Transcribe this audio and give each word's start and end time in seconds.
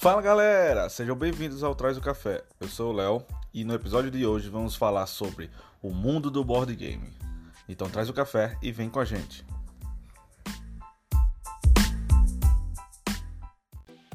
Fala 0.00 0.22
galera, 0.22 0.88
sejam 0.88 1.14
bem-vindos 1.14 1.62
ao 1.62 1.74
Traz 1.74 1.98
o 1.98 2.00
Café. 2.00 2.42
Eu 2.58 2.68
sou 2.68 2.90
o 2.90 2.96
Léo 2.96 3.22
e 3.52 3.64
no 3.64 3.74
episódio 3.74 4.10
de 4.10 4.24
hoje 4.24 4.48
vamos 4.48 4.74
falar 4.74 5.06
sobre 5.06 5.50
o 5.82 5.90
mundo 5.90 6.30
do 6.30 6.42
board 6.42 6.74
game. 6.74 7.12
Então 7.68 7.86
traz 7.90 8.08
o 8.08 8.14
café 8.14 8.56
e 8.62 8.72
vem 8.72 8.88
com 8.88 8.98
a 8.98 9.04
gente. 9.04 9.44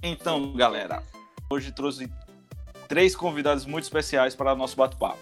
Então, 0.01 0.53
galera, 0.53 1.03
hoje 1.49 1.71
trouxe 1.71 2.11
três 2.87 3.15
convidados 3.15 3.65
muito 3.65 3.83
especiais 3.83 4.35
para 4.35 4.53
o 4.53 4.55
nosso 4.55 4.75
bate-papo. 4.75 5.19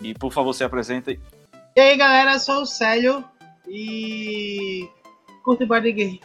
E 0.00 0.14
por 0.14 0.32
favor, 0.32 0.52
se 0.52 0.62
apresentem. 0.62 1.20
E 1.76 1.80
aí, 1.80 1.96
galera, 1.96 2.34
eu 2.34 2.38
sou 2.38 2.62
o 2.62 2.66
Célio 2.66 3.24
e 3.66 4.88
curto 5.42 5.66
board 5.66 5.90
game. 5.90 6.20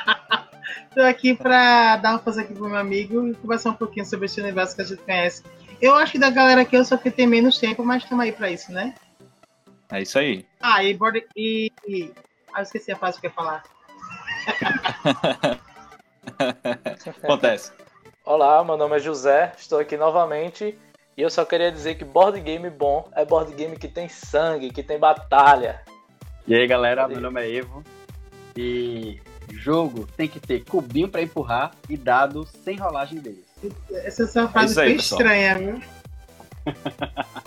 Tô 0.94 1.02
aqui 1.02 1.34
para 1.34 1.98
dar 1.98 2.12
uma 2.12 2.18
força 2.18 2.40
aqui 2.40 2.54
pro 2.54 2.70
meu 2.70 2.78
amigo 2.78 3.28
e 3.28 3.34
conversar 3.34 3.72
um 3.72 3.74
pouquinho 3.74 4.06
sobre 4.06 4.24
esse 4.24 4.40
universo 4.40 4.74
que 4.74 4.80
a 4.80 4.84
gente 4.86 5.02
conhece. 5.02 5.42
Eu 5.82 5.94
acho 5.94 6.12
que 6.12 6.18
da 6.18 6.30
galera 6.30 6.62
aqui 6.62 6.76
eu 6.76 6.84
só 6.84 6.96
que 6.96 7.10
tem 7.10 7.26
menos 7.26 7.58
tempo, 7.58 7.84
mas 7.84 8.04
estamos 8.04 8.24
aí 8.24 8.32
para 8.32 8.50
isso, 8.50 8.72
né? 8.72 8.94
É 9.92 10.00
isso 10.00 10.18
aí. 10.18 10.46
Ah, 10.62 10.82
e 10.82 10.94
board 10.94 11.26
e, 11.36 11.70
e... 11.86 12.10
Ah, 12.54 12.60
eu 12.60 12.62
esqueci 12.62 12.90
a 12.90 12.96
frase 12.96 13.20
que 13.20 13.26
eu 13.26 13.30
ia 13.30 13.34
falar. 13.34 13.64
Acontece. 17.22 17.70
Olá, 18.24 18.64
meu 18.64 18.78
nome 18.78 18.96
é 18.96 19.00
José, 19.00 19.52
estou 19.58 19.78
aqui 19.78 19.98
novamente 19.98 20.74
e 21.16 21.22
eu 21.22 21.30
só 21.30 21.44
queria 21.44 21.70
dizer 21.70 21.94
que 21.94 22.04
board 22.04 22.40
game 22.40 22.68
bom 22.70 23.08
é 23.14 23.24
board 23.24 23.52
game 23.54 23.76
que 23.76 23.88
tem 23.88 24.08
sangue, 24.08 24.70
que 24.70 24.82
tem 24.82 24.98
batalha. 24.98 25.80
E 26.46 26.54
aí 26.54 26.66
galera, 26.66 27.06
meu 27.08 27.20
nome 27.20 27.42
é 27.42 27.56
Evo 27.56 27.82
e 28.56 29.20
jogo 29.50 30.06
tem 30.16 30.28
que 30.28 30.40
ter 30.40 30.64
cubinho 30.64 31.08
para 31.08 31.22
empurrar 31.22 31.72
e 31.88 31.96
dado 31.96 32.46
sem 32.64 32.76
rolagem 32.76 33.18
deles. 33.18 33.44
Essa 33.90 34.22
é 34.38 34.42
uma 34.42 34.48
frase 34.50 34.80
é 34.80 34.84
bem 34.84 34.96
estranha, 34.96 35.58
viu? 35.58 35.82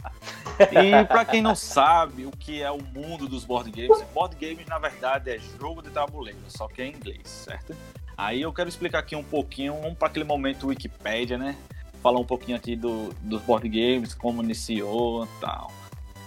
E 0.59 1.05
para 1.05 1.23
quem 1.23 1.41
não 1.41 1.53
sabe 1.55 2.25
o 2.25 2.31
que 2.31 2.63
é 2.63 2.71
o 2.71 2.81
mundo 2.81 3.27
dos 3.27 3.45
board 3.45 3.69
games, 3.69 4.01
board 4.13 4.35
games 4.35 4.65
na 4.65 4.79
verdade 4.79 5.29
é 5.29 5.37
jogo 5.59 5.83
de 5.83 5.89
tabuleiro, 5.89 6.39
só 6.47 6.67
que 6.67 6.81
é 6.81 6.85
em 6.85 6.93
inglês, 6.93 7.27
certo? 7.27 7.75
Aí 8.17 8.41
eu 8.41 8.51
quero 8.51 8.67
explicar 8.67 8.99
aqui 8.99 9.15
um 9.15 9.23
pouquinho, 9.23 9.75
vamos 9.79 9.97
para 9.97 10.07
aquele 10.07 10.25
momento 10.25 10.67
Wikipedia, 10.67 11.37
né? 11.37 11.55
Falar 12.01 12.19
um 12.19 12.25
pouquinho 12.25 12.57
aqui 12.57 12.75
do, 12.75 13.09
dos 13.21 13.41
board 13.41 13.67
games, 13.67 14.13
como 14.13 14.43
iniciou 14.43 15.25
e 15.25 15.41
tal. 15.41 15.71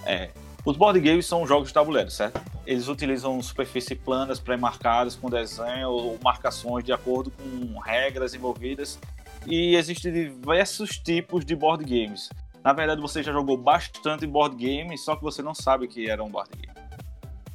É, 0.04 0.30
os 0.64 0.76
board 0.76 1.00
games 1.00 1.26
são 1.26 1.46
jogos 1.46 1.68
de 1.68 1.74
tabuleiro, 1.74 2.10
certo? 2.10 2.40
Eles 2.66 2.88
utilizam 2.88 3.40
superfícies 3.42 3.98
planas 3.98 4.38
pré-marcadas 4.38 5.16
com 5.16 5.30
desenho 5.30 5.88
ou 5.88 6.18
marcações 6.22 6.84
de 6.84 6.92
acordo 6.92 7.30
com 7.30 7.78
regras 7.78 8.34
envolvidas. 8.34 8.98
E 9.46 9.74
existem 9.74 10.12
diversos 10.12 10.98
tipos 10.98 11.44
de 11.44 11.56
board 11.56 11.84
games. 11.84 12.28
Na 12.62 12.74
verdade, 12.74 13.00
você 13.00 13.22
já 13.22 13.32
jogou 13.32 13.56
bastante 13.56 14.26
board 14.26 14.54
game, 14.54 14.96
só 14.98 15.16
que 15.16 15.22
você 15.22 15.42
não 15.42 15.54
sabe 15.54 15.88
que 15.88 16.10
era 16.10 16.22
um 16.22 16.28
board 16.28 16.50
game. 16.54 16.70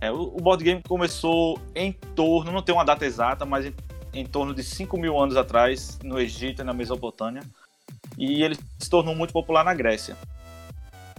É, 0.02 0.12
o, 0.12 0.32
board 0.38 0.64
game 0.64 0.82
começou 0.82 1.60
em 1.76 1.92
torno, 1.92 2.52
não 2.52 2.62
tem 2.62 2.74
uma 2.74 2.84
data 2.84 3.06
exata, 3.06 3.46
mas 3.46 3.66
em, 3.66 3.74
em 4.14 4.26
torno 4.26 4.54
de 4.54 4.64
5 4.64 4.98
mil 4.98 5.18
anos 5.20 5.38
atrás, 5.38 6.00
no 6.04 6.20
Egito 6.20 6.64
e 6.64 6.66
na 6.66 6.74
Mesopotâmia. 6.74 7.44
E 8.18 8.44
ele 8.44 8.58
se 8.80 8.90
tornou 8.90 9.16
muito 9.16 9.34
popular 9.34 9.64
na 9.64 9.74
Grécia. 9.74 10.18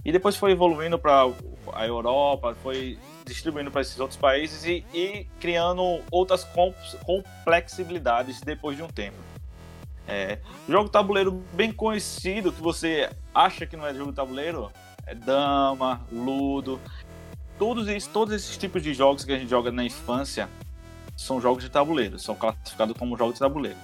E 0.03 0.11
depois 0.11 0.35
foi 0.35 0.51
evoluindo 0.51 0.97
para 0.97 1.29
a 1.73 1.85
Europa, 1.85 2.55
foi 2.63 2.97
distribuindo 3.25 3.69
para 3.69 3.81
esses 3.81 3.99
outros 3.99 4.17
países 4.17 4.63
e, 4.63 4.85
e 4.93 5.25
criando 5.39 6.01
outras 6.09 6.47
complexibilidades 7.03 8.41
depois 8.41 8.77
de 8.77 8.83
um 8.83 8.87
tempo. 8.87 9.17
É, 10.07 10.39
jogo 10.69 10.87
tabuleiro 10.87 11.43
bem 11.51 11.71
conhecido 11.71 12.53
que 12.53 12.61
você 12.61 13.09
acha 13.35 13.65
que 13.65 13.75
não 13.75 13.85
é 13.85 13.93
jogo 13.93 14.13
tabuleiro 14.13 14.71
é 15.05 15.13
dama, 15.13 16.01
ludo, 16.11 16.79
todos 17.57 17.87
esses, 17.87 18.07
todos 18.07 18.33
esses 18.33 18.57
tipos 18.57 18.81
de 18.81 18.93
jogos 18.93 19.25
que 19.25 19.31
a 19.33 19.37
gente 19.37 19.49
joga 19.49 19.71
na 19.71 19.83
infância 19.83 20.49
são 21.15 21.41
jogos 21.41 21.63
de 21.63 21.69
tabuleiro, 21.69 22.19
são 22.19 22.35
classificados 22.35 22.95
como 22.97 23.17
jogos 23.17 23.35
de 23.35 23.39
tabuleiro. 23.39 23.77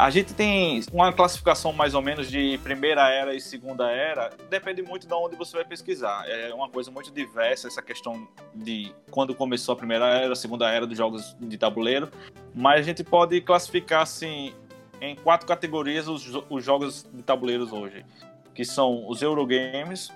A 0.00 0.10
gente 0.10 0.32
tem 0.32 0.80
uma 0.92 1.12
classificação 1.12 1.72
mais 1.72 1.92
ou 1.92 2.00
menos 2.00 2.30
de 2.30 2.56
primeira 2.58 3.10
era 3.10 3.34
e 3.34 3.40
segunda 3.40 3.90
era, 3.90 4.30
depende 4.48 4.80
muito 4.80 5.08
de 5.08 5.12
onde 5.12 5.34
você 5.34 5.56
vai 5.56 5.64
pesquisar. 5.64 6.22
É 6.28 6.54
uma 6.54 6.68
coisa 6.68 6.88
muito 6.88 7.10
diversa 7.10 7.66
essa 7.66 7.82
questão 7.82 8.28
de 8.54 8.94
quando 9.10 9.34
começou 9.34 9.72
a 9.72 9.76
primeira 9.76 10.06
era, 10.06 10.34
a 10.34 10.36
segunda 10.36 10.70
era 10.70 10.86
dos 10.86 10.96
jogos 10.96 11.36
de 11.40 11.58
tabuleiro, 11.58 12.08
mas 12.54 12.78
a 12.78 12.82
gente 12.84 13.02
pode 13.02 13.40
classificar 13.40 14.02
assim 14.02 14.54
em 15.00 15.16
quatro 15.16 15.48
categorias 15.48 16.06
os, 16.06 16.32
os 16.48 16.64
jogos 16.64 17.04
de 17.12 17.24
tabuleiros 17.24 17.72
hoje, 17.72 18.06
que 18.54 18.64
são 18.64 19.04
os 19.08 19.20
Eurogames, 19.20 20.12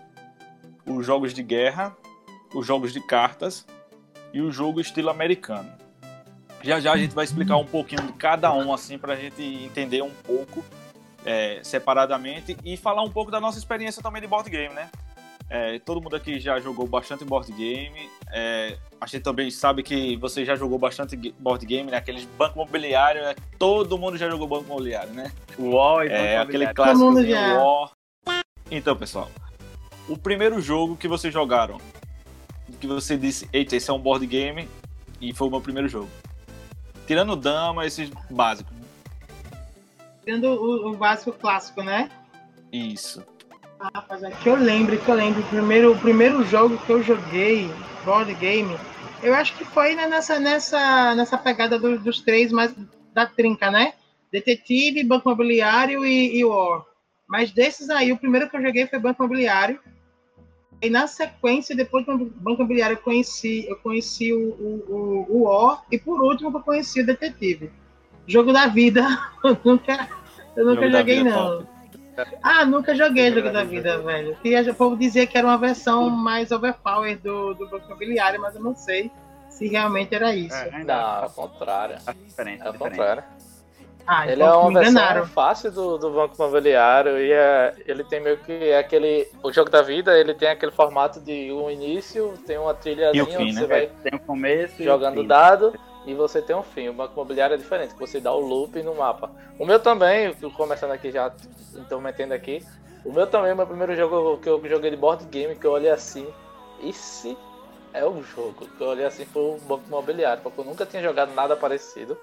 os 0.87 1.05
jogos 1.05 1.35
de 1.35 1.43
guerra, 1.43 1.97
os 2.55 2.65
jogos 2.65 2.93
de 2.93 3.01
cartas 3.01 3.67
e 4.33 4.41
o 4.41 4.53
jogo 4.53 4.81
estilo 4.81 5.11
americano. 5.11 5.73
Já 6.63 6.81
já 6.81 6.93
a 6.93 6.97
gente 6.97 7.15
vai 7.15 7.25
explicar 7.25 7.57
um 7.57 7.65
pouquinho 7.65 8.03
de 8.03 8.13
cada 8.13 8.53
um, 8.53 8.73
assim, 8.73 8.99
para 8.99 9.15
a 9.15 9.17
gente 9.17 9.43
entender 9.43 10.03
um 10.03 10.11
pouco 10.11 10.65
é, 11.25 11.61
separadamente 11.63 12.57
e 12.65 12.77
falar 12.77 13.03
um 13.03 13.11
pouco 13.11 13.31
da 13.31 13.41
nossa 13.41 13.59
experiência 13.59 14.03
também 14.03 14.23
de 14.23 14.29
board 14.29 14.49
game, 14.49 14.75
né? 14.75 14.91
É, 15.51 15.79
todo 15.81 16.01
mundo 16.01 16.17
aqui 16.17 16.41
já 16.41 16.59
jogou 16.61 16.87
bastante 16.87 17.25
board 17.25 17.53
game. 17.53 18.09
É, 18.33 18.79
a 18.99 19.07
gente 19.07 19.23
também 19.23 19.51
sabe 19.51 19.83
que 19.83 20.17
você 20.17 20.47
já 20.47 20.57
jogou 20.57 20.79
bastante 20.79 21.15
board 21.39 21.67
game, 21.67 21.91
né? 21.91 21.99
Aqueles 21.99 22.25
banco 22.25 22.59
imobiliário, 22.59 23.23
né? 23.23 23.35
Todo 23.59 23.99
mundo 23.99 24.17
já 24.17 24.31
jogou 24.31 24.47
banco 24.47 24.65
imobiliário, 24.65 25.13
né? 25.13 25.31
War 25.59 26.07
e 26.07 26.09
é, 26.11 26.39
aquele 26.39 26.73
clássico 26.73 27.13
War. 27.13 27.91
Então, 28.71 28.97
pessoal, 28.97 29.31
o 30.09 30.17
primeiro 30.17 30.59
jogo 30.61 30.97
que 30.97 31.07
vocês 31.07 31.33
jogaram, 31.33 31.79
que 32.81 32.87
você 32.87 33.19
disse, 33.19 33.47
eita, 33.53 33.77
esse 33.77 33.91
é 33.91 33.93
um 33.93 33.99
board 33.99 34.27
game, 34.27 34.67
e 35.21 35.35
foi 35.35 35.49
o 35.49 35.51
meu 35.51 35.61
primeiro 35.61 35.89
jogo. 35.89 36.09
Tirando 37.07 37.37
dama, 37.37 37.87
esses 37.87 38.11
básicos. 38.31 38.73
Tirando 40.25 40.45
o, 40.45 40.91
o 40.91 40.97
básico 40.97 41.33
clássico, 41.33 41.83
né? 41.83 42.11
Isso. 42.73 43.25
Ah, 43.79 43.91
rapaz, 43.95 44.23
é 44.23 44.31
que 44.31 44.49
eu 44.49 44.55
lembro, 44.55 44.97
que 44.97 45.09
eu 45.09 45.15
lembro. 45.15 45.43
O 45.43 45.47
primeiro, 45.47 45.93
o 45.93 45.99
primeiro 45.99 46.45
jogo 46.45 46.79
que 46.79 46.91
eu 46.91 47.03
joguei, 47.03 47.69
board 48.05 48.33
game, 48.35 48.77
eu 49.23 49.35
acho 49.35 49.55
que 49.57 49.65
foi 49.65 49.95
né, 49.95 50.07
nessa, 50.07 50.39
nessa, 50.39 51.15
nessa 51.15 51.37
pegada 51.37 51.79
do, 51.79 51.99
dos 51.99 52.21
três 52.21 52.53
mais 52.53 52.75
da 53.13 53.27
trinca, 53.27 53.71
né? 53.71 53.95
Detetive, 54.31 55.05
Banco 55.05 55.29
Imobiliário 55.29 56.05
e, 56.07 56.39
e 56.39 56.45
War. 56.45 56.85
Mas 57.29 57.51
desses 57.51 57.91
aí, 57.91 58.13
o 58.13 58.17
primeiro 58.17 58.49
que 58.49 58.57
eu 58.57 58.63
joguei 58.63 58.87
foi 58.87 58.99
Banco 58.99 59.23
Imobiliário. 59.23 59.81
E 60.83 60.91
na 60.91 61.07
sequência, 61.07 61.77
depois 61.77 62.05
do 62.05 62.19
Banco 62.19 62.63
Imobiliário, 62.63 62.95
eu 62.95 63.01
conheci, 63.01 63.65
eu 63.69 63.77
conheci 63.77 64.33
o, 64.33 64.49
o, 64.49 64.85
o, 64.89 65.27
o 65.31 65.47
O, 65.47 65.79
e 65.93 65.97
por 65.97 66.21
último 66.21 66.51
eu 66.53 66.61
conheci 66.61 67.01
o 67.01 67.07
Detetive. 67.07 67.71
Jogo 68.27 68.53
da 68.53 68.67
vida, 68.67 69.01
eu 69.45 69.57
nunca, 69.65 70.09
eu 70.57 70.67
nunca 70.67 70.91
joguei, 70.91 71.21
é 71.21 71.23
não. 71.23 71.67
Ah, 72.43 72.65
nunca 72.65 72.95
joguei 72.95 73.33
Jogo, 73.33 73.51
da, 73.51 73.65
Vida, 73.65 73.97
vida, 73.97 73.99
velho. 74.03 74.37
E 74.45 74.71
o 74.71 74.75
povo 74.75 74.97
dizia 74.97 75.27
que 75.27 75.39
era 75.39 75.47
uma 75.47 75.57
versão 75.57 76.11
mais 76.11 76.51
overpower 76.51 77.19
do, 77.19 77.55
do 77.55 77.69
Banco 77.69 77.87
Imobiliário, 77.87 78.41
mas 78.41 78.55
eu 78.55 78.63
não 78.63 78.75
sei 78.75 79.11
se 79.49 79.69
realmente 79.69 80.15
era 80.15 80.35
isso. 80.35 80.55
É, 80.55 80.85
não, 80.85 80.95
ao 80.95 81.31
contrário. 81.31 81.97
É 82.07 82.13
diferente. 82.13 82.63
É 82.63 82.67
ao 82.67 82.75
contrário. 82.75 83.23
Ah, 84.07 84.27
ele 84.27 84.43
então 84.43 84.55
é 84.55 84.57
uma 84.57 84.81
versão 84.81 85.27
fácil 85.29 85.71
do, 85.71 85.99
do 85.99 86.11
Banco 86.11 86.35
Imobiliário 86.35 87.19
e 87.19 87.33
é, 87.33 87.75
ele 87.87 88.03
tem 88.05 88.21
meio 88.21 88.37
que 88.39 88.53
é 88.53 88.79
aquele. 88.79 89.29
O 89.43 89.53
jogo 89.53 89.71
da 89.71 89.83
vida 89.83 90.19
ele 90.19 90.35
tem 90.35 90.49
aquele 90.49 90.73
formato 90.73 91.21
de 91.21 91.53
um 91.53 91.71
início, 91.71 92.35
tem 92.47 92.59
uma 92.59 92.75
trilhazinha 92.75 93.25
fim, 93.25 93.53
né? 93.53 93.61
você 93.61 93.67
vai 93.67 93.87
tem 94.03 94.15
um 94.15 94.19
começo 94.19 94.83
jogando 94.83 95.23
dado 95.23 95.73
e 96.07 96.15
você 96.15 96.43
tem 96.43 96.55
um 96.57 96.63
fim. 96.63 96.89
O 96.89 96.93
Banco 96.93 97.15
Imobiliário 97.15 97.55
é 97.55 97.57
diferente, 97.57 97.95
que 97.95 98.01
você 98.01 98.21
dá 98.21 98.33
o 98.33 98.41
loop 98.41 98.83
no 98.83 98.95
mapa. 98.95 99.31
O 99.59 99.65
meu 99.65 99.79
também, 99.79 100.35
começando 100.57 100.91
aqui 100.91 101.11
já, 101.11 101.33
então 101.75 102.01
metendo 102.01 102.35
aqui. 102.35 102.65
O 103.05 103.13
meu 103.13 103.27
também, 103.27 103.55
meu 103.55 103.67
primeiro 103.67 103.95
jogo 103.97 104.39
que 104.39 104.49
eu 104.49 104.61
joguei 104.69 104.91
de 104.91 104.97
board 104.97 105.25
game, 105.27 105.57
que 105.57 105.67
eu 105.67 105.73
olhei 105.73 105.91
assim, 105.91 106.27
esse 106.83 107.37
é 107.93 108.05
o 108.05 108.23
jogo. 108.23 108.67
Que 108.77 108.81
eu 108.83 108.89
olhei 108.89 109.05
assim 109.05 109.25
foi 109.25 109.43
o 109.43 109.59
Banco 109.67 109.85
Imobiliário, 109.87 110.43
porque 110.43 110.61
eu 110.61 110.65
nunca 110.65 110.87
tinha 110.87 111.03
jogado 111.03 111.35
nada 111.35 111.57
parecido. 111.57 112.17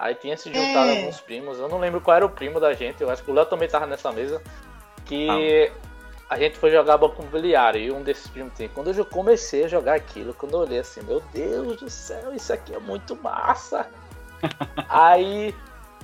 Aí 0.00 0.14
tinha 0.14 0.34
se 0.34 0.48
juntado 0.50 0.88
é. 0.88 0.96
alguns 0.96 1.20
primos, 1.20 1.58
eu 1.58 1.68
não 1.68 1.78
lembro 1.78 2.00
qual 2.00 2.16
era 2.16 2.24
o 2.24 2.30
primo 2.30 2.58
da 2.58 2.72
gente, 2.72 3.02
eu 3.02 3.10
acho 3.10 3.22
que 3.22 3.30
o 3.30 3.34
Léo 3.34 3.44
também 3.44 3.68
tava 3.68 3.86
nessa 3.86 4.10
mesa. 4.10 4.42
Que 5.04 5.70
ah. 6.28 6.34
a 6.34 6.38
gente 6.38 6.56
foi 6.56 6.70
jogar 6.70 6.96
banco 6.96 7.20
imobiliário 7.20 7.78
e 7.78 7.92
um 7.92 8.02
desses 8.02 8.26
primos 8.26 8.54
tem. 8.54 8.66
Quando 8.66 8.90
eu 8.90 9.04
comecei 9.04 9.64
a 9.64 9.68
jogar 9.68 9.94
aquilo, 9.94 10.32
quando 10.32 10.54
eu 10.54 10.60
olhei 10.60 10.78
assim, 10.78 11.02
meu 11.02 11.20
Deus 11.34 11.76
do 11.76 11.90
céu, 11.90 12.34
isso 12.34 12.50
aqui 12.50 12.74
é 12.74 12.78
muito 12.78 13.14
massa. 13.14 13.86
Aí 14.88 15.54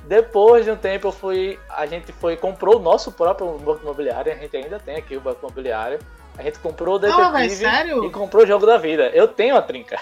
depois 0.05 0.67
de 0.67 0.71
um 0.71 0.77
tempo 0.77 1.09
eu 1.09 1.13
fui. 1.13 1.59
A 1.71 1.87
gente 1.87 2.13
foi 2.13 2.37
comprou 2.37 2.77
o 2.77 2.79
nosso 2.79 3.11
próprio 3.11 3.57
banco 3.59 3.81
imobiliário, 3.83 4.31
a 4.31 4.37
gente 4.37 4.55
ainda 4.55 4.79
tem 4.79 4.97
aqui 4.97 5.17
o 5.17 5.23
banco 5.23 5.39
imobiliário. 5.41 6.01
A 6.37 6.43
gente 6.43 6.59
comprou 6.59 6.97
o 6.97 6.99
detetive 6.99 7.49
sério? 7.49 8.05
e 8.05 8.11
comprou 8.11 8.45
o 8.45 8.47
jogo 8.47 8.67
da 8.67 8.77
vida. 8.77 9.09
Eu 9.15 9.27
tenho 9.27 9.57
a 9.57 9.63
trinca. 9.63 9.99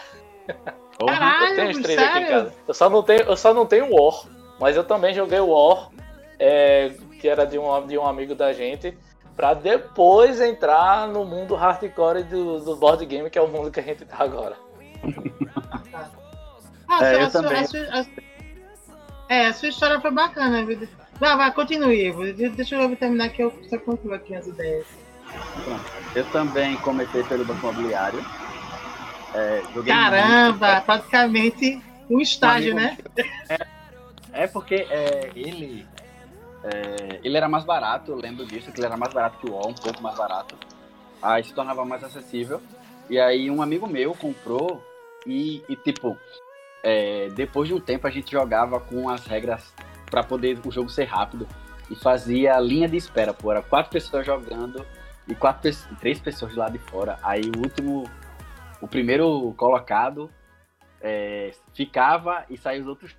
Caralho, 0.99 1.46
eu 1.46 1.55
tenho 1.56 1.70
os 1.70 1.79
três 1.81 1.99
aqui 1.99 2.08
em 2.08 2.12
sério? 2.26 2.29
casa. 2.29 2.55
Eu 2.69 2.75
só 2.75 2.91
não 2.91 3.02
tenho, 3.02 3.20
eu 3.23 3.37
só 3.37 3.55
não 3.55 3.67
tenho 3.67 3.93
War, 3.94 4.25
mas 4.61 4.76
eu 4.76 4.85
também 4.85 5.14
joguei 5.14 5.41
War, 5.41 5.91
é, 6.38 6.93
que 7.20 7.29
era 7.29 7.44
de 7.44 7.58
um, 7.58 7.87
de 7.87 7.99
um 7.99 8.06
amigo 8.06 8.35
da 8.35 8.52
gente, 8.52 8.96
pra 9.37 9.55
depois 9.55 10.41
entrar 10.41 11.08
no 11.08 11.25
mundo 11.25 11.55
hardcore 11.55 12.23
do, 12.23 12.61
do 12.61 12.76
board 12.76 13.05
game, 13.06 13.29
que 13.29 13.38
é 13.38 13.43
o 13.43 13.49
mundo 13.49 13.70
que 13.70 13.81
a 13.81 13.82
gente 13.82 14.05
tá 14.05 14.17
agora. 14.20 14.56
Ah, 16.87 17.02
É, 17.02 17.17
a 17.17 17.20
eu 17.23 17.31
sua- 17.31 17.43
também. 17.43 17.58
a 17.61 17.67
sua- 17.67 17.81
a- 18.00 18.06
É, 19.35 19.46
a 19.46 19.52
sua 19.55 19.69
história 19.70 20.00
foi 20.00 20.11
bacana. 20.11 20.64
viu? 20.64 20.87
Vai, 21.19 21.37
vai, 21.37 21.52
continue. 21.52 22.06
Ivo. 22.08 22.31
Deixa 22.32 22.76
eu 22.76 22.94
terminar 22.94 23.31
que 23.31 23.43
eu 23.43 23.52
só 23.70 23.79
concluo 23.79 24.14
aqui 24.14 24.35
as 24.35 24.46
ideias. 24.46 24.87
Pronto. 25.64 25.85
Eu 26.14 26.25
também 26.26 26.76
comecei 26.76 27.25
pelo 27.25 27.44
Banco 27.44 27.67
Imobiliário. 27.67 28.25
É, 29.35 29.63
Caramba, 29.85 30.81
praticamente 30.83 31.83
um 32.09 32.21
estágio, 32.21 32.75
né? 32.75 32.97
É 34.33 34.47
porque 34.47 34.75
é, 34.75 35.31
ele 35.35 35.87
é, 36.65 37.21
ele 37.23 37.37
era 37.37 37.49
mais 37.49 37.65
barato, 37.65 38.11
eu 38.13 38.17
lembro 38.17 38.47
disso, 38.47 38.73
que 38.73 38.81
ele 38.81 38.87
era 38.87 38.97
mais 38.97 39.13
barato 39.13 39.39
que 39.39 39.51
o 39.51 39.53
UOL, 39.53 39.71
um 39.71 39.75
pouco 39.75 40.03
mais 40.03 40.17
barato. 40.17 40.57
Aí 41.23 41.45
se 41.45 41.53
tornava 41.53 41.85
mais 41.85 42.03
acessível. 42.03 42.61
E 43.11 43.19
aí 43.19 43.51
um 43.51 43.61
amigo 43.61 43.87
meu 43.87 44.15
comprou 44.15 44.83
e, 45.27 45.63
e, 45.69 45.77
tipo, 45.77 46.17
é, 46.83 47.29
depois 47.35 47.69
de 47.69 47.75
um 47.75 47.81
tempo 47.81 48.07
a 48.07 48.11
gente 48.11 48.33
jogava 48.33 48.81
com 48.81 49.11
as 49.11 49.27
regras 49.27 49.73
para 50.11 50.23
poder 50.23 50.59
o 50.65 50.71
jogo 50.71 50.89
ser 50.89 51.05
rápido 51.05 51.47
e 51.91 51.95
fazia 51.95 52.59
linha 52.61 52.89
de 52.89 52.97
espera, 52.97 53.35
pô, 53.35 53.51
era 53.51 53.63
quatro 53.63 53.93
pessoas 53.93 54.25
jogando 54.25 54.85
e 55.29 55.35
quatro 55.35 55.71
três 56.01 56.19
pessoas 56.19 56.55
lá 56.55 56.71
de 56.71 56.79
fora. 56.79 57.19
Aí 57.23 57.43
o 57.43 57.59
último, 57.59 58.09
o 58.81 58.88
primeiro 58.88 59.55
colocado 59.56 60.31
é, 61.00 61.53
ficava 61.75 62.44
e 62.49 62.56
saía 62.56 62.81
os 62.81 62.87
outros 62.87 63.15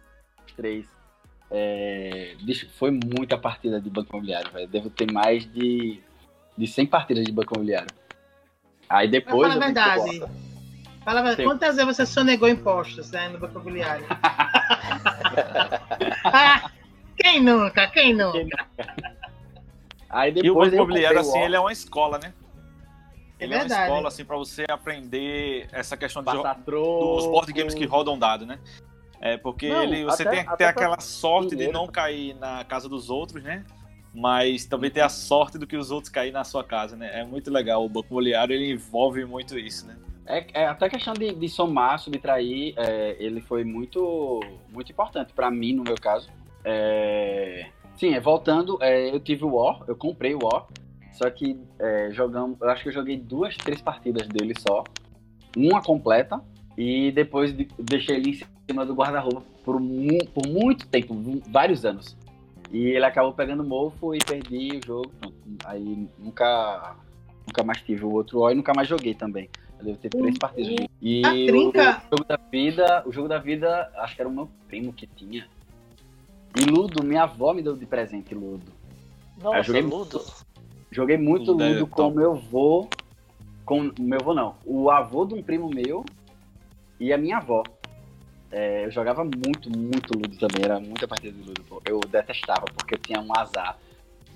três. 0.56 0.88
É, 1.52 2.36
bicho, 2.42 2.68
foi 2.78 2.92
muita 2.92 3.38
partida 3.38 3.80
de 3.80 3.90
banco 3.90 4.10
imobiliário, 4.12 4.52
velho. 4.52 4.68
Devo 4.68 4.90
ter 4.90 5.12
mais 5.12 5.46
de, 5.52 6.02
de 6.58 6.68
100 6.68 6.88
partidas 6.88 7.24
de 7.26 7.32
banco 7.32 7.54
imobiliário. 7.54 7.90
Aí 8.90 9.08
Mas 9.08 9.12
depois. 9.12 9.48
fala 9.48 9.54
a 9.54 9.66
verdade. 9.66 10.20
Bota. 10.20 10.32
Fala 11.04 11.20
a 11.20 11.24
verdade. 11.24 11.42
Sim. 11.42 11.44
Quantas 11.44 11.76
vezes 11.76 11.96
você 11.96 12.06
sonegou 12.06 12.50
impostos 12.50 13.12
né, 13.12 13.30
no 13.30 13.40
vocabulário? 13.40 14.06
ah, 16.26 16.72
quem 17.18 17.42
nunca? 17.42 17.88
Quem 17.88 18.14
nunca? 18.14 18.68
Aí 20.10 20.32
E 20.32 20.40
o 20.40 20.44
depois 20.44 20.72
banco 20.72 20.84
imobiliário, 20.84 21.20
assim, 21.20 21.40
ele 21.40 21.56
é 21.56 21.60
uma 21.60 21.72
escola, 21.72 22.18
né? 22.18 22.34
Ele 23.40 23.54
é, 23.54 23.58
uma 23.58 23.64
verdade. 23.64 23.84
escola, 23.84 24.08
assim, 24.08 24.26
pra 24.26 24.38
você 24.38 24.66
aprender 24.70 25.68
essa 25.72 25.98
questão 25.98 26.24
de, 26.24 26.32
dos 26.66 27.26
board 27.28 27.52
games 27.52 27.74
que 27.74 27.86
rodam 27.86 28.18
dado, 28.18 28.46
né? 28.46 28.60
É, 29.20 29.38
porque 29.38 29.68
Não, 29.70 29.84
ele, 29.84 30.04
você 30.04 30.24
até- 30.24 30.38
tem 30.38 30.46
que 30.46 30.58
ter 30.58 30.66
aquela 30.66 31.00
sorte 31.00 31.50
de 31.50 31.56
dinheiro. 31.56 31.74
não 31.74 31.88
cair 31.88 32.34
na 32.36 32.64
casa 32.64 32.88
dos 32.88 33.10
outros, 33.10 33.44
né? 33.44 33.66
Mas 34.14 34.66
também 34.66 34.90
ter 34.90 35.02
a 35.02 35.10
sorte 35.10 35.58
do 35.58 35.68
que 35.68 35.76
os 35.76 35.92
outros 35.92 36.10
caírem 36.10 36.32
na 36.34 36.44
sua 36.46 36.64
casa, 36.64 36.96
né? 36.96 37.20
É 37.20 37.24
muito 37.26 37.52
legal. 37.52 37.84
O 37.84 37.90
banco 37.90 38.08
imobiliário, 38.10 38.54
ele 38.54 38.72
envolve 38.72 39.26
muito 39.26 39.60
isso, 39.60 39.86
né? 39.88 39.98
É, 40.26 40.62
é 40.64 40.68
até 40.68 40.90
questão 40.90 41.14
de, 41.14 41.34
de 41.34 41.50
somar, 41.50 42.00
subtrair, 42.00 42.74
é, 42.78 43.16
ele 43.20 43.42
foi 43.42 43.64
muito, 43.64 44.40
muito 44.72 44.92
importante 44.92 45.34
pra 45.34 45.52
mim, 45.52 45.74
no 45.74 45.84
meu 45.84 45.96
caso. 45.96 46.30
É, 46.64 47.68
sim, 47.98 48.14
é, 48.14 48.20
voltando, 48.20 48.78
é, 48.82 49.14
eu 49.14 49.20
tive 49.20 49.44
o 49.46 49.56
War, 49.56 49.82
eu 49.88 49.96
comprei 49.96 50.34
o 50.34 50.40
War, 50.44 50.66
só 51.16 51.30
que 51.30 51.60
é, 51.80 52.10
jogamos, 52.12 52.60
eu 52.62 52.70
acho 52.70 52.84
que 52.84 52.90
eu 52.90 52.94
joguei 52.94 53.18
duas, 53.18 53.56
três 53.58 53.82
partidas 53.82 54.28
dele 54.28 54.54
só, 54.60 54.84
uma 55.56 55.82
completa, 55.82 56.42
e 56.78 57.12
depois 57.12 57.56
de- 57.56 57.68
deixei 57.80 58.18
ele 58.18 58.32
em 58.32 58.40
cima 58.70 58.86
do 58.86 58.94
guarda-roupa 58.94 59.42
por, 59.64 59.80
mu- 59.80 60.26
por 60.34 60.46
muito 60.48 60.88
tempo, 60.88 61.16
vários 61.50 61.86
anos. 61.86 62.16
E 62.72 62.88
ele 62.88 63.06
acabou 63.06 63.32
pegando 63.32 63.64
mofo 63.64 64.14
e 64.14 64.18
perdi 64.20 64.78
o 64.78 64.86
jogo, 64.86 65.12
aí 65.64 66.08
nunca, 66.20 66.96
nunca 67.48 67.64
mais 67.64 67.82
tive 67.82 68.04
o 68.04 68.12
outro 68.12 68.40
War 68.40 68.52
e 68.52 68.56
nunca 68.56 68.74
mais 68.76 68.88
joguei 68.88 69.14
também. 69.14 69.50
Eu 69.80 69.86
devo 69.86 69.98
ter 69.98 70.10
três 70.10 70.38
partidas. 70.38 70.88
E 71.02 71.22
o 71.22 71.46
trinca- 71.46 72.02
jogo 72.12 72.26
da 72.28 72.38
vida, 72.52 73.04
o 73.06 73.12
jogo 73.14 73.28
da 73.30 73.38
vida, 73.38 73.90
acho 73.98 74.16
que 74.16 74.22
era 74.22 74.30
o 74.30 74.34
meu 74.34 74.50
primo 74.68 74.92
que 74.92 75.06
tinha. 75.08 75.48
E 76.60 76.66
Ludo, 76.66 77.04
minha 77.04 77.24
avó 77.24 77.54
me 77.54 77.62
deu 77.62 77.76
de 77.76 77.86
presente 77.86 78.34
Ludo. 78.34 78.66
Nossa, 79.42 79.64
joguei 79.64 79.82
Ludo. 79.82 80.22
Joguei 80.96 81.18
muito 81.18 81.52
Ludo 81.52 81.64
é 81.64 81.70
Ludo 81.72 81.88
com 81.88 81.96
top. 82.04 82.16
meu 82.16 82.32
avô. 82.32 82.88
Com 83.66 83.92
meu 84.00 84.20
avô 84.22 84.34
não. 84.34 84.56
O 84.66 84.90
avô 84.90 85.26
de 85.26 85.34
um 85.34 85.44
primo 85.44 85.70
meu 85.70 86.06
e 86.98 87.12
a 87.12 87.18
minha 87.18 87.38
avó. 87.38 87.64
É, 88.50 88.86
eu 88.86 88.92
jogava 88.92 89.26
muito, 89.26 89.70
muito 89.78 90.14
Ludo 90.18 90.38
também. 90.38 90.64
Era 90.64 90.80
muita 90.80 91.06
partida 91.06 91.34
de 91.38 91.46
Ludo. 91.46 91.62
pô. 91.68 91.82
Eu 91.86 92.00
detestava, 92.00 92.66
porque 92.78 92.96
eu 92.96 93.00
tinha 93.00 93.20
um 93.20 93.28
azar 93.38 93.78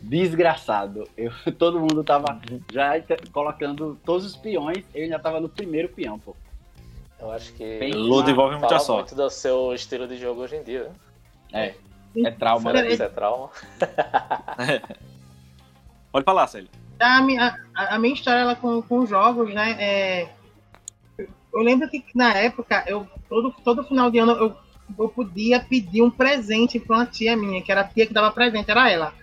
desgraçado. 0.01 1.07
Eu, 1.15 1.31
todo 1.57 1.79
mundo 1.79 2.03
tava 2.03 2.41
já 2.73 2.99
te- 2.99 3.31
colocando 3.31 3.97
todos 4.03 4.25
os 4.25 4.35
peões. 4.35 4.83
Eu 4.93 5.03
ainda 5.03 5.17
tava 5.17 5.39
no 5.39 5.47
primeiro 5.47 5.87
peão, 5.87 6.19
pô. 6.19 6.35
Eu 7.21 7.31
acho 7.31 7.53
que 7.53 7.79
Bem- 7.79 7.93
Ludo 7.93 8.29
envolve 8.29 8.55
muita 8.55 8.67
fala 8.67 8.79
sorte. 8.81 9.13
muito 9.13 9.23
do 9.23 9.29
seu 9.29 9.73
estilo 9.73 10.05
de 10.07 10.17
jogo 10.17 10.41
hoje 10.41 10.57
em 10.57 10.63
dia. 10.63 10.91
né? 11.53 11.73
É. 12.17 12.25
É 12.25 12.31
trauma. 12.31 12.73
Né? 12.73 12.91
isso 12.91 13.03
é 13.03 13.07
trauma? 13.07 13.49
Pode 16.11 16.25
falar, 16.25 16.47
Célio. 16.47 16.69
A 16.99 17.21
minha, 17.21 17.57
a, 17.73 17.95
a 17.95 17.99
minha 17.99 18.13
história 18.13 18.39
ela, 18.39 18.55
com, 18.55 18.81
com 18.81 19.05
jogos, 19.05 19.53
né? 19.53 19.77
é, 19.79 20.29
eu 21.53 21.61
lembro 21.61 21.89
que 21.89 22.03
na 22.15 22.33
época, 22.33 22.83
eu, 22.87 23.07
todo, 23.27 23.53
todo 23.63 23.83
final 23.83 24.11
de 24.11 24.19
ano, 24.19 24.31
eu, 24.33 24.55
eu 24.97 25.09
podia 25.09 25.59
pedir 25.59 26.01
um 26.01 26.11
presente 26.11 26.79
para 26.79 26.97
uma 26.97 27.05
tia 27.05 27.35
minha, 27.35 27.61
que 27.61 27.71
era 27.71 27.81
a 27.81 27.87
tia 27.87 28.05
que 28.05 28.13
dava 28.13 28.31
presente, 28.31 28.69
era 28.69 28.89
ela. 28.89 29.13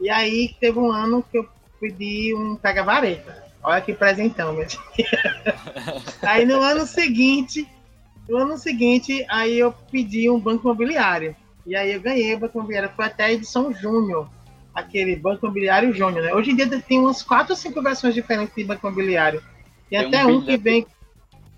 E 0.00 0.08
aí 0.08 0.54
teve 0.60 0.78
um 0.78 0.90
ano 0.90 1.22
que 1.22 1.38
eu 1.38 1.48
pedi 1.80 2.34
um 2.34 2.56
pega-vareta. 2.56 3.50
Olha 3.62 3.80
que 3.80 3.92
presentão, 3.92 4.54
meu 4.54 4.66
Deus. 4.66 4.78
Aí 6.22 6.46
no 6.46 6.62
ano 6.62 6.86
seguinte, 6.86 7.68
no 8.26 8.38
ano 8.38 8.56
seguinte, 8.56 9.26
aí 9.28 9.58
eu 9.58 9.70
pedi 9.90 10.30
um 10.30 10.40
banco 10.40 10.66
imobiliário. 10.66 11.36
E 11.66 11.76
aí 11.76 11.92
eu 11.92 12.00
ganhei 12.00 12.34
o 12.34 12.38
banco 12.38 12.56
imobiliário. 12.56 12.90
Foi 12.96 13.04
até 13.04 13.24
a 13.24 13.32
edição 13.32 13.70
Júnior 13.70 14.30
aquele 14.74 15.16
Banco 15.16 15.46
Imobiliário 15.46 15.92
Júnior, 15.92 16.24
né? 16.24 16.34
Hoje 16.34 16.50
em 16.50 16.56
dia 16.56 16.68
tem 16.80 16.98
umas 16.98 17.22
quatro 17.22 17.52
ou 17.52 17.56
cinco 17.56 17.82
versões 17.82 18.14
diferentes 18.14 18.54
de 18.54 18.64
Banco 18.64 18.86
Imobiliário. 18.86 19.42
Tem, 19.88 19.98
Tem 19.98 20.08
até 20.08 20.24
um 20.26 20.36
um 20.36 20.44
que 20.44 20.56
vem. 20.56 20.86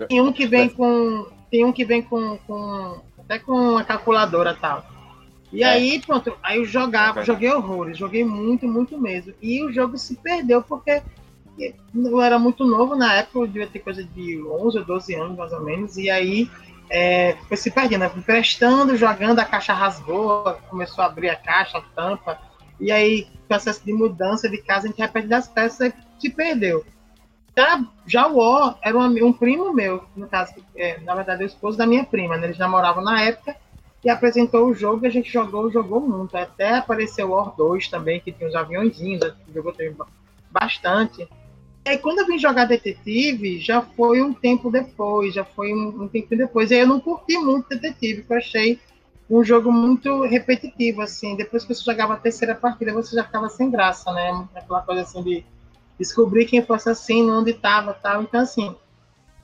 Tem 0.09 0.21
um 0.21 0.33
que 0.33 0.47
vem 0.47 0.69
com. 0.69 1.27
Tem 1.51 1.65
um 1.65 1.73
que 1.73 1.85
vem 1.85 2.03
com. 2.03 2.39
com 2.47 3.01
até 3.19 3.39
com 3.39 3.77
a 3.77 3.85
calculadora 3.85 4.53
e 4.53 4.57
tal. 4.57 4.85
E 5.53 5.63
É. 5.63 5.69
aí, 5.69 6.01
pronto, 6.01 6.37
aí 6.43 6.59
eu 6.59 6.65
jogava, 6.65 7.21
É 7.21 7.25
joguei 7.25 7.53
horrores, 7.53 7.99
joguei 7.99 8.25
muito, 8.25 8.67
muito 8.67 8.99
mesmo. 8.99 9.35
E 9.41 9.63
o 9.63 9.71
jogo 9.71 9.99
se 9.99 10.17
perdeu 10.17 10.63
porque 10.63 11.03
eu 11.95 12.21
era 12.21 12.39
muito 12.39 12.65
novo 12.65 12.97
na 12.97 13.13
época, 13.15 13.41
eu 13.41 13.47
devia 13.47 13.67
ter 13.67 13.81
coisa 13.81 14.03
de 14.03 14.43
11 14.43 14.79
ou 14.79 14.85
12 14.85 15.15
anos, 15.15 15.37
mais 15.37 15.53
ou 15.53 15.61
menos, 15.61 15.99
e 15.99 16.09
aí 16.09 16.51
é, 16.89 17.37
foi 17.49 17.57
se 17.57 17.71
perdendo, 17.71 18.01
né? 18.01 18.11
emprestando, 18.17 18.97
jogando, 18.97 19.39
a 19.39 19.45
caixa 19.45 19.75
rasgou, 19.75 20.45
começou 20.69 21.05
a 21.05 21.07
abrir 21.07 21.29
a 21.29 21.37
caixa, 21.37 21.79
a 21.79 21.83
tampa, 21.83 22.39
e 22.81 22.91
aí, 22.91 23.27
processo 23.49 23.85
de 23.85 23.93
mudança 23.93 24.49
de 24.49 24.59
casa, 24.59 24.87
a 24.87 24.91
gente 24.91 25.01
repete 25.01 25.29
das 25.29 25.49
peças 25.49 25.93
e 25.93 26.21
se 26.21 26.31
perdeu. 26.31 26.85
Já, 27.57 27.85
já 28.07 28.27
o 28.29 28.39
O 28.39 28.75
era 28.83 28.97
um, 28.97 29.27
um 29.27 29.33
primo 29.33 29.73
meu, 29.73 30.05
no 30.17 30.27
caso, 30.27 30.55
é, 30.75 30.99
na 31.01 31.15
verdade, 31.15 31.45
o 31.45 31.47
esposo 31.47 31.77
da 31.77 31.87
minha 31.87 32.05
prima, 32.05 32.37
né? 32.37 32.47
eles 32.47 32.59
namoravam 32.59 33.05
na 33.05 33.23
época, 33.23 33.55
e 34.05 34.11
apresentou 34.11 34.67
o 34.67 34.75
jogo, 34.75 35.05
e 35.05 35.09
a 35.09 35.11
gente 35.11 35.31
jogou, 35.31 35.71
jogou 35.71 36.01
muito, 36.01 36.37
até 36.37 36.77
apareceu 36.77 37.29
o 37.29 37.31
War 37.33 37.55
2 37.55 37.89
também, 37.89 38.21
que 38.21 38.33
tinha 38.33 38.49
os 38.49 38.55
aviãozinhos, 38.55 39.23
a 39.23 39.29
gente 39.29 39.55
jogou 39.55 39.73
bastante. 40.51 41.29
E 41.85 41.91
aí, 41.91 41.99
quando 41.99 42.21
eu 42.21 42.27
vim 42.27 42.39
jogar 42.39 42.65
Detetive, 42.65 43.59
já 43.59 43.83
foi 43.83 44.23
um 44.23 44.33
tempo 44.33 44.71
depois, 44.71 45.35
já 45.35 45.45
foi 45.45 45.73
um, 45.75 46.03
um 46.03 46.09
tempo 46.09 46.37
depois. 46.37 46.71
E 46.71 46.75
aí 46.75 46.81
eu 46.81 46.87
não 46.87 47.01
curti 47.01 47.37
muito 47.39 47.69
Detetive, 47.69 48.21
porque 48.21 48.33
eu 48.33 48.39
achei 48.39 48.81
um 49.29 49.43
jogo 49.43 49.73
muito 49.73 50.23
repetitivo, 50.23 51.01
assim. 51.03 51.37
Depois 51.37 51.65
que 51.65 51.75
você 51.75 51.85
jogava 51.85 52.15
a 52.15 52.19
terceira 52.19 52.55
partida, 52.55 52.93
você 52.93 53.17
já 53.17 53.25
ficava 53.25 53.49
sem 53.49 53.71
graça, 53.71 54.13
né? 54.13 54.47
Aquela 54.55 54.83
coisa 54.83 55.03
assim 55.03 55.23
de 55.23 55.45
descobrir 55.99 56.47
quem 56.47 56.63
fosse 56.63 56.91
assim, 56.91 57.31
onde 57.31 57.51
estava 57.53 57.93
tal. 57.95 58.23
Então, 58.23 58.41
assim, 58.41 58.75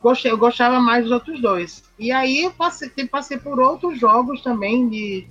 gostei, 0.01 0.31
eu 0.31 0.39
gostava 0.39 0.81
mais 0.81 1.05
dos 1.05 1.13
outros 1.13 1.41
dois. 1.41 1.85
E 1.99 2.11
aí 2.11 2.45
eu 2.45 2.51
passei, 2.51 2.91
passei 3.11 3.39
por 3.39 3.59
outros 3.61 3.99
jogos 3.99 4.43
também 4.43 4.89
de, 4.89 5.27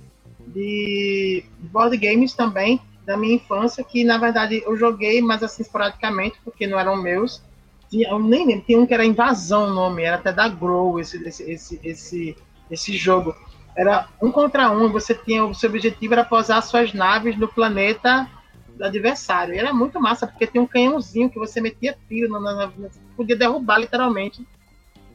de 0.46 1.44
board 1.58 1.96
games 1.96 2.34
também, 2.34 2.80
da 3.04 3.16
minha 3.16 3.36
infância, 3.36 3.82
que 3.84 4.04
na 4.04 4.18
verdade 4.18 4.62
eu 4.64 4.76
joguei, 4.76 5.20
mas 5.22 5.42
assim, 5.42 5.62
esporadicamente, 5.62 6.38
porque 6.44 6.66
não 6.66 6.78
eram 6.78 6.96
meus. 6.96 7.42
Tinha, 7.88 8.10
eu 8.10 8.18
nem 8.18 8.46
lembro, 8.46 8.64
tinha 8.66 8.78
um 8.78 8.86
que 8.86 8.92
era 8.92 9.04
Invasão 9.04 9.70
o 9.70 9.74
nome, 9.74 10.02
era 10.02 10.16
até 10.16 10.32
da 10.32 10.48
Grow 10.48 11.00
esse, 11.00 11.16
esse, 11.26 11.50
esse, 11.50 11.80
esse, 11.82 12.36
esse 12.70 12.96
jogo. 12.96 13.34
Era 13.78 14.08
um 14.20 14.32
contra 14.32 14.72
um, 14.72 14.90
você 14.90 15.14
tinha, 15.14 15.44
o 15.44 15.54
seu 15.54 15.70
objetivo 15.70 16.12
era 16.12 16.24
posar 16.24 16.60
suas 16.64 16.92
naves 16.92 17.38
no 17.38 17.46
planeta 17.46 18.28
do 18.76 18.84
adversário. 18.84 19.54
E 19.54 19.58
era 19.58 19.72
muito 19.72 20.00
massa, 20.00 20.26
porque 20.26 20.48
tem 20.48 20.60
um 20.60 20.66
canhãozinho 20.66 21.30
que 21.30 21.38
você 21.38 21.60
metia 21.60 21.96
tiro, 22.08 22.28
na, 22.28 22.40
na, 22.40 22.72
podia 23.16 23.36
derrubar 23.36 23.78
literalmente 23.78 24.44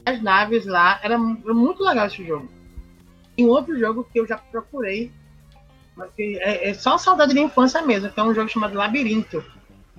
as 0.06 0.22
naves 0.22 0.64
lá. 0.64 0.98
Era, 1.02 1.14
era 1.14 1.54
muito 1.54 1.84
legal 1.84 2.06
esse 2.06 2.26
jogo. 2.26 2.48
E 3.36 3.44
um 3.44 3.48
outro 3.48 3.78
jogo 3.78 4.08
que 4.10 4.18
eu 4.18 4.26
já 4.26 4.38
procurei, 4.38 5.12
mas 5.94 6.08
é, 6.18 6.70
é 6.70 6.72
só 6.72 6.96
saudade 6.96 7.34
de 7.34 7.40
infância 7.40 7.82
mesmo, 7.82 8.10
que 8.10 8.18
é 8.18 8.22
um 8.22 8.32
jogo 8.32 8.48
chamado 8.48 8.78
Labirinto. 8.78 9.44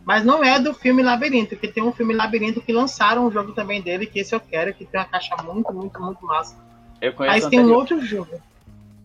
Mas 0.03 0.25
não 0.25 0.43
é 0.43 0.59
do 0.59 0.73
filme 0.73 1.03
Labirinto, 1.03 1.55
que 1.55 1.67
tem 1.67 1.83
um 1.83 1.93
filme 1.93 2.15
Labirinto 2.15 2.61
que 2.61 2.73
lançaram 2.73 3.27
um 3.27 3.31
jogo 3.31 3.53
também 3.53 3.79
dele, 3.79 4.07
que 4.07 4.19
esse 4.19 4.33
eu 4.33 4.39
quero, 4.39 4.73
que 4.73 4.85
tem 4.85 4.99
uma 4.99 5.05
caixa 5.05 5.35
muito, 5.43 5.71
muito, 5.71 6.01
muito 6.01 6.25
massa. 6.25 6.57
Eu 6.99 7.13
conheço 7.13 7.45
Aí 7.45 7.49
tem 7.51 7.59
um 7.59 7.71
outro 7.71 8.03
jogo. 8.03 8.41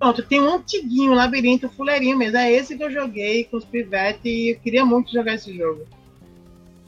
Pronto, 0.00 0.22
tem 0.22 0.40
um 0.40 0.48
antiguinho, 0.48 1.12
labirinto, 1.12 1.68
fuleirinho 1.68 2.16
mesmo. 2.16 2.38
É 2.38 2.50
esse 2.50 2.74
que 2.74 2.82
eu 2.82 2.90
joguei 2.90 3.44
com 3.44 3.58
os 3.58 3.66
pivetes 3.66 4.24
e 4.24 4.52
eu 4.52 4.58
queria 4.58 4.82
muito 4.82 5.12
jogar 5.12 5.34
esse 5.34 5.54
jogo. 5.54 5.86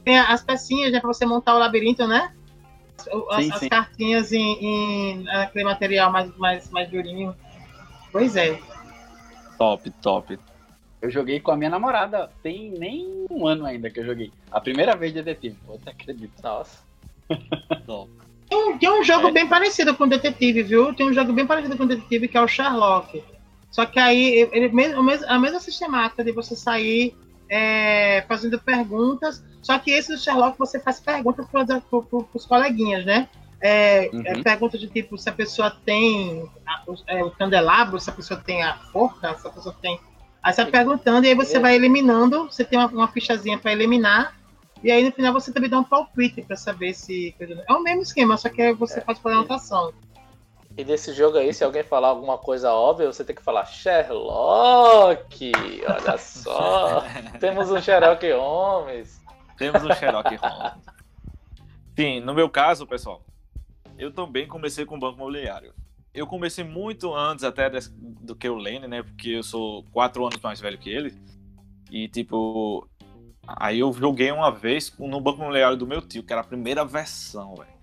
Tem 0.03 0.17
as 0.17 0.43
pecinhas, 0.43 0.91
né, 0.91 0.99
pra 0.99 1.13
você 1.13 1.23
montar 1.23 1.53
o 1.55 1.59
labirinto, 1.59 2.07
né? 2.07 2.33
As, 3.29 3.43
Sim, 3.43 3.51
as 3.51 3.59
sim. 3.59 3.69
cartinhas 3.69 4.31
em, 4.31 4.65
em 4.65 5.29
aquele 5.29 5.63
material 5.63 6.11
mais, 6.11 6.35
mais, 6.37 6.71
mais 6.71 6.89
durinho. 6.89 7.35
Pois 8.11 8.35
é. 8.35 8.59
Top, 9.59 9.91
top. 10.01 10.39
Eu 10.99 11.11
joguei 11.11 11.39
com 11.39 11.51
a 11.51 11.55
minha 11.55 11.69
namorada. 11.69 12.31
Tem 12.41 12.71
nem 12.71 13.27
um 13.29 13.45
ano 13.45 13.67
ainda 13.67 13.91
que 13.91 13.99
eu 13.99 14.05
joguei. 14.05 14.31
A 14.51 14.59
primeira 14.59 14.95
vez 14.95 15.13
de 15.13 15.21
detetive. 15.21 15.57
Pô, 15.67 15.73
você 15.73 15.89
acredita? 15.91 16.33
Nossa. 16.41 16.79
top. 17.85 18.09
Tem 18.53 18.63
um, 18.73 18.77
tem 18.77 18.89
um 18.89 19.03
jogo 19.03 19.29
É. 19.29 19.31
bem 19.31 19.47
parecido 19.47 19.95
com 19.95 20.03
o 20.03 20.07
Detetive, 20.09 20.61
viu? 20.63 20.93
Tem 20.93 21.07
um 21.09 21.13
jogo 21.13 21.33
bem 21.33 21.45
parecido 21.45 21.75
com 21.75 21.83
o 21.83 21.87
Detetive, 21.87 22.27
que 22.27 22.37
é 22.37 22.41
o 22.41 22.47
Sherlock. 22.47 23.23
Só 23.71 23.85
que 23.85 23.99
aí, 23.99 24.47
ele, 24.51 24.67
a 25.27 25.39
mesma 25.39 25.59
sistemática 25.59 26.23
de 26.23 26.31
você 26.31 26.55
sair 26.55 27.15
é, 27.49 28.23
fazendo 28.27 28.59
perguntas, 28.59 29.43
só 29.61 29.77
que 29.79 29.91
esse 29.91 30.11
do 30.13 30.19
Sherlock 30.19 30.57
você 30.57 30.79
faz 30.79 30.99
perguntas 30.99 31.45
para 31.47 31.65
os 32.33 32.45
coleguinhas, 32.45 33.05
né? 33.05 33.27
É, 33.61 34.09
Uhum. 34.13 34.21
é 34.25 34.41
perguntas 34.43 34.79
de 34.79 34.87
tipo, 34.87 35.17
se 35.17 35.29
a 35.29 35.31
pessoa 35.31 35.71
tem 35.85 36.47
a- 36.67 36.81
o- 36.85 36.95
é, 37.07 37.23
o 37.23 37.31
candelabro, 37.31 37.99
se 37.99 38.09
a 38.09 38.13
pessoa 38.13 38.39
tem 38.39 38.61
a 38.61 38.73
forca, 38.91 39.35
se 39.37 39.47
a 39.47 39.49
pessoa 39.49 39.75
tem... 39.81 39.99
Aí 40.43 40.51
você 40.53 40.61
vai 40.63 40.71
perguntando 40.71 41.25
e 41.25 41.29
aí 41.29 41.35
você 41.35 41.57
É. 41.57 41.59
vai 41.59 41.73
eliminando, 41.75 42.45
você 42.45 42.63
tem 42.63 42.77
uma, 42.77 42.87
uma 42.87 43.07
fichazinha 43.07 43.57
para 43.57 43.71
eliminar, 43.71 44.33
e 44.83 44.91
aí 44.91 45.03
no 45.03 45.11
final 45.11 45.31
você 45.31 45.51
também 45.51 45.69
dá 45.69 45.79
um 45.79 45.83
palpite 45.83 46.41
para 46.41 46.57
saber 46.57 46.93
se. 46.93 47.33
É 47.39 47.73
o 47.73 47.81
mesmo 47.81 48.01
esquema, 48.01 48.35
só 48.37 48.49
que 48.49 48.73
você 48.73 48.99
faz 49.01 49.17
por 49.17 49.31
anotação. 49.31 49.93
E 50.75 50.83
desse 50.83 51.13
jogo 51.13 51.37
aí, 51.37 51.53
se 51.53 51.63
alguém 51.63 51.83
falar 51.83 52.07
alguma 52.07 52.37
coisa 52.37 52.73
óbvia, 52.73 53.11
você 53.11 53.23
tem 53.23 53.35
que 53.35 53.43
falar 53.43 53.65
Sherlock! 53.65 55.51
Olha 55.87 56.17
só! 56.17 57.03
Temos 57.39 57.69
um 57.69 57.79
Sherlock 57.79 58.29
Holmes. 58.31 59.21
Temos 59.57 59.83
um 59.83 59.93
Sherlock 59.93 60.35
Holmes. 60.35 60.83
Sim, 61.95 62.21
no 62.21 62.33
meu 62.33 62.49
caso, 62.49 62.87
pessoal, 62.87 63.23
eu 63.99 64.11
também 64.11 64.47
comecei 64.47 64.83
com 64.83 64.99
banco 64.99 65.17
imobiliário. 65.17 65.73
Eu 66.11 66.25
comecei 66.25 66.63
muito 66.63 67.13
antes 67.13 67.43
até 67.43 67.69
do 67.69 68.35
que 68.35 68.49
o 68.49 68.55
Lene, 68.55 68.87
né? 68.87 69.03
Porque 69.03 69.29
eu 69.29 69.43
sou 69.43 69.83
quatro 69.91 70.25
anos 70.25 70.41
mais 70.41 70.59
velho 70.59 70.77
que 70.77 70.89
ele. 70.89 71.13
E, 71.91 72.07
tipo, 72.07 72.87
aí 73.47 73.79
eu 73.79 73.91
joguei 73.93 74.31
uma 74.31 74.51
vez 74.51 74.93
no 74.97 75.19
banco 75.21 75.39
imobiliário 75.39 75.77
do 75.77 75.87
meu 75.87 76.01
tio, 76.01 76.23
que 76.23 76.31
era 76.31 76.41
a 76.41 76.45
primeira 76.45 76.83
versão, 76.85 77.55
velho. 77.55 77.73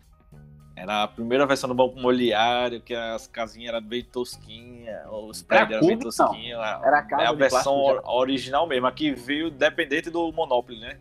Era 0.76 1.02
a 1.02 1.08
primeira 1.08 1.44
versão 1.46 1.68
do 1.68 1.74
banco 1.74 1.98
imobiliário, 1.98 2.80
que 2.80 2.94
as 2.94 3.26
casinhas 3.26 3.74
eram 3.74 3.86
bem 3.86 4.02
tosquinhas, 4.02 5.06
os 5.10 5.42
prédios 5.42 5.72
eram 5.76 5.86
bem 5.86 5.96
não. 5.96 6.02
tosquinhos. 6.04 6.58
Era 6.60 6.98
a 6.98 7.02
casa 7.02 7.22
É 7.22 7.26
a 7.26 7.32
versão 7.32 7.74
plástico 7.84 8.10
original 8.10 8.66
mesmo, 8.66 8.86
a 8.86 8.92
que 8.92 9.12
veio 9.12 9.50
dependente 9.50 10.08
do 10.08 10.32
Monopoly, 10.32 10.80
né? 10.80 10.98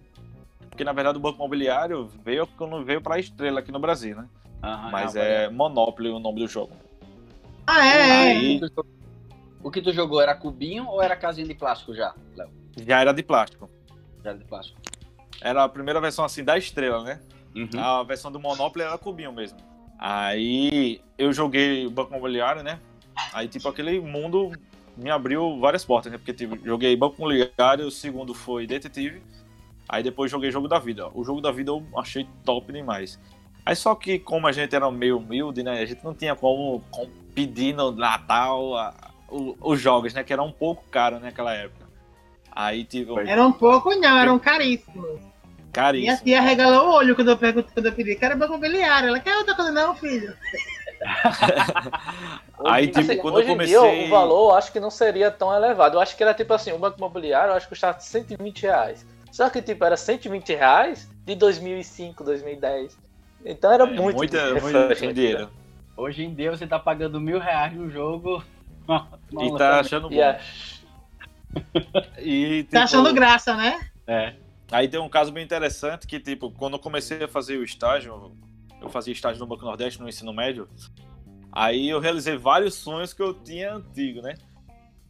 Porque 0.69 0.83
na 0.83 0.91
verdade 0.91 1.17
o 1.17 1.21
Banco 1.21 1.37
Imobiliário 1.37 2.07
veio 2.23 2.45
quando 2.57 2.83
veio 2.83 3.01
pra 3.01 3.19
Estrela 3.19 3.59
aqui 3.61 3.71
no 3.71 3.79
Brasil, 3.79 4.15
né? 4.17 4.27
Aham, 4.61 4.91
Mas 4.91 5.13
não, 5.13 5.21
é 5.21 5.49
Monopoly 5.49 6.09
o 6.09 6.19
nome 6.19 6.39
do 6.41 6.47
jogo. 6.47 6.73
Ah, 7.65 7.85
é, 7.85 8.07
é. 8.09 8.11
Aí- 8.11 8.57
O 8.57 8.59
que 8.59 8.69
tu- 8.75 8.85
O 9.63 9.71
que 9.71 9.81
tu 9.81 9.91
jogou 9.93 10.21
era 10.21 10.33
cubinho 10.35 10.87
ou 10.87 11.01
era 11.01 11.15
casinha 11.15 11.47
de 11.47 11.53
plástico 11.53 11.93
já, 11.93 12.13
Léo? 12.35 12.49
Já 12.85 12.99
era 13.01 13.13
de 13.13 13.23
plástico. 13.23 13.69
Já 14.23 14.33
de 14.33 14.43
plástico. 14.43 14.79
Era 15.41 15.63
a 15.63 15.69
primeira 15.69 16.01
versão 16.01 16.25
assim 16.25 16.43
da 16.43 16.57
Estrela, 16.57 17.03
né? 17.03 17.19
Uhum. 17.55 17.79
A 17.79 18.03
versão 18.03 18.31
do 18.31 18.39
Monopoly 18.39 18.83
era 18.85 18.97
cubinho 18.97 19.31
mesmo. 19.33 19.57
Aí 19.97 21.01
eu 21.17 21.31
joguei 21.33 21.85
o 21.85 21.89
Banco 21.91 22.11
Imobiliário, 22.13 22.63
né? 22.63 22.79
Aí 23.33 23.47
tipo 23.47 23.67
aquele 23.67 23.99
mundo 23.99 24.51
me 24.97 25.09
abriu 25.09 25.59
várias 25.59 25.83
portas, 25.85 26.11
né? 26.11 26.17
Porque 26.17 26.33
tipo, 26.33 26.57
joguei 26.65 26.95
Banco 26.95 27.15
Imobiliário, 27.17 27.85
o 27.87 27.91
segundo 27.91 28.33
foi 28.33 28.65
Detetive. 28.65 29.21
Aí 29.87 30.03
depois 30.03 30.29
joguei 30.31 30.51
Jogo 30.51 30.67
da 30.67 30.79
Vida. 30.79 31.09
O 31.13 31.23
Jogo 31.23 31.41
da 31.41 31.51
Vida 31.51 31.71
eu 31.71 31.85
achei 31.97 32.27
top 32.45 32.71
demais. 32.71 33.19
Aí 33.65 33.75
só 33.75 33.93
que 33.95 34.19
como 34.19 34.47
a 34.47 34.51
gente 34.51 34.75
era 34.75 34.89
meio 34.91 35.17
humilde, 35.17 35.63
né? 35.63 35.81
A 35.81 35.85
gente 35.85 36.03
não 36.03 36.13
tinha 36.13 36.35
como, 36.35 36.81
como 36.91 37.09
pedir 37.35 37.73
no 37.73 37.91
Natal 37.91 38.75
a- 38.77 38.93
o- 39.29 39.55
os 39.61 39.79
jogos, 39.81 40.13
né? 40.13 40.23
Que 40.23 40.31
era 40.33 40.41
um 40.43 40.51
pouco 40.51 40.83
caro 40.89 41.19
naquela 41.19 41.53
época. 41.53 41.78
Aí 42.61 42.83
tipo. 42.83 43.17
Era 43.19 43.45
um 43.45 43.53
pouco, 43.53 43.95
não, 43.95 44.17
eram 44.17 44.37
caríssimos. 44.37 45.17
Minha 45.21 45.71
caríssimo. 45.71 46.17
tia 46.25 46.41
regalou 46.41 46.89
o 46.89 46.93
olho 46.95 47.15
quando 47.15 47.29
eu 47.29 47.37
perguntei, 47.37 47.71
quando 47.73 47.85
eu 47.85 47.93
pedi, 47.93 48.15
quero 48.15 48.35
banco 48.37 48.51
imobiliário. 48.53 49.07
Ela 49.07 49.19
quer 49.21 49.37
outra 49.37 49.55
coisa, 49.55 49.71
não, 49.71 49.95
filho. 49.95 50.35
Aí, 52.65 52.87
tipo, 52.87 52.99
assim, 52.99 53.17
quando 53.17 53.35
hoje 53.35 53.49
eu 53.49 53.55
em 53.55 53.57
dia, 53.65 53.79
comecei- 53.79 54.07
o 54.07 54.09
valor 54.09 54.51
eu 54.51 54.57
acho 54.57 54.71
que 54.73 54.79
não 54.81 54.89
seria 54.91 55.31
tão 55.31 55.53
elevado. 55.55 55.95
Eu 55.95 56.01
acho 56.01 56.17
que 56.17 56.21
era 56.23 56.33
tipo 56.33 56.53
assim, 56.53 56.73
um 56.73 56.77
banco 56.79 56.97
imobiliário 56.97 57.51
eu 57.51 57.55
acho 57.55 57.65
que 57.65 57.69
custava 57.69 57.97
120 57.99 58.63
reais. 58.63 59.05
Só 59.31 59.49
que 59.49 59.61
tipo, 59.61 59.85
era 59.85 59.95
120 59.95 60.53
reais 60.53 61.09
de 61.25 61.35
2005, 61.35 62.23
2010. 62.25 62.97
Então 63.45 63.71
era 63.71 63.83
É, 63.85 63.87
muito 63.87 64.17
muita, 64.17 64.53
diferente. 64.53 65.01
muito 65.01 65.13
dinheiro. 65.13 65.49
Hoje 65.95 66.23
em 66.23 66.33
dia 66.33 66.51
você 66.51 66.67
tá 66.67 66.77
pagando 66.79 67.21
mil 67.21 67.39
reais 67.39 67.73
no 67.73 67.89
jogo. 67.89 68.43
E 69.39 69.55
tá 69.55 69.79
achando 69.79 70.09
bom. 70.09 70.15
E 72.19 72.63
Tá 72.63 72.69
tipo, 72.69 72.77
achando 72.83 73.13
graça, 73.13 73.55
né? 73.55 73.79
É. 74.07 74.35
Aí 74.71 74.87
tem 74.87 74.99
um 74.99 75.09
caso 75.09 75.31
bem 75.31 75.43
interessante 75.43 76.05
que, 76.05 76.19
tipo, 76.19 76.51
quando 76.51 76.73
eu 76.73 76.79
comecei 76.79 77.23
a 77.23 77.27
fazer 77.27 77.57
o 77.57 77.63
estágio, 77.63 78.31
eu 78.81 78.89
fazia 78.89 79.11
estágio 79.13 79.39
no 79.39 79.47
Banco 79.47 79.65
Nordeste, 79.65 79.99
no 79.99 80.07
ensino 80.07 80.31
médio, 80.31 80.67
aí 81.51 81.89
eu 81.89 81.99
realizei 81.99 82.37
vários 82.37 82.75
sonhos 82.75 83.11
que 83.13 83.21
eu 83.21 83.33
tinha 83.33 83.73
antigo, 83.73 84.21
né? 84.21 84.35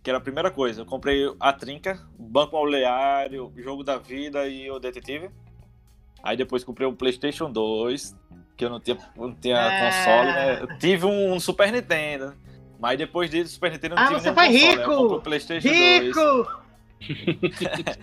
Que 0.01 0.10
era 0.10 0.17
a 0.17 0.22
primeira 0.22 0.50
coisa, 0.50 0.81
eu 0.81 0.86
comprei 0.86 1.25
a 1.39 1.51
Trinca, 1.51 2.00
Banco 2.17 2.55
Imobiliário, 2.55 3.51
Jogo 3.58 3.84
da 3.84 3.98
Vida 3.98 4.48
e 4.48 4.72
o 4.72 4.79
Detetive. 4.79 5.29
Aí 6.24 6.38
depois 6.38 6.63
comprei 6.63 6.88
um 6.88 6.96
Playstation 6.96 7.51
2, 7.51 8.15
que 8.55 8.63
eu 8.63 8.69
não 8.69 8.79
tinha, 8.79 8.98
não 9.17 9.34
tinha 9.34 9.58
Ah. 9.60 9.86
console, 9.86 10.31
né? 10.31 10.62
Eu 10.62 10.79
tive 10.79 11.05
um 11.05 11.38
Super 11.39 11.69
Nintendo, 11.72 12.34
mas 12.79 12.98
depois 12.98 13.29
disso, 13.29 13.53
Super 13.53 13.71
Nintendo 13.71 13.95
não 13.95 14.03
Ah, 14.03 14.07
você 14.07 14.33
foi 14.33 14.48
console, 14.48 14.57
aí 14.57 14.75
rico! 14.75 14.91
O 14.91 15.21
Playstation 15.21 15.67
2. 15.67 16.01
Rico! 16.05 16.59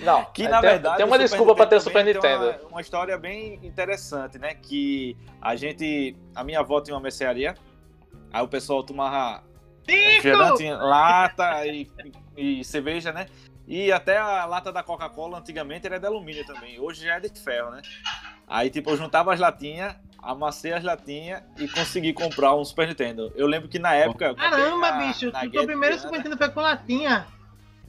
Não, 0.05 0.25
Que 0.33 0.43
tem, 0.43 0.51
na 0.51 0.61
verdade. 0.61 0.97
tem 0.99 1.07
uma 1.07 1.17
o 1.17 1.19
desculpa 1.19 1.55
pra 1.55 1.67
ter 1.67 1.77
o 1.77 1.81
Super 1.81 2.05
tem 2.05 2.15
Nintendo. 2.15 2.45
Uma, 2.45 2.69
uma 2.69 2.81
história 2.81 3.17
bem 3.19 3.55
interessante, 3.63 4.39
né? 4.39 4.55
Que 4.55 5.17
a 5.41 5.57
gente. 5.57 6.17
A 6.35 6.45
minha 6.45 6.61
avó 6.61 6.81
tinha 6.81 6.95
uma 6.95 7.01
mercearia. 7.03 7.55
Aí 8.33 8.43
o 8.43 8.49
pessoal 8.49 8.83
tomava 8.83 9.43
refrigerante 9.87 10.69
lata 10.71 11.67
e, 11.67 11.89
e 12.37 12.65
cerveja, 12.65 13.13
né? 13.13 13.27
E 13.67 13.91
até 13.91 14.17
a 14.17 14.45
lata 14.45 14.73
da 14.73 14.83
Coca-Cola 14.83 15.39
antigamente 15.39 15.87
era 15.87 15.99
de 15.99 16.07
alumínio 16.07 16.47
também. 16.47 16.79
Hoje 16.79 17.05
já 17.05 17.17
é 17.17 17.21
de 17.21 17.29
ferro, 17.41 17.71
né? 17.71 17.83
Aí, 18.47 18.71
tipo, 18.71 18.91
eu 18.91 18.97
juntava 18.97 19.35
as 19.35 19.41
latinhas, 19.41 19.97
amassei 20.27 20.73
as 20.73 20.83
latinhas 20.85 21.43
e 21.59 21.67
consegui 21.69 22.13
comprar 22.13 22.55
um 22.55 22.65
Super 22.65 22.89
Nintendo. 22.89 23.33
Eu 23.37 23.47
lembro 23.47 23.69
que 23.69 23.79
na 23.79 23.95
época. 23.95 24.35
Caramba, 24.35 24.91
na- 24.91 25.07
bicho, 25.07 25.31
na 25.33 25.41
tu 25.41 25.51
teu 25.51 25.65
primeiro. 25.65 25.99
Super 25.99 26.17
Nintendo 26.19 26.37
foi 26.37 26.49
com 26.51 26.61
latinha. 26.61 27.27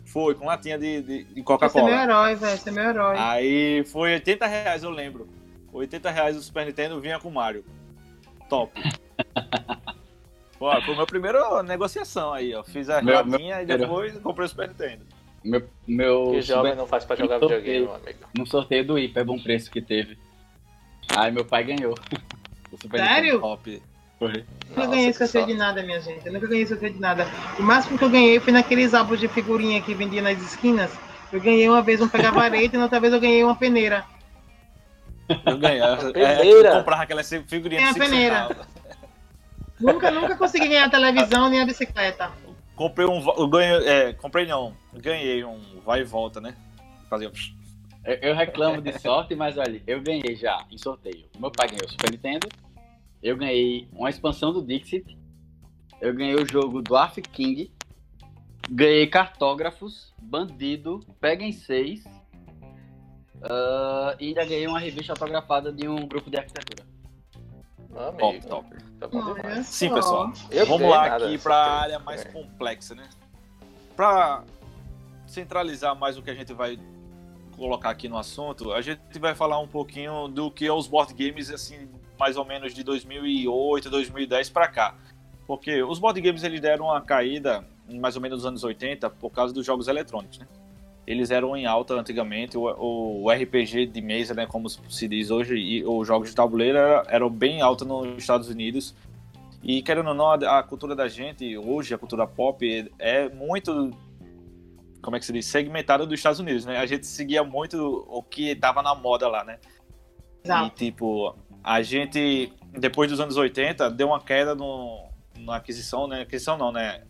Foi, 0.06 0.36
com 0.36 0.46
latinha 0.46 0.78
de, 0.78 1.02
de, 1.02 1.24
de 1.24 1.24
Você 1.24 1.32
é 1.32 1.36
meu 1.36 1.44
Coca-Cola. 1.44 1.92
herói, 2.04 2.36
velho. 2.36 2.58
Você 2.58 2.70
é 2.70 2.72
meu 2.72 2.84
herói. 2.86 3.16
Aí 3.20 3.84
foi 3.86 4.14
80 4.14 4.46
reais, 4.48 4.84
eu 4.84 4.90
lembro. 4.90 5.28
80 5.74 6.10
reais 6.10 6.38
o 6.38 6.42
Super 6.42 6.66
Nintendo 6.66 7.00
vinha 7.02 7.20
com 7.20 7.28
o 7.28 7.34
Mario. 7.34 7.66
Top. 8.50 8.72
Pô, 10.58 10.72
foi 10.82 10.92
a 10.94 10.96
minha 10.96 11.06
primeira 11.06 11.62
negociação 11.62 12.34
aí, 12.34 12.54
ó. 12.56 12.64
Fiz 12.64 12.90
a 12.90 13.02
Meu- 13.02 13.14
latinha 13.16 13.62
e 13.62 13.66
meu- 13.66 13.78
depois 13.78 14.18
comprei 14.20 14.46
o 14.46 14.50
Super 14.50 14.70
Nintendo. 14.70 15.06
Meu, 15.44 15.64
meu 15.88 16.32
Que 16.32 16.42
jovem 16.42 16.72
Super- 16.72 16.76
não 16.78 16.88
faz 16.88 17.06
pra 17.06 17.16
jogar 17.16 17.38
videogame, 17.40 17.86
meu 17.86 17.94
amigo. 17.96 18.20
no 18.38 18.46
sorteio 18.48 18.86
do 18.86 18.98
hiper 18.98 19.24
bom 19.24 19.38
preço 19.40 19.70
que 19.70 19.82
teve. 19.82 20.18
Aí 21.16 21.32
meu 21.32 21.46
pai 21.46 21.64
ganhou. 21.64 21.96
O 22.70 22.78
Super 22.78 23.00
Sério? 23.00 23.40
Top. 23.40 23.82
Foi. 24.20 24.46
Eu 24.76 24.90
ganhei 24.90 25.14
sorte. 25.14 25.46
de 25.46 25.54
nada, 25.54 25.82
minha 25.84 26.02
gente. 26.02 26.26
Eu 26.26 26.34
nunca 26.34 26.48
ganhei 26.48 26.68
sorteio 26.68 26.92
de 26.94 27.00
nada. 27.00 27.26
O 27.58 27.64
máximo 27.64 27.98
que 27.98 28.04
eu 28.04 28.10
ganhei 28.10 28.42
foi 28.42 28.52
naqueles 28.52 28.94
álbuns 28.94 29.22
de 29.22 29.28
figurinha 29.30 29.82
que 29.82 29.94
vendia 29.94 30.22
nas 30.22 30.38
esquinas. 30.42 30.92
Eu 31.32 31.40
ganhei 31.40 31.70
uma 31.70 31.82
vez 31.82 32.02
um 32.02 32.10
pega-vareta 32.10 32.76
e 32.76 32.78
na 32.78 32.84
outra 32.84 33.00
vez 33.00 33.14
eu 33.14 33.22
ganhei 33.22 33.42
uma 33.42 33.56
peneira. 33.56 34.04
Eu 35.46 35.58
ganhei. 35.58 35.82
É, 35.82 35.96
Peneira. 36.38 36.70
eu 36.70 36.76
comprava 36.78 37.04
aquela 37.04 37.24
figurinha 37.24 37.82
É 37.82 37.84
a 37.86 37.88
de 37.88 37.94
5 37.94 38.06
peneira. 38.06 38.48
centavos. 38.48 38.68
Nunca, 39.80 40.12
nunca 40.12 40.36
consegui 40.36 40.68
ganhar 40.68 40.86
a 40.86 40.90
televisão 40.90 41.50
nem 41.50 41.62
a 41.62 41.66
bicicleta. 41.66 42.32
Comprei 42.76 43.08
um. 43.08 43.26
Eu 43.38 43.48
ganhei. 43.48 43.88
É, 43.88 44.14
comprei 44.14 44.46
não. 44.46 44.74
Ganhei 44.94 45.44
um 45.44 45.60
vai 45.86 46.02
e 46.02 46.04
volta, 46.04 46.42
né? 46.42 46.54
Fazia. 47.10 47.32
Eu, 48.08 48.30
eu 48.30 48.36
reclamo 48.36 48.82
de 48.82 48.98
sorte, 49.00 49.36
mas 49.36 49.58
olha, 49.58 49.82
eu 49.86 50.02
ganhei 50.02 50.36
já 50.36 50.66
em 50.72 50.78
sorteio. 50.78 51.26
Meu 51.38 51.52
pai 51.52 51.68
ganhou 51.68 51.86
o 51.86 51.90
Super 51.90 52.12
Nintendo. 52.12 52.48
Eu 53.22 53.36
ganhei 53.36 53.88
uma 53.92 54.10
expansão 54.10 54.54
do 54.54 54.62
Dixit. 54.66 55.18
Eu 56.00 56.14
ganhei 56.16 56.36
o 56.36 56.46
jogo 56.50 56.82
Dwarf 56.82 57.22
King. 57.22 57.70
Ganhei 58.70 59.08
cartógrafos, 59.08 60.14
bandido, 60.22 61.00
pega 61.20 61.44
em 61.44 61.52
seis. 61.52 62.06
uh, 63.44 64.16
e 64.20 64.28
ainda 64.30 64.46
ganhei 64.46 64.68
uma 64.68 64.80
revista 64.80 65.14
autografada 65.14 65.72
de 65.72 65.88
um 65.88 66.08
grupo 66.08 66.30
de 66.30 66.38
arquitetura. 66.38 66.86
Amigo, 67.96 68.18
Top, 68.20 68.48
top. 68.48 68.76
tá 69.00 69.08
bom 69.08 69.20
Olha 69.20 69.34
demais. 69.42 69.66
Sim, 69.68 69.94
pessoal. 69.94 70.32
Eu 70.52 70.66
Vamos 70.68 70.88
lá 70.90 71.16
aqui 71.16 71.38
para 71.40 71.56
a 71.56 71.82
área 71.82 72.00
mais 72.00 72.26
É. 72.26 72.30
complexa, 72.30 72.94
né? 72.94 73.10
Para 73.96 74.44
centralizar 75.26 75.96
mais 75.96 76.18
o 76.18 76.22
que 76.22 76.30
a 76.30 76.36
gente 76.36 76.54
vai 76.54 76.78
colocar 77.58 77.90
aqui 77.90 78.08
no 78.08 78.18
assunto, 78.18 78.72
a 78.72 78.82
gente 78.82 79.00
vai 79.20 79.34
falar 79.36 79.60
um 79.60 79.68
pouquinho 79.68 80.28
do 80.28 80.50
que 80.52 80.66
é 80.68 80.72
os 80.72 80.88
board 80.88 81.14
games 81.14 81.50
assim, 81.50 81.88
mais 82.20 82.38
ou 82.38 82.46
menos 82.46 82.74
de 82.74 82.84
2008, 82.84 83.90
2010 83.90 84.50
para 84.50 84.68
cá. 84.68 84.96
Porque 85.46 85.82
os 85.82 85.98
board 86.00 86.20
games 86.22 86.44
eles 86.44 86.62
deram 86.62 86.86
uma 86.86 87.02
caída 87.02 87.66
mais 87.90 88.16
ou 88.16 88.22
menos 88.22 88.40
nos 88.40 88.46
anos 88.46 88.64
80 88.64 89.10
por 89.10 89.30
causa 89.32 89.54
dos 89.54 89.66
jogos 89.66 89.88
eletrônicos, 89.88 90.40
né? 90.40 90.48
Eles 91.06 91.32
eram 91.32 91.56
em 91.56 91.66
alta 91.66 91.94
antigamente, 91.94 92.58
o, 92.58 92.64
o 93.24 93.32
RPG 93.32 93.86
de 93.86 94.02
mesa, 94.02 94.34
né, 94.34 94.46
como 94.46 94.68
se 94.70 95.08
diz 95.08 95.32
hoje, 95.32 95.56
e 95.56 95.82
os 95.86 96.06
jogos 96.06 96.30
de 96.30 96.36
tabuleiro 96.36 96.78
era- 96.78 97.06
eram 97.08 97.30
bem 97.30 97.62
alta 97.62 97.86
nos 97.86 98.18
Estados 98.18 98.50
Unidos. 98.50 98.94
E 99.64 99.82
querendo 99.82 100.10
ou 100.10 100.14
não, 100.14 100.30
a, 100.30 100.60
a 100.60 100.64
cultura 100.64 100.94
da 100.94 101.08
gente, 101.08 101.58
hoje, 101.58 101.94
a 101.94 101.98
cultura 101.98 102.28
pop, 102.28 102.92
é 103.00 103.30
muito, 103.30 103.92
como 105.02 105.16
é 105.16 105.20
que 105.20 105.26
se 105.26 105.34
diz, 105.34 105.46
segmentada 105.46 106.06
dos 106.06 106.20
Estados 106.20 106.40
Unidos, 106.40 106.66
né? 106.66 106.78
A 106.78 106.86
gente 106.86 107.06
seguia 107.06 107.44
muito 107.44 108.06
o 108.08 108.22
que 108.24 108.56
tava 108.56 108.82
na 108.82 108.94
moda 108.96 109.28
lá, 109.28 109.44
né? 109.44 109.60
E, 110.44 110.48
Exato. 110.48 110.76
tipo, 110.76 111.36
a 111.64 111.82
gente, 111.82 112.54
depois 112.72 113.10
dos 113.10 113.20
anos 113.20 113.38
80, 113.38 113.90
deu 113.92 114.08
uma 114.08 114.22
queda 114.22 114.56
no, 114.56 115.10
na 115.40 115.58
aquisição, 115.58 116.08
né? 116.08 116.22
Aquisição 116.22 116.58
não, 116.58 116.72
né? 116.72 117.04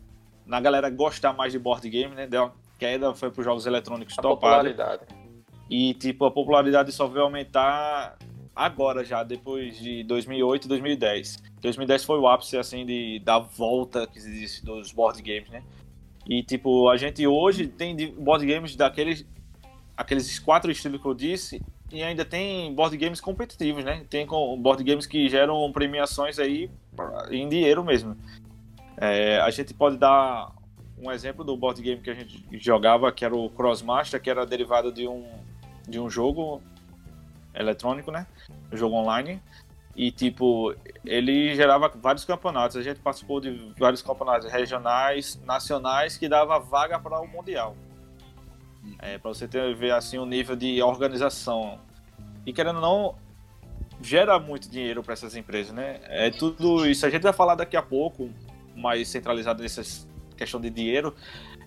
Na 0.46 0.60
galera 0.60 0.90
gostar 0.90 1.34
mais 1.34 1.52
de 1.52 1.60
board 1.60 1.88
game, 1.90 2.16
né? 2.16 2.28
Deu 2.28 2.44
uma 2.44 2.54
queda, 2.80 3.14
foi 3.14 3.32
para 3.32 3.40
os 3.40 3.46
jogos 3.46 3.66
eletrônicos 3.66 4.18
A 4.18 4.22
topados. 4.22 4.70
popularidade. 4.72 5.06
E, 5.70 5.94
tipo, 5.96 6.26
a 6.26 6.32
popularidade 6.32 6.92
só 6.92 7.08
veio 7.08 7.26
aumentar 7.26 8.18
agora 8.56 9.04
já, 9.04 9.24
depois 9.24 9.78
de 9.78 10.04
2008 10.04 10.66
e 10.66 10.68
2010. 10.68 11.44
2010 11.62 12.04
foi 12.04 12.20
o 12.20 12.28
ápice, 12.28 12.58
assim, 12.58 12.86
de, 12.86 13.20
da 13.20 13.38
volta 13.38 14.08
que 14.08 14.20
diz 14.20 14.62
dos 14.62 14.92
board 14.92 15.22
games, 15.22 15.50
né? 15.50 15.64
E, 16.28 16.44
tipo, 16.44 16.90
a 16.90 16.98
gente 16.98 17.26
hoje 17.26 17.68
tem 17.68 17.96
board 18.14 18.46
games 18.46 18.76
daqueles 18.76 19.26
aqueles 19.96 20.38
quatro 20.38 20.70
estilos 20.70 21.02
que 21.02 21.08
eu 21.08 21.14
disse 21.14 21.62
e 21.92 22.04
ainda 22.04 22.24
tem 22.24 22.74
board 22.76 22.96
games 22.98 23.20
competitivos, 23.20 23.84
né? 23.84 24.06
Tem 24.10 24.28
board 24.28 24.84
games 24.84 25.08
que 25.08 25.28
geram 25.28 25.72
premiações 25.72 26.38
aí 26.38 26.70
em 27.32 27.48
dinheiro 27.50 27.84
mesmo. 27.84 28.16
É, 28.98 29.40
a 29.40 29.50
gente 29.50 29.74
pode 29.74 29.98
dar 29.98 30.52
um 31.00 31.12
exemplo 31.12 31.44
do 31.44 31.56
board 31.56 31.82
game 31.82 32.02
que 32.02 32.10
a 32.10 32.14
gente 32.14 32.44
jogava, 32.60 33.12
que 33.12 33.24
era 33.24 33.36
o 33.36 33.50
Crossmaster, 33.50 34.22
que 34.22 34.30
era 34.30 34.46
derivado 34.46 34.92
de 34.92 35.08
um, 35.08 35.26
de 35.88 36.00
um 36.00 36.10
jogo 36.10 36.62
eletrônico, 37.54 38.12
né? 38.12 38.28
Um 38.72 38.78
jogo 38.78 38.96
online. 38.96 39.42
E, 39.98 40.12
tipo, 40.12 40.76
ele 41.04 41.56
gerava 41.56 41.90
vários 41.90 42.24
campeonatos. 42.24 42.78
A 42.78 42.84
gente 42.84 43.00
participou 43.00 43.42
de 43.42 43.74
vários 43.80 44.04
campeonatos 44.04 44.50
regionais, 44.52 45.42
nacionais, 45.44 46.16
que 46.16 46.30
dava 46.30 46.60
vaga 46.60 47.00
para 47.00 47.20
o 47.20 47.28
Mundial. 47.28 47.76
É, 49.00 49.18
para 49.18 49.34
você 49.34 49.48
ter, 49.48 49.76
ver, 49.76 49.92
assim, 49.92 50.20
o 50.20 50.26
nível 50.26 50.56
de 50.56 50.80
organização. 50.84 51.80
E, 52.46 52.54
querendo 52.54 52.76
ou 52.76 52.82
não, 52.82 53.16
gera 54.00 54.38
muito 54.38 54.70
dinheiro 54.70 55.02
para 55.02 55.14
essas 55.14 55.36
empresas, 55.36 55.74
né? 55.74 56.00
É 56.04 56.30
tudo 56.30 56.86
isso. 56.86 57.04
A 57.04 57.10
gente 57.10 57.24
vai 57.24 57.34
falar 57.34 57.56
daqui 57.56 57.76
a 57.76 57.82
pouco, 57.82 58.30
mais 58.76 59.08
centralizado 59.08 59.64
nessa 59.64 59.82
questão 60.38 60.62
de 60.62 60.70
dinheiro. 60.70 61.16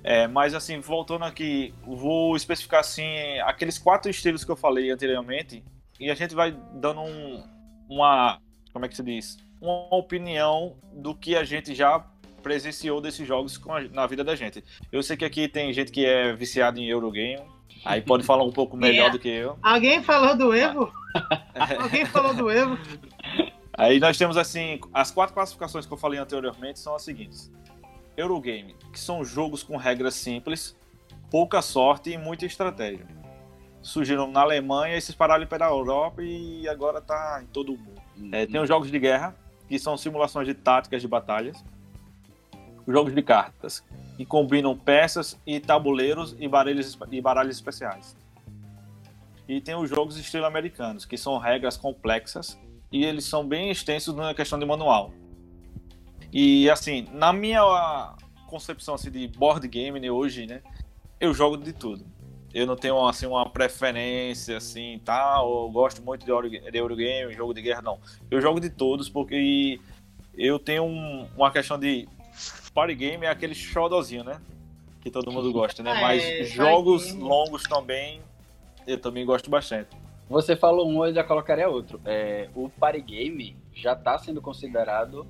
É, 0.05 0.29
mas 0.29 0.55
assim, 0.55 0.79
voltando 0.79 1.25
aqui, 1.25 1.75
vou 1.85 2.35
especificar 2.37 2.81
assim 2.81 3.39
aqueles 3.41 3.77
quatro 3.77 4.11
estilos 4.11 4.45
que 4.45 4.51
eu 4.51 4.57
falei 4.57 4.91
anteriormente 4.91 5.63
e 5.99 6.11
a 6.11 6.15
gente 6.15 6.35
vai 6.35 6.57
dando 6.73 7.03
um, 7.03 7.45
uma, 7.91 8.41
como 8.73 8.85
é 8.85 8.89
que 8.89 8.97
se 8.97 9.03
diz, 9.03 9.37
uma 9.61 9.93
opinião 9.95 10.77
do 10.95 11.15
que 11.15 11.37
a 11.37 11.43
gente 11.45 11.75
já 11.75 11.99
presenciou 12.43 13.01
desses 13.01 13.27
jogos 13.27 13.61
a- 13.69 13.81
na 13.93 14.07
vida 14.07 14.25
da 14.25 14.35
gente. 14.35 14.65
Eu 14.91 15.03
sei 15.03 15.17
que 15.17 15.25
aqui 15.25 15.49
tem 15.49 15.73
gente 15.73 15.91
que 15.93 16.07
é 16.07 16.33
viciada 16.33 16.79
em 16.81 16.87
Eurogame, 16.89 17.43
aí 17.85 18.01
pode 18.01 18.25
falar 18.25 18.45
um 18.45 18.53
pouco 18.53 18.77
melhor 18.77 19.11
do 19.11 19.19
que 19.19 19.29
eu. 19.29 19.59
Alguém 19.63 20.03
falou 20.03 20.37
do 20.37 20.55
Evo? 20.55 20.91
Alguém 21.79 22.07
falou 22.07 22.33
do 22.33 22.49
Evo? 22.51 22.79
Aí 23.77 23.99
nós 23.99 24.17
temos 24.17 24.37
assim, 24.37 24.79
as 24.95 25.11
quatro 25.11 25.35
classificações 25.35 25.85
que 25.85 25.93
eu 25.93 25.97
falei 25.99 26.19
anteriormente 26.19 26.79
são 26.79 26.95
as 26.95 27.03
seguintes. 27.03 27.51
Eurogame, 28.17 28.75
que 28.93 29.01
são 29.01 29.25
jogos 29.25 29.63
com 29.63 29.77
regras 29.77 30.15
simples, 30.15 30.77
pouca 31.31 31.61
sorte 31.63 32.11
e 32.11 32.19
muita 32.19 32.45
estratégia. 32.47 33.07
Surgiram 33.83 34.31
na 34.31 34.41
Alemanha 34.41 34.97
e 34.97 35.01
se 35.01 35.11
espalharam 35.11 35.47
pela 35.47 35.67
Europa 35.67 36.23
e 36.23 36.69
agora 36.69 37.01
tá 37.01 37.41
em 37.43 37.47
todo 37.47 37.73
o 37.73 37.79
mundo. 37.79 38.01
É, 38.33 38.47
tem 38.47 38.61
os 38.61 38.69
jogos 38.69 38.91
de 38.91 38.99
guerra, 38.99 39.35
que 39.69 39.79
são 39.79 39.97
simulações 39.97 40.47
de 40.47 40.55
táticas 40.55 41.01
de 41.01 41.09
batalhas. 41.09 41.65
Os 42.87 42.93
jogos 42.93 43.15
de 43.15 43.23
cartas, 43.23 43.85
que 44.17 44.25
combinam 44.25 44.77
peças 44.77 45.39
e 45.47 45.61
tabuleiros 45.61 46.37
e 46.39 46.49
baralhos, 46.49 46.99
e 47.11 47.21
baralhos 47.21 47.57
especiais. 47.57 48.17
E 49.49 49.61
tem 49.61 49.75
os 49.75 49.89
jogos 49.89 50.17
estilo 50.17 50.45
americanos, 50.45 51.05
que 51.05 51.17
são 51.17 51.39
regras 51.39 51.77
complexas 51.77 52.59
e 52.93 53.05
eles 53.05 53.25
são 53.25 53.47
bem 53.47 53.71
extensos 53.71 54.15
na 54.15 54.35
questão 54.35 54.59
de 54.59 54.67
manual. 54.67 55.13
E 56.33 56.69
assim, 56.71 57.07
na 57.13 57.33
minha 57.33 58.15
concepção 58.47 58.95
assim, 58.95 59.11
de 59.11 59.27
board 59.29 59.67
game 59.69 59.99
né, 59.99 60.11
hoje, 60.11 60.47
né, 60.47 60.63
eu 61.19 61.33
jogo 61.33 61.57
de 61.57 61.73
tudo. 61.73 62.05
Eu 62.53 62.67
não 62.67 62.75
tenho 62.77 63.07
assim 63.07 63.27
uma 63.27 63.49
preferência 63.49 64.57
assim, 64.57 65.01
tal, 65.05 65.65
eu 65.65 65.71
gosto 65.71 66.03
muito 66.03 66.25
de 66.25 66.31
Euro- 66.31 66.49
de 66.51 66.77
Eurogame, 66.79 67.33
jogo 67.33 67.55
de 67.55 67.63
guerra 67.63 67.81
não. 67.83 67.99
Eu 68.31 68.41
jogo 68.41 68.59
de 68.61 68.69
todos 68.71 69.09
porque 69.09 69.79
eu 70.37 70.59
tenho 70.59 70.83
um- 70.85 71.29
uma 71.37 71.51
questão 71.53 71.79
de 71.79 72.09
party 72.75 72.95
game 72.95 73.25
é 73.25 73.29
aquele 73.29 73.55
xodozinho, 73.55 74.25
né? 74.25 74.41
Que 75.01 75.11
todo 75.11 75.31
mundo 75.31 75.51
gosta, 75.53 75.83
né? 75.83 75.93
É, 75.97 76.01
Mas 76.01 76.23
party 76.25 76.45
jogos 76.47 77.07
game. 77.07 77.23
longos 77.23 77.63
também 77.65 78.21
eu 78.87 78.99
também 78.99 79.25
gosto 79.25 79.49
bastante. 79.49 79.89
Você 80.29 80.57
falou 80.57 80.89
um, 80.89 81.05
eu 81.05 81.13
já 81.15 81.23
colocaria 81.23 81.69
outro. 81.69 82.01
É, 82.05 82.49
o 82.55 82.69
party 82.69 83.01
game 83.01 83.57
já 83.75 83.93
está 83.93 84.19
sendo 84.19 84.41
considerado 84.43 85.27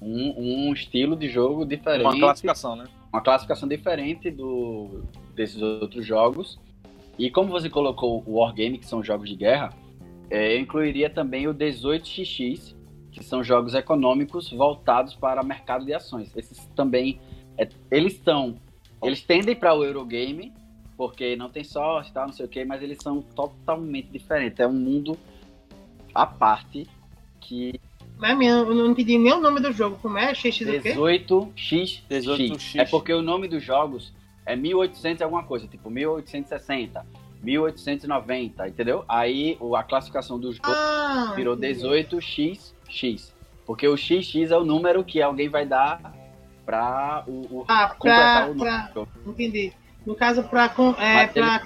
um, 0.00 0.68
um 0.68 0.72
estilo 0.72 1.16
de 1.16 1.28
jogo 1.28 1.64
diferente, 1.64 2.04
Uma 2.04 2.18
classificação, 2.18 2.76
né? 2.76 2.84
Uma 3.12 3.20
classificação 3.20 3.68
diferente 3.68 4.30
do, 4.30 5.02
desses 5.34 5.60
outros 5.60 6.06
jogos. 6.06 6.58
E 7.18 7.30
como 7.30 7.50
você 7.50 7.68
colocou 7.68 8.22
o 8.26 8.38
Wargame, 8.38 8.78
que 8.78 8.86
são 8.86 9.02
jogos 9.02 9.28
de 9.28 9.36
guerra, 9.36 9.74
é, 10.30 10.54
eu 10.54 10.60
incluiria 10.60 11.10
também 11.10 11.48
o 11.48 11.54
18xx, 11.54 12.74
que 13.10 13.22
são 13.24 13.42
jogos 13.42 13.74
econômicos 13.74 14.50
voltados 14.50 15.14
para 15.14 15.42
mercado 15.42 15.84
de 15.84 15.92
ações. 15.92 16.34
Esses 16.36 16.64
também, 16.76 17.20
é, 17.58 17.68
eles 17.90 18.20
são, 18.24 18.56
eles 19.02 19.22
tendem 19.22 19.56
para 19.56 19.74
o 19.74 19.84
Eurogame, 19.84 20.52
porque 20.96 21.34
não 21.34 21.50
tem 21.50 21.64
sorte, 21.64 22.12
tal, 22.12 22.26
não 22.26 22.32
sei 22.32 22.46
o 22.46 22.48
que, 22.48 22.64
mas 22.64 22.82
eles 22.82 22.98
são 23.02 23.20
totalmente 23.20 24.08
diferentes. 24.10 24.60
É 24.60 24.66
um 24.66 24.72
mundo 24.72 25.18
à 26.14 26.26
parte 26.26 26.86
que 27.40 27.80
Mas 28.20 28.38
eu 28.46 28.74
não 28.74 28.90
entendi 28.90 29.16
nem 29.18 29.32
o 29.32 29.40
nome 29.40 29.60
do 29.60 29.72
jogo. 29.72 29.98
Como 30.02 30.18
é? 30.18 30.34
XX 30.34 30.60
o 30.60 30.80
quê? 30.80 30.92
18xx. 30.94 32.02
18x. 32.10 32.78
É 32.80 32.84
porque 32.84 33.12
o 33.12 33.22
nome 33.22 33.48
dos 33.48 33.62
jogos 33.64 34.12
é 34.44 34.54
1800 34.54 35.20
e 35.20 35.24
alguma 35.24 35.42
coisa, 35.44 35.66
tipo 35.66 35.88
1860, 35.90 37.04
1890, 37.42 38.68
entendeu? 38.68 39.04
Aí 39.08 39.58
a 39.76 39.82
classificação 39.82 40.38
do 40.38 40.52
jogo 40.52 40.68
Ah, 40.68 41.32
virou 41.34 41.54
entendi. 41.56 41.80
18xx. 41.80 43.32
Porque 43.66 43.86
o 43.88 43.96
XX 43.96 44.50
é 44.50 44.56
o 44.56 44.64
número 44.64 45.02
que 45.04 45.22
alguém 45.22 45.48
vai 45.48 45.64
dar 45.64 46.12
pra 46.66 47.22
o, 47.26 47.60
o- 47.60 47.64
Ah, 47.68 47.88
completar 47.88 48.42
pra, 48.44 48.52
o 48.52 48.56
pra, 48.58 48.90
número. 48.94 49.08
entendi. 49.26 49.72
No 50.04 50.14
caso, 50.14 50.42
pra, 50.44 50.64
é, 50.98 51.26
pra 51.26 51.62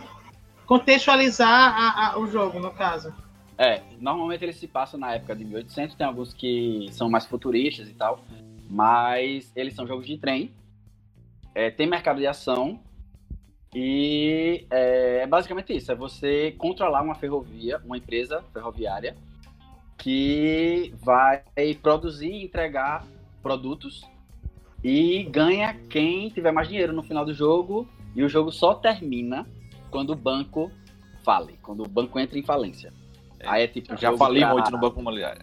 contextualizar 0.66 1.48
a- 1.50 2.08
a- 2.12 2.18
o 2.18 2.26
jogo, 2.26 2.58
no 2.58 2.70
caso. 2.70 3.12
É, 3.56 3.82
normalmente 4.00 4.44
eles 4.44 4.56
se 4.56 4.66
passam 4.66 4.98
na 4.98 5.14
época 5.14 5.36
de 5.36 5.44
1800, 5.44 5.94
tem 5.94 6.06
alguns 6.06 6.34
que 6.34 6.88
são 6.90 7.08
mais 7.08 7.24
futuristas 7.24 7.88
e 7.88 7.94
tal, 7.94 8.20
mas 8.68 9.52
eles 9.54 9.74
são 9.74 9.86
jogos 9.86 10.06
de 10.06 10.18
trem, 10.18 10.50
é, 11.54 11.70
tem 11.70 11.86
mercado 11.86 12.18
de 12.18 12.26
ação 12.26 12.80
e 13.72 14.66
é, 14.70 15.20
é 15.22 15.26
basicamente 15.26 15.72
isso, 15.72 15.92
é 15.92 15.94
você 15.94 16.52
controlar 16.58 17.02
uma 17.02 17.14
ferrovia, 17.14 17.80
uma 17.84 17.96
empresa 17.96 18.42
ferroviária 18.52 19.16
que 19.96 20.92
vai 21.00 21.42
produzir 21.80 22.32
e 22.32 22.44
entregar 22.44 23.06
produtos 23.40 24.02
e 24.82 25.22
ganha 25.24 25.74
quem 25.88 26.28
tiver 26.28 26.50
mais 26.50 26.68
dinheiro 26.68 26.92
no 26.92 27.02
final 27.02 27.24
do 27.24 27.32
jogo 27.32 27.88
e 28.16 28.22
o 28.24 28.28
jogo 28.28 28.50
só 28.50 28.74
termina 28.74 29.46
quando 29.90 30.10
o 30.10 30.16
banco 30.16 30.70
fale, 31.24 31.56
quando 31.62 31.84
o 31.84 31.88
banco 31.88 32.18
entra 32.18 32.38
em 32.38 32.42
falência. 32.42 32.92
É. 33.44 33.48
Aí 33.50 33.62
é 33.64 33.66
tipo, 33.66 33.96
Já 33.96 34.08
jogo 34.08 34.18
falei 34.18 34.42
pra- 34.42 34.52
muito 34.52 34.70
no 34.70 34.78
Banco 34.78 35.00
Imobiliário. 35.00 35.42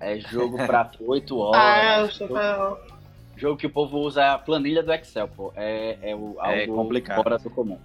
É 0.00 0.18
jogo 0.18 0.56
pra 0.66 0.90
8 1.00 1.38
horas. 1.38 1.60
Ah, 1.62 2.00
eu 2.00 2.10
sou 2.10 2.28
jogo, 2.28 2.78
jogo 3.36 3.56
que 3.56 3.66
o 3.66 3.70
povo 3.70 3.98
usa 3.98 4.32
a 4.32 4.38
planilha 4.38 4.82
do 4.82 4.92
Excel, 4.92 5.28
pô. 5.28 5.52
É, 5.56 5.96
é 6.02 6.14
o, 6.14 6.36
É 6.42 6.62
algo 6.62 6.74
complicado. 6.76 7.22
fora 7.22 7.38
do 7.38 7.50
comum. 7.50 7.78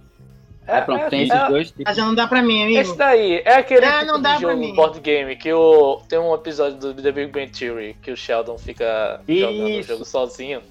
É, 0.64 0.80
pronto, 0.80 1.02
é- 1.02 1.08
tem 1.08 1.20
é- 1.22 1.24
esses 1.24 1.48
dois 1.48 1.68
tipos. 1.70 1.84
Mas 1.86 1.96
já 1.96 2.04
não 2.04 2.14
dá 2.14 2.26
pra 2.28 2.40
mim, 2.40 2.62
amigo. 2.62 2.78
Esse 2.78 2.96
daí 2.96 3.42
é 3.44 3.54
aquele 3.56 3.84
Ah, 3.84 4.04
tipo 4.06 4.18
de 4.20 4.40
jogo 4.40 4.74
board 4.76 5.00
game 5.00 5.34
que 5.34 5.52
o 5.52 6.00
tem 6.08 6.18
um 6.20 6.32
episódio 6.34 6.78
do 6.78 6.94
The 6.94 7.10
Big 7.10 7.32
Bang 7.32 7.50
Theory 7.50 7.96
que 8.00 8.12
o 8.12 8.16
Sheldon 8.16 8.56
fica 8.58 9.20
jogando 9.26 9.64
o 9.64 9.68
Isso. 9.68 9.88
jogo 9.88 10.04
sozinho. 10.04 10.62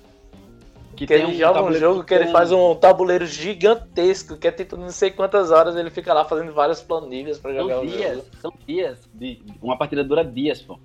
Que 1.01 1.07
Que 1.07 1.13
ele 1.13 1.33
joga 1.35 1.63
um 1.63 1.73
jogo 1.73 2.03
que 2.03 2.13
ele 2.13 2.27
faz 2.27 2.51
um 2.51 2.75
tabuleiro 2.75 3.25
gigantesco, 3.25 4.37
que 4.37 4.47
é 4.47 4.51
tipo 4.51 4.77
não 4.77 4.89
sei 4.91 5.09
quantas 5.09 5.49
horas 5.49 5.75
ele 5.75 5.89
fica 5.89 6.13
lá 6.13 6.23
fazendo 6.23 6.53
várias 6.53 6.79
planilhas 6.81 7.39
pra 7.39 7.53
jogar 7.53 7.73
São 7.75 7.83
o 7.83 7.87
dias, 7.87 8.15
jogo. 8.17 8.27
são 8.39 8.53
dias. 8.67 9.09
De, 9.13 9.41
uma 9.61 9.75
partida 9.77 10.03
dura 10.03 10.23
dias, 10.23 10.61
pô. 10.61 10.77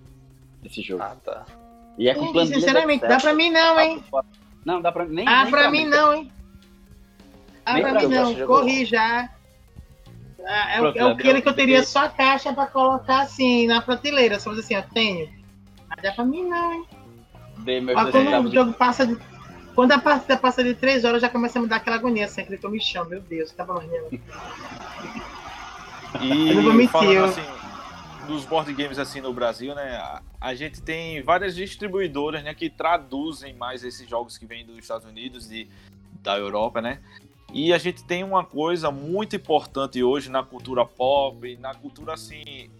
Esse 0.64 0.80
jogo. 0.80 1.02
Ah, 1.02 1.14
tá. 1.22 1.44
E 1.98 2.08
é 2.08 2.14
com 2.14 2.22
Gente, 2.22 2.32
planilha 2.32 2.54
do 2.56 2.60
sinceramente, 2.60 3.06
dá 3.06 3.18
pra 3.18 3.34
mim 3.34 3.50
não, 3.50 3.78
hein? 3.80 4.04
Não, 4.64 4.80
dá 4.80 4.90
pra 4.90 5.04
nem 5.04 5.28
Ah, 5.28 5.42
nem 5.42 5.50
pra 5.50 5.70
mim 5.70 5.86
não, 5.86 6.14
hein? 6.14 6.32
Ah, 7.64 7.74
Nem 7.74 7.82
pra 7.82 7.90
pra 7.92 8.00
mim 8.00 8.08
mim, 8.08 8.14
não. 8.14 8.46
Corri 8.46 8.84
já. 8.86 9.28
Ah, 10.46 10.76
é, 10.76 10.78
o- 10.80 10.92
Pronto, 10.92 10.98
é 10.98 11.12
aquele 11.12 11.42
que 11.42 11.48
eu 11.48 11.54
teria 11.54 11.82
só 11.82 12.04
a 12.04 12.08
caixa 12.08 12.52
pra 12.52 12.66
colocar 12.66 13.20
assim 13.22 13.66
na 13.66 13.82
prateleira. 13.82 14.38
Só 14.40 14.50
fazer 14.50 14.60
assim, 14.62 14.76
ó, 14.76 14.82
tenho. 14.94 15.28
Mas 15.88 16.02
dá 16.02 16.12
pra 16.12 16.24
mim 16.24 16.44
não, 16.48 16.72
hein? 16.72 16.84
Dei 17.58 17.80
meus 17.80 17.96
Mas 17.96 18.10
quando 18.10 18.48
o 18.48 18.52
jogo 18.52 18.72
passa 18.74 19.06
de. 19.06 19.16
Quando 19.76 19.92
a 19.92 19.98
partida 19.98 20.38
passa 20.38 20.64
de 20.64 20.74
3 20.74 21.04
horas, 21.04 21.20
já 21.20 21.28
começa 21.28 21.58
a 21.58 21.62
me 21.62 21.68
dar 21.68 21.76
aquela 21.76 21.96
agonia, 21.96 22.24
assim, 22.24 22.40
aquele 22.40 22.80
chamo, 22.80 23.10
meu 23.10 23.20
Deus, 23.20 23.52
tá 23.52 23.62
bom, 23.62 23.78
né? 23.78 24.20
E 26.22 26.48
Eu 26.48 26.54
não 26.54 26.62
vou 26.62 26.72
mentir, 26.72 26.92
falando 26.92 27.24
assim, 27.24 27.42
dos 28.26 28.46
board 28.46 28.72
games 28.72 28.98
assim 28.98 29.20
no 29.20 29.34
Brasil, 29.34 29.74
né? 29.74 29.96
A, 29.96 30.22
a 30.40 30.54
gente 30.54 30.80
tem 30.80 31.22
várias 31.22 31.54
distribuidoras, 31.54 32.42
né, 32.42 32.54
que 32.54 32.70
traduzem 32.70 33.52
mais 33.52 33.84
esses 33.84 34.08
jogos 34.08 34.38
que 34.38 34.46
vêm 34.46 34.64
dos 34.64 34.78
Estados 34.78 35.06
Unidos 35.06 35.52
e 35.52 35.68
da 36.22 36.38
Europa, 36.38 36.80
né? 36.80 37.00
E 37.52 37.70
a 37.70 37.76
gente 37.76 38.02
tem 38.02 38.24
uma 38.24 38.44
coisa 38.44 38.90
muito 38.90 39.36
importante 39.36 40.02
hoje 40.02 40.30
na 40.30 40.42
cultura 40.42 40.86
pop, 40.86 41.54
na 41.58 41.74
cultura 41.74 42.14
assim 42.14 42.70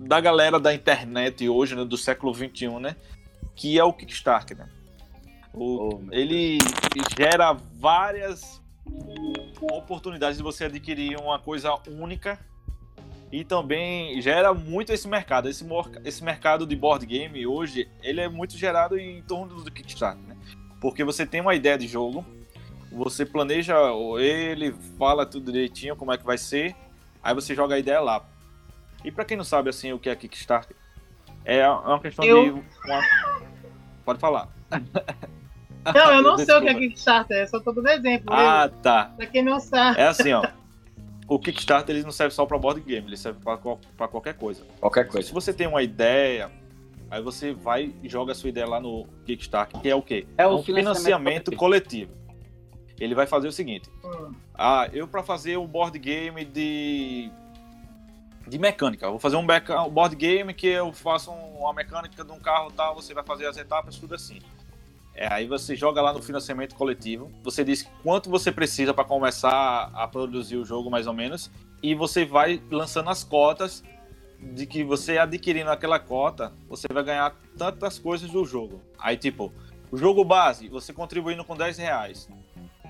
da 0.00 0.18
galera 0.18 0.58
da 0.58 0.72
internet 0.72 1.46
hoje, 1.46 1.76
né, 1.76 1.84
do 1.84 1.98
século 1.98 2.32
21, 2.32 2.80
né? 2.80 2.96
Que 3.54 3.78
é 3.78 3.84
o 3.84 3.92
Kickstarter, 3.92 4.56
né? 4.56 4.70
O, 5.56 5.94
Oh, 5.96 6.00
ele 6.12 6.58
gera 7.18 7.52
várias 7.54 8.62
oportunidades 9.72 10.36
de 10.36 10.42
você 10.42 10.66
adquirir 10.66 11.18
uma 11.18 11.38
coisa 11.38 11.74
única 11.88 12.38
e 13.32 13.42
também 13.44 14.20
gera 14.20 14.52
muito 14.54 14.92
esse 14.92 15.08
mercado. 15.08 15.48
Esse, 15.48 15.66
esse 16.04 16.22
mercado 16.22 16.66
de 16.66 16.76
board 16.76 17.04
game 17.06 17.46
hoje, 17.46 17.88
ele 18.02 18.20
é 18.20 18.28
muito 18.28 18.56
gerado 18.56 18.98
em 18.98 19.22
torno 19.22 19.62
do 19.62 19.70
Kickstarter, 19.70 20.22
né? 20.24 20.36
Porque 20.80 21.02
você 21.02 21.26
tem 21.26 21.40
uma 21.40 21.54
ideia 21.54 21.76
de 21.78 21.88
jogo, 21.88 22.24
você 22.92 23.24
planeja 23.24 23.74
ele, 24.18 24.72
fala 24.98 25.24
tudo 25.26 25.50
direitinho 25.50 25.96
como 25.96 26.12
é 26.12 26.18
que 26.18 26.24
vai 26.24 26.38
ser, 26.38 26.76
aí 27.22 27.34
você 27.34 27.54
joga 27.54 27.74
a 27.74 27.78
ideia 27.78 28.00
lá. 28.00 28.24
E 29.04 29.10
pra 29.10 29.24
quem 29.24 29.36
não 29.36 29.44
sabe 29.44 29.70
assim 29.70 29.92
o 29.92 29.98
que 29.98 30.08
é 30.10 30.14
Kickstarter, 30.14 30.76
é 31.44 31.66
uma 31.68 31.98
questão 32.00 32.24
Eu- 32.24 32.44
de 32.44 32.50
uma... 32.50 33.00
Pode 34.04 34.20
falar. 34.20 34.48
Não, 35.94 36.12
eu 36.14 36.22
não 36.22 36.38
sei 36.38 36.54
o 36.54 36.60
que 36.62 36.68
é. 36.68 36.74
Kickstarter, 36.74 37.36
eu 37.38 37.46
só 37.48 37.60
tô 37.60 37.72
dando 37.72 37.88
exemplo. 37.88 38.32
Ah, 38.32 38.70
tá. 38.82 39.12
Pra 39.16 39.26
quem 39.26 39.42
não 39.42 39.60
sabe. 39.60 40.00
É 40.00 40.06
assim, 40.06 40.32
ó. 40.32 40.46
O 41.28 41.38
Kickstarter 41.38 41.94
ele 41.94 42.04
não 42.04 42.12
serve 42.12 42.34
só 42.34 42.46
para 42.46 42.56
board 42.56 42.80
game, 42.80 43.06
ele 43.06 43.16
serve 43.16 43.40
para 43.40 44.08
qualquer 44.08 44.34
coisa. 44.34 44.64
Qualquer 44.80 45.08
coisa. 45.08 45.26
Se 45.26 45.34
você 45.34 45.52
tem 45.52 45.66
uma 45.66 45.82
ideia, 45.82 46.50
aí 47.10 47.20
você 47.20 47.52
vai 47.52 47.92
e 48.02 48.08
joga 48.08 48.32
a 48.32 48.34
sua 48.34 48.48
ideia 48.48 48.66
lá 48.66 48.78
no 48.78 49.06
Kickstarter, 49.24 49.80
que 49.80 49.88
é 49.88 49.94
o 49.94 50.02
quê? 50.02 50.26
É 50.38 50.46
o 50.46 50.56
um 50.56 50.62
financiamento 50.62 51.54
coletivo. 51.56 52.12
Ele 52.98 53.14
vai 53.14 53.26
fazer 53.26 53.48
o 53.48 53.52
seguinte: 53.52 53.90
Hum, 54.04 54.32
ah, 54.54 54.88
eu 54.92 55.06
para 55.08 55.22
fazer 55.22 55.56
um 55.58 55.66
board 55.66 55.98
game 55.98 56.44
de 56.44 57.30
de 58.46 58.58
mecânica, 58.58 59.06
eu 59.06 59.10
vou 59.10 59.18
fazer 59.18 59.34
um 59.34 59.40
um 59.40 59.90
board 59.90 60.14
game 60.14 60.54
que 60.54 60.68
eu 60.68 60.92
faço 60.92 61.32
um- 61.32 61.58
uma 61.58 61.72
mecânica 61.72 62.24
de 62.24 62.30
um 62.30 62.38
carro 62.38 62.70
tal, 62.70 62.94
você 62.94 63.12
vai 63.12 63.24
fazer 63.24 63.46
as 63.46 63.56
etapas 63.56 63.96
tudo 63.96 64.14
assim. 64.14 64.38
É, 65.16 65.32
aí 65.32 65.46
você 65.46 65.74
joga 65.74 66.02
lá 66.02 66.12
no 66.12 66.20
financiamento 66.20 66.74
coletivo, 66.74 67.32
você 67.42 67.64
diz 67.64 67.88
quanto 68.02 68.28
você 68.28 68.52
precisa 68.52 68.92
para 68.92 69.02
começar 69.02 69.90
a 69.94 70.06
produzir 70.06 70.56
o 70.56 70.64
jogo 70.64 70.90
mais 70.90 71.06
ou 71.06 71.14
menos, 71.14 71.50
e 71.82 71.94
você 71.94 72.26
vai 72.26 72.62
lançando 72.70 73.08
as 73.08 73.24
cotas 73.24 73.82
de 74.38 74.66
que 74.66 74.84
você 74.84 75.16
adquirindo 75.16 75.70
aquela 75.70 75.98
cota, 75.98 76.52
você 76.68 76.86
vai 76.92 77.02
ganhar 77.02 77.34
tantas 77.56 77.98
coisas 77.98 78.30
do 78.30 78.44
jogo. 78.44 78.82
Aí 78.98 79.16
tipo, 79.16 79.50
o 79.90 79.96
jogo 79.96 80.22
base, 80.22 80.68
você 80.68 80.92
contribuindo 80.92 81.42
com 81.44 81.56
10 81.56 81.78
reais. 81.78 82.28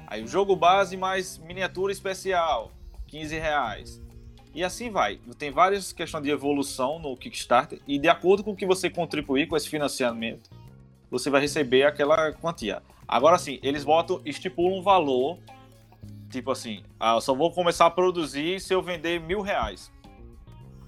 Aí 0.09 0.25
o 0.25 0.27
jogo 0.27 0.57
base 0.57 0.97
mais 0.97 1.39
miniatura 1.39 1.93
especial, 1.93 2.73
15 3.07 3.39
reais. 3.39 4.03
E 4.53 4.65
assim 4.65 4.91
vai. 4.91 5.21
Tem 5.39 5.53
várias 5.53 5.93
questões 5.93 6.25
de 6.25 6.31
evolução 6.31 6.99
no 6.99 7.17
Kickstarter 7.17 7.79
e 7.87 7.99
de 7.99 8.09
acordo 8.09 8.43
com 8.43 8.51
o 8.51 8.57
que 8.57 8.67
você 8.67 8.91
contribuir 8.91 9.47
com 9.47 9.57
esse 9.57 9.69
financiamento, 9.69 10.51
você 11.11 11.31
vai 11.31 11.41
receber 11.41 11.85
aquela 11.85 12.33
quantia. 12.33 12.83
Agora 13.07 13.39
sim, 13.39 13.59
eles 13.63 13.85
botam, 13.85 14.21
estipulam 14.25 14.79
um 14.79 14.83
valor, 14.83 15.39
tipo 16.31 16.51
assim, 16.51 16.83
ah, 16.99 17.15
eu 17.15 17.21
só 17.21 17.35
vou 17.35 17.53
começar 17.53 17.87
a 17.87 17.91
produzir 17.91 18.61
se 18.61 18.75
eu 18.75 18.83
vender 18.83 19.21
mil 19.21 19.41
reais. 19.41 19.93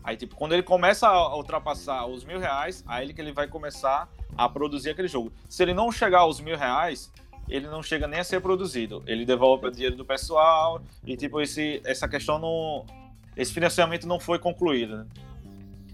Aí, 0.03 0.17
tipo, 0.17 0.35
quando 0.37 0.55
ele 0.55 0.63
começa 0.63 1.07
a 1.07 1.37
ultrapassar 1.37 2.07
os 2.07 2.25
mil 2.25 2.39
reais, 2.39 2.83
aí 2.87 3.05
ele 3.05 3.13
que 3.13 3.21
ele 3.21 3.33
vai 3.33 3.47
começar 3.47 4.09
a 4.37 4.49
produzir 4.49 4.91
aquele 4.91 5.09
jogo. 5.09 5.31
Se 5.49 5.63
ele 5.63 5.75
não 5.75 5.93
chegar 5.93 6.21
aos 6.21 6.41
mil 6.41 6.57
reais, 6.57 7.13
ele 7.49 7.67
não 7.67 7.83
chega 7.83 8.07
nem 8.07 8.21
a 8.21 8.25
ser 8.25 8.41
produzido. 8.41 9.03
Ele 9.07 9.27
devolve 9.27 9.67
o 9.67 9.71
dinheiro 9.71 9.97
do 9.97 10.05
pessoal 10.05 10.81
e, 11.05 11.17
tipo, 11.17 11.41
esse, 11.41 11.83
essa 11.85 12.09
questão 12.09 12.39
não. 12.39 12.87
Esse 13.37 13.53
financiamento 13.53 14.07
não 14.07 14.19
foi 14.19 14.39
concluído. 14.39 14.97
Né? 14.97 15.07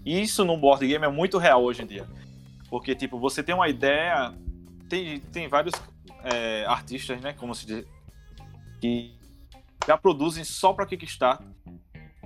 Isso 0.05 0.45
no 0.45 0.57
board 0.57 0.87
game 0.87 1.03
é 1.03 1.09
muito 1.09 1.37
real 1.37 1.63
hoje 1.63 1.83
em 1.83 1.85
dia. 1.85 2.07
Porque, 2.69 2.95
tipo, 2.95 3.19
você 3.19 3.43
tem 3.43 3.53
uma 3.55 3.69
ideia. 3.69 4.33
Tem, 4.89 5.19
tem 5.19 5.47
vários 5.47 5.73
é, 6.23 6.65
artistas, 6.65 7.21
né? 7.21 7.33
Como 7.33 7.53
se 7.53 7.65
diz. 7.65 7.85
Que 8.81 9.15
já 9.87 9.97
produzem 9.97 10.43
só 10.43 10.73
para 10.73 10.85
Kickstarter. 10.85 11.47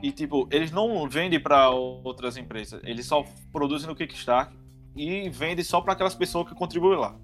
E, 0.01 0.11
tipo, 0.11 0.47
eles 0.49 0.71
não 0.71 1.07
vendem 1.09 1.39
para 1.39 1.69
outras 1.69 2.37
empresas. 2.37 2.81
Eles 2.85 3.05
só 3.05 3.23
produzem 3.51 3.87
no 3.87 3.95
Kickstarter 3.95 4.57
e 4.95 5.29
vendem 5.29 5.63
só 5.63 5.81
para 5.81 5.93
aquelas 5.93 6.15
pessoas 6.15 6.47
que 6.47 6.55
contribuem 6.55 6.97
lá. 6.97 7.15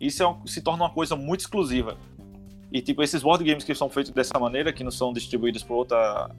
Isso 0.00 0.22
é 0.22 0.28
um- 0.28 0.46
se 0.46 0.60
torna 0.62 0.84
uma 0.84 0.90
coisa 0.90 1.16
muito 1.16 1.40
exclusiva. 1.40 1.98
E, 2.72 2.80
tipo, 2.80 3.02
esses 3.02 3.22
board 3.22 3.44
games 3.44 3.64
que 3.64 3.74
são 3.74 3.88
feitos 3.88 4.12
dessa 4.12 4.38
maneira, 4.38 4.72
que 4.72 4.84
não 4.84 4.90
são 4.90 5.12
distribuídos 5.12 5.62
por 5.62 5.74
outra. 5.74 6.30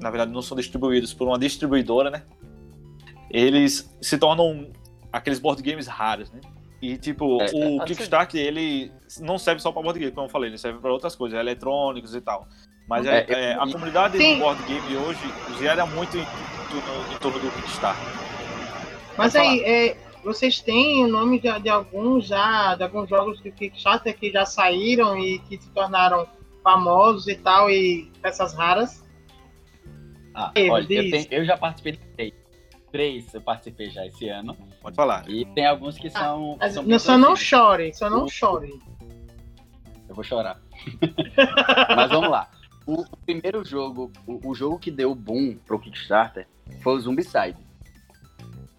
Na 0.00 0.10
verdade, 0.10 0.32
não 0.32 0.42
são 0.42 0.56
distribuídos 0.56 1.14
por 1.14 1.26
uma 1.28 1.38
distribuidora, 1.38 2.10
né? 2.10 2.22
Eles 3.30 3.94
se 4.00 4.18
tornam 4.18 4.70
aqueles 5.12 5.38
board 5.38 5.62
games 5.62 5.86
raros, 5.86 6.30
né? 6.30 6.40
E, 6.82 6.96
tipo, 6.98 7.40
É, 7.40 7.44
o 7.44 7.44
assim- 7.44 7.78
Kickstarter, 7.86 8.40
ele 8.40 8.92
não 9.20 9.38
serve 9.38 9.60
só 9.60 9.72
para 9.72 9.82
board 9.82 9.98
game, 9.98 10.12
como 10.12 10.26
eu 10.26 10.30
falei, 10.30 10.50
ele 10.50 10.58
serve 10.58 10.78
para 10.78 10.92
outras 10.92 11.14
coisas, 11.16 11.38
eletrônicos 11.38 12.14
e 12.14 12.20
tal. 12.20 12.46
Mas 12.88 13.06
é, 13.06 13.24
É, 13.28 13.32
é, 13.32 13.52
a 13.54 13.66
comunidade 13.66 14.16
Sim. 14.18 14.34
do 14.34 14.40
board 14.40 14.62
game 14.64 14.96
hoje 14.96 15.20
gera 15.58 15.84
muito 15.86 16.16
em, 16.16 16.24
torno- 16.70 17.12
em 17.12 17.16
torno 17.16 17.38
do 17.40 17.50
Kickstarter. 17.50 18.06
Mas 19.16 19.32
Pode 19.32 19.44
aí, 19.44 19.60
é, 19.60 19.96
vocês 20.22 20.60
têm 20.60 21.04
o 21.04 21.08
nome 21.08 21.40
de, 21.40 21.60
de 21.60 21.68
alguns 21.68 22.26
já, 22.28 22.74
de 22.76 22.82
alguns 22.84 23.08
jogos 23.08 23.42
de 23.42 23.50
Kickstarter 23.50 24.16
que 24.16 24.30
já 24.30 24.44
saíram 24.44 25.18
e 25.18 25.38
que 25.40 25.56
se 25.60 25.70
tornaram 25.70 26.26
famosos 26.62 27.26
e 27.26 27.34
tal, 27.36 27.70
e 27.70 28.10
peças 28.20 28.52
raras? 28.54 29.02
Ah, 30.34 30.52
olha, 30.70 30.82
eu, 30.92 31.10
tenho- 31.10 31.26
eu 31.30 31.44
já 31.44 31.56
participei 31.56 31.92
de 31.92 31.98
três. 32.14 32.34
Três 32.96 33.34
eu 33.34 33.42
participei 33.42 33.90
já 33.90 34.06
esse 34.06 34.26
ano. 34.28 34.56
Pode 34.80 34.96
falar. 34.96 35.28
E 35.28 35.44
tem 35.54 35.66
alguns 35.66 35.98
que 35.98 36.08
são. 36.08 36.54
que 36.54 36.60
Mas 36.60 36.72
são 36.72 36.82
não, 36.84 36.98
só 36.98 37.18
não 37.18 37.24
conhecidos. 37.28 37.48
chore, 37.48 37.94
só 37.94 38.08
não 38.08 38.24
O- 38.24 38.28
chore. 38.30 38.72
Eu 40.08 40.14
vou 40.14 40.24
chorar. 40.24 40.58
Mas 41.94 42.10
vamos 42.10 42.30
lá. 42.30 42.48
O, 42.86 43.02
o 43.02 43.16
primeiro 43.26 43.62
jogo, 43.64 44.10
o, 44.26 44.48
o 44.50 44.54
jogo 44.54 44.78
que 44.78 44.90
deu 44.90 45.14
boom 45.14 45.56
pro 45.66 45.78
Kickstarter 45.78 46.46
foi 46.82 46.94
o 46.94 47.00
Zombicide. 47.00 47.56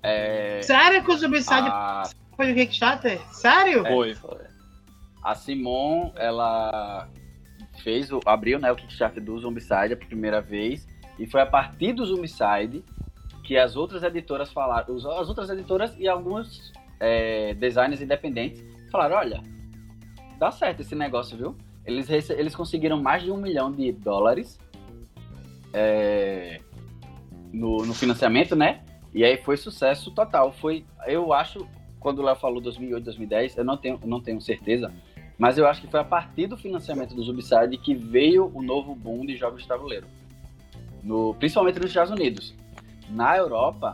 É, 0.01 0.61
Sério 0.63 1.03
que 1.03 1.11
o 1.11 1.17
Zombicide 1.17 1.67
a, 1.69 2.03
foi 2.35 2.47
do 2.47 2.55
Kickstarter? 2.55 3.19
Sério? 3.33 3.83
Foi. 3.85 4.15
Foi. 4.15 4.45
a 5.23 5.35
Simon, 5.35 6.11
ela 6.15 7.07
fez 7.83 8.11
o, 8.11 8.19
abriu 8.25 8.57
né, 8.57 8.71
o 8.71 8.75
Kickstarter 8.75 9.23
do 9.23 9.37
Zombicide 9.37 9.93
a 9.93 9.97
primeira 9.97 10.41
vez. 10.41 10.87
E 11.19 11.27
foi 11.27 11.41
a 11.41 11.45
partir 11.45 11.93
do 11.93 12.05
Zombicide 12.05 12.83
que 13.47 13.57
as 13.57 13.77
outras 13.77 14.03
editoras 14.03 14.51
falaram, 14.51 14.93
as 14.93 15.29
outras 15.29 15.49
editoras 15.49 15.95
e 15.97 16.05
alguns 16.05 16.73
é, 16.99 17.53
designers 17.53 18.01
independentes 18.01 18.61
falaram, 18.91 19.15
olha, 19.15 19.41
dá 20.37 20.51
certo 20.51 20.81
esse 20.81 20.93
negócio, 20.93 21.37
viu? 21.37 21.55
Eles, 21.85 22.09
eles 22.29 22.53
conseguiram 22.53 23.01
mais 23.01 23.23
de 23.23 23.31
um 23.31 23.37
milhão 23.37 23.71
de 23.71 23.93
dólares 23.93 24.59
é, 25.73 26.59
no, 27.53 27.77
no 27.85 27.93
financiamento, 27.93 28.53
né? 28.53 28.83
E 29.13 29.23
aí 29.23 29.37
foi 29.37 29.55
sucesso 29.55 30.11
total. 30.11 30.51
Foi, 30.51 30.85
eu 31.05 31.31
acho, 31.31 31.65
quando 32.01 32.19
o 32.19 32.23
Léo 32.23 32.35
falou 32.35 32.59
2008, 32.59 33.05
2010, 33.05 33.57
eu 33.59 33.63
não 33.63 33.77
tenho, 33.77 33.97
não 34.03 34.19
tenho 34.19 34.41
certeza, 34.41 34.93
mas 35.37 35.57
eu 35.57 35.65
acho 35.65 35.79
que 35.79 35.87
foi 35.87 36.01
a 36.01 36.03
partir 36.03 36.47
do 36.47 36.57
financiamento 36.57 37.15
do 37.15 37.23
Zubside 37.23 37.77
que 37.77 37.95
veio 37.95 38.51
o 38.53 38.61
novo 38.61 38.93
boom 38.93 39.25
de 39.25 39.37
jogos 39.37 39.61
de 39.61 39.69
tabuleiro. 39.69 40.05
No, 41.01 41.33
principalmente 41.35 41.79
nos 41.79 41.87
Estados 41.87 42.11
Unidos. 42.11 42.53
Na 43.09 43.37
Europa, 43.37 43.93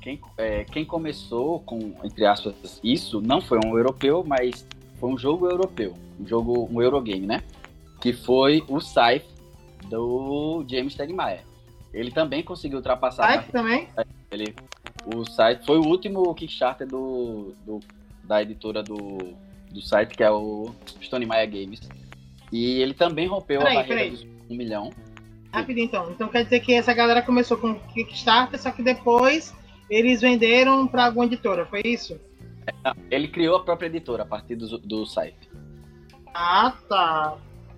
quem, 0.00 0.20
é, 0.36 0.64
quem 0.64 0.84
começou 0.84 1.60
com, 1.60 1.94
entre 2.04 2.26
aspas, 2.26 2.80
isso 2.82 3.20
não 3.20 3.40
foi 3.40 3.58
um 3.64 3.76
europeu, 3.76 4.24
mas 4.26 4.66
foi 5.00 5.10
um 5.10 5.18
jogo 5.18 5.48
europeu. 5.48 5.94
Um 6.20 6.26
jogo, 6.26 6.68
um 6.70 6.80
Eurogame, 6.80 7.26
né? 7.26 7.42
Que 8.00 8.12
foi 8.12 8.62
o 8.68 8.80
Scythe 8.80 9.26
do 9.88 10.64
James 10.68 10.94
Tegmaier. 10.94 11.42
Ele 11.92 12.10
também 12.10 12.42
conseguiu 12.42 12.78
ultrapassar. 12.78 13.32
Scythe 13.32 13.52
também? 13.52 13.88
Ele, 14.30 14.54
o 15.14 15.24
site 15.24 15.64
foi 15.64 15.78
o 15.78 15.86
último 15.86 16.34
Kickstarter 16.34 16.86
do, 16.86 17.54
do 17.64 17.80
da 18.24 18.42
editora 18.42 18.82
do, 18.82 19.18
do 19.70 19.80
site, 19.80 20.16
que 20.16 20.22
é 20.22 20.30
o 20.30 20.74
Stone 21.02 21.26
Maya 21.26 21.46
Games. 21.46 21.80
E 22.50 22.80
ele 22.80 22.94
também 22.94 23.26
rompeu 23.26 23.60
Peraí, 23.60 23.76
a 23.76 23.80
barreira 23.80 24.02
peraí. 24.02 24.10
dos 24.10 24.26
um 24.50 24.56
milhão. 24.56 24.90
Rapidinho 25.54 25.84
então. 25.86 26.10
Então 26.10 26.28
quer 26.28 26.44
dizer 26.44 26.60
que 26.60 26.74
essa 26.74 26.92
galera 26.92 27.22
começou 27.22 27.56
com 27.56 27.74
Kickstarter, 27.74 28.60
só 28.60 28.70
que 28.70 28.82
depois 28.82 29.54
eles 29.88 30.20
venderam 30.20 30.86
para 30.86 31.06
alguma 31.06 31.26
editora, 31.26 31.64
foi 31.66 31.82
isso? 31.84 32.18
Ele 33.10 33.28
criou 33.28 33.56
a 33.56 33.64
própria 33.64 33.86
editora 33.86 34.24
a 34.24 34.26
partir 34.26 34.56
do, 34.56 34.78
do 34.78 35.06
site. 35.06 35.48
Ah, 36.34 36.74
tá. 36.88 37.36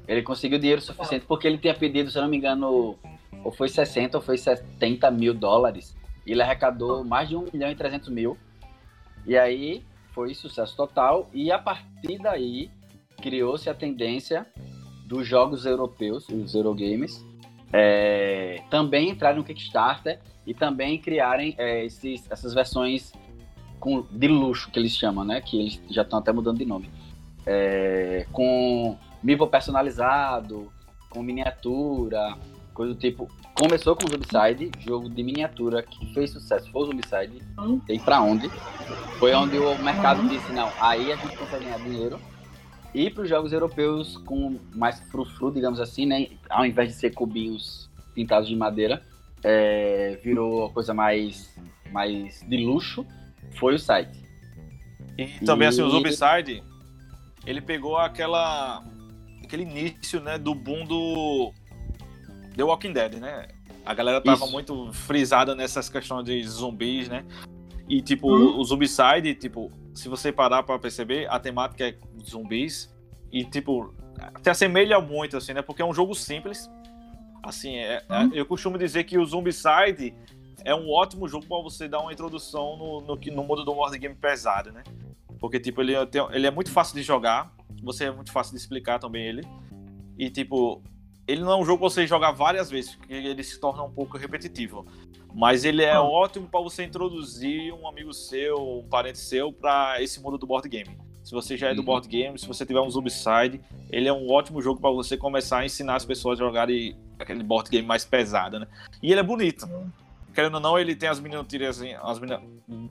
Ele 0.08 0.22
conseguiu 0.22 0.58
dinheiro 0.58 0.80
suficiente 0.80 1.26
porque 1.26 1.46
ele 1.46 1.58
tinha 1.58 1.74
pedido, 1.74 2.10
se 2.10 2.16
eu 2.16 2.22
não 2.22 2.30
me 2.30 2.36
engano, 2.36 2.96
ou 3.44 3.52
foi 3.52 3.68
60 3.68 4.16
ou 4.16 4.22
foi 4.22 4.38
70 4.38 5.10
mil 5.10 5.34
dólares. 5.34 5.94
E 6.24 6.32
ele 6.32 6.42
arrecadou 6.42 7.04
mais 7.04 7.28
de 7.28 7.36
1 7.36 7.48
milhão 7.52 7.70
e 7.70 7.74
300 7.74 8.08
mil. 8.08 8.38
E 9.26 9.36
aí 9.36 9.84
foi 10.12 10.32
sucesso 10.34 10.74
total. 10.76 11.28
E 11.34 11.52
a 11.52 11.58
partir 11.58 12.18
daí 12.18 12.70
criou-se 13.20 13.68
a 13.68 13.74
tendência 13.74 14.46
dos 15.04 15.26
jogos 15.26 15.66
europeus, 15.66 16.28
os 16.28 16.54
Eurogames, 16.54 17.24
é, 17.78 18.62
também 18.70 19.10
entrarem 19.10 19.36
no 19.36 19.44
Kickstarter 19.44 20.18
e 20.46 20.54
também 20.54 20.98
criarem 20.98 21.54
é, 21.58 21.84
esses, 21.84 22.26
essas 22.30 22.54
versões 22.54 23.12
com, 23.78 24.06
de 24.10 24.26
luxo, 24.28 24.70
que 24.70 24.78
eles 24.78 24.92
chamam, 24.96 25.24
né? 25.24 25.42
Que 25.42 25.60
eles 25.60 25.82
já 25.90 26.00
estão 26.00 26.18
até 26.18 26.32
mudando 26.32 26.56
de 26.56 26.64
nome. 26.64 26.90
É, 27.44 28.26
com 28.32 28.96
nível 29.22 29.46
personalizado, 29.46 30.72
com 31.10 31.22
miniatura, 31.22 32.34
coisa 32.72 32.94
do 32.94 32.98
tipo. 32.98 33.28
Começou 33.54 33.94
com 33.94 34.06
o 34.06 34.08
Zombicide, 34.08 34.70
jogo 34.80 35.10
de 35.10 35.22
miniatura 35.22 35.82
que 35.82 36.12
fez 36.14 36.30
sucesso. 36.30 36.70
Foi 36.70 36.82
o 36.82 36.86
Zombicide, 36.86 37.42
Hum. 37.58 37.78
tem 37.86 38.00
pra 38.00 38.22
onde. 38.22 38.50
Foi 39.18 39.34
onde 39.34 39.58
o 39.58 39.76
mercado 39.78 40.22
Uhum. 40.22 40.28
disse, 40.28 40.50
não, 40.52 40.72
aí 40.80 41.12
a 41.12 41.16
gente 41.16 41.36
consegue 41.36 41.64
ganhar 41.64 41.78
dinheiro. 41.78 42.20
E 42.96 43.10
para 43.10 43.24
os 43.24 43.28
jogos 43.28 43.52
europeus 43.52 44.16
com 44.16 44.58
mais 44.74 44.98
frufru, 45.10 45.52
digamos 45.52 45.78
assim, 45.80 46.06
né? 46.06 46.28
Ao 46.48 46.64
invés 46.64 46.88
de 46.88 46.94
ser 46.94 47.10
cubinhos 47.12 47.90
pintados 48.14 48.48
de 48.48 48.56
madeira, 48.56 49.02
é, 49.44 50.18
virou 50.24 50.70
coisa 50.70 50.94
mais, 50.94 51.54
mais 51.92 52.42
de 52.48 52.56
luxo, 52.64 53.04
foi 53.58 53.74
o 53.74 53.78
site. 53.78 54.18
E 55.18 55.26
também, 55.44 55.68
assim, 55.68 55.82
o 55.82 55.88
E- 55.88 55.90
Zombicide, 55.90 56.62
ele 57.44 57.60
pegou 57.60 57.98
aquela. 57.98 58.82
aquele 59.44 59.64
início, 59.64 60.18
né, 60.22 60.38
do 60.38 60.54
boom 60.54 60.86
do 60.86 61.52
The 62.56 62.64
Walking 62.64 62.94
Dead, 62.94 63.16
né? 63.16 63.46
A 63.84 63.92
galera 63.92 64.22
tava 64.22 64.42
Isso. 64.44 64.52
muito 64.52 64.90
frisada 64.94 65.54
nessas 65.54 65.90
questões 65.90 66.24
de 66.24 66.42
zumbis, 66.48 67.10
né? 67.10 67.26
E, 67.90 68.00
tipo, 68.00 68.26
Uhum. 68.32 68.58
o 68.58 68.64
Zombicide, 68.64 69.34
tipo, 69.34 69.70
se 69.96 70.08
você 70.08 70.30
parar 70.30 70.62
pra 70.62 70.78
perceber, 70.78 71.26
a 71.30 71.38
temática 71.40 71.88
é 71.88 71.96
zumbis. 72.24 72.94
E, 73.32 73.44
tipo, 73.44 73.92
se 74.42 74.48
assemelha 74.50 75.00
muito, 75.00 75.36
assim, 75.36 75.52
né? 75.52 75.62
Porque 75.62 75.82
é 75.82 75.84
um 75.84 75.92
jogo 75.94 76.14
simples. 76.14 76.70
Assim, 77.42 77.76
é, 77.76 78.02
é- 78.08 78.18
Uhum. 78.24 78.30
eu 78.34 78.46
costumo 78.46 78.78
dizer 78.78 79.04
que 79.04 79.18
o 79.18 79.24
Zombicide 79.24 80.14
é 80.64 80.74
um 80.74 80.90
ótimo 80.90 81.28
jogo 81.28 81.46
pra 81.46 81.58
você 81.62 81.86
dar 81.88 82.00
uma 82.00 82.12
introdução 82.12 82.76
no, 82.76 83.00
no, 83.00 83.16
que- 83.16 83.30
no 83.30 83.42
mundo 83.44 83.64
do 83.64 83.72
board 83.74 83.96
game 83.98 84.14
pesado, 84.14 84.72
né? 84.72 84.82
Porque, 85.38 85.60
tipo, 85.60 85.80
ele, 85.80 85.94
tem- 86.06 86.26
ele 86.32 86.46
é 86.46 86.50
muito 86.50 86.70
fácil 86.70 86.94
de 86.96 87.02
jogar. 87.02 87.52
Você 87.82 88.04
é 88.06 88.10
muito 88.10 88.32
fácil 88.32 88.52
de 88.54 88.58
explicar 88.60 88.98
também 88.98 89.26
ele. 89.26 89.42
E, 90.18 90.30
tipo, 90.30 90.82
ele 91.28 91.42
não 91.42 91.52
é 91.52 91.56
um 91.56 91.64
jogo 91.64 91.80
pra 91.80 91.90
você 91.90 92.06
jogar 92.06 92.32
várias 92.32 92.70
vezes, 92.70 92.94
porque 92.96 93.12
ele 93.12 93.42
se 93.44 93.60
torna 93.60 93.82
um 93.82 93.90
pouco 93.92 94.16
repetitivo. 94.16 94.86
Mas 95.38 95.66
ele 95.66 95.82
é 95.82 95.92
Ah. 95.92 96.02
ótimo 96.02 96.48
pra 96.48 96.60
você 96.60 96.82
introduzir 96.82 97.70
um 97.74 97.86
amigo 97.86 98.14
seu, 98.14 98.78
um 98.78 98.88
parente 98.88 99.18
seu, 99.18 99.52
pra 99.52 100.00
esse 100.00 100.18
mundo 100.18 100.38
do 100.38 100.46
board 100.46 100.66
game. 100.66 100.96
Se 101.22 101.32
você 101.32 101.58
já 101.58 101.68
é 101.68 101.74
do 101.74 101.80
Uhum. 101.80 101.84
board 101.84 102.08
game, 102.08 102.38
se 102.38 102.46
você 102.46 102.64
tiver 102.64 102.80
um 102.80 102.88
Zombicide, 102.88 103.60
ele 103.90 104.08
é 104.08 104.12
um 104.12 104.30
ótimo 104.30 104.62
jogo 104.62 104.80
pra 104.80 104.90
você 104.90 105.14
começar 105.16 105.58
a 105.58 105.66
ensinar 105.66 105.96
as 105.96 106.06
pessoas 106.06 106.40
a 106.40 106.44
jogarem 106.44 106.96
aquele 107.18 107.42
board 107.42 107.68
game 107.68 107.86
mais 107.86 108.02
pesado, 108.04 108.58
né? 108.60 108.66
E 109.02 109.10
ele 109.10 109.20
é 109.20 109.22
bonito. 109.22 109.68
Querendo 110.32 110.54
ou 110.54 110.60
não, 110.60 110.78
ele 110.78 110.94
tem 110.96 111.08
as 111.08 111.20
miniaturas, 111.20 111.82
as 112.02 112.18
mini... 112.18 112.38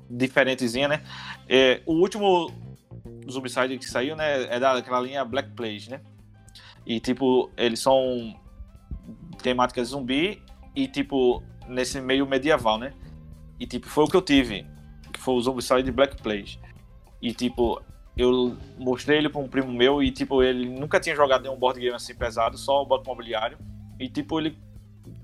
diferentezinhas, 0.09 0.89
né? 0.89 1.03
É, 1.49 1.81
o 1.85 1.93
último 1.93 2.51
Zombicide 3.29 3.77
que 3.79 3.85
saiu, 3.85 4.15
né, 4.15 4.43
é 4.53 4.59
daquela 4.59 4.99
linha 4.99 5.25
Black 5.25 5.49
Plague, 5.51 5.89
né? 5.89 6.01
E, 6.85 6.99
tipo, 6.99 7.49
eles 7.57 7.79
são 7.79 8.35
temática 9.41 9.83
zumbi 9.83 10.41
e, 10.75 10.87
tipo, 10.87 11.41
nesse 11.67 11.99
meio 12.01 12.25
medieval, 12.25 12.77
né? 12.77 12.93
E, 13.59 13.65
tipo, 13.65 13.87
foi 13.87 14.03
o 14.03 14.07
que 14.07 14.15
eu 14.17 14.21
tive, 14.21 14.65
que 15.13 15.19
foi 15.19 15.33
o 15.35 15.41
Zombicide 15.41 15.91
Black 15.91 16.21
Plague. 16.21 16.59
E, 17.21 17.33
tipo, 17.33 17.81
eu 18.17 18.55
mostrei 18.77 19.17
ele 19.17 19.29
pra 19.29 19.41
um 19.41 19.47
primo 19.47 19.71
meu 19.71 20.01
e, 20.03 20.11
tipo, 20.11 20.43
ele 20.43 20.67
nunca 20.69 20.99
tinha 20.99 21.15
jogado 21.15 21.43
nenhum 21.43 21.55
board 21.57 21.79
game 21.79 21.95
assim 21.95 22.13
pesado, 22.15 22.57
só 22.57 22.81
o 22.81 22.85
Banco 22.85 23.03
Imobiliário. 23.05 23.57
E, 23.99 24.09
tipo, 24.09 24.39
ele 24.39 24.57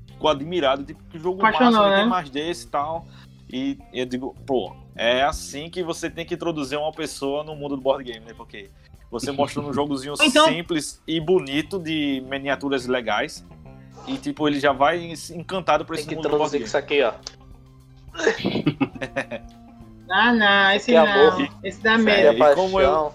ficou 0.07 0.29
admirado, 0.29 0.83
tipo, 0.83 1.03
que 1.09 1.19
jogo 1.19 1.39
Apaixonou, 1.39 1.73
massa, 1.73 1.89
né? 1.89 1.95
tem 1.97 2.07
mais 2.07 2.29
desse 2.29 2.65
e 2.65 2.69
tal. 2.69 3.05
E 3.51 3.77
eu 3.93 4.05
digo, 4.05 4.33
pô, 4.45 4.73
é 4.95 5.23
assim 5.23 5.69
que 5.69 5.83
você 5.83 6.09
tem 6.09 6.25
que 6.25 6.33
introduzir 6.35 6.77
uma 6.77 6.91
pessoa 6.91 7.43
no 7.43 7.53
mundo 7.55 7.75
do 7.75 7.81
board 7.81 8.03
game, 8.03 8.25
né? 8.25 8.33
Porque 8.33 8.69
você 9.09 9.29
mostrando 9.29 9.67
um 9.69 9.73
jogozinho 9.73 10.13
Então- 10.23 10.47
simples 10.47 11.01
e 11.05 11.19
bonito 11.19 11.77
de 11.77 12.23
miniaturas 12.29 12.87
legais. 12.87 13.45
E, 14.07 14.17
tipo, 14.17 14.47
ele 14.47 14.59
já 14.59 14.71
vai 14.71 15.13
encantado 15.33 15.85
por 15.85 15.95
Tem 15.95 16.01
esse 16.01 16.09
que 16.09 16.15
mundo 16.15 16.27
introduzir 16.27 16.59
game. 16.59 16.65
isso 16.67 16.77
aqui, 16.77 17.01
ó. 17.03 17.13
Ah, 20.13 20.33
não, 20.33 20.71
esse 20.75 20.87
Que 20.87 20.97
não. 20.97 21.05
amor. 21.07 21.49
Esse 21.63 21.81
dá 21.81 21.93
É, 21.93 21.97
medo. 21.97 22.37
e 22.43 22.55
como 22.55 22.81
eu-. 22.81 23.13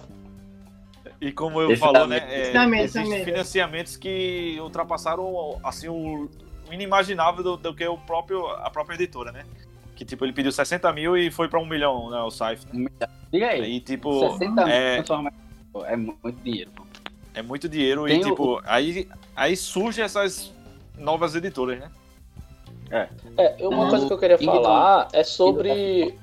E 1.21 1.31
como 1.31 1.61
eu 1.61 1.71
Esse 1.71 1.79
falou, 1.79 2.07
né? 2.07 2.17
É, 2.27 2.41
Esse 2.49 2.57
medo, 2.65 2.73
existem 2.83 3.09
medo. 3.09 3.25
financiamentos 3.25 3.95
que 3.97 4.57
ultrapassaram 4.59 5.59
assim, 5.63 5.87
o, 5.89 6.27
o 6.67 6.73
inimaginável 6.73 7.43
do, 7.43 7.57
do 7.57 7.73
que 7.75 7.85
o 7.87 7.97
próprio, 7.99 8.47
a 8.47 8.69
própria 8.71 8.95
editora, 8.95 9.31
né? 9.31 9.43
Que 9.95 10.03
tipo, 10.05 10.25
ele 10.25 10.33
pediu 10.33 10.51
60 10.51 10.91
mil 10.93 11.15
e 11.15 11.29
foi 11.29 11.47
pra 11.47 11.59
um 11.59 11.65
milhão, 11.67 12.09
né? 12.09 12.19
O 12.21 12.31
Saif, 12.31 12.65
né? 12.73 12.89
Diga 13.31 13.47
aí, 13.49 13.75
E 13.75 13.79
tipo, 13.79 14.19
60 14.33 14.65
mil 14.65 14.73
é, 14.73 14.95
transforma- 14.95 15.31
é 15.85 15.95
muito 15.95 16.31
dinheiro. 16.43 16.71
pô. 16.75 16.83
é 17.35 17.41
muito 17.43 17.69
dinheiro 17.69 18.05
Tem 18.05 18.17
e 18.17 18.21
o- 18.21 18.29
tipo, 18.29 18.61
aí, 18.65 19.07
aí 19.35 19.55
surgem 19.55 20.03
essas 20.03 20.51
novas 20.97 21.35
editoras, 21.35 21.79
né? 21.79 21.91
É, 23.37 23.55
uma 23.67 23.83
Uhum. 23.83 23.89
coisa 23.89 24.07
que 24.07 24.13
eu 24.13 24.17
queria 24.17 24.35
Individual. 24.35 24.63
falar 24.63 25.07
é 25.13 25.23
sobre 25.23 26.17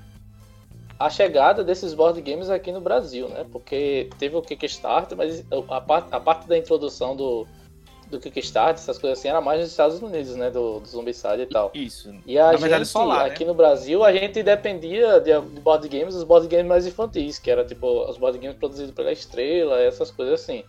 a 0.98 1.10
chegada 1.10 1.62
desses 1.62 1.92
board 1.92 2.20
games 2.22 2.48
aqui 2.48 2.72
no 2.72 2.80
Brasil, 2.80 3.28
né? 3.28 3.44
Porque 3.52 4.08
teve 4.18 4.36
o 4.36 4.42
Kickstarter, 4.42 5.16
mas 5.16 5.44
a 5.68 5.80
parte, 5.80 6.08
a 6.12 6.20
parte 6.20 6.48
da 6.48 6.56
introdução 6.56 7.14
do, 7.14 7.46
do 8.08 8.18
Kickstarter, 8.18 8.74
essas 8.82 8.96
coisas 8.98 9.18
assim, 9.18 9.28
era 9.28 9.40
mais 9.40 9.60
nos 9.60 9.70
Estados 9.70 10.00
Unidos, 10.00 10.34
né? 10.36 10.50
Do, 10.50 10.80
do 10.80 10.86
Zombicide 10.88 11.42
e 11.42 11.46
tal. 11.46 11.70
Isso. 11.74 12.14
E 12.26 12.38
a 12.38 12.44
Na 12.46 12.52
gente, 12.52 12.60
verdade, 12.62 12.78
eles 12.82 12.92
falaram, 12.92 13.26
aqui 13.26 13.44
no 13.44 13.54
Brasil, 13.54 14.02
a 14.02 14.12
gente 14.12 14.42
dependia 14.42 15.20
de, 15.20 15.38
de 15.38 15.60
board 15.60 15.86
games, 15.88 16.14
os 16.14 16.24
board 16.24 16.48
games 16.48 16.66
mais 16.66 16.86
infantis, 16.86 17.38
que 17.38 17.50
era 17.50 17.64
tipo 17.64 17.86
os 18.08 18.16
board 18.16 18.38
games 18.38 18.56
produzidos 18.56 18.94
pela 18.94 19.12
Estrela, 19.12 19.80
essas 19.82 20.10
coisas 20.10 20.40
assim. 20.40 20.64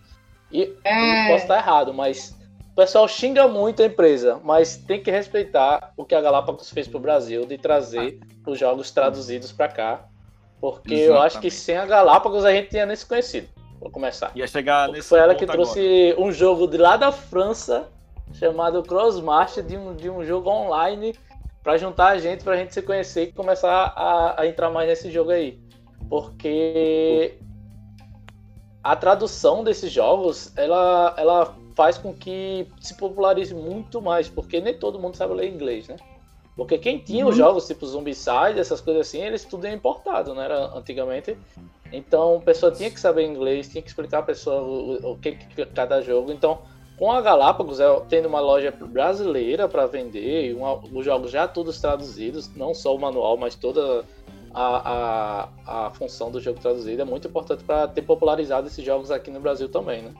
E 0.52 0.74
É. 0.84 1.26
posso 1.26 1.44
estar 1.44 1.56
errado, 1.56 1.94
mas 1.94 2.35
o 2.76 2.82
pessoal 2.82 3.08
xinga 3.08 3.48
muito 3.48 3.82
a 3.82 3.86
empresa, 3.86 4.38
mas 4.44 4.76
tem 4.76 5.02
que 5.02 5.10
respeitar 5.10 5.94
o 5.96 6.04
que 6.04 6.14
a 6.14 6.20
Galápagos 6.20 6.68
fez 6.68 6.86
pro 6.86 7.00
Brasil 7.00 7.46
de 7.46 7.56
trazer 7.56 8.20
os 8.46 8.58
jogos 8.58 8.90
traduzidos 8.90 9.50
para 9.50 9.66
cá, 9.66 10.04
porque 10.60 10.92
eu 10.92 11.14
acho 11.14 11.40
que 11.40 11.46
Exatamente. 11.46 11.54
sem 11.54 11.76
a 11.78 11.86
Galápagos 11.86 12.44
a 12.44 12.52
gente 12.52 12.68
tinha 12.68 12.84
nem 12.84 12.94
se 12.94 13.06
conhecido. 13.06 13.48
Vou 13.80 13.90
começar. 13.90 14.30
Ia 14.34 14.46
chegar 14.46 14.84
Porque 14.84 14.98
nesse 14.98 15.08
foi 15.08 15.20
ela 15.20 15.34
que 15.34 15.46
trouxe 15.46 16.14
um 16.18 16.30
jogo 16.30 16.66
de 16.66 16.76
lá 16.76 16.98
da 16.98 17.10
França 17.10 17.88
chamado 18.34 18.82
Crossmaster 18.82 19.64
de 19.64 19.78
um, 19.78 19.96
de 19.96 20.10
um 20.10 20.22
jogo 20.22 20.50
online 20.50 21.14
pra 21.62 21.78
juntar 21.78 22.08
a 22.08 22.18
gente, 22.18 22.44
pra 22.44 22.56
gente 22.56 22.74
se 22.74 22.82
conhecer 22.82 23.22
e 23.22 23.32
começar 23.32 23.94
a, 23.96 24.42
a 24.42 24.46
entrar 24.46 24.68
mais 24.68 24.86
nesse 24.86 25.10
jogo 25.10 25.30
aí. 25.30 25.58
Porque 26.10 27.38
a 28.84 28.94
tradução 28.94 29.64
desses 29.64 29.90
jogos, 29.90 30.52
ela, 30.58 31.14
ela 31.16 31.56
faz 31.76 31.98
com 31.98 32.12
que 32.12 32.66
se 32.80 32.96
popularize 32.96 33.54
muito 33.54 34.00
mais, 34.00 34.28
porque 34.28 34.60
nem 34.60 34.74
todo 34.74 34.98
mundo 34.98 35.14
sabe 35.14 35.34
ler 35.34 35.52
inglês, 35.52 35.86
né? 35.86 35.96
Porque 36.56 36.78
quem 36.78 36.98
tinha 36.98 37.24
uhum. 37.24 37.30
os 37.30 37.36
jogos 37.36 37.66
tipo 37.66 37.86
Zombicide, 37.86 38.58
essas 38.58 38.80
coisas 38.80 39.06
assim, 39.06 39.20
eles 39.20 39.44
tudo 39.44 39.66
é 39.66 39.74
importado, 39.74 40.34
né? 40.34 40.46
Era 40.46 40.74
antigamente. 40.74 41.36
Então 41.92 42.36
a 42.36 42.40
pessoa 42.40 42.72
tinha 42.72 42.90
que 42.90 42.98
saber 42.98 43.26
inglês, 43.26 43.68
tinha 43.68 43.82
que 43.82 43.88
explicar 43.88 44.20
a 44.20 44.22
pessoa 44.22 44.62
o, 44.62 45.12
o 45.12 45.18
que, 45.18 45.32
que 45.32 45.66
cada 45.66 46.00
jogo. 46.00 46.32
Então, 46.32 46.60
com 46.98 47.12
a 47.12 47.20
Galápagos, 47.20 47.78
é, 47.78 48.00
tendo 48.08 48.26
uma 48.26 48.40
loja 48.40 48.70
brasileira 48.70 49.68
para 49.68 49.86
vender, 49.86 50.56
uma, 50.56 50.76
os 50.76 51.04
jogos 51.04 51.30
já 51.30 51.46
todos 51.46 51.78
traduzidos, 51.78 52.50
não 52.56 52.72
só 52.72 52.96
o 52.96 52.98
manual, 52.98 53.36
mas 53.36 53.54
toda 53.54 54.02
a, 54.54 55.48
a, 55.66 55.86
a 55.86 55.90
função 55.90 56.30
do 56.30 56.40
jogo 56.40 56.58
traduzido, 56.58 57.02
é 57.02 57.04
muito 57.04 57.28
importante 57.28 57.62
para 57.64 57.86
ter 57.86 58.00
popularizado 58.00 58.66
esses 58.66 58.82
jogos 58.82 59.10
aqui 59.10 59.30
no 59.30 59.40
Brasil 59.40 59.68
também, 59.68 60.00
né? 60.00 60.14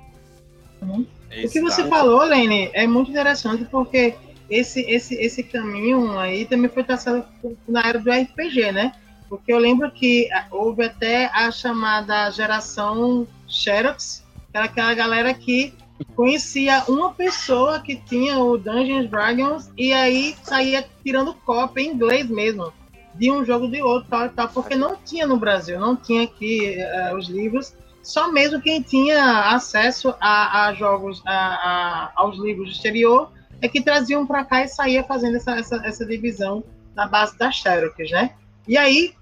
Uhum. 0.83 1.07
O 1.45 1.49
que 1.51 1.61
você 1.61 1.87
falou, 1.89 2.23
Lene, 2.25 2.71
é 2.73 2.87
muito 2.87 3.11
interessante 3.11 3.65
porque 3.65 4.15
esse, 4.49 4.81
esse, 4.83 5.15
esse 5.17 5.43
caminho 5.43 6.19
aí 6.19 6.45
também 6.45 6.71
foi 6.71 6.85
traçado 6.85 7.25
na 7.69 7.81
era 7.81 7.99
do 7.99 8.11
RPG, 8.11 8.73
né? 8.73 8.93
Porque 9.29 9.53
eu 9.53 9.59
lembro 9.59 9.91
que 9.91 10.29
houve 10.51 10.85
até 10.85 11.27
a 11.35 11.51
chamada 11.51 12.31
geração 12.31 13.27
Xerox, 13.49 14.25
que 14.51 14.57
era 14.57 14.67
aquela 14.67 14.95
galera 14.95 15.35
que 15.35 15.75
conhecia 16.15 16.85
uma 16.89 17.12
pessoa 17.12 17.81
que 17.81 17.97
tinha 17.97 18.39
o 18.39 18.57
Dungeons 18.57 19.11
Dragons 19.11 19.71
e 19.77 19.93
aí 19.93 20.37
saía 20.43 20.87
tirando 21.03 21.35
cópia 21.35 21.83
em 21.83 21.93
inglês 21.93 22.29
mesmo, 22.29 22.73
de 23.15 23.31
um 23.31 23.45
jogo 23.45 23.69
de 23.69 23.83
outro, 23.83 24.09
tal 24.09 24.29
tal, 24.29 24.49
porque 24.49 24.77
não 24.77 24.97
tinha 24.97 25.27
no 25.27 25.39
Brasil, 25.39 25.81
não 25.81 25.97
tinha 25.97 26.23
aqui 26.23 26.77
uh, 26.79 27.17
os 27.17 27.29
livros, 27.29 27.75
só 28.07 28.31
mesmo 28.31 28.61
quem 28.61 28.81
tinha 28.81 29.51
acesso 29.51 30.14
a, 30.21 30.66
a 30.66 30.75
jogos, 30.75 31.21
a, 31.27 31.33
a, 31.33 32.12
aos 32.14 32.38
livros 32.38 32.69
do 32.69 32.73
exterior 32.73 33.33
é 33.61 33.69
que 33.69 33.83
traziam 33.83 34.25
para 34.25 34.45
cá 34.45 34.62
e 34.62 34.69
saía 34.69 35.03
fazendo 35.03 35.37
essa, 35.37 35.59
essa, 35.59 35.77
essa, 35.85 36.07
divisão 36.07 36.62
na 36.95 37.09
base 37.09 37.37
das 37.37 37.57
Xerox, 37.57 38.11
né? 38.12 38.31
E 38.69 38.77
aí, 38.77 39.12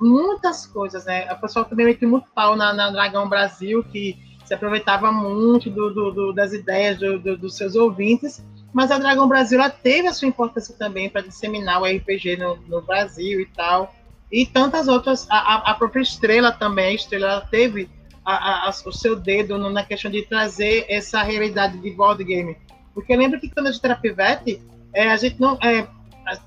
muitas 0.00 0.66
coisas, 0.66 1.04
né? 1.04 1.32
O 1.32 1.40
pessoal 1.40 1.64
também 1.64 1.86
meteu 1.86 2.08
muito 2.08 2.26
pau 2.34 2.56
na, 2.56 2.72
na 2.72 2.90
Dragão 2.90 3.28
Brasil, 3.28 3.84
que 3.84 4.18
se 4.44 4.52
aproveitava 4.52 5.12
muito 5.12 5.70
do, 5.70 5.94
do, 5.94 6.10
do, 6.10 6.32
das 6.32 6.52
ideias 6.52 6.98
dos 6.98 7.56
seus 7.56 7.76
ouvintes, 7.76 8.44
mas 8.72 8.90
a 8.90 8.98
Dragão 8.98 9.28
Brasil 9.28 9.60
ela 9.60 9.70
teve 9.70 10.08
a 10.08 10.12
sua 10.12 10.26
importância 10.26 10.74
também 10.76 11.08
para 11.08 11.22
disseminar 11.22 11.80
o 11.80 11.84
RPG 11.84 12.38
no, 12.38 12.56
no, 12.66 12.82
Brasil 12.82 13.40
e 13.40 13.46
tal, 13.46 13.94
e 14.32 14.44
tantas 14.46 14.88
outras, 14.88 15.28
a, 15.30 15.70
a 15.70 15.74
própria 15.74 16.02
Estrela 16.02 16.50
também, 16.50 16.86
a 16.86 16.94
Estrela 16.94 17.46
teve 17.48 17.88
a, 18.24 18.68
a, 18.68 18.70
o 18.70 18.92
seu 18.92 19.16
dedo 19.16 19.58
na 19.70 19.84
questão 19.84 20.10
de 20.10 20.22
trazer 20.22 20.86
essa 20.88 21.22
realidade 21.22 21.78
de 21.78 21.90
board 21.90 22.22
game 22.24 22.56
porque 22.94 23.12
eu 23.12 23.18
lembro 23.18 23.40
que 23.40 23.48
quando 23.48 23.68
a 23.68 23.72
gente 23.72 23.84
era 23.84 23.96
pivete, 23.96 24.62
é, 24.94 25.08
a 25.08 25.16
gente 25.16 25.40
não. 25.40 25.58
É, 25.62 25.86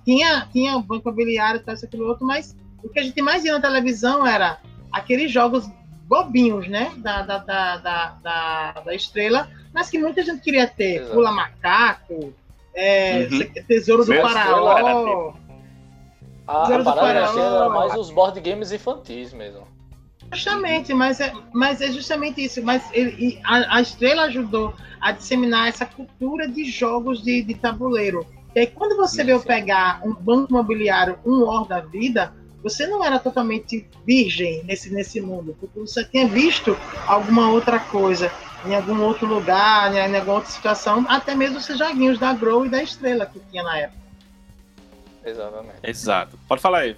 tinha, 0.03 0.47
tinha 0.51 0.79
banco 0.79 1.09
imobiliário, 1.09 1.61
tal, 1.63 1.75
isso, 1.75 1.85
aquilo 1.85 2.07
outro, 2.07 2.25
mas 2.25 2.55
o 2.83 2.89
que 2.89 2.99
a 2.99 3.03
gente 3.03 3.21
mais 3.21 3.43
via 3.43 3.53
na 3.53 3.59
televisão 3.59 4.25
era 4.25 4.59
aqueles 4.91 5.31
jogos 5.31 5.69
bobinhos, 6.07 6.67
né? 6.67 6.93
Da, 6.97 7.23
da, 7.23 7.37
da, 7.39 7.77
da, 7.77 8.71
da, 8.85 8.95
estrela, 8.95 9.49
mas 9.73 9.89
que 9.89 9.97
muita 9.97 10.23
gente 10.23 10.41
queria 10.41 10.67
ter. 10.67 11.01
Exato. 11.01 11.13
Pula 11.13 11.31
macaco, 11.31 12.33
é, 12.73 13.27
uhum. 13.31 13.63
Tesouro 13.67 14.05
do 14.05 14.13
Faraó. 14.13 15.33
A, 16.47 16.63
a 16.63 16.83
parada 16.83 17.09
era 17.09 17.69
mais 17.69 17.95
os 17.95 18.11
board 18.11 18.39
games 18.39 18.71
infantis 18.71 19.33
mesmo. 19.33 19.67
Justamente, 20.31 20.93
mas 20.93 21.19
é, 21.19 21.31
mas 21.53 21.81
é 21.81 21.91
justamente 21.91 22.43
isso. 22.43 22.61
Mas 22.63 22.83
ele, 22.91 23.39
a, 23.43 23.77
a, 23.77 23.81
Estrela 23.81 24.23
ajudou 24.23 24.73
a 24.99 25.11
disseminar 25.11 25.67
essa 25.67 25.85
cultura 25.85 26.47
de 26.47 26.65
jogos 26.65 27.23
de, 27.23 27.43
de 27.43 27.53
tabuleiro. 27.53 28.25
E 28.55 28.59
aí, 28.59 28.67
quando 28.67 28.95
você 28.95 29.23
veio 29.23 29.41
pegar 29.41 30.01
um 30.03 30.13
banco 30.13 30.51
imobiliário, 30.51 31.19
um 31.25 31.43
War 31.43 31.65
da 31.65 31.81
vida, 31.81 32.33
você 32.63 32.87
não 32.87 33.03
era 33.03 33.19
totalmente 33.19 33.87
virgem 34.05 34.63
nesse, 34.63 34.91
nesse 34.91 35.21
mundo, 35.21 35.55
porque 35.59 35.79
você 35.79 36.03
tinha 36.03 36.27
visto 36.27 36.75
alguma 37.05 37.49
outra 37.49 37.79
coisa 37.79 38.31
em 38.65 38.73
algum 38.73 39.01
outro 39.01 39.27
lugar, 39.27 39.91
né, 39.91 40.09
em 40.09 40.15
alguma 40.15 40.37
outra 40.37 40.49
situação, 40.49 41.05
até 41.07 41.35
mesmo 41.35 41.57
os 41.57 41.67
joguinhos 41.67 42.17
da 42.17 42.33
Grow 42.33 42.65
e 42.65 42.69
da 42.69 42.81
Estrela 42.81 43.25
que 43.25 43.39
tinha 43.51 43.61
na 43.61 43.77
época. 43.77 43.99
Exatamente. 45.23 45.79
Exato. 45.83 46.39
Pode 46.47 46.61
falar, 46.61 46.79
aí 46.79 46.95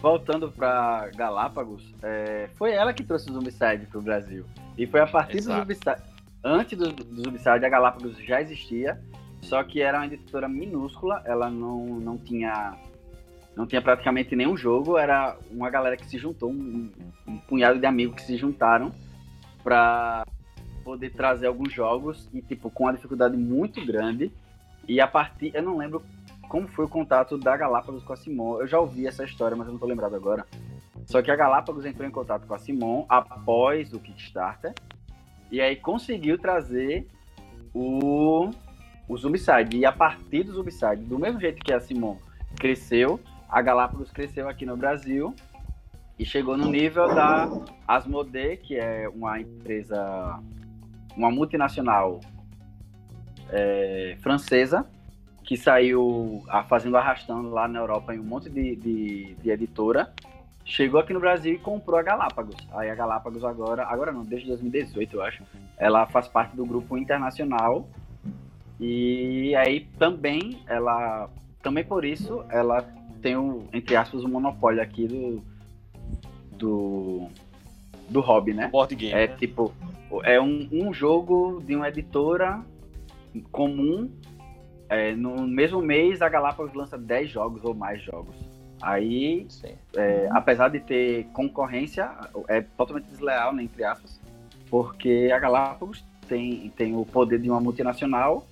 voltando 0.00 0.50
para 0.50 1.10
Galápagos, 1.14 1.82
é, 2.02 2.48
foi 2.54 2.72
ela 2.72 2.92
que 2.92 3.04
trouxe 3.04 3.30
o 3.30 3.34
Zombicide 3.34 3.86
para 3.86 3.98
o 3.98 4.02
Brasil. 4.02 4.44
E 4.76 4.86
foi 4.86 5.00
a 5.00 5.06
partir 5.06 5.38
Exato. 5.38 5.56
do 5.56 5.60
Zombicide. 5.60 6.10
Antes 6.42 6.78
do, 6.78 6.92
do 6.92 7.22
Zombicide, 7.22 7.64
a 7.64 7.68
Galápagos 7.68 8.16
já 8.18 8.40
existia, 8.40 9.00
só 9.42 9.62
que 9.62 9.80
era 9.80 9.98
uma 9.98 10.06
editora 10.06 10.48
minúscula, 10.48 11.22
ela 11.24 11.50
não, 11.50 11.84
não 12.00 12.18
tinha. 12.18 12.76
Não 13.56 13.66
tinha 13.66 13.82
praticamente 13.82 14.34
nenhum 14.34 14.56
jogo, 14.56 14.96
era 14.96 15.36
uma 15.50 15.68
galera 15.68 15.96
que 15.96 16.06
se 16.06 16.16
juntou, 16.16 16.50
um, 16.50 16.90
um 17.26 17.36
punhado 17.36 17.78
de 17.78 17.84
amigos 17.84 18.14
que 18.14 18.22
se 18.22 18.36
juntaram 18.36 18.92
para 19.62 20.24
poder 20.84 21.10
trazer 21.10 21.48
alguns 21.48 21.72
jogos 21.72 22.28
e 22.32 22.40
tipo 22.40 22.70
com 22.70 22.84
uma 22.84 22.92
dificuldade 22.92 23.36
muito 23.36 23.84
grande. 23.84 24.32
E 24.88 25.00
a 25.00 25.06
partir, 25.06 25.50
eu 25.52 25.62
não 25.62 25.76
lembro 25.76 26.02
como 26.50 26.66
foi 26.66 26.84
o 26.84 26.88
contato 26.88 27.38
da 27.38 27.56
Galápagos 27.56 28.02
com 28.02 28.12
a 28.12 28.16
Simon. 28.16 28.60
Eu 28.60 28.66
já 28.66 28.80
ouvi 28.80 29.06
essa 29.06 29.24
história, 29.24 29.56
mas 29.56 29.68
eu 29.68 29.72
não 29.72 29.78
tô 29.78 29.86
lembrado 29.86 30.16
agora. 30.16 30.44
Só 31.06 31.22
que 31.22 31.30
a 31.30 31.36
Galápagos 31.36 31.86
entrou 31.86 32.06
em 32.06 32.10
contato 32.10 32.44
com 32.44 32.52
a 32.52 32.58
Simon 32.58 33.06
após 33.08 33.92
o 33.92 34.00
Kickstarter 34.00 34.74
e 35.48 35.60
aí 35.60 35.76
conseguiu 35.76 36.36
trazer 36.36 37.06
o, 37.72 38.50
o 39.08 39.16
Zombicide. 39.16 39.76
E 39.76 39.86
a 39.86 39.92
partir 39.92 40.42
do 40.42 40.52
Zombicide, 40.52 41.04
do 41.04 41.20
mesmo 41.20 41.40
jeito 41.40 41.62
que 41.62 41.72
a 41.72 41.78
Simon 41.78 42.16
cresceu, 42.56 43.20
a 43.48 43.62
Galápagos 43.62 44.10
cresceu 44.10 44.48
aqui 44.48 44.66
no 44.66 44.76
Brasil 44.76 45.32
e 46.18 46.24
chegou 46.24 46.56
no 46.56 46.68
nível 46.68 47.14
da 47.14 47.48
Asmodee, 47.86 48.56
que 48.56 48.76
é 48.76 49.08
uma 49.08 49.40
empresa, 49.40 50.40
uma 51.16 51.30
multinacional 51.30 52.18
é, 53.50 54.16
francesa, 54.20 54.84
que 55.50 55.56
saiu 55.56 56.44
a, 56.48 56.62
fazendo 56.62 56.96
arrastando 56.96 57.50
lá 57.50 57.66
na 57.66 57.80
Europa 57.80 58.14
em 58.14 58.20
um 58.20 58.22
monte 58.22 58.48
de, 58.48 58.76
de, 58.76 59.34
de, 59.34 59.50
editora. 59.50 60.14
Chegou 60.64 61.00
aqui 61.00 61.12
no 61.12 61.18
Brasil 61.18 61.54
e 61.54 61.58
comprou 61.58 61.98
a 61.98 62.04
Galápagos. 62.04 62.54
Aí 62.70 62.88
a 62.88 62.94
Galápagos 62.94 63.42
agora, 63.42 63.82
agora 63.82 64.12
não, 64.12 64.24
desde 64.24 64.46
2018 64.46 65.16
eu 65.16 65.22
acho, 65.24 65.42
ela 65.76 66.06
faz 66.06 66.28
parte 66.28 66.54
do 66.54 66.64
grupo 66.64 66.96
internacional. 66.96 67.88
E 68.78 69.52
aí 69.56 69.88
também 69.98 70.62
ela, 70.68 71.28
também 71.60 71.82
por 71.82 72.04
isso, 72.04 72.44
ela 72.48 72.82
tem 73.20 73.36
o, 73.36 73.64
entre 73.72 73.96
aspas, 73.96 74.22
o 74.22 74.28
monopólio 74.28 74.80
aqui 74.80 75.08
do 75.08 75.42
do 76.56 77.28
do 78.08 78.20
hobby, 78.20 78.54
né? 78.54 78.68
Board 78.68 78.94
game. 78.94 79.12
É 79.12 79.26
tipo, 79.26 79.74
é 80.22 80.40
um, 80.40 80.68
um 80.70 80.94
jogo 80.94 81.60
de 81.66 81.74
uma 81.74 81.88
editora 81.88 82.64
comum 83.50 84.08
é, 84.90 85.14
no 85.14 85.46
mesmo 85.46 85.80
mês, 85.80 86.20
a 86.20 86.28
Galápagos 86.28 86.74
lança 86.74 86.98
10 86.98 87.30
jogos 87.30 87.64
ou 87.64 87.72
mais 87.72 88.02
jogos. 88.02 88.34
Aí, 88.82 89.46
é, 89.94 90.28
apesar 90.32 90.68
de 90.68 90.80
ter 90.80 91.26
concorrência, 91.32 92.10
é 92.48 92.60
totalmente 92.60 93.06
desleal, 93.06 93.54
né, 93.54 93.62
entre 93.62 93.84
aspas, 93.84 94.20
porque 94.68 95.30
a 95.32 95.38
Galápagos 95.38 96.04
tem, 96.26 96.70
tem 96.70 96.96
o 96.96 97.06
poder 97.06 97.38
de 97.38 97.48
uma 97.48 97.60
multinacional 97.60 98.44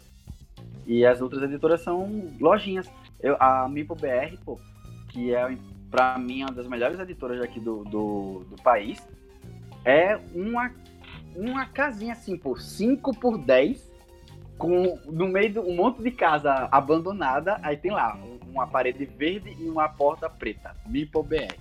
e 0.86 1.04
as 1.04 1.20
outras 1.20 1.42
editoras 1.42 1.80
são 1.80 2.28
lojinhas. 2.38 2.88
Eu, 3.20 3.36
a 3.40 3.68
Mipo 3.68 3.96
BR, 3.96 4.36
pô, 4.44 4.60
que 5.08 5.34
é, 5.34 5.58
para 5.90 6.18
mim, 6.18 6.42
uma 6.42 6.52
das 6.52 6.68
melhores 6.68 7.00
editoras 7.00 7.42
aqui 7.42 7.58
do, 7.58 7.82
do, 7.82 8.44
do 8.48 8.62
país, 8.62 9.04
é 9.84 10.20
uma, 10.32 10.72
uma 11.34 11.66
casinha 11.66 12.12
assim, 12.12 12.36
pô, 12.36 12.56
5 12.56 13.18
por 13.18 13.38
10 13.38 13.87
com 14.58 14.98
no 15.06 15.28
meio 15.28 15.52
de 15.52 15.58
um 15.58 15.74
monte 15.74 16.02
de 16.02 16.10
casa 16.10 16.68
abandonada, 16.70 17.58
aí 17.62 17.76
tem 17.76 17.92
lá 17.92 18.18
uma 18.50 18.66
parede 18.66 19.04
verde 19.04 19.56
e 19.58 19.68
uma 19.68 19.88
porta 19.88 20.28
preta. 20.28 20.74
Mipo 20.86 21.22
BR. 21.22 21.54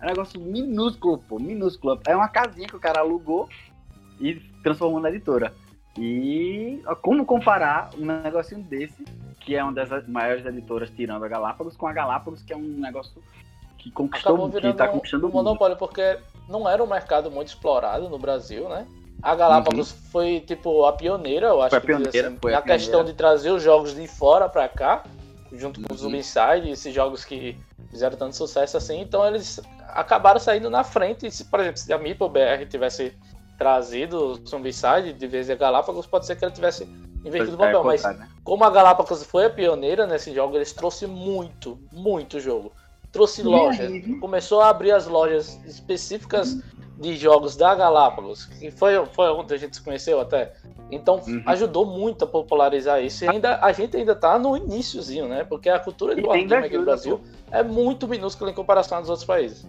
É 0.00 0.04
um 0.04 0.08
negócio 0.08 0.40
minúsculo, 0.40 1.18
pô, 1.18 1.38
minúsculo. 1.38 2.00
É 2.06 2.14
uma 2.14 2.28
casinha 2.28 2.68
que 2.68 2.76
o 2.76 2.80
cara 2.80 3.00
alugou 3.00 3.48
e 4.20 4.34
transformou 4.62 5.00
na 5.00 5.10
editora. 5.10 5.52
E 5.98 6.82
como 7.02 7.24
comparar 7.24 7.90
um 7.98 8.04
negocinho 8.04 8.62
desse, 8.62 9.04
que 9.40 9.54
é 9.54 9.62
uma 9.62 9.72
das 9.72 10.08
maiores 10.08 10.44
editoras 10.44 10.90
tirando 10.90 11.24
a 11.24 11.28
Galápagos, 11.28 11.76
com 11.76 11.86
a 11.86 11.92
Galápagos, 11.92 12.42
que 12.42 12.52
é 12.52 12.56
um 12.56 12.62
negócio 12.62 13.22
que 13.78 13.90
conquistou, 13.90 14.50
que 14.50 14.72
tá 14.72 14.88
conquistando 14.88 15.26
um 15.26 15.30
monopólio, 15.30 15.76
porque 15.76 16.18
não 16.48 16.68
era 16.68 16.82
um 16.82 16.86
mercado 16.86 17.30
muito 17.30 17.48
explorado 17.48 18.08
no 18.08 18.18
Brasil, 18.18 18.68
né? 18.68 18.86
A 19.24 19.34
Galápagos 19.34 19.90
uhum. 19.90 19.96
foi, 20.12 20.40
tipo, 20.40 20.84
a 20.84 20.92
pioneira, 20.92 21.46
eu 21.46 21.62
acho 21.62 21.70
foi 21.70 21.78
a 21.78 21.80
pioneira, 21.80 22.28
assim, 22.28 22.38
foi 22.42 22.52
na 22.52 22.58
a 22.58 22.62
questão 22.62 23.02
de 23.02 23.14
trazer 23.14 23.50
os 23.50 23.62
jogos 23.62 23.94
de 23.94 24.06
fora 24.06 24.50
para 24.50 24.68
cá, 24.68 25.02
junto 25.50 25.80
com 25.80 25.94
uhum. 25.94 26.08
os 26.08 26.14
Inside, 26.14 26.70
esses 26.70 26.94
jogos 26.94 27.24
que 27.24 27.56
fizeram 27.88 28.18
tanto 28.18 28.36
sucesso 28.36 28.76
assim. 28.76 29.00
Então 29.00 29.26
eles 29.26 29.60
acabaram 29.88 30.38
saindo 30.38 30.68
na 30.68 30.84
frente. 30.84 31.30
Se, 31.30 31.44
por 31.44 31.60
exemplo, 31.60 31.78
se 31.78 31.90
a 31.90 31.96
Meeple 31.96 32.28
BR 32.28 32.66
tivesse 32.68 33.16
trazido 33.56 34.18
o 34.18 34.46
Zombicide 34.46 35.14
de 35.14 35.26
vez 35.26 35.48
em 35.48 35.56
Galápagos, 35.56 36.06
pode 36.06 36.26
ser 36.26 36.36
que 36.36 36.44
ele 36.44 36.52
tivesse 36.52 36.84
invertido 37.24 37.56
o 37.56 37.64
É, 37.64 37.66
papel, 37.66 37.82
mas 37.82 38.02
contrário, 38.02 38.20
né? 38.20 38.28
como 38.44 38.62
a 38.64 38.70
Galápagos 38.70 39.22
foi 39.24 39.46
a 39.46 39.50
pioneira 39.50 40.06
nesse 40.06 40.34
jogo, 40.34 40.56
eles 40.56 40.72
trouxe 40.72 41.06
muito, 41.06 41.78
muito 41.90 42.38
jogo. 42.40 42.72
Trouxe 43.10 43.42
loja. 43.42 43.84
aí? 43.84 44.18
Começou 44.18 44.60
a 44.60 44.68
abrir 44.68 44.90
as 44.90 45.06
lojas 45.06 45.58
específicas 45.64 46.58
de 46.98 47.16
jogos 47.16 47.56
da 47.56 47.74
Galápagos, 47.74 48.46
que 48.46 48.70
foi, 48.70 49.04
foi 49.06 49.28
onde 49.30 49.52
a 49.52 49.56
gente 49.56 49.76
se 49.76 49.82
conheceu 49.82 50.20
até. 50.20 50.52
Então 50.90 51.20
Uhum. 51.26 51.42
ajudou 51.46 51.84
muito 51.86 52.24
a 52.24 52.26
popularizar 52.26 53.02
isso. 53.02 53.24
E 53.24 53.28
ainda, 53.28 53.58
a 53.60 53.72
gente 53.72 53.96
ainda 53.96 54.14
tá 54.14 54.38
no 54.38 54.56
iníciozinho, 54.56 55.26
né? 55.28 55.42
Porque 55.44 55.68
a 55.68 55.78
cultura 55.78 56.14
de 56.14 56.20
E 56.20 56.24
board 56.24 56.40
ainda 56.40 56.54
game 56.56 56.66
aqui 56.66 56.78
no 56.78 56.84
Brasil 56.84 57.20
é 57.50 57.62
muito 57.62 58.06
minúscula 58.06 58.50
em 58.50 58.54
comparação 58.54 58.98
aos 58.98 59.08
outros 59.08 59.26
países. 59.26 59.66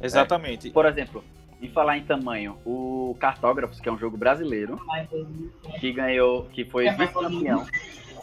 Exatamente. 0.00 0.70
Por 0.70 0.86
exemplo, 0.86 1.24
em 1.60 1.68
falar 1.70 1.98
em 1.98 2.04
tamanho, 2.04 2.56
o 2.64 3.16
Cartógrafos, 3.18 3.80
que 3.80 3.88
é 3.88 3.92
um 3.92 3.98
jogo 3.98 4.16
brasileiro, 4.16 4.78
que 5.80 5.92
ganhou, 5.92 6.44
que 6.52 6.64
foi 6.64 6.88
vice-campeão 6.90 7.66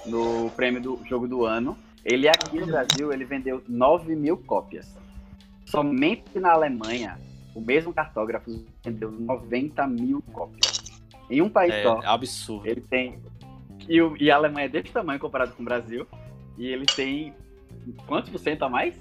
no 0.06 0.50
prêmio 0.52 0.82
do 0.82 1.02
jogo 1.06 1.28
do 1.28 1.46
ano, 1.46 1.78
ele 2.06 2.30
aqui 2.30 2.60
no 2.60 2.68
Brasil, 2.68 3.12
ele 3.12 3.26
vendeu 3.26 3.62
9 3.68 4.16
mil 4.16 4.38
cópias. 4.38 4.96
Somente 5.66 6.40
na 6.40 6.54
Alemanha, 6.54 7.20
o 7.56 7.62
mesmo 7.62 7.94
Cartógrafos 7.94 8.64
vendeu 8.84 9.10
90 9.10 9.88
mil 9.88 10.22
cópias. 10.34 11.02
Em 11.30 11.42
um 11.42 11.50
país 11.50 11.74
É 11.74 11.84
só, 11.84 12.02
absurdo. 12.04 12.68
ele 12.68 12.82
tem. 12.82 13.18
E, 13.88 13.98
e 14.20 14.30
a 14.30 14.36
Alemanha 14.36 14.66
é 14.66 14.70
desse 14.70 14.92
tamanho 14.92 15.20
comparado 15.20 15.54
com 15.54 15.62
o 15.64 15.66
Brasil. 15.66 16.06
E 16.58 16.68
ele 16.68 16.86
tem. 16.86 17.34
Quantos 18.08 18.30
por 18.30 18.40
cento 18.40 18.64
a 18.64 18.70
mais? 18.70 18.94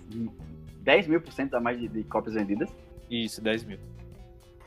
10 0.80 1.06
mil 1.08 1.20
por 1.20 1.32
cento 1.32 1.54
a 1.54 1.60
mais 1.60 1.78
de, 1.78 1.88
de 1.88 2.04
cópias 2.04 2.34
vendidas. 2.34 2.70
Isso, 3.10 3.42
10 3.42 3.64
mil. 3.64 3.78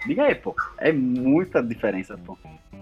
Diga 0.05 0.25
aí, 0.25 0.35
pô. 0.35 0.55
É 0.77 0.91
muita 0.91 1.63
diferença, 1.63 2.17
pô. 2.17 2.37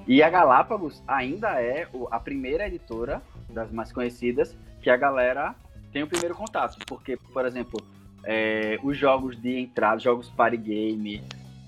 E 0.08 0.22
a 0.22 0.30
Galápagos 0.30 1.04
ainda 1.08 1.62
é 1.62 1.88
a 2.12 2.20
primeira 2.20 2.68
editora 2.68 3.22
das 3.50 3.72
mais 3.72 3.92
conhecidas 3.92 4.56
que 4.82 4.90
a 4.90 4.98
galera 4.98 5.56
tem 5.92 6.04
o 6.04 6.08
primeiro 6.08 6.36
contato. 6.36 6.78
Porque, 6.86 7.18
por 7.34 7.46
exemplo, 7.46 7.80
é, 8.26 8.80
os 8.84 8.98
jogos 8.98 9.40
de 9.40 9.60
entrada, 9.60 10.00
jogos 10.00 10.30
party 10.30 10.58
game, 10.58 11.24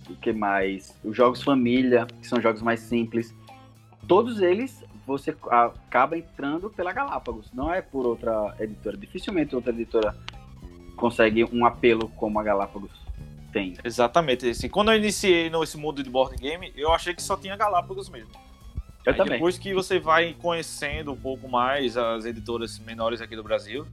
o 0.10 0.16
que 0.16 0.34
mais? 0.34 0.96
Os 1.04 1.16
jogos 1.16 1.44
família, 1.44 2.08
que 2.22 2.28
são 2.28 2.42
jogos 2.42 2.62
mais 2.62 2.80
simples. 2.80 3.34
Todos 4.08 4.42
eles 4.42 4.84
você 5.06 5.34
acaba 5.50 6.18
entrando 6.18 6.70
pela 6.70 6.92
Galápagos, 6.92 7.50
não 7.54 7.74
é 7.74 7.82
por 7.82 8.06
outra 8.06 8.54
editora. 8.60 8.98
Dificilmente 8.98 9.56
outra 9.56 9.72
editora 9.72 10.14
consegue 10.98 11.46
um 11.46 11.66
apelo 11.66 12.10
como 12.10 12.40
a 12.40 12.44
Galápagos 12.44 12.92
tem. 13.54 13.76
Exatamente. 13.84 14.50
Assim, 14.50 14.68
quando 14.68 14.92
eu 14.92 14.98
iniciei 14.98 15.50
nesse 15.50 15.78
mundo 15.78 16.04
de 16.04 16.10
board 16.10 16.36
game, 16.36 16.74
eu 16.76 16.92
achei 16.92 17.14
que 17.14 17.22
só 17.22 17.38
tinha 17.38 17.56
Galápagos 17.56 18.10
mesmo. 18.10 18.32
Eu 19.06 19.14
Aí 19.14 19.18
também. 19.18 19.34
Depois 19.34 19.58
que 19.58 19.74
você 19.74 20.00
vai 20.00 20.34
conhecendo 20.34 21.14
um 21.14 21.16
pouco 21.16 21.48
mais 21.48 21.96
as 21.96 22.26
editoras 22.26 22.78
menores 22.80 23.22
aqui 23.22 23.36
do 23.36 23.44
Brasil, 23.44 23.88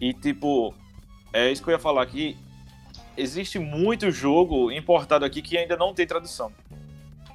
e 0.00 0.14
tipo, 0.14 0.72
é 1.32 1.50
isso 1.50 1.62
que 1.62 1.68
eu 1.70 1.72
ia 1.72 1.78
falar 1.78 2.02
aqui, 2.02 2.36
existe 3.16 3.58
muito 3.58 4.10
jogo 4.10 4.70
importado 4.70 5.24
aqui 5.24 5.42
que 5.42 5.56
ainda 5.58 5.76
não 5.76 5.92
tem 5.94 6.06
tradução. 6.06 6.52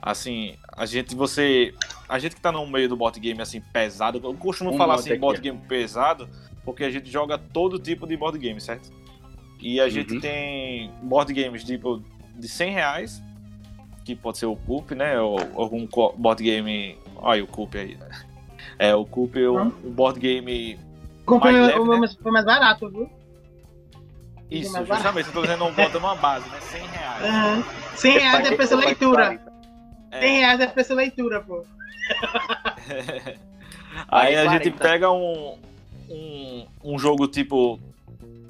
Assim, 0.02 0.56
a 0.76 0.86
gente, 0.86 1.16
você. 1.16 1.74
A 2.08 2.20
gente 2.20 2.36
que 2.36 2.42
tá 2.42 2.52
no 2.52 2.66
meio 2.68 2.88
do 2.88 2.96
board 2.96 3.20
game 3.20 3.42
assim, 3.42 3.60
pesado, 3.74 4.22
eu 4.24 4.34
costumo 4.36 4.72
Um 4.72 4.78
falar 4.78 4.96
assim, 4.96 5.18
board 5.18 5.42
game 5.42 5.58
pesado, 5.68 6.30
porque 6.64 6.84
a 6.84 6.90
gente 6.92 7.10
joga 7.10 7.38
todo 7.40 7.80
tipo 7.80 8.06
de 8.06 8.16
board 8.16 8.38
game, 8.38 8.62
certo? 8.62 8.92
E 9.60 9.80
a 9.82 9.90
gente 9.90 10.14
Uhum. 10.14 10.20
tem 10.20 10.92
board 11.02 11.34
games 11.34 11.64
tipo 11.64 12.04
de 12.36 12.48
100 12.48 12.72
reais, 12.74 13.24
que 14.04 14.16
pode 14.16 14.38
ser 14.38 14.46
o 14.46 14.56
Coop, 14.56 14.94
né? 14.94 15.20
Ou 15.20 15.40
algum 15.56 15.88
board 16.18 16.44
game. 16.44 17.00
Olha 17.16 17.44
o 17.44 17.48
Coop 17.48 17.76
aí. 17.76 17.96
né? 17.96 18.08
É, 18.78 18.94
o 18.94 19.06
Coop 19.06 19.42
é 19.42 19.50
o, 19.50 19.60
Hum. 19.64 19.72
o 19.86 19.90
board 19.90 20.20
game. 20.20 20.78
Comprei 21.26 21.54
Mais 21.54 21.66
o 21.66 21.68
leve, 21.80 21.90
né? 21.90 21.98
mas 21.98 22.14
foi 22.14 22.32
mais 22.32 22.46
barato, 22.46 22.88
viu? 22.92 23.10
Isso, 24.52 24.72
barato. 24.74 24.94
justamente, 24.94 25.28
eu 25.28 25.34
tô 25.34 25.42
dizendo, 25.42 25.72
bota 25.72 25.98
uma 25.98 26.16
base, 26.16 26.48
né? 26.50 26.60
100 26.62 26.82
reais. 26.88 27.24
Aham. 27.24 27.64
100 27.96 28.18
reais 28.20 28.46
é 28.52 28.56
preço 28.56 28.76
por 28.78 28.86
leitura. 28.86 29.24
40. 29.40 29.54
100 30.20 30.38
reais 30.38 30.60
é 30.60 30.68
preço 30.68 30.94
leitura, 30.94 31.42
pô. 31.42 31.66
Aí 34.10 34.36
a 34.36 34.44
gente 34.48 34.72
40. 34.72 34.78
pega 34.84 35.12
um, 35.12 35.58
um, 36.10 36.68
um 36.84 37.00
jogo 37.00 37.28
tipo 37.28 37.80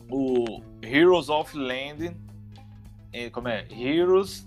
o 0.10 0.62
Heroes 0.82 1.30
of 1.30 1.58
Land. 1.58 2.16
eh, 3.14 3.30
Como 3.30 3.48
é? 3.48 3.66
Heroes 3.72 4.46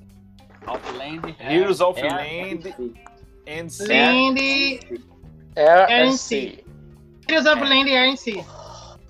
Outland. 0.66 1.34
Heroes 1.40 1.80
of 1.80 1.98
é- 2.00 2.08
Land 2.08 2.74
and 3.48 3.68
Sea. 3.68 3.86
Land. 3.88 5.00
É 5.56 6.04
RNC. 6.04 6.64
Heroes 7.28 7.46
of 7.46 7.62
Land 7.62 7.90
RNC. 7.90 8.44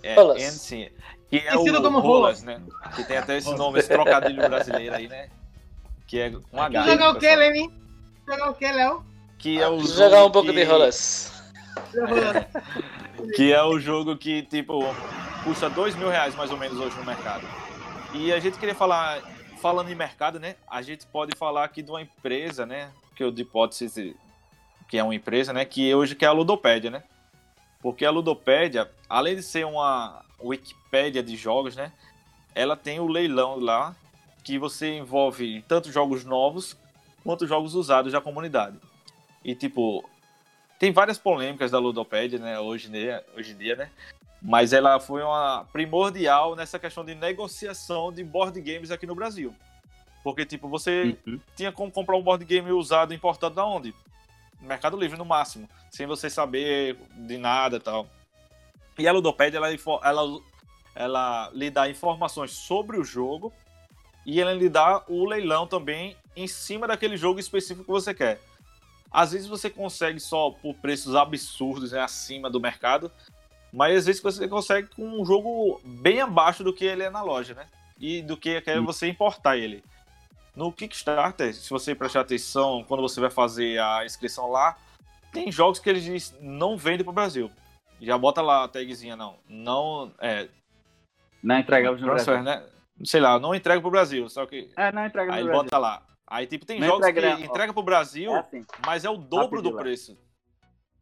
É, 0.03 0.15
Rolas. 0.15 0.43
and 0.43 0.51
Sea. 0.53 0.93
Que 1.31 1.37
é 1.39 1.53
Conhecido 1.53 1.79
o 1.79 1.83
como 1.83 1.99
Rolas, 2.01 2.43
né? 2.43 2.61
Que 2.97 3.05
tem 3.05 3.17
até 3.19 3.37
esse 3.37 3.55
nome, 3.55 3.79
esse 3.79 3.89
trocadilho 3.89 4.49
brasileiro 4.49 4.95
aí, 4.95 5.09
né? 5.09 5.29
Que 6.07 6.21
é 6.21 6.33
um 6.53 6.63
H. 6.63 6.83
aí, 6.83 6.91
Jogar 6.91 7.11
o 7.11 7.19
que. 7.19 7.37
Lenin? 7.37 7.73
Jogar 8.27 8.51
o 8.51 8.55
que, 8.55 8.73
Léo? 8.73 9.05
Que 9.39 9.61
é 9.61 9.69
o 9.69 9.81
Jogar 9.81 10.07
um 10.07 10.21
jogo 10.21 10.31
pouco 10.33 10.49
que- 10.49 10.55
de 10.55 10.65
rolas. 10.65 11.33
Que 13.35 13.53
é 13.53 13.63
o 13.63 13.79
jogo 13.81 14.17
que, 14.17 14.43
tipo, 14.43 14.81
custa 15.45 15.69
dois 15.69 15.95
mil 15.97 16.09
reais 16.09 16.35
mais 16.37 16.51
ou 16.51 16.57
menos 16.57 16.79
hoje 16.79 16.97
no 16.97 17.05
mercado. 17.05 17.47
E 18.15 18.33
a 18.33 18.39
gente 18.39 18.59
queria 18.59 18.75
falar, 18.75 19.21
falando 19.61 19.91
em 19.91 19.95
mercado, 19.95 20.39
né? 20.39 20.55
A 20.71 20.83
gente 20.83 21.05
pode 21.07 21.37
falar 21.37 21.65
aqui 21.65 21.83
de 21.83 21.91
uma 21.91 22.01
empresa, 22.01 22.65
né? 22.65 22.91
Que 23.17 23.25
eu 23.25 23.31
de 23.33 23.43
hipótese 23.43 24.17
que 24.89 24.97
é 24.97 25.03
uma 25.03 25.15
empresa, 25.15 25.53
né? 25.53 25.65
Que 25.65 25.93
hoje 25.95 26.15
que 26.15 26.25
é 26.25 26.29
a 26.29 26.33
Ludopédia, 26.33 26.91
né? 26.91 27.03
Porque 27.83 28.05
a 28.05 28.11
Ludopédia, 28.11 28.89
além 29.09 29.37
de 29.37 29.43
ser 29.43 29.67
uma 29.67 30.23
Wikipédia 30.43 31.23
de 31.23 31.37
jogos, 31.37 31.77
né? 31.77 31.93
Ela 32.55 32.77
tem 32.77 33.01
o 33.01 33.07
leilão 33.07 33.59
lá 33.59 33.95
que 34.45 34.59
você 34.59 34.97
envolve 34.97 35.63
tanto 35.69 35.93
jogos 35.93 36.25
novos 36.25 36.77
quanto 37.23 37.47
jogos 37.47 37.75
usados 37.75 38.13
da 38.13 38.21
comunidade. 38.21 38.79
E 39.45 39.55
tipo, 39.55 40.09
tem 40.79 40.93
várias 40.93 41.19
polêmicas 41.19 41.71
da 41.71 41.79
Ludopédia, 41.79 42.39
né, 42.39 42.59
hoje, 42.59 42.89
em 42.89 42.93
dia- 42.93 43.25
hoje 43.37 43.53
em 43.53 43.57
dia, 43.57 43.77
né? 43.77 43.91
Mas 44.41 44.73
ela 44.73 45.01
foi 45.01 45.23
uma 45.23 45.67
primordial 45.73 46.55
nessa 46.55 46.79
questão 46.79 47.05
de 47.05 47.15
negociação 47.15 48.13
de 48.13 48.23
board 48.23 48.61
games 48.61 48.91
aqui 48.91 49.07
no 49.07 49.15
Brasil. 49.15 49.55
Porque, 50.23 50.47
tipo, 50.47 50.69
você 50.69 51.17
Uhum. 51.27 51.41
tinha 51.57 51.73
como 51.73 51.91
comprar 51.91 52.17
um 52.17 52.23
board 52.23 52.45
game 52.45 52.71
usado 52.71 53.13
importado 53.13 53.55
da 53.55 53.65
onde? 53.67 53.95
No 54.61 54.69
Mercado 54.69 54.97
Livre, 54.97 55.19
no 55.19 55.25
máximo. 55.25 55.69
Sem 55.91 56.07
você 56.07 56.29
saber 56.31 56.97
de 57.17 57.37
nada 57.39 57.77
e 57.77 57.81
tal. 57.81 58.09
E 58.99 59.07
a 59.07 59.13
Ludopédia, 59.13 59.59
ela, 59.59 59.69
ela, 60.03 60.41
ela 60.95 61.51
lhe 61.55 61.71
dá 61.71 61.89
informações 61.89 62.51
sobre 62.51 62.99
o 62.99 63.05
jogo 63.05 63.53
e 64.27 64.41
ela 64.41 64.53
lhe 64.53 64.69
dá 64.69 65.05
o 65.09 65.25
leilão 65.25 65.67
também 65.67 66.17
em 66.37 66.47
cima 66.47 66.87
daquele 66.87 67.17
jogo 67.17 67.39
específico 67.39 67.85
que 67.85 67.91
você 67.91 68.13
quer. 68.13 68.41
Às 69.11 69.33
vezes 69.33 69.47
você 69.47 69.71
consegue 69.71 70.21
só 70.21 70.51
por 70.51 70.75
preços 70.75 71.15
absurdos, 71.15 71.93
né, 71.93 72.01
acima 72.01 72.51
do 72.51 72.61
mercado, 72.61 73.11
mas 73.73 73.99
às 73.99 74.07
vezes 74.07 74.21
você 74.21 74.47
consegue 74.49 74.89
com 74.89 75.03
um 75.03 75.25
jogo 75.25 75.81
bem 75.85 76.21
abaixo 76.21 76.63
do 76.63 76.75
que 76.75 76.85
ele 76.85 77.05
é 77.05 77.11
na 77.11 77.23
loja, 77.23 77.55
né? 77.55 77.67
E 77.99 78.21
do 78.21 78.37
que 78.37 78.63
é 78.65 78.81
você 78.81 79.09
importar 79.09 79.57
ele. 79.57 79.83
No 80.55 80.73
Kickstarter, 80.73 81.55
se 81.55 81.71
você 81.71 81.95
prestar 81.95 82.21
atenção, 82.21 82.85
quando 82.87 83.01
você 83.01 83.21
vai 83.21 83.31
fazer 83.31 83.81
a 83.81 84.05
inscrição 84.05 84.51
lá, 84.51 84.77
tem 85.33 85.51
jogos 85.53 85.79
que 85.79 85.89
eles 85.89 86.35
não 86.41 86.77
vendem 86.77 87.05
pro 87.05 87.13
Brasil. 87.13 87.51
Já 88.01 88.17
bota 88.17 88.41
lá 88.43 88.65
a 88.65 88.69
tagzinha, 88.69 89.17
não. 89.17 89.39
Não, 89.49 90.13
é, 90.21 90.49
Não 91.43 91.59
entregamos 91.59 92.01
no 92.01 92.07
Brasil. 92.07 92.43
né? 92.43 92.65
Sei 93.05 93.21
lá, 93.21 93.39
não 93.39 93.55
entrega 93.55 93.81
pro 93.81 93.91
Brasil, 93.91 94.29
só 94.29 94.45
que 94.47 94.71
É, 94.77 94.91
não 94.93 95.05
entregamos 95.07 95.37
aí 95.37 95.41
no 95.43 95.47
ele 95.49 95.51
Brasil. 95.51 95.65
bota 95.65 95.79
lá. 95.79 96.03
Aí 96.27 96.47
tipo 96.47 96.67
tem 96.67 96.79
Não 96.81 96.89
jogos 96.89 97.09
entrega, 97.09 97.37
que 97.37 97.43
ó. 97.43 97.47
entrega 97.47 97.73
pro 97.73 97.83
Brasil, 97.83 98.31
É 98.35 98.39
assim, 98.41 98.67
mas 98.85 99.05
é 99.05 99.11
o 99.11 99.17
dobro 99.17 99.63
do 99.63 99.71
Rapidinho, 99.71 99.75
Léo. 99.77 99.83
preço. 99.85 100.19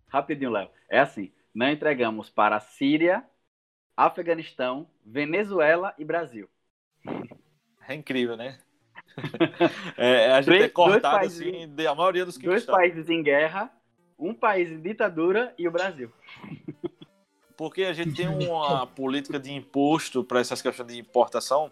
rapidinho, 0.08 0.50
Léo. 0.50 0.70
É 0.88 1.00
assim, 1.00 1.32
não 1.54 1.68
entregamos 1.70 2.30
para 2.30 2.60
Síria, 2.60 3.24
Afeganistão, 3.96 4.88
Venezuela 5.04 5.94
e 5.98 6.04
Brasil. 6.04 6.48
É 7.88 7.94
incrível, 7.94 8.36
né? 8.36 8.58
é, 9.96 10.32
a 10.32 10.36
gente 10.42 10.44
Três- 10.46 10.64
é 10.64 10.68
cortado 10.68 11.00
dois 11.00 11.38
países- 11.38 11.40
assim, 11.74 11.86
a 11.86 11.94
maioria 11.94 12.24
dos 12.26 12.36
Dois 12.36 12.62
Kickstarter. 12.62 12.90
países 12.92 13.08
em 13.10 13.22
guerra, 13.22 13.70
um 14.18 14.34
país 14.34 14.70
em 14.70 14.80
ditadura 14.80 15.54
e 15.58 15.66
o 15.66 15.70
Brasil. 15.72 16.12
Porque 17.56 17.84
a 17.84 17.92
gente 17.92 18.14
tem 18.14 18.28
uma 18.48 18.86
política 18.86 19.38
de 19.38 19.52
imposto 19.52 20.22
para 20.22 20.40
essas 20.40 20.60
questões 20.60 20.88
de 20.88 20.98
importação 20.98 21.70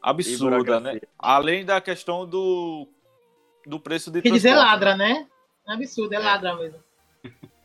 absurda, 0.00 0.80
né? 0.80 1.00
Além 1.18 1.64
da 1.64 1.80
questão 1.80 2.26
do, 2.26 2.88
do 3.66 3.78
preço 3.78 4.10
de 4.10 4.20
Que 4.20 4.30
dizer 4.30 4.50
transporte, 4.50 4.70
ladra, 4.70 4.96
né? 4.96 5.26
É 5.66 5.72
absurdo, 5.72 6.12
é 6.14 6.18
ladra 6.18 6.56
mesmo. 6.56 6.82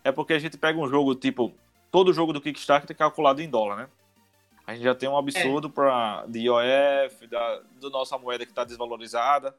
É 0.03 0.11
porque 0.11 0.33
a 0.33 0.39
gente 0.39 0.57
pega 0.57 0.79
um 0.79 0.87
jogo, 0.87 1.15
tipo, 1.15 1.53
todo 1.91 2.13
jogo 2.13 2.31
do 2.31 2.39
Kickstarter 2.39 2.91
é 2.91 2.97
calculado 2.97 3.41
em 3.41 3.49
dólar, 3.49 3.75
né? 3.77 3.89
A 4.65 4.73
gente 4.73 4.83
já 4.83 4.93
tem 4.93 5.07
um 5.07 5.17
absurdo 5.17 5.69
pra, 5.69 6.25
de 6.27 6.39
IOF, 6.39 7.25
da 7.27 7.61
do 7.79 7.89
nossa 7.89 8.17
moeda 8.17 8.45
que 8.45 8.51
está 8.51 8.65
desvalorizada, 8.65 9.55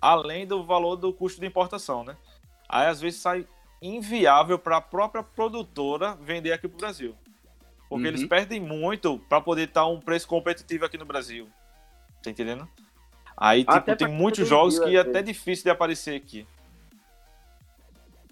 além 0.00 0.46
do 0.46 0.64
valor 0.64 0.96
do 0.96 1.12
custo 1.12 1.40
de 1.40 1.46
importação, 1.46 2.02
né? 2.02 2.16
Aí 2.68 2.86
às 2.86 3.00
vezes 3.00 3.20
sai 3.20 3.46
inviável 3.82 4.58
para 4.58 4.76
a 4.76 4.80
própria 4.80 5.22
produtora 5.22 6.14
vender 6.14 6.52
aqui 6.52 6.68
pro 6.68 6.78
Brasil. 6.78 7.14
Porque 7.88 8.04
Uhum. 8.04 8.08
eles 8.08 8.24
perdem 8.24 8.60
muito 8.60 9.18
para 9.28 9.40
poder 9.40 9.68
estar 9.68 9.86
um 9.86 10.00
preço 10.00 10.26
competitivo 10.26 10.84
aqui 10.84 10.96
no 10.96 11.04
Brasil. 11.04 11.48
Tá 12.22 12.30
entendendo? 12.30 12.66
Aí, 13.36 13.64
tipo, 13.64 13.96
tem 13.96 14.08
muitos 14.08 14.48
jogos 14.48 14.78
que 14.78 14.96
é 14.96 15.00
até 15.00 15.20
difícil 15.20 15.64
de 15.64 15.70
aparecer 15.70 16.14
aqui. 16.14 16.46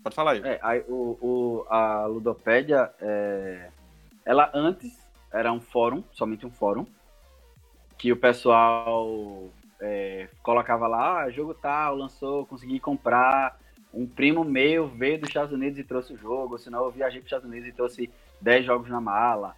Pode 0.02 0.14
falar 0.14 0.32
aí. 0.32 0.42
É, 0.44 0.58
aí, 0.62 0.84
o, 0.88 1.18
o, 1.20 1.66
a 1.68 2.06
Ludopédia, 2.06 2.90
é, 3.00 3.70
ela 4.24 4.50
antes 4.54 4.98
era 5.32 5.52
um 5.52 5.60
fórum, 5.60 6.02
somente 6.12 6.46
um 6.46 6.50
fórum, 6.50 6.86
que 7.98 8.12
o 8.12 8.16
pessoal 8.16 9.50
é, 9.80 10.28
colocava 10.42 10.86
lá, 10.86 11.22
ah, 11.22 11.30
jogo 11.30 11.54
tal, 11.54 11.96
lançou, 11.96 12.46
consegui 12.46 12.80
comprar, 12.80 13.58
um 13.92 14.06
primo 14.06 14.44
meu 14.44 14.88
veio 14.88 15.18
dos 15.18 15.28
Estados 15.28 15.52
Unidos 15.52 15.78
e 15.78 15.84
trouxe 15.84 16.12
o 16.12 16.16
jogo, 16.16 16.58
senão 16.58 16.84
eu 16.84 16.90
viajei 16.90 17.20
para 17.20 17.26
os 17.26 17.32
Estados 17.32 17.48
Unidos 17.48 17.68
e 17.68 17.72
trouxe 17.72 18.10
10 18.40 18.64
jogos 18.64 18.88
na 18.88 19.00
mala. 19.00 19.56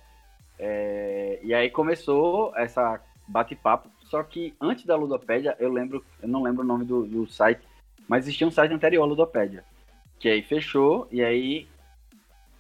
É, 0.59 1.41
e 1.43 1.53
aí 1.53 1.71
começou 1.71 2.53
essa 2.57 3.01
bate-papo, 3.27 3.89
só 4.05 4.23
que 4.23 4.55
antes 4.61 4.85
da 4.85 4.97
Ludopédia, 4.97 5.57
eu 5.59 5.73
lembro, 5.73 6.05
eu 6.21 6.29
não 6.29 6.43
lembro 6.43 6.63
o 6.63 6.67
nome 6.67 6.85
do, 6.85 7.05
do 7.05 7.27
site, 7.27 7.67
mas 8.09 8.25
existia 8.25 8.47
um 8.47 8.51
site 8.51 8.73
anterior 8.73 9.03
à 9.03 9.07
Ludopédia, 9.07 9.65
que 10.19 10.29
aí 10.29 10.43
fechou 10.43 11.09
e 11.11 11.23
aí 11.23 11.69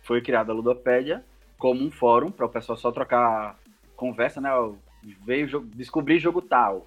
foi 0.02 0.20
criada 0.20 0.52
a 0.52 0.54
Ludopédia 0.54 1.24
como 1.58 1.84
um 1.84 1.90
fórum 1.90 2.30
para 2.30 2.46
o 2.46 2.48
pessoal 2.48 2.76
só 2.76 2.90
trocar 2.90 3.56
conversa, 3.94 4.40
né? 4.40 4.50
Veio 5.24 5.60
descobrir 5.66 6.18
jogo 6.18 6.42
tal. 6.42 6.86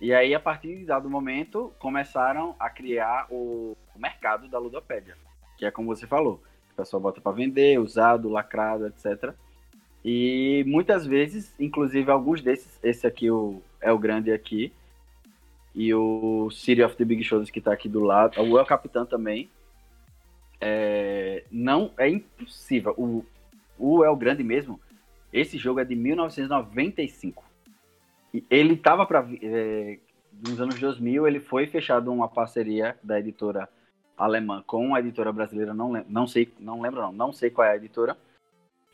E 0.00 0.14
aí, 0.14 0.34
a 0.34 0.40
partir 0.40 0.78
de 0.78 0.86
dado 0.86 1.10
momento, 1.10 1.74
começaram 1.78 2.54
a 2.58 2.70
criar 2.70 3.26
o 3.30 3.76
mercado 4.00 4.48
da 4.48 4.58
Ludopédia, 4.58 5.16
que 5.58 5.64
é 5.64 5.70
como 5.70 5.94
você 5.94 6.06
falou. 6.06 6.42
O 6.72 6.76
pessoal 6.76 7.00
bota 7.00 7.20
para 7.20 7.32
vender, 7.32 7.78
usado, 7.78 8.28
lacrado, 8.28 8.86
etc. 8.86 9.34
E 10.04 10.64
muitas 10.66 11.06
vezes, 11.06 11.54
inclusive 11.58 12.10
alguns 12.10 12.40
desses, 12.40 12.78
esse 12.82 13.06
aqui 13.06 13.30
o, 13.30 13.60
é 13.80 13.92
o 13.92 13.98
grande 13.98 14.32
aqui, 14.32 14.72
e 15.74 15.94
o 15.94 16.50
City 16.50 16.82
of 16.82 16.96
the 16.96 17.04
Big 17.04 17.22
Shows 17.22 17.50
que 17.50 17.60
tá 17.60 17.72
aqui 17.72 17.88
do 17.88 18.00
lado, 18.00 18.40
o 18.40 18.58
El 18.58 18.66
Capitão 18.66 19.06
também, 19.06 19.48
é, 20.60 21.44
não 21.50 21.92
é 21.96 22.08
impossível. 22.08 22.94
O, 22.96 23.24
o 23.78 24.04
El 24.04 24.16
Grande 24.16 24.42
mesmo, 24.42 24.80
esse 25.32 25.56
jogo 25.56 25.80
é 25.80 25.84
de 25.84 25.94
1995. 25.94 27.44
E 28.34 28.44
ele 28.50 28.76
tava 28.76 29.06
para 29.06 29.26
é, 29.42 29.98
nos 30.46 30.60
anos 30.60 30.78
2000, 30.78 31.26
ele 31.26 31.40
foi 31.40 31.66
fechado 31.66 32.12
uma 32.12 32.28
parceria 32.28 32.96
da 33.02 33.18
editora 33.18 33.68
alemã 34.20 34.62
com 34.66 34.94
a 34.94 35.00
editora 35.00 35.32
brasileira, 35.32 35.72
não, 35.72 35.92
lem- 35.92 36.04
não 36.08 36.26
sei, 36.26 36.52
não 36.58 36.80
lembro 36.80 37.00
não, 37.00 37.12
não 37.12 37.32
sei 37.32 37.50
qual 37.50 37.66
é 37.66 37.72
a 37.72 37.76
editora. 37.76 38.16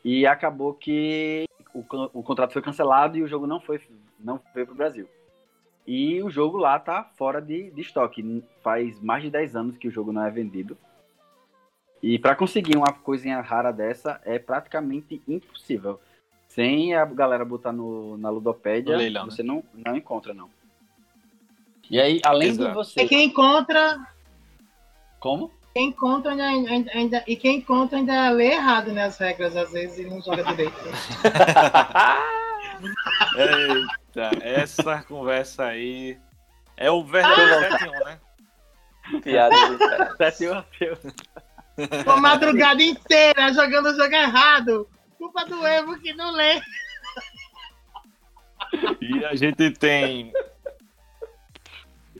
E 0.03 0.25
acabou 0.25 0.73
que 0.73 1.45
o, 1.73 1.83
o 2.13 2.23
contrato 2.23 2.53
foi 2.53 2.61
cancelado 2.61 3.17
e 3.17 3.23
o 3.23 3.27
jogo 3.27 3.45
não 3.45 3.59
foi 3.59 3.81
não 4.19 4.39
veio 4.53 4.65
pro 4.65 4.75
Brasil. 4.75 5.07
E 5.85 6.21
o 6.21 6.29
jogo 6.29 6.57
lá 6.57 6.79
tá 6.79 7.03
fora 7.15 7.41
de, 7.41 7.71
de 7.71 7.81
estoque. 7.81 8.43
Faz 8.61 8.99
mais 8.99 9.23
de 9.23 9.29
10 9.29 9.55
anos 9.55 9.77
que 9.77 9.87
o 9.87 9.91
jogo 9.91 10.11
não 10.11 10.25
é 10.25 10.29
vendido. 10.29 10.77
E 12.01 12.19
para 12.19 12.35
conseguir 12.35 12.77
uma 12.77 12.91
coisinha 12.91 13.41
rara 13.41 13.71
dessa 13.71 14.21
é 14.23 14.37
praticamente 14.37 15.21
impossível. 15.27 15.99
Sem 16.47 16.93
a 16.95 17.05
galera 17.05 17.45
botar 17.45 17.71
no, 17.71 18.17
na 18.17 18.29
Ludopédia, 18.29 18.97
leilão, 18.97 19.25
né? 19.25 19.31
você 19.31 19.43
não, 19.43 19.63
não 19.73 19.95
encontra, 19.95 20.33
não. 20.33 20.49
E 21.89 21.99
aí, 21.99 22.19
além 22.23 22.53
de 22.53 22.61
Exato. 22.61 22.75
você. 22.75 23.01
E 23.01 23.07
quem 23.07 23.25
encontra, 23.25 23.97
Como? 25.19 25.51
quem 25.73 25.89
encontra 25.89 26.31
ainda, 26.31 26.69
ainda- 26.71 26.91
ainda- 26.91 27.23
e 27.27 27.35
quem 27.35 27.57
encontra 27.57 27.99
ainda 27.99 28.29
lê 28.31 28.53
errado 28.53 28.91
né, 28.91 29.03
as 29.03 29.15
regras 29.19 29.55
às 29.55 29.71
vezes 29.71 29.99
e 29.99 30.09
não 30.09 30.19
joga 30.21 30.43
direito. 30.43 30.73
Eita, 33.37 34.31
essa 34.41 35.03
conversa 35.03 35.65
aí 35.65 36.17
é 36.75 36.89
o 36.89 37.03
verdadeiro 37.03 37.59
7 37.59 37.89
né? 38.05 38.19
Piada 39.23 39.55
de 39.69 39.77
cara. 39.77 40.15
Sete 40.17 40.47
Mateus. 40.47 40.99
Uma 42.05 42.17
madrugada 42.17 42.81
inteira 42.81 43.53
jogando 43.53 43.89
o 43.89 43.95
jogo 43.95 44.15
errado. 44.15 44.89
Culpa 45.17 45.45
do 45.45 45.65
Evo 45.65 45.99
que 45.99 46.13
não 46.13 46.31
lê. 46.31 46.59
E 48.99 49.23
a 49.25 49.35
gente 49.35 49.71
tem 49.71 50.33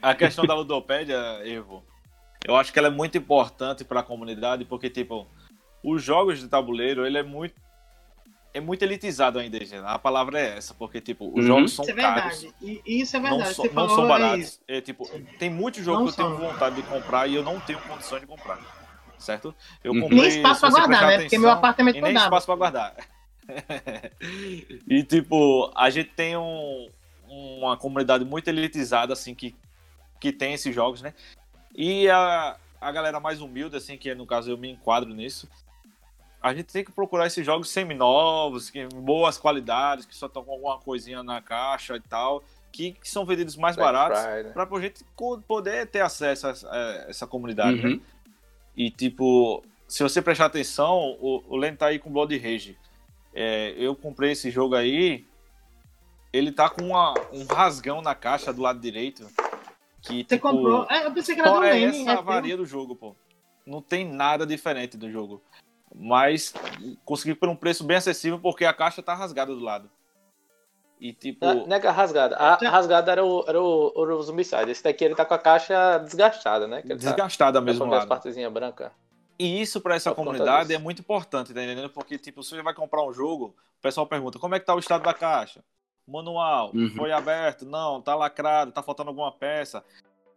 a 0.01 0.13
questão 0.15 0.45
da 0.45 0.53
ludopédia, 0.55 1.17
Evo. 1.43 1.83
Eu 2.45 2.55
acho 2.55 2.71
que 2.71 2.79
ela 2.79 2.87
é 2.87 2.91
muito 2.91 3.17
importante 3.17 3.83
para 3.83 3.99
a 3.99 4.03
comunidade 4.03 4.65
porque 4.65 4.89
tipo, 4.89 5.27
os 5.83 6.01
jogos 6.03 6.39
de 6.39 6.47
tabuleiro, 6.47 7.05
ele 7.05 7.17
é 7.17 7.23
muito 7.23 7.55
é 8.53 8.59
muito 8.59 8.81
elitizado 8.81 9.37
ainda, 9.37 9.59
gente. 9.59 9.75
A 9.85 9.99
palavra 9.99 10.39
é 10.39 10.57
essa, 10.57 10.73
porque 10.73 10.99
tipo, 10.99 11.27
os 11.27 11.41
Uhum. 11.41 11.41
jogos 11.43 11.73
são 11.73 11.85
Isso 11.85 11.91
é 11.91 11.95
caros. 12.01 12.41
verdade. 12.41 12.55
E 12.61 12.81
e 12.85 13.01
isso 13.01 13.15
é 13.15 13.19
Não, 13.19 13.29
verdade. 13.37 13.53
so- 13.53 13.61
Você 13.63 13.67
não 13.67 13.73
falou 13.75 13.95
são 13.95 14.07
baratos. 14.07 14.59
É, 14.67 14.81
tipo, 14.81 15.07
tem 15.37 15.49
muito 15.49 15.81
jogo 15.83 15.99
Não 15.99 16.11
que 16.11 16.19
eu 16.19 16.25
tenho 16.25 16.37
vontade 16.37 16.75
de 16.77 16.81
comprar 16.83 17.27
e 17.27 17.35
eu 17.35 17.43
não 17.43 17.59
tenho 17.59 17.79
condições 17.81 18.21
de 18.21 18.25
comprar. 18.27 18.59
Certo? 19.19 19.53
Eu 19.83 19.93
Uhum. 19.93 20.01
comprei. 20.01 20.19
Nem 20.21 20.29
espaço 20.29 20.61
pra 20.61 20.69
guardar, 20.69 21.07
né? 21.07 21.19
Porque 21.19 21.37
meu 21.37 21.49
apartamento 21.51 21.95
não 21.97 22.03
nem 22.03 22.13
dava. 22.13 22.25
espaço 22.27 22.45
pra 22.47 22.55
guardar. 22.55 22.95
e 24.89 25.03
tipo, 25.03 25.71
a 25.75 25.89
gente 25.89 26.09
tem 26.11 26.35
um, 26.37 26.89
uma 27.27 27.77
comunidade 27.77 28.25
muito 28.25 28.47
elitizada, 28.47 29.13
assim, 29.13 29.35
que, 29.35 29.55
que 30.19 30.31
tem 30.31 30.53
esses 30.53 30.73
jogos, 30.73 31.01
né? 31.01 31.13
E 31.77 32.09
a, 32.09 32.57
a 32.81 32.91
galera 32.91 33.19
mais 33.19 33.39
humilde, 33.39 33.77
assim, 33.77 33.97
que 33.97 34.13
no 34.15 34.25
caso 34.25 34.49
eu 34.49 34.57
me 34.57 34.71
enquadro 34.71 35.13
nisso, 35.13 35.47
a 36.41 36.53
gente 36.53 36.73
tem 36.73 36.83
que 36.83 36.91
procurar 36.91 37.27
esses 37.27 37.45
jogos 37.45 37.69
seminovos, 37.69 38.69
que 38.71 38.85
boas 38.87 39.37
qualidades, 39.37 40.05
que 40.05 40.15
só 40.15 40.25
estão 40.25 40.43
com 40.43 40.51
alguma 40.53 40.79
coisinha 40.79 41.21
na 41.21 41.41
caixa 41.41 41.95
e 41.95 41.99
tal, 41.99 42.43
que, 42.71 42.93
que 42.93 43.09
são 43.09 43.25
vendidos 43.25 43.55
mais 43.55 43.75
Black 43.75 43.91
baratos, 43.93 44.19
pra 44.53 44.67
a 44.77 44.81
gente 44.81 45.05
poder 45.47 45.85
ter 45.87 46.01
acesso 46.01 46.47
a 46.47 46.49
essa, 46.49 46.69
a 46.69 46.79
essa 47.09 47.27
comunidade, 47.27 47.81
né? 47.81 47.89
Uhum. 47.89 48.01
E, 48.75 48.89
tipo, 48.91 49.63
se 49.87 50.03
você 50.03 50.21
prestar 50.21 50.45
atenção, 50.45 51.17
o, 51.19 51.43
o 51.47 51.55
Len 51.57 51.75
tá 51.75 51.87
aí 51.87 51.99
com 51.99 52.11
Blood 52.11 52.37
Rage. 52.37 52.77
É, 53.33 53.73
eu 53.77 53.95
comprei 53.95 54.31
esse 54.31 54.49
jogo 54.49 54.75
aí, 54.75 55.25
ele 56.33 56.51
tá 56.51 56.69
com 56.69 56.83
uma- 56.87 57.13
um 57.31 57.45
rasgão 57.45 58.01
na 58.01 58.13
caixa 58.15 58.51
do 58.53 58.61
lado 58.61 58.79
direito. 58.79 59.27
Que, 60.07 60.17
Você 60.19 60.23
tipo, 60.23 60.49
comprou. 60.49 60.87
É, 60.89 61.05
eu 61.05 61.11
pensei 61.11 61.35
que 61.35 61.41
era 61.41 61.51
do 61.51 61.63
é 61.63 61.81
essa 61.83 62.11
é 62.11 62.13
avaria 62.13 62.55
do 62.55 62.65
jogo, 62.65 62.95
pô. 62.95 63.15
Não 63.65 63.81
tem 63.81 64.05
nada 64.05 64.45
diferente 64.45 64.97
do 64.97 65.11
jogo. 65.11 65.41
Mas 65.93 66.53
consegui 67.03 67.35
por 67.35 67.49
um 67.49 67.55
preço 67.55 67.83
bem 67.83 67.97
acessível 67.97 68.39
porque 68.39 68.65
a 68.65 68.73
caixa 68.73 69.03
tá 69.03 69.13
rasgada 69.13 69.53
do 69.53 69.61
lado. 69.61 69.89
E, 70.99 71.13
tipo, 71.13 71.45
Não, 71.45 71.67
não 71.67 71.75
é 71.75 71.79
que 71.79 71.85
a 71.85 71.91
rasgada. 71.91 72.35
A 72.37 72.57
Já- 72.59 72.69
rasgada 72.69 73.11
era 73.11 73.23
o, 73.23 73.43
era 73.47 73.61
o, 73.61 73.91
o 73.95 74.21
Zombicide. 74.23 74.71
Esse 74.71 74.83
daqui 74.83 75.05
ele 75.05 75.15
tá 75.15 75.25
com 75.25 75.33
a 75.33 75.37
caixa 75.39 75.99
desgastada, 75.99 76.67
né? 76.67 76.81
Tá, 76.81 76.95
desgastada 76.95 77.59
tá 77.59 77.65
mesmo 77.65 77.85
com 77.85 77.91
lá. 77.91 77.99
as 77.99 78.05
partezinhas 78.05 78.51
brancas. 78.51 78.91
E 79.37 79.61
isso 79.61 79.79
pra 79.79 79.95
essa 79.95 80.09
Só 80.09 80.15
comunidade 80.15 80.73
é 80.73 80.79
muito 80.79 80.99
importante, 81.01 81.53
tá 81.53 81.63
entendendo? 81.63 81.89
Porque, 81.91 82.17
tipo, 82.17 82.41
se 82.41 82.55
você 82.55 82.63
vai 82.63 82.73
comprar 82.73 83.05
um 83.05 83.13
jogo, 83.13 83.55
o 83.77 83.81
pessoal 83.81 84.07
pergunta 84.07 84.39
como 84.39 84.55
é 84.55 84.59
que 84.59 84.65
tá 84.65 84.73
o 84.73 84.79
estado 84.79 85.03
da 85.03 85.13
caixa? 85.13 85.63
Manual, 86.07 86.71
Uhum. 86.73 86.89
foi 86.95 87.11
aberto? 87.11 87.65
Não, 87.65 88.01
tá 88.01 88.15
lacrado, 88.15 88.71
tá 88.71 88.81
faltando 88.81 89.09
alguma 89.09 89.31
peça. 89.31 89.83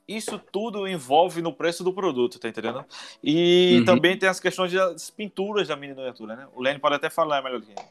Isso 0.08 0.36
tudo 0.50 0.88
envolve 0.88 1.40
no 1.40 1.52
preço 1.52 1.84
do 1.84 1.92
produto, 1.92 2.40
tá 2.40 2.48
entendendo? 2.48 2.84
E 3.22 3.76
Uhum. 3.78 3.84
também 3.84 4.18
tem 4.18 4.28
as 4.28 4.40
questões 4.40 4.72
das 4.72 5.08
pinturas 5.10 5.68
da 5.68 5.76
miniatura, 5.76 6.34
né? 6.34 6.48
O 6.54 6.60
Lenny 6.60 6.80
pode 6.80 6.96
até 6.96 7.08
falar 7.08 7.40
melhor 7.42 7.60
do 7.60 7.66
que 7.66 7.72
eu. 7.72 7.84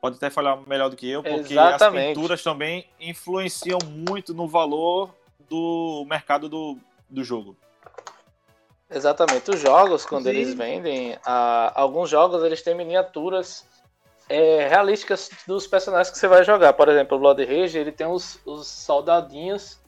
Pode 0.00 0.16
até 0.16 0.30
falar 0.30 0.56
melhor 0.66 0.88
do 0.88 0.96
que 0.96 1.08
eu, 1.08 1.22
porque 1.22 1.52
Exatamente. 1.52 2.08
as 2.12 2.14
pinturas 2.16 2.42
também 2.42 2.88
influenciam 2.98 3.78
muito 3.86 4.32
no 4.32 4.48
valor 4.48 5.14
do 5.48 6.04
mercado 6.08 6.48
do, 6.48 6.78
do 7.10 7.22
jogo. 7.22 7.54
Exatamente. 8.90 9.50
Os 9.50 9.60
jogos, 9.60 10.04
quando 10.04 10.24
Sim. 10.24 10.30
eles 10.30 10.54
vendem, 10.54 11.18
ah, 11.24 11.72
alguns 11.74 12.10
jogos 12.10 12.42
eles 12.42 12.62
têm 12.62 12.74
miniaturas 12.74 13.66
é, 14.32 14.68
realísticas 14.68 15.30
dos 15.46 15.66
personagens 15.66 16.10
que 16.10 16.18
você 16.18 16.26
vai 16.26 16.42
jogar. 16.44 16.72
Por 16.72 16.88
exemplo, 16.88 17.16
o 17.16 17.20
Blood 17.20 17.44
Rage, 17.44 17.78
ele 17.78 17.92
tem 17.92 18.06
os, 18.06 18.38
os 18.46 18.66
soldadinhos 18.66 19.78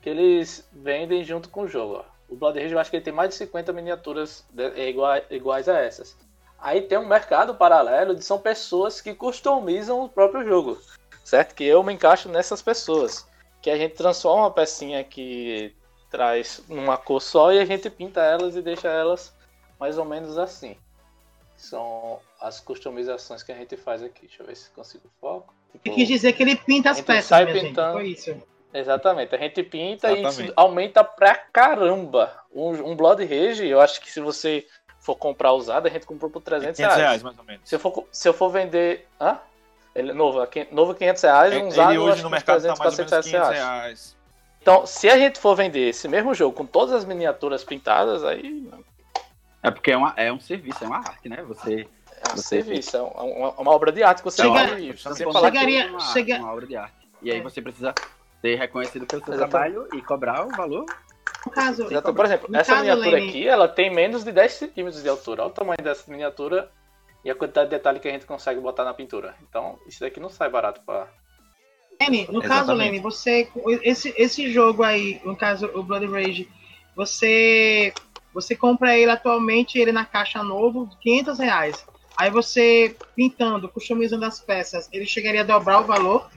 que 0.00 0.08
eles 0.08 0.68
vendem 0.72 1.24
junto 1.24 1.48
com 1.48 1.62
o 1.62 1.68
jogo. 1.68 2.04
O 2.28 2.36
Blood 2.36 2.58
Rage, 2.60 2.72
eu 2.74 2.78
acho 2.78 2.90
que 2.90 2.96
ele 2.96 3.04
tem 3.04 3.12
mais 3.12 3.30
de 3.30 3.36
50 3.36 3.72
miniaturas 3.72 4.44
de- 4.50 4.80
é, 4.80 4.88
igua- 4.88 5.22
iguais 5.30 5.68
a 5.68 5.78
essas. 5.78 6.16
Aí 6.58 6.82
tem 6.82 6.96
um 6.98 7.06
mercado 7.06 7.54
paralelo 7.56 8.14
de 8.14 8.24
são 8.24 8.38
pessoas 8.38 9.00
que 9.00 9.14
customizam 9.14 10.04
o 10.04 10.08
próprio 10.08 10.44
jogo, 10.46 10.78
certo? 11.24 11.54
Que 11.54 11.64
eu 11.64 11.82
me 11.82 11.92
encaixo 11.92 12.28
nessas 12.28 12.62
pessoas. 12.62 13.26
Que 13.60 13.68
a 13.70 13.76
gente 13.76 13.94
transforma 13.96 14.42
uma 14.44 14.50
pecinha 14.50 15.02
que 15.02 15.74
traz 16.10 16.62
numa 16.68 16.96
cor 16.96 17.20
só 17.20 17.52
e 17.52 17.58
a 17.58 17.64
gente 17.64 17.90
pinta 17.90 18.20
elas 18.20 18.54
e 18.54 18.62
deixa 18.62 18.86
elas 18.88 19.34
mais 19.80 19.98
ou 19.98 20.04
menos 20.04 20.38
assim. 20.38 20.76
São 21.62 22.18
as 22.40 22.58
customizações 22.60 23.42
que 23.42 23.52
a 23.52 23.54
gente 23.54 23.76
faz 23.76 24.02
aqui. 24.02 24.26
Deixa 24.26 24.42
eu 24.42 24.46
ver 24.46 24.56
se 24.56 24.70
consigo 24.70 25.04
foco. 25.20 25.54
Eu 25.84 25.92
quis 25.94 26.08
dizer 26.08 26.32
que 26.32 26.42
ele 26.42 26.56
pinta 26.56 26.90
as 26.90 27.00
peças, 27.00 27.26
sai 27.26 27.44
minha 27.44 27.54
gente. 27.56 27.68
pintando. 27.68 27.92
Foi 27.94 28.08
isso. 28.08 28.36
Exatamente, 28.74 29.34
a 29.34 29.38
gente 29.38 29.62
pinta 29.62 30.08
e 30.10 30.20
Exatamente. 30.20 30.42
isso 30.44 30.52
aumenta 30.56 31.04
pra 31.04 31.34
caramba. 31.34 32.34
Um, 32.54 32.70
um 32.92 32.96
Blood 32.96 33.22
Rage, 33.24 33.66
eu 33.66 33.80
acho 33.80 34.00
que 34.00 34.10
se 34.10 34.18
você 34.20 34.66
for 34.98 35.14
comprar 35.16 35.52
usado, 35.52 35.86
a 35.86 35.90
gente 35.90 36.06
comprou 36.06 36.30
por 36.30 36.40
300 36.42 36.76
500 36.76 36.78
reais. 36.96 36.96
reais, 37.08 37.22
mais 37.22 37.38
ou 37.38 37.44
menos. 37.44 37.68
Se 37.68 37.74
eu 37.74 37.78
for, 37.78 38.06
se 38.10 38.28
eu 38.28 38.32
for 38.34 38.48
vender. 38.48 39.06
Hã? 39.20 39.38
Ele, 39.94 40.12
novo, 40.14 40.40
aqui- 40.40 40.66
novo 40.72 40.94
500 40.94 41.22
reais, 41.22 41.52
um 41.52 41.56
Ele 41.58 41.66
usado 41.68 41.92
eu 41.94 42.02
hoje 42.02 42.22
no 42.22 42.30
mercado 42.30 42.56
tá 42.62 42.74
300, 42.74 42.78
mais 42.78 42.98
ou 42.98 43.04
400 43.06 43.10
menos 43.12 43.26
500 43.26 43.48
reais. 43.50 43.82
reais. 43.82 44.16
Então, 44.62 44.86
se 44.86 45.08
a 45.10 45.18
gente 45.18 45.38
for 45.38 45.54
vender 45.54 45.88
esse 45.90 46.08
mesmo 46.08 46.32
jogo 46.34 46.56
com 46.56 46.64
todas 46.64 46.94
as 46.94 47.04
miniaturas 47.04 47.62
pintadas, 47.64 48.24
aí 48.24 48.66
É 49.62 49.70
porque 49.70 49.92
é, 49.92 49.96
uma, 49.96 50.12
é 50.16 50.32
um 50.32 50.40
serviço, 50.40 50.82
é 50.82 50.86
uma 50.86 50.98
arte, 50.98 51.28
né? 51.28 51.42
Você. 51.44 51.86
é 52.08 52.32
um 52.32 52.36
Você- 52.36 52.42
serviço, 52.62 52.96
é 52.96 53.00
uma, 53.02 53.50
uma 53.52 53.70
obra 53.70 53.92
de 53.92 54.02
arte 54.02 54.18
que 54.18 54.24
você 54.24 54.42
Chega- 54.42 54.76
que 54.76 54.96
chegaria- 54.96 55.86
uma, 55.90 56.00
chega- 56.00 56.38
uma 56.38 56.52
obra 56.52 56.66
de 56.66 56.76
arte. 56.76 56.94
E 57.22 57.30
aí 57.30 57.40
você 57.40 57.62
precisa 57.62 57.94
ser 58.40 58.56
reconhecido 58.56 59.06
pelo 59.06 59.24
seu 59.24 59.34
Exatamente. 59.34 59.72
trabalho 59.74 59.88
e 59.96 60.02
cobrar 60.02 60.44
o 60.46 60.48
valor. 60.50 60.84
No 61.46 61.52
caso, 61.52 61.82
Exato. 61.84 62.14
Por 62.14 62.24
exemplo, 62.24 62.48
No 62.50 62.56
essa 62.58 62.72
caso, 62.74 62.84
miniatura 62.84 63.18
aqui, 63.18 63.46
ela 63.48 63.68
tem 63.68 63.92
menos 63.92 64.24
de 64.24 64.32
10 64.32 64.52
centímetros 64.52 65.02
de 65.02 65.08
altura. 65.08 65.42
Olha 65.42 65.50
o 65.50 65.54
tamanho 65.54 65.78
dessa 65.82 66.10
miniatura 66.10 66.68
e 67.24 67.30
a 67.30 67.34
quantidade 67.34 67.70
de 67.70 67.76
detalhe 67.76 67.98
que 68.00 68.08
a 68.08 68.12
gente 68.12 68.26
consegue 68.26 68.60
botar 68.60 68.84
na 68.84 68.94
pintura. 68.94 69.34
Então, 69.48 69.78
isso 69.86 70.00
daqui 70.00 70.18
não 70.20 70.28
sai 70.28 70.48
barato 70.48 70.80
pra... 70.84 71.06
Lene, 72.00 72.26
no 72.30 72.40
caso, 72.40 72.54
Exatamente. 72.64 72.90
Lene, 72.92 73.00
você. 73.00 73.48
Esse, 73.82 74.12
esse 74.16 74.50
jogo 74.52 74.82
aí, 74.82 75.20
no 75.24 75.36
caso, 75.36 75.70
o 75.74 75.82
Blood 75.84 76.06
Rage, 76.06 76.48
você. 76.96 77.92
Você 78.32 78.56
compra 78.56 78.96
ele 78.96 79.10
atualmente, 79.10 79.78
ele 79.78 79.92
na 79.92 80.04
caixa 80.04 80.42
novo, 80.42 80.88
500 81.00 81.38
reais. 81.38 81.86
Aí 82.16 82.30
você, 82.30 82.96
pintando, 83.14 83.68
customizando 83.68 84.24
as 84.24 84.40
peças, 84.40 84.88
ele 84.92 85.06
chegaria 85.06 85.40
a 85.40 85.44
dobrar 85.44 85.80
o 85.80 85.84
valor. 85.84 86.30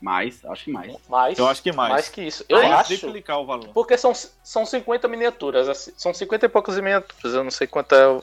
Mais, 0.00 0.42
acho 0.46 0.64
que 0.64 0.72
mais. 0.72 0.96
Mais, 1.08 1.38
Eu 1.38 1.46
acho 1.46 1.62
que 1.62 1.72
mais. 1.72 1.92
mais 1.92 2.08
que 2.08 2.22
isso. 2.22 2.44
Eu 2.48 2.58
Vai 2.58 2.72
acho... 2.72 2.98
triplicar 2.98 3.38
o 3.38 3.44
valor. 3.44 3.68
Porque 3.68 3.98
são, 3.98 4.12
são 4.14 4.64
50 4.64 5.06
miniaturas, 5.08 5.68
assim, 5.68 5.92
são 5.96 6.14
50 6.14 6.46
e 6.46 6.48
poucas 6.48 6.76
miniaturas, 6.76 7.34
eu 7.34 7.44
não 7.44 7.50
sei 7.50 7.66
quanto 7.66 7.94
é 7.94 8.20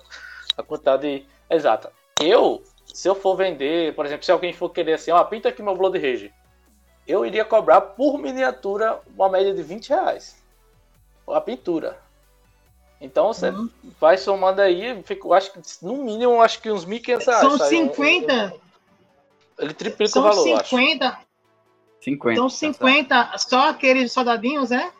a 0.57 0.63
quantidade 0.63 1.25
exata. 1.49 1.91
Eu, 2.19 2.63
se 2.91 3.07
eu 3.07 3.13
for 3.13 3.35
vender, 3.35 3.93
por 3.93 4.05
exemplo, 4.05 4.25
se 4.25 4.31
alguém 4.31 4.53
for 4.53 4.69
querer 4.69 4.93
assim, 4.93 5.11
ó, 5.11 5.23
pinta 5.23 5.49
aqui 5.49 5.61
meu 5.61 5.75
Blood 5.75 5.99
Rage, 5.99 6.33
eu 7.07 7.25
iria 7.25 7.45
cobrar 7.45 7.79
por 7.79 8.17
miniatura 8.17 8.99
uma 9.15 9.29
média 9.29 9.53
de 9.53 9.61
20 9.61 9.89
reais. 9.89 10.43
A 11.27 11.39
pintura. 11.39 12.06
Então 12.99 13.27
você 13.27 13.49
Uhum. 13.49 13.69
vai 13.99 14.17
somando 14.17 14.61
aí, 14.61 15.01
fica, 15.03 15.27
eu 15.27 15.33
acho 15.33 15.51
que 15.53 15.59
no 15.83 16.03
mínimo 16.03 16.41
acho 16.41 16.59
que 16.61 16.71
uns 16.71 16.85
1.500 16.85 17.25
reais. 17.27 17.41
São 17.41 17.53
um- 17.53 17.57
50. 17.59 18.53
ele 19.59 19.73
triplica 19.73 20.05
o 20.09 20.13
São 20.13 20.23
valor, 20.23 20.47
eu 20.47 20.57
acho. 20.57 20.69
50. 20.69 21.19
50. 22.01 22.35
São 22.39 22.47
tá 22.47 22.49
certo. 22.55 22.73
50. 22.73 23.37
Só 23.37 23.69
aqueles 23.69 24.11
soldadinhos, 24.11 24.69
né? 24.71 24.91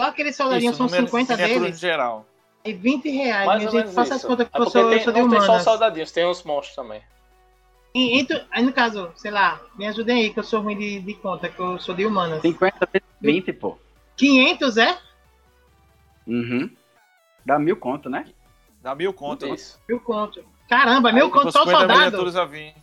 Só 0.00 0.08
aqueles 0.08 0.36
soldadinhos 0.36 0.72
Isso, 0.74 0.78
são 0.78 0.86
número- 0.86 1.06
50 1.06 1.32
miniatura 1.36 1.60
deles. 1.60 1.76
em 1.76 1.80
geral. 1.80 2.26
E 2.64 2.72
20 2.72 3.08
reais. 3.10 3.46
Mais 3.46 3.58
Minha 3.58 3.68
ou 3.68 3.72
gente, 3.72 3.80
menos 3.82 3.94
faça 3.94 4.14
as 4.16 4.24
contas 4.24 4.46
É 4.46 4.50
que 4.50 4.56
eu 4.56 4.64
porque 4.64 4.70
sou, 4.78 4.82
eu 4.82 4.90
tem- 4.90 5.04
sou 5.04 5.12
de 5.12 5.20
não 5.20 5.28
tem 5.28 5.38
só 5.38 5.42
os 5.42 5.48
humanas. 5.48 5.64
soldadinhos, 5.64 6.12
tem 6.12 6.24
os 6.26 6.42
monstros 6.42 6.74
também. 6.76 7.02
E, 7.94 8.18
e 8.20 8.24
tu- 8.26 8.40
aí 8.50 8.62
no 8.64 8.72
caso, 8.72 9.12
sei 9.14 9.30
lá, 9.30 9.60
me 9.76 9.86
ajudem 9.86 10.16
aí, 10.22 10.30
que 10.32 10.38
eu 10.40 10.42
sou 10.44 10.60
ruim 10.60 10.76
de, 10.76 10.98
de 11.00 11.14
conta, 11.14 11.48
que 11.48 11.60
eu 11.60 11.78
sou 11.78 11.94
de 11.94 12.04
humanas. 12.04 12.42
50 12.42 12.88
vezes 12.92 13.06
20, 13.20 13.52
pô. 13.52 13.78
500, 14.16 14.76
é? 14.78 14.98
Uhum. 16.26 16.70
Dá 17.44 17.58
mil 17.58 17.76
conto, 17.76 18.08
né? 18.08 18.26
Dá 18.80 18.94
mil 18.94 19.12
conto. 19.12 19.46
né? 19.46 19.54
Isso. 19.54 19.80
Mil 19.88 20.00
conto. 20.00 20.44
Caramba, 20.68 21.12
mil 21.12 21.26
Aí, 21.26 21.30
conto 21.30 21.52
só 21.52 21.64
50 21.64 21.78
soldado. 21.78 22.40
a 22.40 22.44
vir. 22.44 22.74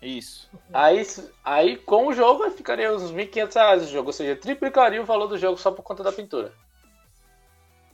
Isso. 0.00 0.48
Aí, 0.72 1.02
aí 1.44 1.76
com 1.76 2.06
o 2.06 2.12
jogo 2.12 2.48
ficaria 2.50 2.92
uns 2.94 3.10
1.500 3.12 3.54
reais 3.54 3.82
o 3.82 3.90
jogo, 3.90 4.08
ou 4.08 4.12
seja, 4.12 4.36
triplicaria 4.36 5.02
o 5.02 5.04
valor 5.04 5.26
do 5.26 5.36
jogo 5.38 5.56
só 5.58 5.72
por 5.72 5.82
conta 5.82 6.02
da 6.04 6.12
pintura. 6.12 6.52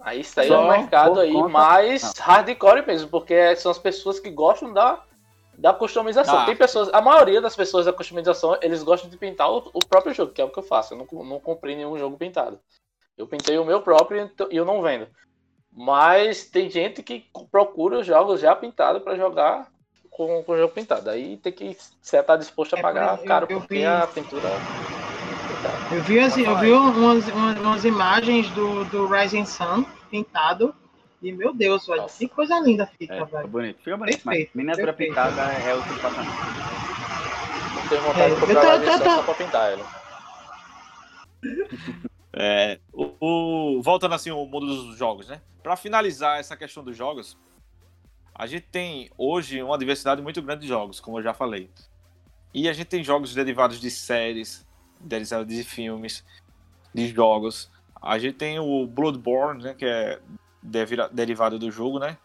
Aí 0.01 0.21
isso 0.21 0.39
aí 0.39 0.51
é 0.51 0.59
um 0.59 0.69
mercado 0.69 1.19
aí 1.19 1.33
conta- 1.33 1.49
mais 1.49 2.13
hardcore 2.19 2.87
mesmo, 2.87 3.09
porque 3.09 3.57
são 3.57 3.71
as 3.71 3.79
pessoas 3.79 4.21
que 4.21 4.31
gostam 4.31 4.71
da, 4.71 5.03
da 5.57 5.73
customização. 5.73 6.41
Ah. 6.41 6.45
Tem 6.45 6.55
pessoas, 6.55 6.91
a 6.93 7.01
maioria 7.01 7.41
das 7.41 7.57
pessoas 7.57 7.87
da 7.87 7.93
customização, 7.93 8.59
eles 8.61 8.83
gostam 8.83 9.09
de 9.09 9.17
pintar 9.17 9.51
o, 9.51 9.71
o 9.73 9.79
próprio 9.87 10.13
jogo, 10.13 10.33
que 10.33 10.43
é 10.43 10.45
o 10.45 10.51
que 10.51 10.59
eu 10.59 10.63
faço. 10.63 10.93
Eu 10.93 10.99
não, 10.99 11.25
não 11.25 11.41
comprei 11.41 11.75
nenhum 11.75 11.99
jogo 11.99 12.19
pintado. 12.19 12.61
Eu 13.17 13.27
pintei 13.27 13.57
o 13.59 13.65
meu 13.65 13.81
próprio 13.81 14.21
então- 14.21 14.49
e 14.51 14.57
eu 14.57 14.65
não 14.65 14.83
vendo. 14.83 15.07
Mas 15.73 16.45
tem 16.51 16.71
gente 16.71 17.03
que 17.03 17.25
procura 17.51 17.99
os 17.99 18.07
jogos 18.07 18.41
já 18.41 18.55
pintados 18.55 19.03
para 19.03 19.17
jogar 19.17 19.69
com, 20.11 20.43
com 20.45 20.53
o 20.53 20.57
jogo 20.57 20.73
pintado. 20.73 21.11
Aí 21.11 21.37
tem 21.37 21.53
que 21.53 21.77
você 22.01 22.23
tá 22.23 22.37
disposto 22.37 22.75
a 22.75 22.79
É, 22.79 22.83
pagar 22.83 23.07
por 23.09 23.13
exemplo, 23.15 23.29
caro 23.29 23.47
eu- 23.49 23.57
eu 23.57 23.61
porque 23.61 23.75
vi- 23.75 23.85
a 23.87 24.07
pintura. 24.07 24.63
Eu 25.91 26.03
vi, 26.03 26.19
as, 26.19 26.37
eu 26.37 26.59
vi 26.59 26.73
umas, 26.73 27.29
umas, 27.29 27.59
umas 27.61 27.85
imagens 27.85 28.51
do, 28.51 28.85
do 28.85 29.07
Rising 29.07 29.45
Sun 29.45 29.85
pintado. 30.11 30.75
E 31.23 31.33
meu 31.33 31.55
Deus, 31.55 31.87
velho, 31.87 32.03
Nossa. 32.03 32.19
que 32.19 32.29
coisa 32.29 32.59
linda 32.61 32.87
fica, 32.87 33.15
É, 33.15 33.25
fica 33.25 33.37
velho. 33.39 33.49
bonito. 33.49 33.79
Fica 33.79 33.97
bonito, 33.97 34.21
mas 34.25 34.37
Perfeito, 34.37 34.57
miniatura 34.59 34.93
perfeito. 34.93 35.09
pintada 35.11 35.53
é 35.55 35.75
outro 35.75 35.97
patamar. 35.97 36.37
Não 37.75 37.83
tenho 37.83 38.03
vontade 38.03 38.25
É, 38.25 38.27
de 38.27 38.33
eu 38.35 38.41
comprar 38.41 38.61
tô- 38.61 38.67
uma 38.67 38.77
tô- 38.77 38.83
edição 38.85 39.05
tô- 39.05 39.11
só 39.17 39.23
pra 39.23 39.35
pintar 39.35 39.73
ela. 39.73 39.87
É, 42.37 42.81
o, 42.93 43.13
o- 43.79 43.83
voltando 43.83 44.15
assim 44.15 44.31
ao 44.31 44.45
mundo 44.47 44.67
dos 44.67 44.97
jogos, 44.97 45.29
né? 45.29 45.41
Para 45.63 45.77
finalizar 45.77 46.39
essa 46.39 46.57
questão 46.57 46.83
dos 46.85 46.97
jogos, 46.97 47.39
a 48.35 48.47
gente 48.47 48.67
tem 48.71 49.11
hoje 49.17 49.63
uma 49.63 49.79
diversidade 49.79 50.21
muito 50.21 50.43
grande 50.43 50.63
de 50.63 50.69
jogos, 50.69 51.01
como 51.01 51.19
eu 51.19 51.23
já 51.23 51.33
falei. 51.33 51.71
E 52.53 52.69
a 52.69 52.73
gente 52.73 52.87
tem 52.89 53.03
jogos 53.05 53.35
derivados 53.35 53.81
de 53.81 53.91
séries, 53.91 54.67
derivados 55.01 55.47
de 55.55 55.63
filmes, 55.65 56.25
de 56.93 57.09
jogos. 57.09 57.71
A 58.01 58.19
gente 58.19 58.35
tem 58.35 58.59
o 58.59 58.87
Bloodborne, 58.87 59.63
né, 59.63 59.75
que 59.75 59.85
é 59.85 60.21
devira- 60.63 61.09
derivado 61.09 61.59
do 61.59 61.71
jogo, 61.71 61.99
né? 61.99 62.19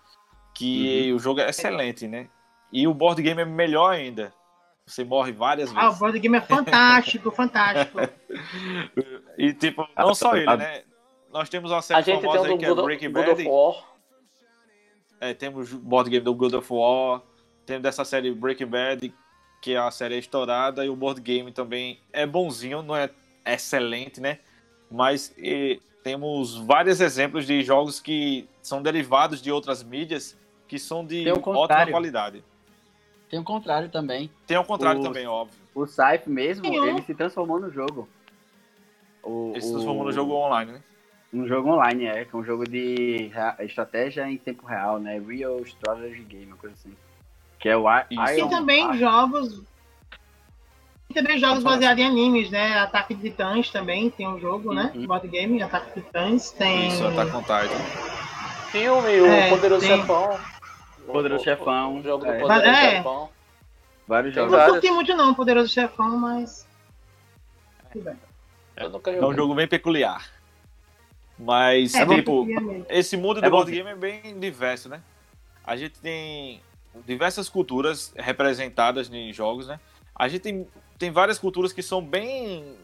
Que 0.53 1.13
o 1.13 1.19
jogo 1.19 1.39
é 1.39 1.49
excelente, 1.49 2.07
né? 2.07 2.29
E 2.71 2.87
o 2.87 2.93
board 2.93 3.21
game 3.21 3.41
é 3.41 3.45
melhor 3.45 3.91
ainda. 3.91 4.33
Você 4.89 5.03
morre 5.03 5.31
várias 5.31 5.69
Ah, 5.75 5.81
o 5.81 5.83
vezes. 5.85 5.99
board 5.99 6.19
game 6.19 6.35
é 6.35 6.41
fantástico, 6.41 7.29
fantástico. 7.31 7.99
E 9.37 9.53
tipo, 9.53 9.87
não 9.95 10.15
só 10.15 10.35
ele, 10.35 10.57
né? 10.57 10.81
Nós 11.31 11.47
temos 11.47 11.69
uma 11.69 11.77
A 11.77 11.81
série 11.81 12.03
gente 12.03 12.21
tem 12.21 12.31
famosa 12.31 12.47
aí 12.47 12.53
do 12.53 12.57
que 12.57 12.65
é 12.65 12.69
God, 12.69 12.83
Breaking 12.83 13.11
God 13.11 13.27
of 13.27 13.35
Bad. 13.35 13.47
War. 13.47 13.83
É, 15.21 15.33
temos 15.35 15.71
o 15.71 15.77
board 15.77 16.09
game 16.09 16.23
do 16.23 16.33
God 16.33 16.53
of 16.55 16.67
War, 16.73 17.21
temos 17.67 17.83
dessa 17.83 18.03
série 18.03 18.33
Breaking 18.33 18.65
Bad, 18.65 19.13
que 19.61 19.73
é 19.75 19.77
a 19.77 19.91
série 19.91 20.17
estourada, 20.17 20.83
e 20.83 20.89
o 20.89 20.95
board 20.95 21.21
game 21.21 21.51
também 21.51 22.01
é 22.11 22.25
bonzinho, 22.25 22.81
não 22.81 22.95
é 22.95 23.11
excelente, 23.45 24.19
né? 24.19 24.39
Mas 24.89 25.35
e, 25.37 25.79
temos 26.03 26.55
vários 26.55 26.99
exemplos 26.99 27.45
de 27.45 27.61
jogos 27.61 27.99
que 27.99 28.49
são 28.59 28.81
derivados 28.81 29.39
de 29.39 29.51
outras 29.51 29.83
mídias 29.83 30.35
que 30.67 30.79
são 30.79 31.05
de 31.05 31.25
Tem 31.25 31.33
ótima 31.33 31.87
qualidade. 31.91 32.43
Tem 33.29 33.39
o 33.39 33.43
contrário 33.43 33.89
também. 33.89 34.29
Tem 34.47 34.57
o 34.57 34.63
contrário 34.63 34.99
Os- 35.01 35.07
também, 35.07 35.27
óbvio. 35.27 35.57
O 35.75 35.85
Scythe 35.85 36.29
mesmo, 36.29 36.67
um. 36.67 36.85
ele 36.85 37.01
se 37.03 37.13
transformou 37.13 37.59
no 37.59 37.71
jogo. 37.71 38.07
O, 39.23 39.51
Ele 39.51 39.61
se 39.61 39.71
transformou 39.71 40.03
no 40.05 40.11
jogo 40.11 40.33
online, 40.33 40.71
né? 40.73 40.81
Um 41.31 41.45
jogo 41.47 41.69
online, 41.69 42.05
é. 42.05 42.25
Que 42.25 42.35
é 42.35 42.39
um 42.39 42.43
jogo 42.43 42.63
de 42.67 43.29
estratégia 43.59 44.27
em 44.29 44.37
tempo 44.37 44.65
real, 44.65 44.97
né? 44.99 45.19
Real 45.19 45.59
Strategy 45.61 46.23
Game, 46.23 46.47
uma 46.47 46.57
coisa 46.57 46.75
assim. 46.75 46.93
Que 47.59 47.69
é 47.69 47.77
o 47.77 47.87
I- 47.87 48.05
Isso. 48.09 48.37
Iron 48.39 48.49
também 48.49 48.83
Iron- 48.85 48.93
jogos. 48.97 49.61
Tem 51.13 51.23
também 51.23 51.37
jogos 51.39 51.63
baseados 51.63 52.01
em 52.03 52.07
animes, 52.07 52.49
né? 52.49 52.79
Ataque 52.79 53.13
de 53.13 53.29
Titãs 53.29 53.69
também 53.69 54.09
tem 54.09 54.27
um 54.27 54.39
jogo, 54.39 54.73
né? 54.73 54.91
Uhum. 54.95 55.05
Board 55.07 55.27
game, 55.27 55.61
Ataque 55.61 55.87
de 55.99 56.05
Titãs. 56.05 56.51
Tem. 56.51 56.87
Isso, 56.87 57.05
Attack 57.05 57.35
on 57.35 57.41
Titan. 57.41 58.69
Filme, 58.71 59.21
o 59.21 59.25
É, 59.25 59.49
Poderoso 59.49 59.85
tem. 59.87 59.97
Chefão. 59.99 60.39
Poderoso 61.13 61.41
O- 61.41 61.43
Chefão, 61.45 61.97
O 61.99 62.03
jogo 62.03 62.25
é. 62.25 62.33
do 62.33 62.41
Poderoso 62.41 62.67
É. 62.69 62.91
Chefão. 62.97 63.29
Vários 64.07 64.33
jogos. 64.33 64.51
Não 64.51 64.57
vários. 64.59 64.75
curti 64.79 64.91
muito 64.91 65.15
não, 65.15 65.33
Poderoso 65.33 65.69
Chefão, 65.69 66.17
mas. 66.17 66.67
Eu 68.75 68.89
nunca 68.89 69.11
É 69.11 69.25
um 69.25 69.33
jogo 69.33 69.53
bem 69.55 69.67
peculiar. 69.67 70.29
Mas, 71.37 71.93
É, 71.95 72.05
tipo, 72.05 72.45
bem 72.45 72.55
mesmo. 72.55 72.85
esse 72.89 73.15
mundo 73.15 73.39
do 73.39 73.47
É 73.47 73.49
board 73.49 73.71
game 73.71 73.89
é 73.89 73.95
bem 73.95 74.39
diverso, 74.39 74.89
né? 74.89 75.01
A 75.63 75.75
gente 75.77 75.99
tem 75.99 76.61
diversas 77.05 77.47
culturas 77.47 78.13
representadas 78.17 79.09
em 79.11 79.31
jogos, 79.31 79.67
né? 79.67 79.79
A 80.15 80.27
gente 80.27 80.41
tem, 80.41 80.67
tem 80.97 81.11
várias 81.11 81.39
culturas 81.39 81.71
que 81.71 81.81
são 81.81 82.01
bem 82.03 82.75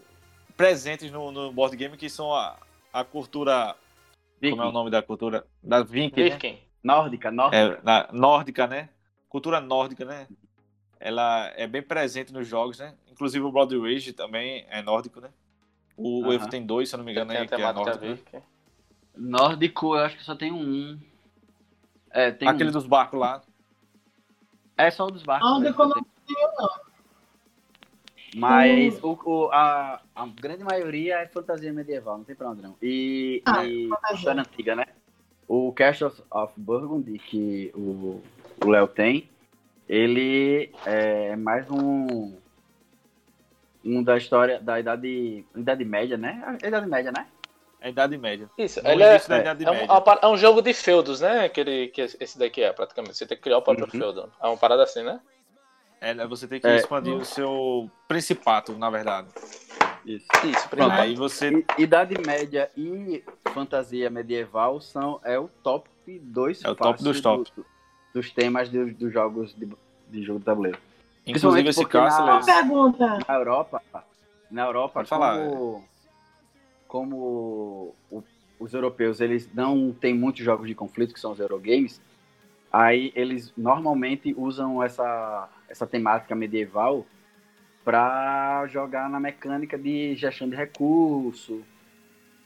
presentes 0.55 1.11
no, 1.11 1.31
no 1.31 1.51
board 1.51 1.75
game, 1.75 1.97
que 1.97 2.09
são 2.09 2.33
a, 2.33 2.55
a 2.93 3.03
cultura. 3.03 3.75
Viking. 4.39 4.55
Como 4.57 4.67
é 4.67 4.69
o 4.69 4.71
nome 4.71 4.89
da 4.89 5.01
cultura? 5.01 5.45
Da 5.61 5.83
Viking, 5.83 6.29
né? 6.29 6.57
Nórdica, 6.89 7.31
nórdica. 7.31 7.57
É, 7.57 7.81
na- 7.83 8.07
nórdica, 8.13 8.67
né? 8.67 8.89
Cultura 9.27 9.59
nórdica, 9.59 10.05
né? 10.05 10.27
Ela 10.99 11.51
é 11.55 11.65
bem 11.65 11.81
presente 11.81 12.31
nos 12.31 12.47
jogos, 12.47 12.77
né? 12.77 12.93
Inclusive 13.11 13.43
o 13.43 13.51
Blood 13.51 13.75
Rage 13.79 14.13
também 14.13 14.67
é 14.69 14.83
nórdico, 14.83 15.19
né? 15.19 15.29
O 15.97 16.23
Aham. 16.25 16.33
Evo 16.35 16.47
tem 16.49 16.63
dois, 16.63 16.87
se 16.89 16.93
eu 16.95 16.99
não 16.99 17.05
me 17.05 17.11
engano, 17.11 17.29
Tem 17.29 17.37
a 17.37 17.41
aí, 17.41 17.47
que 17.47 17.55
é 17.55 17.73
nórdico. 17.73 18.05
né? 18.05 18.13
Viking. 18.13 18.41
Nórdico, 19.17 19.95
eu 19.95 20.03
acho 20.03 20.15
que 20.17 20.23
só 20.23 20.35
tem 20.35 20.51
um. 20.51 20.99
É, 22.11 22.29
tem 22.31 22.47
Aquele 22.47 22.69
um. 22.69 22.73
dos 22.73 22.85
barcos 22.85 23.19
lá. 23.19 23.41
É 24.77 24.91
só 24.91 25.07
o 25.07 25.11
dos 25.11 25.23
barcos. 25.23 25.49
Nórdico 25.49 25.85
mesmo 25.87 26.05
que 26.27 26.33
não- 26.33 26.85
Mas 28.35 29.01
o, 29.01 29.17
o- 29.25 29.49
a, 29.51 30.01
a 30.13 30.25
grande 30.27 30.63
maioria 30.63 31.17
é 31.19 31.27
fantasia 31.27 31.73
medieval, 31.73 32.17
não 32.19 32.25
tem 32.25 32.35
pra 32.35 32.49
onde 32.49 32.61
não. 32.61 32.75
E, 32.81 33.41
Ah, 33.45 33.65
e 33.65 33.87
fantasia. 33.89 34.15
história 34.17 34.41
antiga, 34.41 34.75
né? 34.75 34.85
O 35.47 35.71
Castle 35.71 36.11
of 36.31 36.53
Burgundy, 36.57 37.19
que 37.19 37.71
o 37.75 38.21
Léo 38.65 38.87
tem, 38.87 39.29
ele 39.87 40.71
é 40.85 41.35
mais 41.35 41.69
um. 41.69 42.35
Um 43.83 44.01
da 44.01 44.17
história 44.17 44.59
da 44.59 44.79
idade. 44.79 45.45
Idade 45.55 45.85
média, 45.85 46.17
né? 46.17 46.57
A 46.63 46.67
idade 46.67 46.87
média, 46.87 47.11
né? 47.11 47.27
É 47.79 47.87
a 47.87 47.89
Idade 47.91 48.17
Média. 48.17 48.49
Isso, 48.57 48.79
ele 48.83 49.03
é, 49.03 49.13
é- 49.13 49.15
Idade 49.15 49.63
é, 49.63 49.69
um, 49.69 49.73
Média. 49.75 49.93
é 49.93 50.19
é 50.23 50.27
um 50.27 50.37
jogo 50.37 50.59
de 50.59 50.73
feudos, 50.73 51.21
né? 51.21 51.47
Que, 51.49 51.59
ele, 51.61 51.87
que 51.89 52.01
esse 52.01 52.39
daqui 52.39 52.63
é, 52.63 52.73
praticamente. 52.73 53.15
Você 53.15 53.27
tem 53.27 53.37
que 53.37 53.43
criar 53.43 53.59
o 53.59 53.61
próprio 53.61 53.85
Uhum. 53.85 53.99
feudo. 53.99 54.31
É 54.41 54.47
uma 54.47 54.57
parada 54.57 54.81
assim, 54.81 55.03
né? 55.03 55.19
É, 56.01 56.13
né, 56.13 56.27
você 56.27 56.47
tem 56.47 56.59
que 56.59 56.67
É. 56.67 56.75
expandir 56.75 57.13
o 57.15 57.25
seu 57.25 57.89
principato, 58.07 58.77
na 58.77 58.89
verdade. 58.89 59.27
Isso. 60.05 60.27
Isso, 60.45 60.69
Pronto. 60.69 60.91
Aí 60.91 61.15
você. 61.15 61.65
Idade 61.79 62.15
média 62.25 62.69
e 62.77 63.23
fantasia 63.53 64.09
medieval 64.09 64.79
são 64.79 65.19
é 65.23 65.39
o 65.39 65.47
top 65.63 65.89
2 66.07 66.63
É 66.63 66.69
o 66.69 66.75
top 66.75 67.03
dos 67.03 67.21
top. 67.21 67.51
dos 68.13 68.31
temas 68.31 68.69
dos, 68.69 68.93
dos 68.95 69.11
jogos 69.11 69.55
de, 69.55 69.67
de 70.09 70.23
jogo 70.23 70.39
de 70.39 70.45
tabuleiro. 70.45 70.77
Inclusive 71.25 71.67
esse 71.69 71.83
caso, 71.85 72.23
na- 72.23 72.39
pergunta. 72.45 73.17
Na 73.27 73.33
Europa, 73.33 73.81
na 74.51 74.63
Europa, 74.65 74.93
Pode 74.99 75.09
falar, 75.09 75.37
como, 75.49 75.83
como 76.87 77.95
o- 78.11 78.23
os 78.59 78.73
europeus 78.75 79.19
eles 79.19 79.49
não 79.55 79.91
têm 79.91 80.13
muitos 80.13 80.43
jogos 80.45 80.67
de 80.67 80.75
conflito, 80.75 81.15
que 81.15 81.19
são 81.19 81.31
os 81.31 81.39
Eurogames, 81.39 81.99
aí 82.75 83.13
eles 83.15 83.53
normalmente 83.55 84.35
usam 84.37 84.83
essa, 84.83 85.49
essa 85.69 85.87
temática 85.87 86.35
medieval 86.35 87.05
para 87.85 88.67
jogar 88.67 89.09
na 89.09 89.17
mecânica 89.17 89.77
de 89.77 90.13
gestão 90.15 90.49
de 90.49 90.57
recurso 90.57 91.63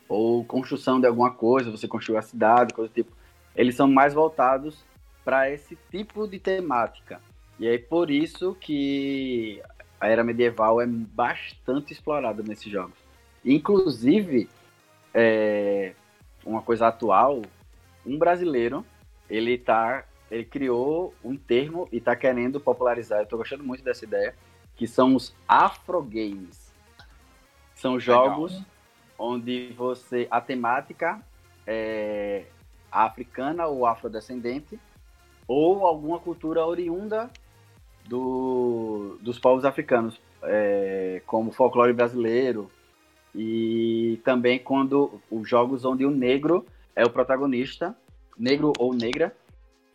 ou 0.07 0.45
construção 0.45 0.99
de 0.99 1.07
alguma 1.07 1.31
coisa, 1.31 1.71
você 1.71 1.87
construir 1.87 2.17
a 2.17 2.21
cidade, 2.21 2.75
coisa 2.75 2.91
do 2.91 2.93
tipo. 2.93 3.11
Eles 3.55 3.73
são 3.75 3.87
mais 3.87 4.13
voltados 4.13 4.85
para 5.25 5.49
esse 5.49 5.75
tipo 5.89 6.27
de 6.27 6.37
temática. 6.37 7.19
E 7.57 7.67
aí 7.67 7.79
por 7.79 8.11
isso 8.11 8.55
que 8.59 9.59
a 9.99 10.07
era 10.07 10.23
medieval 10.23 10.79
é 10.79 10.85
bastante 10.85 11.91
explorada 11.91 12.43
nesses 12.43 12.71
jogos. 12.71 12.97
Inclusive, 13.43 14.47
é, 15.11 15.93
uma 16.45 16.61
coisa 16.61 16.87
atual, 16.87 17.41
um 18.05 18.17
brasileiro, 18.17 18.85
ele 19.27 19.57
tá, 19.57 20.03
ele 20.29 20.45
criou 20.45 21.13
um 21.23 21.35
termo 21.35 21.87
e 21.91 21.97
está 21.97 22.15
querendo 22.15 22.59
popularizar. 22.59 23.19
Eu 23.19 23.25
tô 23.25 23.37
gostando 23.37 23.63
muito 23.63 23.83
dessa 23.83 24.05
ideia, 24.05 24.35
que 24.75 24.87
são 24.87 25.15
os 25.15 25.35
afrogames. 25.47 26.73
São 27.75 27.99
jogos 27.99 28.61
onde 29.17 29.73
você 29.77 30.27
a 30.29 30.39
temática 30.39 31.21
é 31.65 32.45
africana 32.91 33.67
ou 33.67 33.85
afrodescendente 33.85 34.79
ou 35.47 35.85
alguma 35.85 36.19
cultura 36.19 36.65
oriunda 36.65 37.29
do, 38.07 39.17
dos 39.21 39.39
povos 39.39 39.65
africanos, 39.65 40.19
é, 40.43 41.21
como 41.25 41.51
folclore 41.51 41.93
brasileiro, 41.93 42.69
e 43.33 44.19
também 44.23 44.59
quando 44.59 45.21
os 45.29 45.47
jogos 45.47 45.85
onde 45.85 46.05
o 46.05 46.11
negro 46.11 46.65
é 46.95 47.03
o 47.03 47.09
protagonista, 47.09 47.95
negro 48.37 48.73
ou 48.79 48.93
negra, 48.93 49.35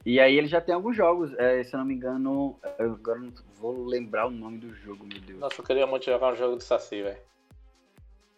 e 0.05 0.21
aí 0.21 0.37
ele 0.37 0.47
já 0.47 0.61
tem 0.61 0.75
alguns 0.75 0.97
jogos, 0.97 1.33
é, 1.39 1.63
se 1.63 1.75
eu 1.75 1.79
não 1.79 1.87
me 1.87 1.95
engano, 1.95 2.59
eu 2.79 2.93
agora 2.93 3.19
não 3.19 3.33
vou 3.59 3.85
lembrar 3.87 4.27
o 4.27 4.31
nome 4.31 4.59
do 4.59 4.75
jogo, 4.75 5.05
meu 5.05 5.21
Deus. 5.21 5.39
Nossa, 5.39 5.61
eu 5.61 5.65
queria 5.65 5.87
muito 5.87 6.05
jogar 6.05 6.33
um 6.33 6.37
jogo 6.37 6.59
de 6.59 6.65
Saci, 6.65 7.03
velho. 7.03 7.19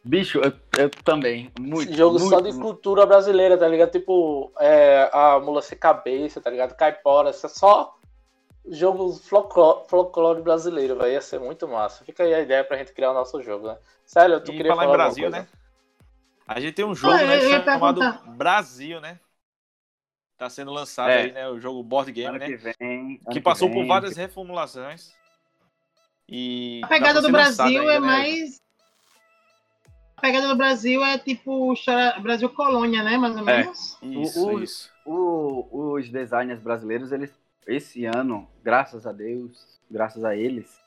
Bicho, 0.04 0.38
eu, 0.38 0.52
eu 0.78 0.88
também, 1.04 1.50
muito. 1.58 1.88
Esse 1.90 1.98
jogo 1.98 2.20
só 2.20 2.40
muito, 2.40 2.52
de 2.52 2.60
cultura 2.60 3.04
brasileira, 3.04 3.58
tá 3.58 3.66
ligado? 3.66 3.90
Tipo, 3.90 4.52
é, 4.60 5.10
a 5.12 5.40
mula 5.40 5.60
sem 5.60 5.76
cabeça, 5.76 6.40
tá 6.40 6.48
ligado? 6.48 6.76
Caipora, 6.76 7.30
isso 7.30 7.44
é 7.44 7.48
só 7.48 7.96
jogo 8.68 9.12
folclore, 9.88 10.42
brasileiro, 10.42 10.96
velho. 10.96 11.12
Ia 11.12 11.20
ser 11.20 11.40
muito 11.40 11.66
massa. 11.66 12.04
Fica 12.04 12.22
aí 12.22 12.32
a 12.34 12.40
ideia 12.40 12.62
pra 12.62 12.76
gente 12.76 12.92
criar 12.92 13.10
o 13.10 13.14
nosso 13.14 13.42
jogo, 13.42 13.66
né? 13.66 13.78
Sério, 14.04 14.40
tu 14.40 14.52
E 14.52 14.56
queria 14.56 14.72
falar 14.72 14.82
falar 14.82 14.94
em 14.94 14.96
Brasil, 14.96 15.30
né? 15.30 15.48
A 16.46 16.60
gente 16.60 16.74
tem 16.74 16.84
um 16.84 16.94
jogo 16.94 17.14
Ah, 17.14 17.24
né, 17.24 17.40
chamado 17.40 18.00
perguntar. 18.00 18.30
Brasil, 18.36 19.00
né? 19.00 19.18
Tá 20.38 20.50
sendo 20.50 20.70
lançado 20.70 21.10
É. 21.10 21.22
aí, 21.22 21.32
né? 21.32 21.48
O 21.48 21.58
jogo 21.58 21.82
Board 21.82 22.12
Game, 22.12 22.28
Ano 22.28 22.38
né? 22.38 22.46
que 22.46 22.56
vem. 22.56 23.18
que 23.32 23.40
passou 23.40 23.68
vem, 23.68 23.78
por 23.80 23.86
várias 23.86 24.16
reformulações. 24.16 25.14
E 26.28 26.80
A 26.84 26.88
pegada 26.88 27.14
tá 27.14 27.20
pra 27.20 27.28
do 27.28 27.32
Brasil 27.32 27.80
ainda, 27.80 27.92
é 27.92 28.00
né? 28.00 28.06
mais. 28.06 28.62
A 30.16 30.20
pegada 30.20 30.48
do 30.48 30.56
Brasil 30.56 31.02
é 31.04 31.18
tipo 31.18 31.74
Brasil 32.20 32.48
colônia, 32.50 33.02
né? 33.02 33.16
Mais 33.16 33.34
ou 33.36 33.48
É. 33.48 33.58
menos. 33.58 33.98
Isso, 34.02 34.46
O- 34.46 34.54
o- 34.54 34.62
isso. 34.62 34.90
O- 35.04 35.92
os 35.94 36.08
designers 36.10 36.60
brasileiros, 36.60 37.12
eles, 37.12 37.32
esse 37.66 38.04
ano, 38.04 38.48
graças 38.62 39.06
a 39.06 39.12
Deus, 39.12 39.78
graças 39.90 40.24
a 40.24 40.36
eles, 40.36 40.78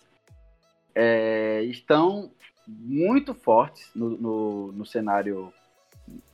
é, 0.94 1.64
estão 1.64 2.32
muito 2.68 3.34
fortes 3.34 3.90
no, 3.96 4.10
no, 4.12 4.72
no 4.74 4.86
cenário 4.86 5.52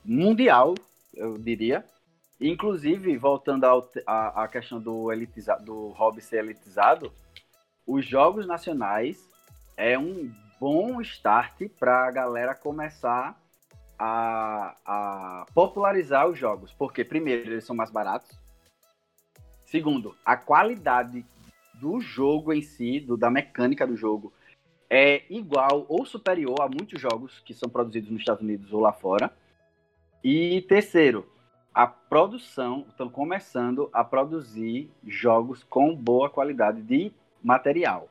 mundial, 0.04 0.74
eu 1.14 1.38
diria. 1.38 1.84
Inclusive, 2.40 3.16
voltando 3.16 3.64
à, 4.06 4.48
questão 4.48 4.78
do, 4.78 5.08
do 5.64 5.88
hobby 5.88 6.20
ser 6.20 6.44
elitizado, 6.44 7.10
os 7.86 8.04
jogos 8.04 8.46
nacionais 8.46 9.26
é 9.76 9.98
um 9.98 10.30
bom 10.60 11.00
start 11.00 11.68
para 11.78 12.06
a 12.06 12.10
galera 12.10 12.54
começar 12.54 13.40
a, 13.98 14.76
a 14.84 15.46
popularizar 15.54 16.28
os 16.28 16.38
jogos. 16.38 16.72
Porque, 16.72 17.04
primeiro, 17.04 17.52
eles 17.52 17.64
são 17.64 17.74
mais 17.74 17.90
baratos. 17.90 18.38
Segundo, 19.64 20.14
a 20.24 20.36
qualidade 20.36 21.24
do 21.74 22.00
jogo 22.00 22.52
em 22.52 22.62
si, 22.62 23.00
do, 23.00 23.16
da 23.16 23.30
mecânica 23.30 23.86
do 23.86 23.96
jogo, 23.96 24.32
é 24.88 25.24
igual 25.30 25.84
ou 25.88 26.04
superior 26.06 26.60
a 26.60 26.68
muitos 26.68 27.00
jogos 27.00 27.40
que 27.40 27.52
são 27.52 27.68
produzidos 27.68 28.10
nos 28.10 28.20
Estados 28.20 28.42
Unidos 28.42 28.72
ou 28.72 28.80
lá 28.80 28.92
fora. 28.92 29.32
E 30.22 30.62
terceiro, 30.62 31.26
a 31.76 31.86
produção, 31.86 32.86
estão 32.88 33.06
começando 33.06 33.90
a 33.92 34.02
produzir 34.02 34.90
jogos 35.06 35.62
com 35.62 35.94
boa 35.94 36.30
qualidade 36.30 36.80
de 36.80 37.12
material. 37.44 38.08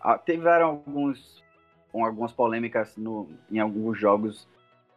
Ah, 0.00 0.16
tiveram 0.16 0.66
alguns, 0.68 1.44
algumas 1.92 2.32
polêmicas 2.32 2.96
no, 2.96 3.28
em 3.50 3.58
alguns 3.58 3.98
jogos 3.98 4.48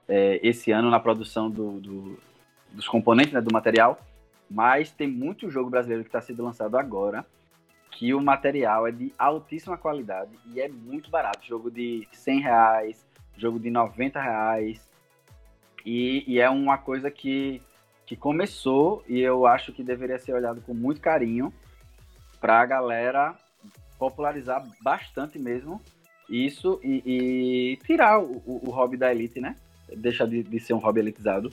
é, 0.07 0.39
esse 0.41 0.71
ano 0.71 0.89
na 0.89 0.97
produção 0.97 1.51
do, 1.51 1.71
do- 1.81 2.17
dos 2.71 2.87
componentes 2.87 3.33
né, 3.33 3.41
do 3.41 3.51
material, 3.53 3.99
mas 4.49 4.91
tem 4.91 5.07
muito 5.09 5.51
jogo 5.51 5.69
brasileiro 5.69 6.03
que 6.05 6.07
está 6.07 6.21
sendo 6.21 6.41
lançado 6.41 6.77
agora 6.77 7.25
que 7.91 8.13
o 8.13 8.21
material 8.21 8.87
é 8.87 8.93
de 8.93 9.13
altíssima 9.17 9.77
qualidade 9.77 10.31
e 10.53 10.61
é 10.61 10.69
muito 10.69 11.09
barato. 11.09 11.45
Jogo 11.45 11.69
de 11.69 12.07
100 12.13 12.39
reais, 12.39 13.05
jogo 13.35 13.59
de 13.59 13.69
90 13.69 14.21
reais. 14.21 14.89
E, 15.85 16.23
e 16.25 16.39
é 16.39 16.49
uma 16.49 16.77
coisa 16.77 17.11
que, 17.11 17.61
que 18.05 18.15
começou 18.15 19.03
e 19.07 19.19
eu 19.19 19.45
acho 19.47 19.71
que 19.73 19.83
deveria 19.83 20.19
ser 20.19 20.33
olhado 20.33 20.61
com 20.61 20.73
muito 20.73 21.01
carinho 21.01 21.51
para 22.39 22.61
a 22.61 22.65
galera 22.65 23.35
popularizar 23.97 24.63
bastante 24.81 25.39
mesmo 25.39 25.81
isso 26.29 26.79
e, 26.83 27.01
e 27.05 27.77
tirar 27.85 28.19
o, 28.19 28.37
o- 28.45 28.61
o 28.67 28.71
hobby 28.71 28.97
da 28.97 29.11
elite, 29.11 29.39
né? 29.39 29.55
Deixar 29.95 30.25
de, 30.27 30.43
de 30.43 30.59
ser 30.59 30.73
um 30.73 30.77
hobby 30.79 30.99
elitizado. 30.99 31.51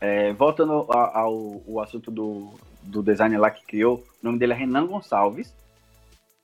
É, 0.00 0.32
voltando 0.32 0.72
ao, 0.72 1.62
ao 1.68 1.80
assunto 1.80 2.10
do, 2.10 2.54
do 2.82 3.02
designer 3.02 3.38
lá 3.38 3.50
que 3.50 3.64
criou, 3.66 3.98
o 4.22 4.26
nome 4.26 4.38
dele 4.38 4.52
é 4.52 4.56
Renan 4.56 4.86
Gonçalves. 4.86 5.54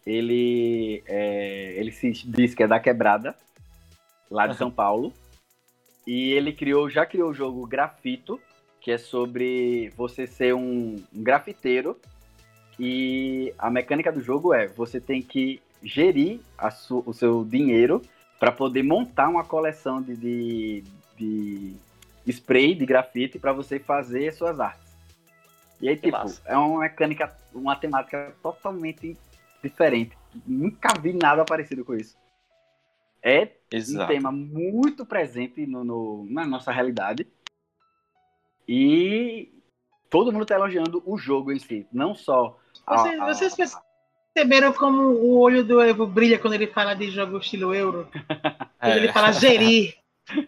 Ele, 0.04 1.02
é, 1.06 1.74
ele 1.76 1.90
se 1.90 2.10
diz 2.12 2.54
que 2.54 2.62
é 2.62 2.66
da 2.68 2.78
quebrada, 2.78 3.34
lá 4.30 4.46
de 4.46 4.56
São 4.56 4.70
Paulo. 4.70 5.12
E 6.06 6.30
ele 6.32 6.52
criou, 6.52 6.88
já 6.88 7.04
criou 7.04 7.30
o 7.30 7.34
jogo 7.34 7.66
Grafito, 7.66 8.40
que 8.86 8.92
é 8.92 8.98
sobre 8.98 9.92
você 9.96 10.28
ser 10.28 10.54
um, 10.54 10.94
um 11.12 11.20
grafiteiro. 11.24 11.98
E 12.78 13.52
a 13.58 13.68
mecânica 13.68 14.12
do 14.12 14.22
jogo 14.22 14.54
é, 14.54 14.68
você 14.68 15.00
tem 15.00 15.20
que 15.20 15.60
gerir 15.82 16.38
o 16.88 17.12
seu 17.12 17.44
dinheiro 17.44 18.00
para 18.38 18.52
poder 18.52 18.84
montar 18.84 19.28
uma 19.28 19.42
coleção 19.42 20.00
de, 20.00 20.14
de, 20.14 20.84
de 21.16 21.74
spray 22.32 22.76
de 22.76 22.86
grafite 22.86 23.40
para 23.40 23.52
você 23.52 23.80
fazer 23.80 24.32
suas 24.32 24.60
artes. 24.60 24.86
E 25.80 25.88
aí, 25.88 25.96
Que 25.96 26.02
tipo, 26.02 26.16
massa. 26.18 26.40
é 26.46 26.56
uma 26.56 26.78
mecânica, 26.78 27.36
uma 27.52 27.74
temática 27.74 28.36
totalmente 28.40 29.16
diferente. 29.60 30.16
Nunca 30.46 30.90
vi 31.02 31.12
nada 31.12 31.44
parecido 31.44 31.84
com 31.84 31.96
isso. 31.96 32.16
É 33.20 33.46
um 33.72 33.76
Exato. 33.76 34.12
tema 34.12 34.30
muito 34.30 35.04
presente 35.04 35.66
no, 35.66 35.82
no- 35.82 36.24
na 36.30 36.46
nossa 36.46 36.70
realidade. 36.70 37.26
E 38.68 39.48
todo 40.10 40.32
mundo 40.32 40.42
está 40.42 40.54
elogiando 40.54 41.02
o 41.06 41.16
jogo 41.18 41.52
em 41.52 41.58
si, 41.58 41.86
não 41.92 42.14
só 42.14 42.58
a, 42.86 42.96
Vocês, 42.98 43.20
a- 43.20 43.24
vocês, 43.26 43.54
perce- 43.54 43.76
perceberam 44.34 44.72
como 44.72 45.00
o 45.00 45.38
olho 45.38 45.64
do 45.64 45.80
Evo 45.80 46.06
brilha 46.06 46.38
quando 46.38 46.54
ele 46.54 46.66
fala 46.66 46.94
de 46.94 47.10
jogo 47.10 47.38
estilo 47.38 47.74
euro? 47.74 48.08
Quando 48.78 48.92
É. 48.92 48.96
ele 48.98 49.12
fala 49.12 49.32
gerir. 49.32 49.94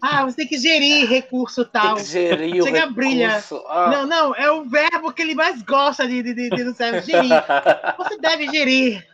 Ah, 0.03 0.25
você 0.25 0.37
tem 0.39 0.47
que 0.49 0.59
gerir 0.59 1.09
recurso 1.09 1.65
Tem 1.65 1.81
tal. 1.81 1.95
que 1.97 2.03
gerir 2.05 2.61
o 2.63 2.65
Chega, 2.67 2.87
brilha. 2.89 3.29
recurso. 3.29 3.65
Ah. 3.69 3.89
Não, 3.91 4.07
não, 4.07 4.35
é 4.35 4.51
o 4.51 4.65
verbo 4.65 5.13
que 5.13 5.23
ele 5.23 5.35
mais 5.37 5.63
gosta 5.63 6.07
de, 6.07 6.21
de, 6.23 6.35
de, 6.35 6.51
de 6.51 6.65
não 6.65 6.75
sei, 6.75 7.01
gerir. 7.03 7.31
Você 7.97 8.19
deve 8.19 8.49
gerir. 8.49 9.07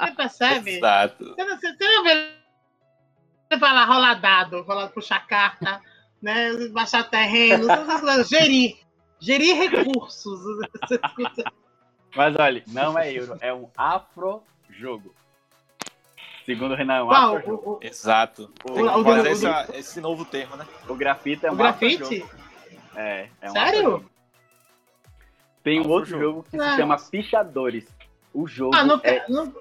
Você 0.00 0.10
percebe? 0.16 0.70
Exato. 0.76 1.24
Você 1.34 1.44
não, 1.44 1.56
você 1.58 1.76
não 1.78 2.04
vê 2.04 2.10
ele 3.50 3.60
falar 3.60 3.84
rolar 3.84 4.14
dado, 4.14 4.62
rolar 4.62 4.88
puxar 4.88 5.26
carta, 5.26 5.80
né? 6.22 6.52
Baixar 6.68 7.08
terreno, 7.08 7.70
essas 7.70 8.00
coisas. 8.00 8.28
gerir. 8.28 8.76
Gerir 9.18 9.54
recursos. 9.56 10.40
Mas 12.16 12.34
olha, 12.36 12.62
não 12.66 12.98
é 12.98 13.12
euro, 13.12 13.36
é 13.40 13.52
um 13.52 13.68
afro-jogo. 13.76 15.14
Segundo 16.46 16.72
o 16.72 16.76
Renan, 16.76 16.94
é 16.96 17.02
um 17.02 17.06
Qual? 17.08 17.36
afro-jogo. 17.36 17.70
O, 17.70 17.74
o, 17.74 17.78
Exato. 17.82 18.50
O- 18.64 18.72
Tem 18.72 18.84
que 18.84 18.90
o- 18.98 19.04
fazer 19.04 19.28
o- 19.28 19.32
essa- 19.32 19.68
esse 19.76 20.00
novo 20.00 20.24
termo, 20.24 20.56
né? 20.56 20.66
O 20.88 20.94
grafite 20.94 21.46
é 21.46 21.50
o 21.50 21.54
um 21.54 21.56
grafite? 21.56 22.02
afro-jogo. 22.02 22.30
É, 22.96 23.28
é 23.40 23.50
um 23.50 23.52
Sério? 23.52 23.78
afro-jogo. 23.80 24.10
Tem 25.62 25.80
um 25.80 25.88
outro 25.88 26.18
jogo 26.18 26.42
que 26.50 26.56
Não. 26.56 26.70
se 26.70 26.76
chama 26.78 26.96
Pichadores. 26.98 27.86
O 28.32 28.46
jogo 28.48 28.74
Ah, 28.74 28.82
não 28.84 28.98
é... 29.04 29.24
Não, 29.28 29.52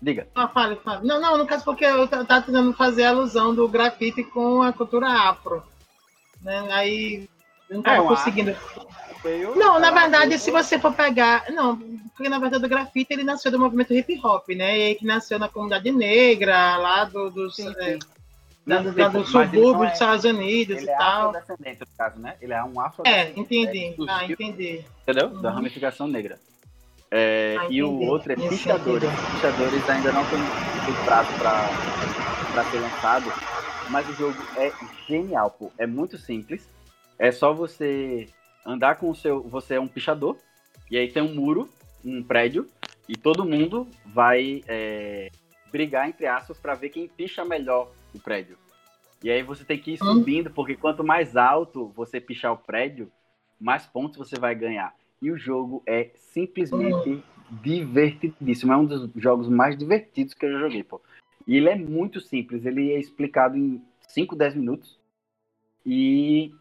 Diga. 0.00 0.28
ah, 0.34 0.46
fale, 0.48 0.76
fale. 0.76 1.06
Não, 1.06 1.20
não, 1.20 1.38
no 1.38 1.46
caso 1.46 1.64
porque 1.64 1.84
eu 1.84 2.06
t- 2.06 2.24
tava 2.24 2.42
tentando 2.42 2.72
fazer 2.74 3.04
alusão 3.04 3.54
do 3.54 3.66
grafite 3.66 4.22
com 4.22 4.62
a 4.62 4.72
cultura 4.72 5.08
afro. 5.08 5.62
Né? 6.42 6.68
Aí 6.70 7.28
eu 7.70 7.76
não 7.76 7.82
tava 7.82 8.02
É, 8.04 8.06
conseguindo. 8.06 8.54
Feio, 9.22 9.56
Não, 9.56 9.80
na 9.80 9.88
é 9.88 9.92
verdade, 9.92 10.38
se 10.38 10.50
você 10.50 10.78
for 10.78 10.92
pegar. 10.92 11.46
Não, 11.50 11.76
porque 12.14 12.28
na 12.28 12.38
verdade 12.38 12.64
o 12.64 12.68
grafite 12.68 13.12
ele 13.14 13.24
nasceu 13.24 13.50
do 13.50 13.58
movimento 13.58 13.94
hip 13.94 14.20
hop, 14.22 14.48
né? 14.50 14.78
E 14.78 14.82
aí 14.82 14.94
que 14.94 15.06
nasceu 15.06 15.38
na 15.38 15.48
comunidade 15.48 15.90
negra, 15.90 16.76
lá 16.76 17.04
do, 17.04 17.30
dos. 17.30 17.56
Sim, 17.56 17.72
é, 17.78 17.92
sim. 17.92 17.98
da- 18.66 18.82
da- 18.82 19.08
do 19.08 19.18
ele 19.18 19.24
subúrbio 19.26 19.84
é- 19.84 19.86
dos 19.86 19.92
Estados 19.94 20.24
Unidos 20.26 20.76
Ele 20.76 20.86
e 20.86 20.90
é 20.90 20.96
tal. 20.96 21.30
afrodescendente, 21.30 21.80
no 21.80 21.86
caso, 21.96 22.18
né? 22.20 22.34
Ele 22.40 22.52
é 22.52 22.62
um 22.62 22.80
É, 22.82 22.86
afrodescendente. 22.86 23.40
entendi. 23.40 23.94
do 23.96 24.10
Ah, 24.10 24.24
entendi. 24.26 24.84
Entendeu? 25.02 25.28
Uhum. 25.28 25.40
Da 25.42 25.50
ramificação 25.50 26.06
negra. 26.06 26.38
É, 27.18 27.56
Ah, 27.58 27.66
e 27.70 27.82
o 27.82 27.98
outro 28.02 28.30
é 28.32 28.34
Esse 28.34 28.48
Pichadores. 28.50 29.10
Pichadores 29.30 29.88
ainda 29.88 30.12
não 30.12 30.26
tem, 30.26 30.52
tem 30.84 30.94
prazo 30.94 31.32
pra, 31.32 31.74
pra 32.52 32.62
ser 32.62 32.78
lançado, 32.78 33.32
mas 33.88 34.06
o 34.06 34.12
jogo 34.12 34.46
é 34.54 34.74
genial, 35.08 35.50
pô. 35.50 35.72
É 35.78 35.86
muito 35.86 36.18
simples. 36.18 36.68
É 37.18 37.32
só 37.32 37.54
você 37.54 38.28
andar 38.66 38.96
com 38.96 39.08
o 39.08 39.14
seu. 39.14 39.40
Você 39.44 39.76
é 39.76 39.80
um 39.80 39.88
pichador, 39.88 40.36
e 40.90 40.98
aí 40.98 41.10
tem 41.10 41.22
um 41.22 41.34
muro, 41.34 41.70
um 42.04 42.22
prédio, 42.22 42.68
e 43.08 43.16
todo 43.16 43.46
mundo 43.46 43.88
vai 44.04 44.62
é, 44.68 45.30
brigar, 45.72 46.06
entre 46.10 46.26
aspas, 46.26 46.58
pra 46.58 46.74
ver 46.74 46.90
quem 46.90 47.08
picha 47.08 47.46
melhor 47.46 47.90
o 48.14 48.18
prédio. 48.20 48.58
E 49.22 49.30
aí 49.30 49.42
você 49.42 49.64
tem 49.64 49.78
que 49.78 49.92
ir 49.92 50.02
Hum. 50.02 50.18
subindo, 50.18 50.50
porque 50.50 50.76
quanto 50.76 51.02
mais 51.02 51.34
alto 51.34 51.88
você 51.96 52.20
pichar 52.20 52.52
o 52.52 52.58
prédio, 52.58 53.10
mais 53.58 53.86
pontos 53.86 54.18
você 54.18 54.38
vai 54.38 54.54
ganhar. 54.54 54.94
E 55.20 55.30
o 55.30 55.38
jogo 55.38 55.82
é 55.86 56.10
simplesmente 56.16 57.22
divertidíssimo. 57.50 58.72
É 58.72 58.76
um 58.76 58.84
dos 58.84 59.10
jogos 59.16 59.48
mais 59.48 59.76
divertidos 59.76 60.34
que 60.34 60.44
eu 60.44 60.52
já 60.52 60.58
joguei, 60.58 60.82
pô. 60.82 61.00
E 61.46 61.56
ele 61.56 61.68
é 61.68 61.76
muito 61.76 62.20
simples. 62.20 62.66
Ele 62.66 62.92
é 62.92 62.98
explicado 62.98 63.56
em 63.56 63.82
5, 64.08 64.34
10 64.34 64.54
minutos. 64.56 64.98
E 65.84 66.52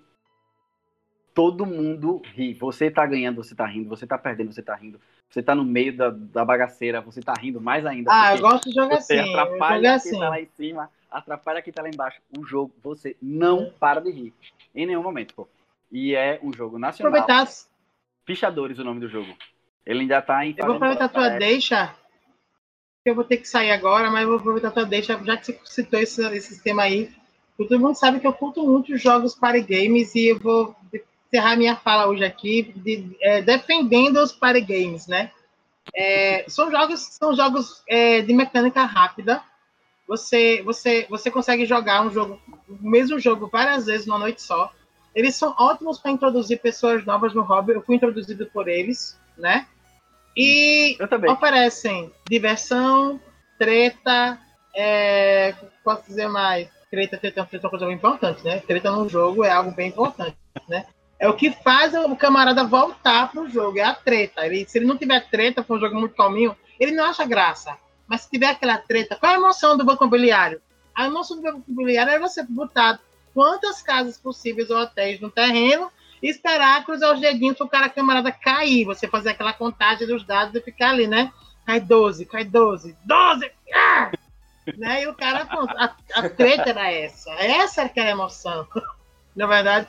todo 1.34 1.66
mundo 1.66 2.22
ri. 2.34 2.54
Você 2.54 2.90
tá 2.90 3.06
ganhando, 3.06 3.44
você 3.44 3.56
tá 3.56 3.66
rindo. 3.66 3.90
Você 3.90 4.08
tá 4.08 4.18
perdendo, 4.18 4.54
você 4.54 4.62
tá 4.62 4.76
rindo. 4.76 5.00
Você 5.30 5.44
tá 5.44 5.54
no 5.54 5.66
meio 5.66 5.96
da, 5.96 6.10
da 6.12 6.46
bagaceira, 6.46 7.02
você 7.02 7.22
tá 7.22 7.34
rindo 7.34 7.60
mais 7.60 7.86
ainda. 7.86 8.10
Ah, 8.14 8.36
eu 8.36 8.42
gosto 8.42 8.70
de 8.70 8.76
jogar 8.76 9.02
você 9.02 9.20
assim. 9.20 9.28
Jogo 9.28 9.40
atrapalha 9.40 9.82
quem 9.82 9.90
assim. 9.90 10.20
tá 10.20 10.30
lá 10.30 10.40
em 10.40 10.48
cima, 10.56 10.90
atrapalha 11.12 11.62
quem 11.62 11.74
tá 11.74 11.82
lá 11.82 11.90
embaixo. 11.90 12.22
O 12.38 12.46
jogo, 12.46 12.72
você 12.82 13.18
não 13.22 13.70
para 13.80 14.00
de 14.00 14.12
rir. 14.12 14.34
Em 14.74 14.86
nenhum 14.86 15.04
momento, 15.04 15.34
pô. 15.34 15.48
E 15.92 16.16
é 16.16 16.40
um 16.42 16.54
jogo 16.54 16.80
nacional. 16.80 17.12
Aproveitar, 17.12 17.52
Pichadores 18.26 18.80
o 18.80 18.84
nome 18.84 19.00
do 19.00 19.08
jogo. 19.10 19.36
Ele 19.86 20.02
ainda 20.02 20.22
tá 20.22 20.46
em. 20.46 20.56
eu 20.58 20.66
vou 20.66 20.76
aproveitar 20.76 21.06
a 21.06 21.10
tua 21.10 21.30
deixa. 21.40 21.96
Eu 23.06 23.14
vou 23.14 23.24
ter 23.24 23.38
que 23.38 23.48
sair 23.48 23.72
agora, 23.72 24.10
mas 24.10 24.24
eu 24.24 24.30
vou 24.30 24.38
aproveitar 24.40 24.70
a 24.70 24.72
tua 24.72 24.86
deixa, 24.86 25.22
já 25.24 25.38
que 25.38 25.46
você 25.46 25.60
citou 25.64 26.00
esse, 26.00 26.26
esse 26.36 26.64
tema 26.64 26.84
aí. 26.84 27.12
Todo 27.58 27.80
mundo 27.80 27.96
sabe 27.96 28.20
que 28.20 28.28
eu 28.28 28.34
curto 28.34 28.66
muito 28.68 28.94
os 28.94 29.02
jogos 29.02 29.36
party 29.36 29.62
games 29.62 30.16
e 30.16 30.30
eu 30.30 30.40
vou 30.40 30.76
encerrar 31.28 31.56
minha 31.56 31.76
fala 31.76 32.08
hoje 32.08 32.26
aqui 32.26 32.74
de- 32.76 33.16
é, 33.22 33.42
defendendo 33.42 34.18
os 34.18 34.32
party 34.32 34.62
games, 34.62 35.08
né? 35.08 35.32
É, 35.94 36.46
são 36.50 36.72
jogos, 36.72 37.00
são 37.00 37.34
jogos 37.36 37.84
é, 37.88 38.22
de 38.22 38.34
mecânica 38.34 38.84
rápida. 38.84 39.42
Você, 40.08 40.62
você, 40.64 41.06
você 41.10 41.30
consegue 41.32 41.66
jogar 41.66 42.02
um 42.02 42.12
jogo, 42.12 42.40
o 42.68 42.90
mesmo 42.90 43.20
jogo 43.20 43.48
várias 43.48 43.86
vezes 43.86 44.06
numa 44.08 44.20
noite 44.20 44.42
só. 44.42 44.74
Eles 45.16 45.36
são 45.36 45.56
ótimos 45.58 45.98
para 45.98 46.12
introduzir 46.12 46.60
pessoas 46.60 47.06
novas 47.06 47.34
no 47.34 47.42
hobby. 47.42 47.74
Eu 47.74 47.82
fui 47.82 47.96
introduzido 47.96 48.46
por 48.48 48.68
eles, 48.68 49.18
né? 49.38 49.66
E 50.36 50.98
oferecem 51.30 52.12
diversão, 52.30 53.20
treta, 53.58 54.38
é, 54.76 55.56
posso 55.82 56.04
dizer 56.08 56.28
mais, 56.28 56.68
treta, 56.92 57.18
treta, 57.18 57.46
treta 57.46 57.56
é 57.56 57.66
uma 57.66 57.70
coisa 57.70 57.86
bem 57.86 57.96
importante, 57.96 58.44
né? 58.44 58.60
Treta 58.60 58.92
no 58.92 59.08
jogo 59.08 59.46
é 59.46 59.52
algo 59.52 59.72
bem 59.72 59.88
importante, 59.88 60.36
né? 60.68 60.86
É 61.18 61.30
o 61.30 61.34
que 61.34 61.52
faz 61.52 61.94
o 61.94 62.16
camarada 62.18 62.66
voltar 62.66 63.32
pro 63.32 63.50
jogo, 63.50 63.80
é 63.80 63.84
a 63.84 63.96
treta. 63.96 64.46
Ele, 64.46 64.66
se 64.68 64.78
ele 64.78 64.86
não 64.86 64.98
tiver 64.98 65.22
treta, 65.30 65.64
for 65.64 65.78
um 65.78 65.80
jogo 65.80 65.96
muito 65.96 66.16
calminho, 66.16 66.56
ele 66.78 66.92
não 66.92 67.06
acha 67.06 67.26
graça. 67.26 67.78
Mas 68.06 68.22
se 68.22 68.30
tiver 68.30 68.48
aquela 68.48 68.78
treta, 68.78 69.16
qual 69.16 69.32
é 69.32 69.36
a 69.36 69.38
emoção 69.40 69.78
do 69.78 69.86
banco 69.86 70.04
imobiliário? 70.04 70.62
A 70.94 71.06
emoção 71.06 71.38
do 71.38 71.44
banco 71.44 71.64
imobiliário 71.68 72.12
é 72.12 72.20
você 72.20 72.44
botar 72.44 73.00
quantas 73.36 73.82
casas 73.82 74.18
possíveis 74.18 74.72
ou 74.72 74.78
hotéis 74.78 75.20
no 75.20 75.30
terreno 75.30 75.92
e 76.24 76.30
esperar 76.30 76.84
cruzar 76.86 77.14
os 77.14 77.20
dedinhos 77.20 77.58
para 77.58 77.66
o 77.66 77.70
cara 77.70 77.90
camarada 77.90 78.32
cair. 78.32 78.86
Você 78.86 79.08
fazer 79.08 79.30
aquela 79.30 79.54
contagem 79.54 80.08
dos 80.08 80.24
dados 80.24 80.56
e 80.56 80.62
ficar 80.62 80.92
ali, 80.92 81.06
né? 81.06 81.32
Cai 81.66 81.82
12, 81.82 82.26
cai 82.26 82.46
12, 82.46 82.96
12! 83.04 83.52
Ah! 83.74 84.12
né? 84.78 85.04
E 85.04 85.08
o 85.08 85.14
cara, 85.14 85.46
pronto, 85.46 85.76
a, 85.78 85.96
a 86.16 86.30
treta 86.30 86.70
era 86.70 86.92
essa. 86.92 87.30
Essa 87.34 87.82
era 87.82 87.90
aquela 87.90 88.10
emoção. 88.10 88.66
Na 89.36 89.46
verdade, 89.46 89.88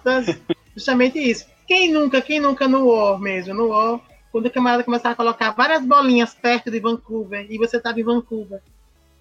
justamente 0.75 1.19
isso. 1.19 1.47
Quem 1.67 1.93
nunca, 1.93 2.21
quem 2.21 2.41
nunca 2.41 2.67
no 2.67 2.89
War 2.89 3.19
mesmo, 3.19 3.55
no 3.55 3.69
War, 3.69 4.01
quando 4.33 4.47
o 4.47 4.51
camarada 4.51 4.83
começava 4.83 5.13
a 5.13 5.17
colocar 5.17 5.51
várias 5.53 5.85
bolinhas 5.85 6.35
perto 6.35 6.71
de 6.71 6.81
Vancouver 6.81 7.47
e 7.49 7.57
você 7.57 7.77
estava 7.77 8.01
em 8.01 8.05
Vancouver, 8.05 8.61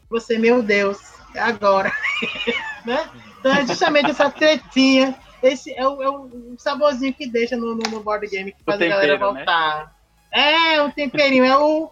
você, 0.10 0.38
meu 0.38 0.62
Deus, 0.62 1.00
é 1.34 1.40
agora. 1.40 1.92
né? 2.86 3.08
Então 3.46 3.58
é 3.62 3.68
justamente 3.68 4.10
essa 4.10 4.28
tretinha. 4.32 5.16
Esse 5.44 5.72
é 5.72 5.88
o, 5.88 6.02
é 6.02 6.10
o 6.10 6.56
saborzinho 6.58 7.14
que 7.14 7.28
deixa 7.28 7.56
no, 7.56 7.76
no, 7.76 7.84
no 7.92 8.00
board 8.00 8.26
game 8.28 8.52
que 8.52 8.64
faz 8.64 8.82
a 8.82 8.88
galera 8.88 9.14
tempero, 9.14 9.34
né? 9.34 9.38
voltar. 9.46 9.96
É, 10.32 10.82
o 10.82 10.92
temperinho, 10.92 11.46
é 11.46 11.56
o. 11.56 11.92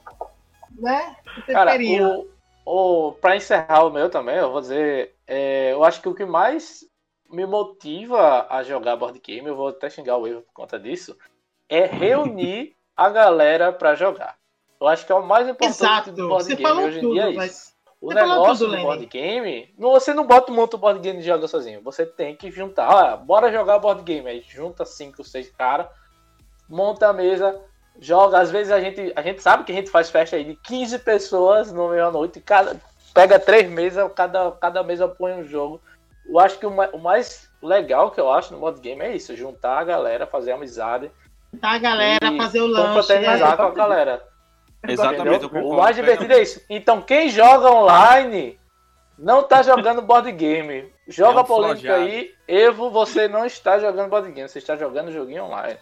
Né? 0.72 1.16
O 1.38 1.54
Cara, 1.54 1.70
temperinho. 1.70 2.28
o, 2.66 3.10
o, 3.10 3.12
pra 3.12 3.36
encerrar 3.36 3.84
o 3.84 3.92
meu 3.92 4.10
também, 4.10 4.38
eu 4.38 4.52
vou 4.52 4.62
dizer, 4.62 5.14
é, 5.28 5.74
eu 5.74 5.84
acho 5.84 6.02
que 6.02 6.10
o 6.10 6.16
que 6.16 6.26
mais 6.26 6.84
me 7.30 7.46
motiva 7.46 8.48
a 8.50 8.64
jogar 8.64 8.96
board 8.96 9.20
game, 9.20 9.48
eu 9.48 9.56
vou 9.56 9.68
até 9.68 9.92
xingar 9.92 10.18
o 10.18 10.26
erro 10.26 10.42
por 10.42 10.54
conta 10.54 10.80
disso, 10.80 11.16
é 11.70 11.86
reunir 11.86 12.76
a 12.98 13.10
galera 13.10 13.72
pra 13.72 13.94
jogar. 13.94 14.38
Eu 14.82 14.88
acho 14.88 15.06
que 15.06 15.12
é 15.12 15.16
o 15.16 15.24
mais 15.24 15.48
importante 15.48 15.80
Exato. 15.80 16.12
do 16.12 16.30
board 16.30 16.46
Você 16.46 16.56
game 16.56 16.68
falou 16.68 16.86
hoje 16.86 16.98
em 16.98 17.02
tudo, 17.02 17.14
dia 17.14 17.24
é 17.26 17.30
isso. 17.30 17.38
mas. 17.38 17.73
O 18.04 18.08
Você 18.08 18.16
negócio 18.16 18.66
do 18.66 18.72
Lenny. 18.74 18.84
board 18.84 19.06
game, 19.06 19.74
você 19.80 20.14
não 20.14 20.28
bota 20.28 20.52
um 20.52 20.56
monte 20.56 20.72
de 20.72 20.78
board 20.78 21.00
game 21.00 21.20
e 21.20 21.24
joga 21.24 21.48
sozinho. 21.48 21.82
Você 21.84 22.06
tem 22.06 22.36
que 22.36 22.52
juntar. 22.52 22.94
Olha, 22.94 23.16
bora 23.16 23.50
jogar 23.50 23.80
board 23.80 24.04
game. 24.04 24.28
Aí 24.28 24.44
junta 24.46 24.84
cinco, 24.84 25.24
seis 25.24 25.50
caras, 25.50 25.88
monta 26.68 27.08
a 27.08 27.14
mesa, 27.14 27.62
joga. 27.98 28.40
Às 28.40 28.52
vezes 28.52 28.74
a 28.74 28.82
gente, 28.82 29.14
a 29.16 29.22
gente 29.22 29.42
sabe 29.42 29.64
que 29.64 29.72
a 29.72 29.76
gente 29.76 29.90
faz 29.90 30.10
festa 30.10 30.36
aí 30.36 30.44
de 30.44 30.54
15 30.58 31.00
pessoas 31.00 31.72
no 31.72 31.88
meio 31.88 32.12
noite. 32.12 32.42
Cada, 32.42 32.76
pega 33.14 33.40
três 33.40 33.70
mesas, 33.70 34.12
cada, 34.14 34.52
cada 34.52 34.84
mesa 34.84 35.08
põe 35.08 35.32
um 35.32 35.46
jogo. 35.46 35.80
Eu 36.28 36.38
acho 36.42 36.60
que 36.60 36.66
o, 36.66 36.72
ma- 36.72 36.90
o 36.92 36.98
mais 37.00 37.50
legal 37.62 38.12
que 38.12 38.20
eu 38.20 38.30
acho 38.30 38.52
no 38.54 38.60
board 38.60 38.82
game 38.82 39.02
é 39.02 39.16
isso: 39.16 39.34
juntar 39.34 39.78
a 39.80 39.84
galera, 39.86 40.28
fazer 40.28 40.52
amizade. 40.52 41.10
Tá 41.62 41.72
a 41.72 41.78
galera 41.78 42.28
e 42.34 42.38
fazer 42.38 42.60
o 42.60 42.68
lanche. 42.68 42.86
confraternizar 42.86 43.52
né? 43.52 43.56
com 43.56 43.64
a 43.64 43.72
galera. 43.72 44.33
Exatamente. 44.88 45.46
O 45.46 45.78
mais 45.78 45.96
divertido 45.96 46.34
é 46.34 46.42
isso. 46.42 46.62
Então, 46.70 47.02
quem 47.02 47.30
joga 47.30 47.70
online 47.72 48.60
não 49.18 49.44
tá 49.44 49.62
jogando 49.64 50.02
board 50.02 50.32
game. 50.32 50.92
Joga 51.08 51.32
É 51.32 51.36
um 51.36 51.40
a 51.40 51.44
polêmica 51.46 51.80
flojado. 51.82 52.04
aí. 52.04 52.34
Evo, 52.48 52.90
você 52.90 53.28
não 53.28 53.46
está 53.46 53.80
jogando 53.80 54.10
board 54.10 54.32
game, 54.32 54.48
você 54.48 54.60
está 54.60 54.76
jogando 54.76 55.12
joguinho 55.12 55.46
online. 55.46 55.78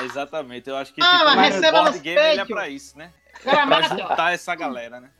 Exatamente, 0.00 0.68
eu 0.70 0.76
acho 0.76 0.92
que 0.94 1.02
Ah, 1.02 1.18
tipo, 1.50 1.68
o 1.68 1.72
board 1.72 1.98
game 1.98 2.20
ele 2.20 2.40
é 2.40 2.44
pra 2.44 2.68
isso, 2.68 2.96
né? 2.96 3.10
Agora, 3.44 3.56
Pra 3.56 3.66
mas- 3.66 3.88
juntar 3.88 4.32
essa 4.32 4.54
galera, 4.54 5.00
né? 5.00 5.10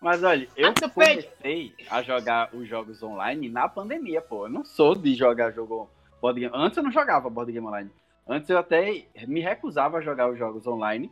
Mas 0.00 0.22
olha, 0.22 0.48
eu 0.56 0.68
Ah, 0.70 0.72
peito. 0.74 0.92
comecei 0.92 1.74
a 1.90 2.02
jogar 2.02 2.50
os 2.52 2.68
jogos 2.68 3.02
online 3.02 3.48
na 3.48 3.68
pandemia, 3.68 4.20
pô. 4.20 4.46
Eu 4.46 4.50
não 4.50 4.64
sou 4.64 4.94
de 4.94 5.14
jogar 5.14 5.52
jogo 5.52 5.88
board 6.20 6.40
game. 6.40 6.52
Antes 6.54 6.76
eu 6.76 6.82
não 6.82 6.90
jogava 6.90 7.30
board 7.30 7.50
game 7.52 7.66
online. 7.66 7.90
Antes 8.28 8.50
eu 8.50 8.58
até 8.58 9.04
me 9.26 9.40
recusava 9.40 9.98
a 9.98 10.00
jogar 10.02 10.28
os 10.28 10.38
jogos 10.38 10.66
online. 10.66 11.10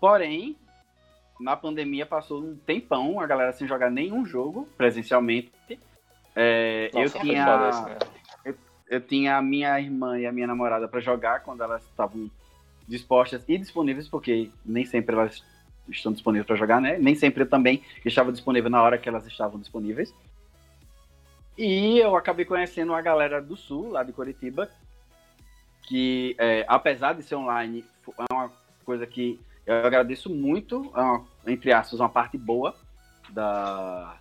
Porém, 0.00 0.56
na 1.40 1.56
pandemia 1.56 2.06
passou 2.06 2.42
um 2.42 2.56
tempão 2.56 3.20
a 3.20 3.26
galera 3.26 3.52
sem 3.52 3.66
jogar 3.66 3.90
nenhum 3.90 4.24
jogo 4.24 4.68
presencialmente. 4.76 5.52
É, 6.34 6.90
Nossa, 6.92 7.16
eu 7.16 7.20
tinha 7.22 7.84
né? 7.84 7.96
eu 8.88 9.00
tinha 9.00 9.36
a 9.36 9.42
minha 9.42 9.80
irmã 9.80 10.18
e 10.18 10.26
a 10.26 10.32
minha 10.32 10.46
namorada 10.46 10.86
para 10.86 11.00
jogar 11.00 11.40
quando 11.40 11.62
elas 11.62 11.82
estavam 11.84 12.30
dispostas 12.86 13.42
e 13.48 13.56
disponíveis, 13.56 14.08
porque 14.08 14.50
nem 14.64 14.84
sempre 14.84 15.14
elas 15.14 15.42
estão 15.88 16.12
disponíveis 16.12 16.46
para 16.46 16.56
jogar, 16.56 16.80
né? 16.80 16.98
Nem 16.98 17.14
sempre 17.14 17.42
eu 17.42 17.48
também 17.48 17.82
estava 18.04 18.30
disponível 18.30 18.70
na 18.70 18.82
hora 18.82 18.98
que 18.98 19.08
elas 19.08 19.26
estavam 19.26 19.58
disponíveis. 19.58 20.14
E 21.56 21.98
eu 21.98 22.16
acabei 22.16 22.44
conhecendo 22.44 22.94
a 22.94 23.00
galera 23.00 23.40
do 23.40 23.56
Sul, 23.56 23.90
lá 23.90 24.02
de 24.02 24.12
Curitiba, 24.12 24.68
que 25.82 26.34
é, 26.38 26.64
apesar 26.68 27.14
de 27.14 27.22
ser 27.22 27.36
online, 27.36 27.84
é 28.18 28.32
uma 28.32 28.50
coisa 28.84 29.06
que 29.06 29.40
eu 29.66 29.74
agradeço 29.86 30.28
muito, 30.30 30.90
é 31.46 31.52
entre 31.52 31.72
aspas, 31.72 32.00
uma 32.00 32.08
parte 32.08 32.36
boa 32.38 32.74
da, 33.30 34.16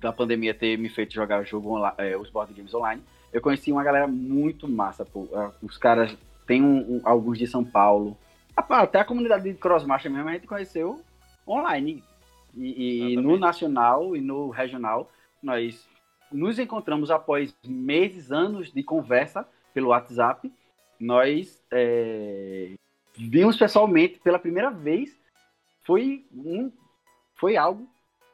da 0.00 0.12
pandemia 0.12 0.54
ter 0.54 0.76
me 0.78 0.88
feito 0.88 1.14
jogar 1.14 1.40
o 1.42 1.44
jogo 1.44 1.76
é, 1.98 2.16
os 2.16 2.30
board 2.30 2.52
games 2.54 2.74
online. 2.74 3.02
Eu 3.32 3.40
conheci 3.40 3.70
uma 3.72 3.84
galera 3.84 4.06
muito 4.06 4.68
massa, 4.68 5.04
pô. 5.04 5.28
É, 5.32 5.50
Os 5.62 5.76
caras 5.76 6.16
tem 6.46 6.62
um, 6.62 6.96
um- 6.96 7.00
alguns 7.04 7.38
de 7.38 7.46
São 7.46 7.64
Paulo. 7.64 8.16
Até 8.56 9.00
a 9.00 9.04
comunidade 9.04 9.44
de 9.44 9.54
Crossmarcha 9.54 10.08
mesmo 10.08 10.28
a 10.28 10.32
gente 10.32 10.46
conheceu 10.46 11.00
online. 11.46 12.02
E, 12.54 13.12
e 13.12 13.16
no 13.16 13.36
nacional 13.36 14.16
e 14.16 14.20
no 14.20 14.48
regional, 14.48 15.10
nós 15.42 15.86
nos 16.32 16.58
encontramos 16.58 17.10
após 17.10 17.54
meses, 17.66 18.32
anos 18.32 18.72
de 18.72 18.82
conversa 18.82 19.46
pelo 19.74 19.88
WhatsApp. 19.88 20.50
Nós 20.98 21.62
é, 21.70 22.72
vimos 23.16 23.56
pessoalmente 23.56 24.18
pela 24.20 24.38
primeira 24.38 24.70
vez. 24.70 25.10
Foi, 25.82 26.26
um, 26.32 26.70
foi 27.34 27.56
algo 27.56 27.88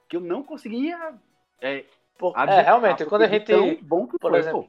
que 0.08 0.16
eu 0.16 0.20
não 0.20 0.42
conseguia. 0.42 1.14
É, 1.60 1.84
Pô, 2.18 2.32
é, 2.36 2.60
realmente, 2.62 3.04
quando 3.06 3.22
a 3.22 3.26
gente. 3.26 3.52
bom 3.82 4.06
que 4.06 4.18
por 4.18 4.30
foi, 4.30 4.40
exemplo, 4.40 4.62
pô. 4.62 4.68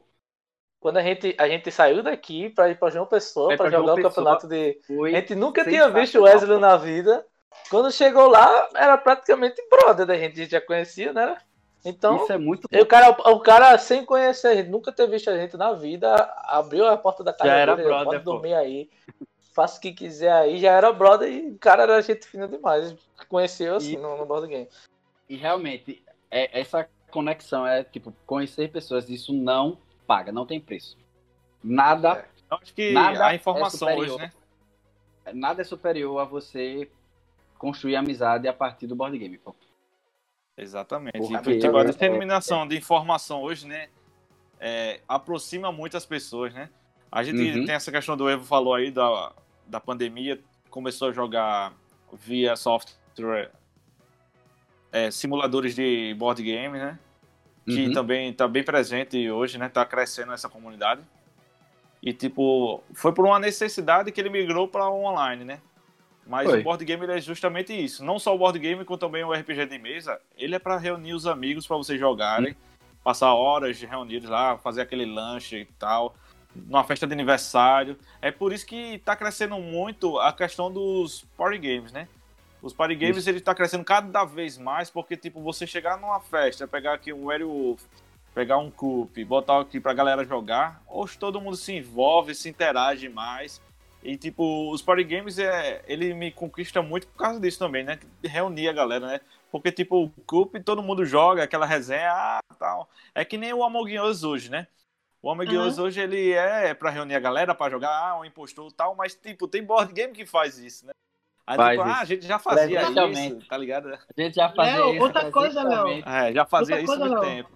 Quando 0.79 0.97
a 0.97 1.01
gente, 1.03 1.35
a 1.37 1.47
gente 1.47 1.71
saiu 1.71 2.03
daqui 2.03 2.49
pra 2.49 2.69
ir 2.69 2.77
pra 2.77 2.89
João 2.89 3.05
Pessoa 3.05 3.53
É, 3.53 3.57
pra 3.57 3.69
jogar 3.69 3.93
o 3.93 4.01
campeonato 4.01 4.47
de. 4.47 4.79
A 4.89 5.09
gente 5.09 5.35
nunca 5.35 5.63
tinha 5.63 5.89
visto 5.89 6.19
o 6.19 6.23
Wesley 6.23 6.59
na 6.59 6.75
vida. 6.75 7.25
Quando 7.69 7.91
chegou 7.91 8.27
lá, 8.27 8.67
era 8.75 8.97
praticamente 8.97 9.61
brother 9.69 10.05
da 10.05 10.17
gente, 10.17 10.33
a 10.33 10.43
gente 10.43 10.51
já 10.51 10.59
conhecia, 10.59 11.13
né? 11.13 11.37
Então, 11.85 12.23
Isso 12.23 12.33
é 12.33 12.37
muito 12.37 12.65
o 12.65 12.85
cara, 12.85 13.09
o 13.11 13.39
cara, 13.41 13.77
sem 13.77 14.05
conhecer 14.05 14.47
a 14.47 14.55
gente, 14.55 14.69
nunca 14.69 14.91
ter 14.91 15.07
visto 15.07 15.29
a 15.29 15.37
gente 15.37 15.55
na 15.57 15.73
vida, 15.73 16.15
abriu 16.45 16.87
a 16.87 16.97
porta 16.97 17.23
da 17.23 17.33
casa 17.33 17.49
Já 17.49 17.57
era 17.57 17.75
dele, 17.75 17.87
brother, 17.87 18.05
pode 18.05 18.23
pô. 18.23 18.31
dormir 18.31 18.53
aí, 18.53 18.89
faça 19.53 19.77
o 19.77 19.81
que 19.81 19.93
quiser 19.93 20.31
aí, 20.31 20.59
já 20.59 20.71
era 20.71 20.91
brother 20.91 21.31
e 21.31 21.51
o 21.51 21.57
cara 21.57 21.83
era 21.83 22.01
gente 22.01 22.27
fina 22.27 22.47
demais. 22.47 22.93
Conheceu 23.29 23.75
assim 23.75 23.93
E- 23.93 23.97
no, 23.97 24.17
no 24.17 24.25
board 24.25 24.47
game. 24.47 24.67
E 25.29 25.35
realmente, 25.35 26.03
é, 26.29 26.59
essa 26.59 26.89
conexão 27.11 27.65
é 27.65 27.83
tipo, 27.83 28.11
conhecer 28.25 28.71
pessoas, 28.71 29.09
isso 29.09 29.31
não 29.31 29.77
paga, 30.05 30.31
não 30.31 30.45
tem 30.45 30.59
preço. 30.59 30.97
Nada, 31.63 32.27
Eu 32.51 32.57
acho 32.57 32.73
que 32.73 32.91
Nada 32.91 33.27
a 33.27 33.35
informação 33.35 33.89
é 33.89 33.95
hoje, 33.95 34.11
superior. 34.11 34.19
né? 34.19 35.33
nada 35.33 35.61
é 35.61 35.63
superior 35.63 36.19
a 36.19 36.25
você 36.25 36.91
construir 37.57 37.95
amizade 37.95 38.47
a 38.47 38.53
partir 38.53 38.87
do 38.87 38.95
board 38.95 39.17
game, 39.17 39.37
pô. 39.37 39.55
Exatamente. 40.57 41.17
Porque, 41.17 41.51
E, 41.51 41.59
tipo, 41.59 41.77
a 41.77 41.81
é, 41.81 41.85
disseminação 41.85 42.67
de 42.67 42.77
informação 42.77 43.41
hoje, 43.41 43.65
né? 43.67 43.89
é, 44.59 45.01
aproxima 45.07 45.71
muitas 45.71 46.05
pessoas, 46.05 46.53
né? 46.53 46.69
A 47.11 47.21
gente 47.21 47.41
Uhum. 47.41 47.65
tem 47.65 47.75
essa 47.75 47.91
questão 47.91 48.15
do 48.15 48.29
Evo 48.29 48.45
falou 48.45 48.73
aí 48.73 48.91
da, 48.91 49.33
da 49.67 49.79
pandemia, 49.79 50.39
começou 50.69 51.09
a 51.09 51.11
jogar 51.11 51.73
via 52.13 52.55
software 52.55 53.51
é, 54.91 55.09
simuladores 55.09 55.75
de 55.75 56.13
board 56.17 56.41
game, 56.43 56.77
né? 56.77 56.99
Que 57.65 57.87
Uhum. 57.87 57.93
também 57.93 58.29
está 58.29 58.47
bem 58.47 58.63
presente 58.63 59.29
hoje, 59.29 59.57
né? 59.57 59.69
Tá 59.69 59.85
crescendo 59.85 60.33
essa 60.33 60.49
comunidade. 60.49 61.01
E, 62.01 62.11
tipo, 62.13 62.83
foi 62.93 63.13
por 63.13 63.25
uma 63.25 63.39
necessidade 63.39 64.11
que 64.11 64.19
ele 64.19 64.29
migrou 64.29 64.67
para 64.67 64.89
online, 64.89 65.45
né? 65.45 65.61
Mas 66.27 66.49
Foi. 66.49 66.59
o 66.59 66.63
board 66.63 66.83
game 66.85 67.05
é 67.05 67.19
justamente 67.19 67.73
isso. 67.73 68.03
Não 68.03 68.19
só 68.19 68.35
o 68.35 68.37
board 68.37 68.59
game, 68.59 68.83
como 68.85 68.97
também 68.97 69.23
o 69.23 69.31
RPG 69.33 69.65
de 69.65 69.77
mesa. 69.79 70.19
Ele 70.37 70.55
é 70.55 70.59
para 70.59 70.77
reunir 70.77 71.13
os 71.13 71.25
amigos 71.25 71.65
para 71.65 71.75
vocês 71.77 71.99
jogarem, 71.99 72.55
passar 73.03 73.33
horas 73.33 73.81
reunidos 73.81 74.29
lá, 74.29 74.57
fazer 74.57 74.81
aquele 74.81 75.05
lanche 75.05 75.57
e 75.61 75.65
tal, 75.65 76.15
numa 76.55 76.83
festa 76.83 77.07
de 77.07 77.13
aniversário. 77.13 77.97
É 78.21 78.31
por 78.31 78.53
isso 78.53 78.65
que 78.65 78.99
tá 78.99 79.15
crescendo 79.15 79.57
muito 79.59 80.19
a 80.19 80.31
questão 80.31 80.71
dos 80.71 81.25
party 81.37 81.57
games, 81.57 81.91
né? 81.91 82.07
Os 82.61 82.71
party 82.71 82.95
games 82.95 83.17
Isso. 83.17 83.29
ele 83.29 83.41
tá 83.41 83.53
crescendo 83.53 83.83
cada 83.83 84.23
vez 84.23 84.57
mais, 84.57 84.89
porque 84.89 85.17
tipo, 85.17 85.41
você 85.41 85.67
chegar 85.67 85.99
numa 85.99 86.21
festa, 86.21 86.65
pegar 86.65 86.93
aqui 86.93 87.11
um 87.11 87.25
Werewolf, 87.25 87.81
pegar 88.33 88.57
um 88.57 88.71
Coop, 88.71 89.23
botar 89.25 89.59
aqui 89.59 89.79
pra 89.81 89.93
galera 89.93 90.23
jogar, 90.23 90.81
hoje 90.87 91.17
todo 91.17 91.41
mundo 91.41 91.57
se 91.57 91.73
envolve, 91.73 92.33
se 92.33 92.47
interage 92.49 93.09
mais. 93.09 93.61
E, 94.01 94.17
tipo, 94.17 94.69
os 94.71 94.81
party 94.81 95.03
games, 95.03 95.39
é, 95.39 95.81
ele 95.87 96.13
me 96.13 96.29
conquista 96.29 96.81
muito 96.81 97.07
por 97.07 97.17
causa 97.17 97.39
disso 97.39 97.59
também, 97.59 97.85
né? 97.85 97.97
Reunir 98.21 98.67
a 98.67 98.73
galera, 98.73 99.07
né? 99.07 99.21
Porque, 99.49 99.71
tipo, 99.71 100.03
o 100.03 100.09
Coop, 100.25 100.59
todo 100.61 100.83
mundo 100.83 101.05
joga, 101.05 101.43
aquela 101.43 101.65
resenha, 101.65 102.11
ah, 102.11 102.41
tal. 102.59 102.89
É 103.15 103.23
que 103.23 103.37
nem 103.37 103.53
o 103.53 103.63
Among 103.63 103.99
Us 103.99 104.23
hoje, 104.23 104.49
né? 104.49 104.67
O 105.23 105.31
Among 105.31 105.55
Uhum. 105.55 105.65
Us 105.67 105.79
hoje, 105.79 106.01
ele 106.01 106.33
é 106.33 106.73
pra 106.73 106.89
reunir 106.89 107.15
a 107.15 107.19
galera, 107.19 107.55
pra 107.55 107.69
jogar, 107.69 107.89
ah, 107.89 108.19
um 108.19 108.25
impostor 108.25 108.69
e 108.69 108.73
tal, 108.73 108.93
mas, 108.93 109.15
tipo, 109.15 109.47
tem 109.47 109.63
board 109.63 109.93
game 109.93 110.11
que 110.11 110.25
faz 110.25 110.59
isso, 110.59 110.85
né? 110.85 110.91
Aí, 111.47 111.55
Faz 111.57 111.77
tipo, 111.77 111.87
isso. 111.87 111.97
ah, 111.97 112.01
a 112.01 112.05
gente 112.05 112.27
já 112.27 112.39
fazia 112.39 112.81
isso, 113.09 113.47
tá 113.47 113.57
ligado? 113.57 113.87
A 113.89 114.21
gente 114.21 114.35
já 114.35 114.49
fazia 114.49 114.75
Léo, 114.75 114.93
isso 114.95 115.03
outra 115.03 115.31
coisa, 115.31 115.63
Léo. 115.63 115.87
É, 116.05 116.33
já 116.33 116.45
fazia 116.45 116.75
Outra 116.75 116.83
isso 116.83 116.93
há 116.93 116.97
coisa, 116.97 117.05
muito 117.15 117.21
Léo. 117.25 117.35
tempo. 117.35 117.49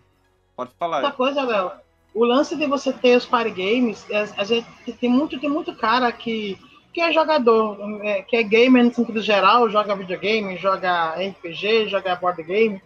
Pode 0.55 0.71
falar. 0.79 0.97
Outra 0.97 1.11
coisa, 1.11 1.43
Léo, 1.43 1.71
o 2.13 2.23
lance 2.23 2.55
de 2.55 2.65
você 2.67 2.93
ter 2.93 3.17
os 3.17 3.25
party 3.25 3.51
games, 3.51 4.09
é, 4.09 4.29
a 4.37 4.43
gente 4.45 4.67
tem 4.99 5.09
muito, 5.09 5.37
tem 5.39 5.49
muito 5.49 5.75
cara 5.75 6.09
que, 6.11 6.57
que 6.93 7.01
é 7.01 7.11
jogador, 7.11 7.77
é, 8.03 8.21
que 8.23 8.35
é 8.37 8.43
gamer 8.43 8.85
no 8.85 8.93
sentido 8.93 9.21
geral, 9.21 9.69
joga 9.69 9.93
videogame, 9.95 10.57
joga 10.57 11.15
RPG, 11.15 11.89
joga 11.89 12.15
board 12.15 12.41
game. 12.43 12.81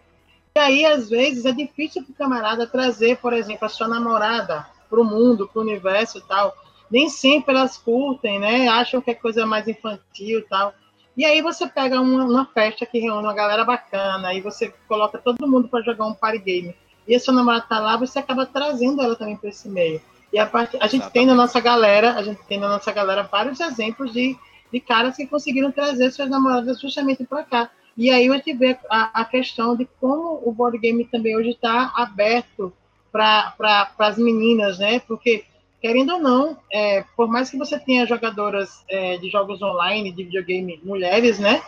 E 0.56 0.60
aí, 0.60 0.86
às 0.86 1.10
vezes, 1.10 1.46
é 1.46 1.52
difícil 1.52 2.04
para 2.04 2.12
o 2.12 2.16
camarada 2.16 2.68
trazer, 2.68 3.18
por 3.18 3.34
exemplo, 3.34 3.66
a 3.66 3.70
sua 3.70 3.88
namorada 3.88 4.66
para 4.90 5.00
o 5.00 5.06
mundo, 5.06 5.48
para 5.48 5.60
o 5.60 5.64
universo 5.64 6.18
e 6.18 6.22
tal. 6.22 6.54
Nem 6.90 7.10
sempre 7.10 7.56
elas 7.56 7.78
curtem, 7.78 8.40
né? 8.40 8.68
Acham 8.68 9.02
que 9.02 9.12
é 9.12 9.16
coisa 9.16 9.46
mais 9.46 9.68
infantil 9.68 10.40
e 10.40 10.44
tal. 10.44 10.74
E 11.16 11.26
aí 11.26 11.42
você 11.42 11.68
pega 11.68 12.00
uma, 12.00 12.26
uma 12.26 12.46
festa 12.46 12.86
que 12.86 13.00
reúne 13.00 13.24
uma 13.24 13.34
galera 13.34 13.64
bacana, 13.64 14.30
aí 14.30 14.42
você 14.42 14.74
coloca 14.88 15.18
todo 15.18 15.48
mundo 15.48 15.68
para 15.68 15.84
jogar 15.84 16.06
um 16.06 16.14
party 16.14 16.40
game 16.40 16.76
e 17.08 17.16
a 17.16 17.20
sua 17.20 17.34
namorada 17.34 17.66
tá 17.68 17.80
lá, 17.80 17.98
você 17.98 18.20
acaba 18.20 18.46
trazendo 18.46 19.02
ela 19.02 19.16
também 19.16 19.36
para 19.36 19.50
esse 19.50 19.68
meio. 19.68 20.02
E 20.32 20.40
a, 20.40 20.46
parte, 20.46 20.78
a 20.80 20.88
gente 20.88 21.10
tem 21.10 21.26
na 21.26 21.36
nossa 21.36 21.60
galera, 21.60 22.14
a 22.14 22.24
gente 22.24 22.42
tem 22.44 22.60
na 22.60 22.70
nossa 22.70 22.92
galera 22.92 23.24
vários 23.24 23.60
exemplos 23.60 24.14
de, 24.14 24.38
de 24.72 24.80
caras 24.80 25.18
que 25.18 25.28
conseguiram 25.28 25.72
trazer 25.72 26.12
suas 26.12 26.30
namoradas 26.30 26.80
justamente 26.80 27.26
para 27.26 27.44
cá. 27.44 27.70
E 27.98 28.10
aí 28.10 28.30
a 28.30 28.34
gente 28.34 28.54
vê 28.54 28.78
a, 28.90 29.22
a 29.22 29.26
questão 29.26 29.76
de 29.76 29.86
como 30.00 30.42
o 30.44 30.52
board 30.52 30.78
game 30.78 31.04
também 31.06 31.36
hoje 31.36 31.50
está 31.50 31.92
aberto 31.96 32.74
para 33.12 33.52
pra, 33.52 33.92
as 34.00 34.18
meninas, 34.18 34.80
né? 34.80 35.00
Porque, 35.00 35.44
querendo 35.82 36.14
ou 36.14 36.20
não, 36.20 36.58
é, 36.72 37.04
por 37.16 37.28
mais 37.28 37.50
que 37.50 37.58
você 37.58 37.78
tenha 37.78 38.06
jogadoras 38.06 38.84
é, 38.90 39.18
de 39.18 39.30
jogos 39.30 39.62
online, 39.62 40.12
de 40.12 40.24
videogame, 40.24 40.80
mulheres, 40.84 41.38
né? 41.38 41.62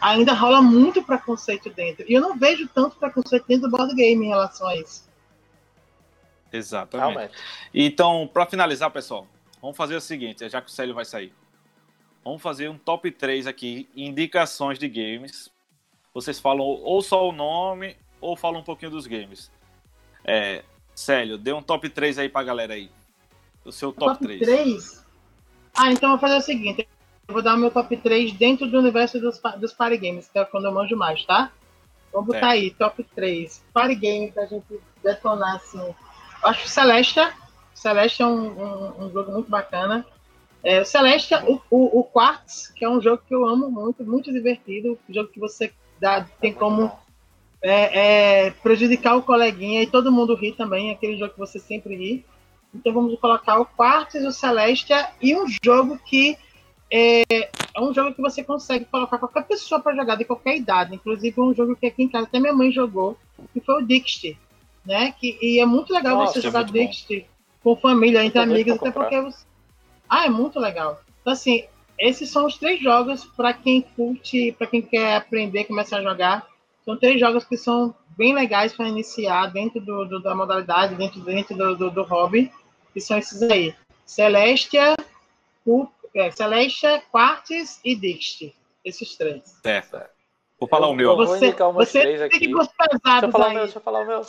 Ainda 0.00 0.34
rola 0.34 0.60
muito 0.60 1.02
preconceito 1.02 1.70
dentro. 1.70 2.04
E 2.08 2.12
eu 2.12 2.20
não 2.20 2.36
vejo 2.36 2.68
tanto 2.68 2.96
preconceito 2.96 3.46
dentro 3.46 3.68
do 3.68 3.76
board 3.76 3.94
game 3.94 4.26
em 4.26 4.28
relação 4.28 4.68
a 4.68 4.76
isso. 4.76 5.10
Exatamente. 6.52 7.08
Realmente. 7.08 7.34
Então, 7.72 8.28
pra 8.30 8.44
finalizar, 8.44 8.90
pessoal, 8.90 9.26
vamos 9.60 9.76
fazer 9.76 9.96
o 9.96 10.00
seguinte, 10.00 10.46
já 10.48 10.60
que 10.60 10.68
o 10.68 10.72
Célio 10.72 10.94
vai 10.94 11.04
sair. 11.04 11.32
Vamos 12.24 12.42
fazer 12.42 12.68
um 12.68 12.78
top 12.78 13.10
3 13.10 13.46
aqui, 13.46 13.88
indicações 13.96 14.78
de 14.78 14.88
games. 14.88 15.50
Vocês 16.14 16.38
falam 16.38 16.64
ou 16.64 17.00
só 17.02 17.28
o 17.28 17.32
nome, 17.32 17.96
ou 18.20 18.36
falam 18.36 18.60
um 18.60 18.64
pouquinho 18.64 18.90
dos 18.90 19.06
games. 19.06 19.50
É, 20.24 20.62
Célio, 20.94 21.38
dê 21.38 21.52
um 21.52 21.62
top 21.62 21.88
3 21.88 22.18
aí 22.18 22.28
pra 22.28 22.42
galera 22.42 22.74
aí. 22.74 22.90
O 23.64 23.72
seu 23.72 23.92
top, 23.92 24.18
3. 24.18 24.40
3? 24.40 25.06
Ah, 25.74 25.90
então 25.90 26.10
eu 26.10 26.18
vou 26.18 26.20
fazer 26.20 26.36
o 26.36 26.40
seguinte. 26.40 26.86
Eu 27.28 27.34
vou 27.34 27.42
dar 27.42 27.54
o 27.54 27.58
meu 27.58 27.70
top 27.70 27.96
3 27.96 28.32
dentro 28.32 28.66
do 28.66 28.78
universo 28.78 29.20
dos, 29.20 29.40
dos 29.58 29.72
party 29.72 29.96
games, 29.96 30.28
que 30.28 30.38
é 30.38 30.44
quando 30.44 30.66
eu 30.66 30.72
manjo 30.72 30.96
mais, 30.96 31.24
tá? 31.24 31.50
Vamos 32.12 32.26
botar 32.26 32.40
Certo. 32.40 32.52
aí, 32.52 32.70
top 32.72 33.04
3. 33.14 33.64
Party 33.72 33.94
game 33.94 34.32
pra 34.32 34.46
gente 34.46 34.80
detonar, 35.02 35.56
assim. 35.56 35.80
Eu 35.80 35.94
acho 36.42 36.68
Celeste. 36.68 37.20
Celeste 37.74 38.22
é 38.22 38.26
um, 38.26 38.48
um, 38.48 39.06
um 39.06 39.12
jogo 39.12 39.32
muito 39.32 39.50
bacana. 39.50 40.04
É, 40.62 40.80
o 40.80 40.84
Celeste, 40.84 41.34
o, 41.34 41.60
o, 41.70 42.00
o 42.00 42.04
Quartz, 42.04 42.68
que 42.68 42.84
é 42.84 42.88
um 42.88 43.00
jogo 43.00 43.22
que 43.26 43.34
eu 43.34 43.48
amo 43.48 43.70
muito, 43.70 44.04
muito 44.04 44.32
divertido. 44.32 44.98
Um 45.08 45.14
jogo 45.14 45.30
que 45.30 45.40
você 45.40 45.72
dá, 46.02 46.26
tem 46.40 46.52
como 46.52 46.90
é, 47.62 48.46
é, 48.46 48.50
prejudicar 48.50 49.16
o 49.16 49.22
coleguinha 49.22 49.82
e 49.82 49.86
todo 49.86 50.10
mundo 50.10 50.34
ri 50.34 50.52
também. 50.52 50.90
É 50.90 50.92
aquele 50.92 51.16
jogo 51.16 51.32
que 51.32 51.38
você 51.38 51.60
sempre 51.60 51.94
ri. 51.94 52.24
Então 52.74 52.92
vamos 52.92 53.18
colocar 53.20 53.60
o 53.60 53.66
Quartz, 53.66 54.24
o 54.24 54.32
Celestia 54.32 55.10
e 55.20 55.36
um 55.36 55.46
jogo 55.62 55.98
que 56.04 56.36
é, 56.90 57.22
é 57.30 57.80
um 57.80 57.94
jogo 57.94 58.12
que 58.12 58.20
você 58.20 58.42
consegue 58.42 58.84
colocar 58.86 59.18
qualquer 59.18 59.44
pessoa 59.44 59.80
para 59.80 59.94
jogar 59.94 60.16
de 60.16 60.24
qualquer 60.24 60.56
idade. 60.56 60.94
Inclusive 60.94 61.40
um 61.40 61.54
jogo 61.54 61.76
que 61.76 61.86
aqui 61.86 62.02
em 62.02 62.08
casa 62.08 62.26
até 62.26 62.40
minha 62.40 62.52
mãe 62.52 62.72
jogou, 62.72 63.16
que 63.52 63.60
foi 63.60 63.82
o 63.82 63.86
Dixie, 63.86 64.36
né? 64.84 65.12
Que, 65.12 65.38
e 65.40 65.60
é 65.60 65.66
muito 65.66 65.92
legal 65.92 66.16
Nossa, 66.16 66.34
você 66.34 66.38
é 66.40 66.42
jogar 66.42 66.64
Dixie 66.64 67.26
com 67.62 67.76
família, 67.76 68.24
entre 68.24 68.40
amigos, 68.40 68.74
até 68.74 68.90
porque 68.90 69.20
você... 69.20 69.44
Ah, 70.08 70.26
é 70.26 70.30
muito 70.30 70.58
legal. 70.58 71.00
Então 71.20 71.32
assim, 71.32 71.64
esses 71.98 72.30
são 72.30 72.46
os 72.46 72.56
três 72.58 72.80
jogos 72.80 73.24
para 73.24 73.52
quem 73.52 73.82
curte, 73.82 74.52
para 74.58 74.66
quem 74.66 74.82
quer 74.82 75.16
aprender, 75.16 75.64
começar 75.64 75.98
a 75.98 76.02
jogar. 76.02 76.46
São 76.84 76.96
três 76.96 77.18
jogos 77.20 77.44
que 77.44 77.56
são 77.56 77.94
bem 78.16 78.34
legais 78.34 78.72
para 78.74 78.88
iniciar 78.88 79.46
dentro 79.46 79.80
do, 79.80 80.04
do- 80.04 80.20
da 80.22 80.34
modalidade, 80.34 80.94
dentro, 80.96 81.20
dentro 81.20 81.56
do, 81.56 81.76
do, 81.76 81.90
do 81.90 82.02
hobby, 82.02 82.52
que 82.92 83.00
são 83.00 83.16
esses 83.18 83.40
aí. 83.42 83.74
Celestia, 84.04 84.94
o, 85.64 85.86
é, 86.14 86.30
Celestia, 86.30 87.02
Quartz 87.10 87.80
e 87.84 87.94
Dixie. 87.94 88.54
Esses 88.84 89.16
três. 89.16 89.42
Certo. 89.62 90.00
Vou 90.58 90.68
falar 90.68 90.88
o 90.88 90.90
Eu 90.90 90.96
meu. 90.96 91.16
vou 91.16 91.26
Você, 91.26 91.52
meus 91.52 91.72
você 91.74 92.00
três 92.00 92.18
tem 92.18 92.26
aqui. 92.26 92.38
que 92.40 92.48
gostar 92.52 92.88
Deixa 92.88 93.26
eu 93.26 93.30
falar 93.32 93.46
o 93.46 93.48
aí. 93.48 93.54
meu, 93.54 93.64
deixa 93.64 93.78
eu 93.78 93.82
falar 93.82 94.00
o 94.00 94.06
meu. 94.06 94.24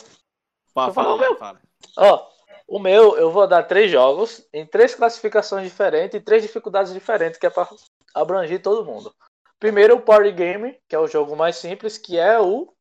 Fala, 0.72 0.88
eu 0.90 0.94
falar 0.94 1.14
o 1.14 1.18
fala, 1.18 1.18
meu? 1.18 1.36
fala. 1.36 1.60
Ó, 1.96 2.26
o 2.66 2.78
meu 2.78 3.16
eu 3.16 3.30
vou 3.30 3.46
dar 3.46 3.62
três 3.64 3.90
jogos 3.90 4.46
em 4.52 4.66
três 4.66 4.94
classificações 4.94 5.64
diferentes 5.64 6.14
e 6.14 6.20
três 6.20 6.42
dificuldades 6.42 6.92
diferentes, 6.92 7.38
que 7.38 7.46
é 7.46 7.50
para 7.50 7.68
abranger 8.14 8.62
todo 8.62 8.84
mundo. 8.84 9.14
Primeiro 9.58 9.96
o 9.96 10.00
Party 10.00 10.32
Game, 10.32 10.78
que 10.88 10.94
é 10.94 10.98
o 10.98 11.06
jogo 11.06 11.36
mais 11.36 11.56
simples, 11.56 11.96
que 11.96 12.18
é 12.18 12.38
o 12.40 12.72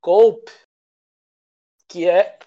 Cope, 0.00 0.50
que 1.88 2.08
é 2.08 2.38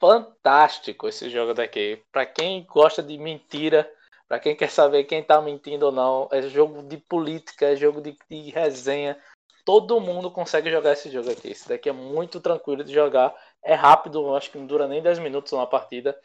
fantástico 0.00 1.08
esse 1.08 1.30
jogo 1.30 1.54
daqui. 1.54 2.02
Para 2.12 2.26
quem 2.26 2.64
gosta 2.64 3.02
de 3.02 3.16
mentira, 3.18 3.90
para 4.28 4.40
quem 4.40 4.56
quer 4.56 4.70
saber 4.70 5.04
quem 5.04 5.22
tá 5.22 5.40
mentindo 5.40 5.86
ou 5.86 5.92
não, 5.92 6.28
é 6.32 6.42
jogo 6.42 6.82
de 6.82 6.96
política, 6.96 7.66
é 7.66 7.76
jogo 7.76 8.00
de, 8.00 8.16
de 8.28 8.50
resenha. 8.50 9.20
Todo 9.64 10.00
mundo 10.00 10.30
consegue 10.30 10.70
jogar 10.70 10.92
esse 10.92 11.10
jogo 11.10 11.30
aqui. 11.30 11.50
Esse 11.50 11.68
daqui 11.68 11.88
é 11.88 11.92
muito 11.92 12.40
tranquilo 12.40 12.84
de 12.84 12.92
jogar. 12.92 13.34
É 13.62 13.74
rápido, 13.74 14.34
acho 14.34 14.50
que 14.50 14.58
não 14.58 14.66
dura 14.66 14.86
nem 14.86 15.02
10 15.02 15.18
minutos 15.18 15.52
uma 15.52 15.66
partida. 15.66 16.18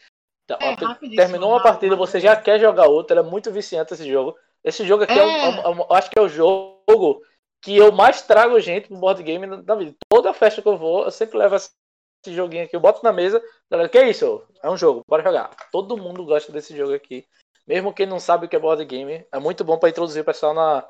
Então, 0.45 0.57
É, 0.59 1.15
terminou 1.15 1.49
uma 1.51 1.61
partida, 1.63 1.95
você 1.95 2.19
já 2.19 2.35
quer 2.35 2.59
jogar 2.59 2.87
outra. 2.87 3.19
É 3.19 3.23
muito 3.23 3.51
viciante 3.51 3.93
esse 3.93 4.09
jogo. 4.09 4.37
Esse 4.63 4.85
jogo 4.85 5.03
aqui 5.03 5.17
é, 5.17 5.23
o- 5.23 5.27
É. 5.29 5.45
é 5.45 5.69
o- 5.69 5.81
eu 5.89 5.93
acho 5.95 6.09
que 6.09 6.19
é 6.19 6.21
o 6.21 6.29
jogo 6.29 7.21
que 7.63 7.77
eu 7.77 7.91
mais 7.91 8.21
trago 8.21 8.59
gente 8.59 8.87
pro 8.87 8.97
board 8.97 9.21
game 9.23 9.45
na 9.45 9.75
vida. 9.75 9.95
Toda 10.09 10.33
festa 10.33 10.61
que 10.61 10.67
eu 10.67 10.77
vou, 10.77 11.03
eu 11.05 11.11
sempre 11.11 11.37
levo 11.37 11.55
esse 11.55 11.71
joguinho 12.27 12.65
aqui. 12.65 12.75
Eu 12.75 12.79
boto 12.79 13.03
na 13.03 13.13
mesa, 13.13 13.41
galera, 13.69 13.89
que 13.89 14.01
isso? 14.03 14.43
É 14.61 14.69
um 14.69 14.77
jogo, 14.77 15.03
bora 15.07 15.23
jogar. 15.23 15.51
Todo 15.71 15.97
mundo 15.97 16.25
gosta 16.25 16.51
desse 16.51 16.75
jogo 16.75 16.93
aqui. 16.93 17.25
Mesmo 17.67 17.93
quem 17.93 18.05
não 18.05 18.19
sabe 18.19 18.45
o 18.45 18.49
que 18.49 18.55
é 18.55 18.59
board 18.59 18.83
game, 18.85 19.25
é 19.31 19.39
muito 19.39 19.63
bom 19.63 19.77
para 19.77 19.89
introduzir 19.89 20.21
o 20.21 20.25
pessoal 20.25 20.53
na, 20.53 20.85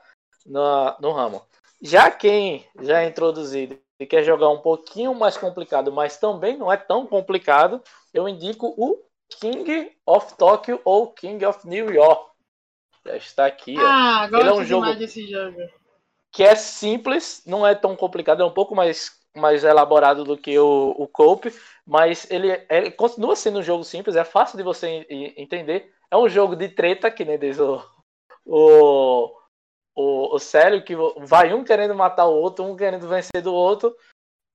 na, 0.46 0.98
no 1.00 1.12
ramo. 1.12 1.44
Já 1.82 2.10
quem 2.10 2.66
já 2.82 3.02
é 3.02 3.08
introduzido 3.08 3.78
e 4.00 4.06
quer 4.06 4.24
jogar 4.24 4.50
um 4.50 4.60
pouquinho 4.60 5.14
mais 5.14 5.38
complicado, 5.38 5.92
mas 5.92 6.18
também 6.18 6.58
não 6.58 6.72
é 6.72 6.78
tão 6.78 7.06
complicado, 7.06 7.82
eu 8.14 8.28
indico 8.28 8.74
o 8.78 9.04
King 9.40 9.92
of 10.06 10.36
Tokyo 10.38 10.80
ou 10.84 11.12
King 11.12 11.46
of 11.46 11.68
New 11.68 11.92
York. 11.92 12.30
Já 13.06 13.16
está 13.18 13.46
aqui, 13.46 13.76
ó 13.80 13.82
Ah, 13.88 14.28
gosto 14.28 14.42
Ele 14.42 14.50
é 14.50 14.54
um 14.54 14.64
jogo- 14.64 14.94
desse 14.96 15.28
jogo. 15.28 15.58
que 16.32 16.44
é 16.44 16.56
simples, 16.56 17.42
não 17.46 17.66
é 17.66 17.74
tão 17.76 17.96
complicado, 17.96 18.42
é 18.42 18.46
um 18.46 18.54
pouco 18.54 18.76
mais, 18.76 19.12
mais 19.36 19.64
elaborado 19.64 20.24
do 20.24 20.38
que 20.38 20.58
o, 20.60 20.96
o 20.98 21.08
Cope, 21.08 21.54
mas 21.86 22.30
ele, 22.30 22.50
ele 22.70 22.92
continua 22.92 23.36
sendo 23.36 23.60
um 23.60 23.64
jogo 23.64 23.84
simples, 23.84 24.16
é 24.16 24.24
fácil 24.24 24.58
de 24.58 24.64
você 24.64 25.06
en- 25.10 25.34
entender. 25.38 25.92
É 26.10 26.18
um 26.18 26.30
jogo 26.30 26.56
de 26.56 26.70
treta, 26.70 27.10
que 27.10 27.26
nem 27.26 27.40
diz 27.40 27.58
o, 27.60 27.82
o, 28.46 29.34
o, 29.96 30.36
o 30.36 30.40
Célio, 30.40 30.84
que 30.84 30.96
vai 31.20 31.54
um 31.54 31.64
querendo 31.64 31.96
matar 31.96 32.26
o 32.28 32.36
outro, 32.36 32.64
um 32.66 32.76
querendo 32.76 33.08
vencer 33.08 33.42
do 33.42 33.54
outro. 33.54 33.96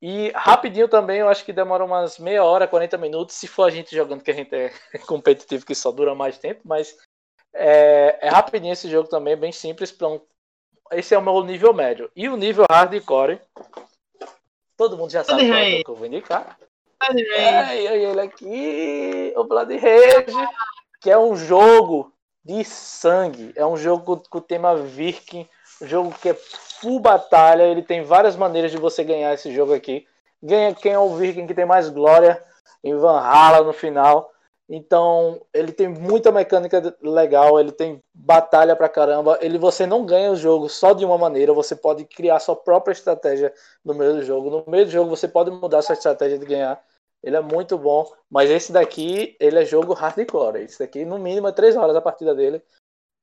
E 0.09 0.31
rapidinho 0.37 0.87
também, 0.87 1.19
eu 1.19 1.29
acho 1.29 1.45
que 1.45 1.53
demora 1.53 1.85
umas 1.85 2.17
meia 2.17 2.45
hora, 2.45 2.69
40 2.69 2.97
minutos, 2.97 3.35
se 3.35 3.49
for 3.49 3.65
a 3.65 3.71
gente 3.71 3.93
jogando, 3.93 4.23
que 4.23 4.31
a 4.31 4.35
gente 4.35 4.55
é 4.55 4.71
competitivo, 5.05 5.67
que 5.67 5.75
só 5.75 5.91
dura 5.91 6.15
mais 6.15 6.39
tempo, 6.39 6.61
mas 6.65 6.97
é, 7.53 8.17
é 8.23 8.29
rapidinho 8.29 8.73
esse 8.73 8.89
jogo 8.89 9.09
também, 9.09 9.37
bem 9.37 9.51
simples, 9.51 9.93
um 10.03 10.21
esse 10.93 11.13
é 11.13 11.19
o 11.19 11.23
meu 11.23 11.43
nível 11.43 11.75
médio. 11.75 12.09
E 12.15 12.29
o 12.29 12.37
nível 12.37 12.65
hardcore, 12.71 13.41
todo 14.77 14.97
mundo 14.97 15.11
já 15.11 15.25
sabe 15.25 15.49
qual 15.49 15.59
é 15.59 15.83
que 15.83 15.91
eu 15.91 15.97
vou 15.97 16.07
indicar. 16.07 16.57
É, 17.35 17.77
e 17.83 18.05
ele 18.05 18.21
aqui, 18.21 19.35
o 19.37 19.43
Blood 19.43 19.77
Rage, 19.77 20.49
que 21.01 21.11
é 21.11 21.19
um 21.19 21.35
jogo 21.35 22.13
de 22.45 22.63
sangue. 22.63 23.53
É 23.57 23.67
um 23.67 23.77
jogo 23.77 24.23
com 24.31 24.39
o 24.39 24.41
tema 24.41 24.77
Viking, 24.77 25.49
um 25.83 25.87
jogo 25.89 26.15
que 26.17 26.29
é 26.29 26.39
full 26.81 27.01
batalha. 27.01 27.65
Ele 27.65 27.83
tem 27.83 28.03
várias 28.03 28.37
maneiras 28.37 28.71
de 28.71 28.79
você 28.79 29.05
ganhar 29.05 29.33
esse 29.35 29.53
jogo 29.55 29.75
aqui. 29.75 30.07
Ganha 30.43 30.75
quem 30.75 30.93
é 30.93 30.99
o 30.99 31.15
Viking 31.15 31.47
que 31.47 31.55
tem 31.55 31.67
mais 31.67 31.89
glória 31.89 32.43
em 32.83 32.95
Valhalla 32.95 33.65
no 33.65 33.73
final. 33.73 34.31
Então, 34.69 35.41
ele 35.55 35.71
tem 35.71 35.87
muita 35.87 36.33
mecânica 36.33 36.97
legal, 37.01 37.61
ele 37.61 37.71
tem 37.71 38.03
batalha 38.13 38.75
pra 38.75 38.89
caramba. 38.89 39.39
Ele 39.41 39.59
você 39.59 39.87
não 39.87 40.05
ganha 40.05 40.33
o 40.33 40.37
jogo 40.37 40.69
só 40.69 40.93
de 40.93 41.05
uma 41.05 41.17
maneira, 41.17 41.53
você 41.53 41.77
pode 41.77 42.05
criar 42.05 42.41
sua 42.41 42.57
própria 42.57 42.93
estratégia 42.93 43.55
no 43.85 43.95
meio 43.95 44.15
do 44.15 44.23
jogo. 44.25 44.51
No 44.51 44.65
meio 44.67 44.85
do 44.85 44.91
jogo 44.91 45.09
você 45.09 45.29
pode 45.29 45.53
mudar 45.53 45.83
sua 45.83 45.93
estratégia 45.93 46.39
de 46.39 46.45
ganhar. 46.45 46.83
Ele 47.23 47.37
é 47.37 47.41
muito 47.41 47.79
bom, 47.79 48.11
mas 48.31 48.51
esse 48.51 48.73
daqui, 48.73 49.37
ele 49.39 49.59
é 49.59 49.65
jogo 49.65 49.93
hardcore. 49.95 50.63
Esse 50.63 50.81
daqui, 50.81 51.05
no 51.05 51.19
mínimo, 51.19 51.49
é 51.49 51.53
3 51.53 51.77
horas 51.77 51.95
a 51.95 52.01
partida 52.01 52.35
dele. 52.35 52.61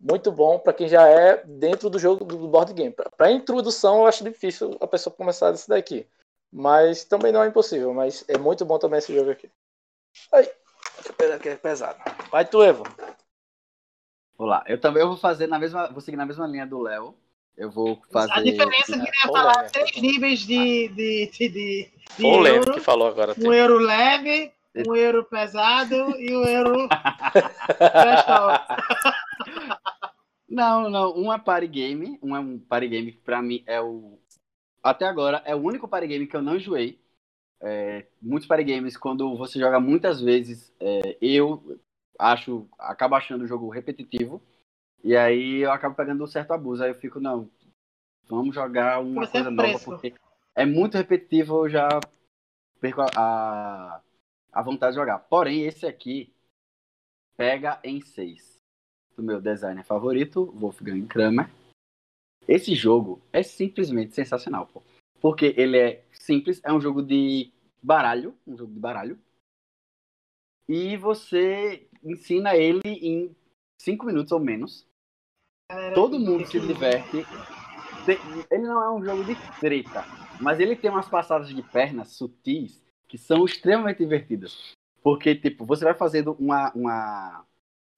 Muito 0.05 0.31
bom 0.33 0.59
pra 0.59 0.73
quem 0.73 0.89
já 0.89 1.07
é 1.07 1.41
dentro 1.45 1.89
do 1.89 1.97
jogo 1.97 2.25
do 2.25 2.37
board 2.49 2.73
game. 2.73 2.91
Pra- 2.91 3.09
Pra 3.15 3.31
introdução, 3.31 3.99
eu 4.01 4.07
acho 4.07 4.21
difícil 4.23 4.75
a 4.81 4.85
pessoa 4.87 5.15
começar 5.15 5.51
desse 5.51 5.69
daqui. 5.69 6.05
Mas 6.51 7.05
também 7.05 7.31
não 7.31 7.41
é 7.41 7.47
impossível, 7.47 7.93
mas 7.93 8.25
é 8.27 8.37
muito 8.37 8.65
bom 8.65 8.77
também 8.77 8.99
esse 8.99 9.15
jogo 9.15 9.31
aqui. 9.31 9.49
Ai, 10.33 10.43
que 11.41 11.49
é 11.49 11.55
pesado. 11.55 11.97
Vai 12.29 12.45
tu, 12.45 12.61
Evo. 12.61 12.83
Vou 14.37 14.45
lá. 14.47 14.63
Eu 14.67 14.79
também 14.79 15.05
vou 15.05 15.15
fazer 15.15 15.47
na 15.47 15.57
mesma. 15.57 15.87
Vou 15.87 16.01
seguir 16.01 16.17
na 16.17 16.25
mesma 16.25 16.45
linha 16.47 16.67
do 16.67 16.81
Léo. 16.81 17.15
Eu 17.57 17.71
vou 17.71 18.01
fazer. 18.11 18.33
A 18.33 18.41
diferença 18.41 18.95
é 18.95 18.99
que 18.99 19.05
ia 19.05 19.11
Polêmica. 19.25 19.53
falar 19.53 19.71
três 19.71 19.91
níveis 20.01 20.39
de, 20.41 20.89
de, 20.89 21.27
de, 21.31 21.49
de, 21.49 21.89
de 22.17 22.21
Polêmico 22.21 22.65
euro. 22.65 22.73
que 22.73 22.79
falou 22.81 23.07
agora. 23.07 23.33
Um 23.39 23.53
euro 23.53 23.77
leve, 23.77 24.51
um 24.87 24.95
euro 24.95 25.23
pesado 25.23 25.95
e 26.19 26.35
um 26.35 26.43
euro. 26.45 26.87
Não, 30.53 30.87
não. 30.87 31.17
Um 31.17 31.33
é 31.33 31.39
party 31.39 31.67
game. 31.67 32.19
Um 32.21 32.35
é 32.35 32.39
um 32.39 32.59
party 32.59 32.87
game 32.87 33.11
que 33.11 33.21
pra 33.21 33.41
mim 33.41 33.63
é 33.65 33.81
o. 33.81 34.19
Até 34.83 35.05
agora 35.05 35.41
é 35.45 35.55
o 35.55 35.59
único 35.59 35.87
party 35.87 36.05
game 36.07 36.27
que 36.27 36.35
eu 36.35 36.43
não 36.43 36.57
enjoei. 36.57 37.01
É, 37.59 38.05
muitos 38.21 38.47
party 38.47 38.63
games, 38.63 38.95
quando 38.95 39.35
você 39.35 39.57
joga 39.57 39.79
muitas 39.79 40.21
vezes, 40.21 40.71
é, 40.79 41.17
eu 41.19 41.79
acho. 42.19 42.67
acabo 42.77 43.15
achando 43.15 43.43
o 43.43 43.47
jogo 43.47 43.67
repetitivo. 43.69 44.43
E 45.03 45.17
aí 45.17 45.61
eu 45.61 45.71
acabo 45.71 45.95
pegando 45.95 46.23
um 46.23 46.27
certo 46.27 46.51
abuso. 46.51 46.83
Aí 46.83 46.91
eu 46.91 46.95
fico, 46.95 47.19
não, 47.19 47.49
vamos 48.29 48.53
jogar 48.53 49.01
uma 49.01 49.23
é 49.23 49.27
coisa 49.27 49.49
nova, 49.49 49.79
porque 49.79 50.13
é 50.53 50.67
muito 50.67 50.97
repetitivo, 50.97 51.65
eu 51.65 51.69
já 51.69 51.89
perco 52.79 53.01
a, 53.01 53.09
a, 53.15 54.01
a 54.51 54.61
vontade 54.61 54.93
de 54.93 54.99
jogar. 54.99 55.17
Porém, 55.17 55.65
esse 55.65 55.87
aqui 55.87 56.31
pega 57.35 57.79
em 57.83 57.99
seis 58.01 58.53
do 59.15 59.23
meu 59.23 59.41
designer 59.41 59.83
favorito, 59.83 60.45
Wolfgang 60.51 61.05
Kramer. 61.07 61.49
Esse 62.47 62.75
jogo 62.75 63.21
é 63.31 63.41
simplesmente 63.41 64.13
sensacional, 64.13 64.67
pô. 64.67 64.81
Porque 65.21 65.53
ele 65.57 65.77
é 65.77 66.03
simples, 66.11 66.59
é 66.63 66.73
um 66.73 66.81
jogo 66.81 67.01
de 67.01 67.51
baralho, 67.81 68.35
um 68.45 68.57
jogo 68.57 68.73
de 68.73 68.79
baralho. 68.79 69.19
E 70.67 70.97
você 70.97 71.87
ensina 72.03 72.55
ele 72.55 72.81
em 72.85 73.35
cinco 73.79 74.05
minutos 74.05 74.31
ou 74.31 74.39
menos. 74.39 74.85
Todo 75.95 76.19
mundo 76.19 76.45
se 76.45 76.59
diverte. 76.59 77.25
Ele 78.51 78.63
não 78.63 78.83
é 78.83 78.91
um 78.91 79.03
jogo 79.03 79.23
de 79.23 79.35
treta, 79.59 80.03
mas 80.41 80.59
ele 80.59 80.75
tem 80.75 80.91
umas 80.91 81.07
passadas 81.07 81.47
de 81.47 81.63
pernas 81.63 82.09
sutis 82.09 82.83
que 83.07 83.17
são 83.17 83.45
extremamente 83.45 83.99
divertidas. 83.99 84.73
Porque, 85.01 85.35
tipo, 85.35 85.65
você 85.65 85.85
vai 85.85 85.93
fazendo 85.93 86.33
uma, 86.39 86.71
uma, 86.73 87.45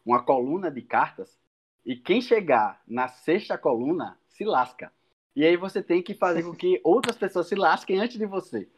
uma 0.05 0.21
coluna 0.23 0.69
de 0.69 0.81
cartas 0.81 1.37
e 1.85 1.95
quem 1.95 2.21
chegar 2.21 2.81
na 2.87 3.07
sexta 3.07 3.57
coluna 3.57 4.17
se 4.27 4.43
lasca. 4.43 4.91
E 5.35 5.43
aí 5.43 5.57
você 5.57 5.81
tem 5.81 6.01
que 6.01 6.13
fazer 6.13 6.43
com 6.43 6.53
que 6.53 6.79
outras 6.83 7.17
pessoas 7.17 7.47
se 7.47 7.55
lasquem 7.55 7.99
antes 7.99 8.17
de 8.17 8.25
você. 8.25 8.69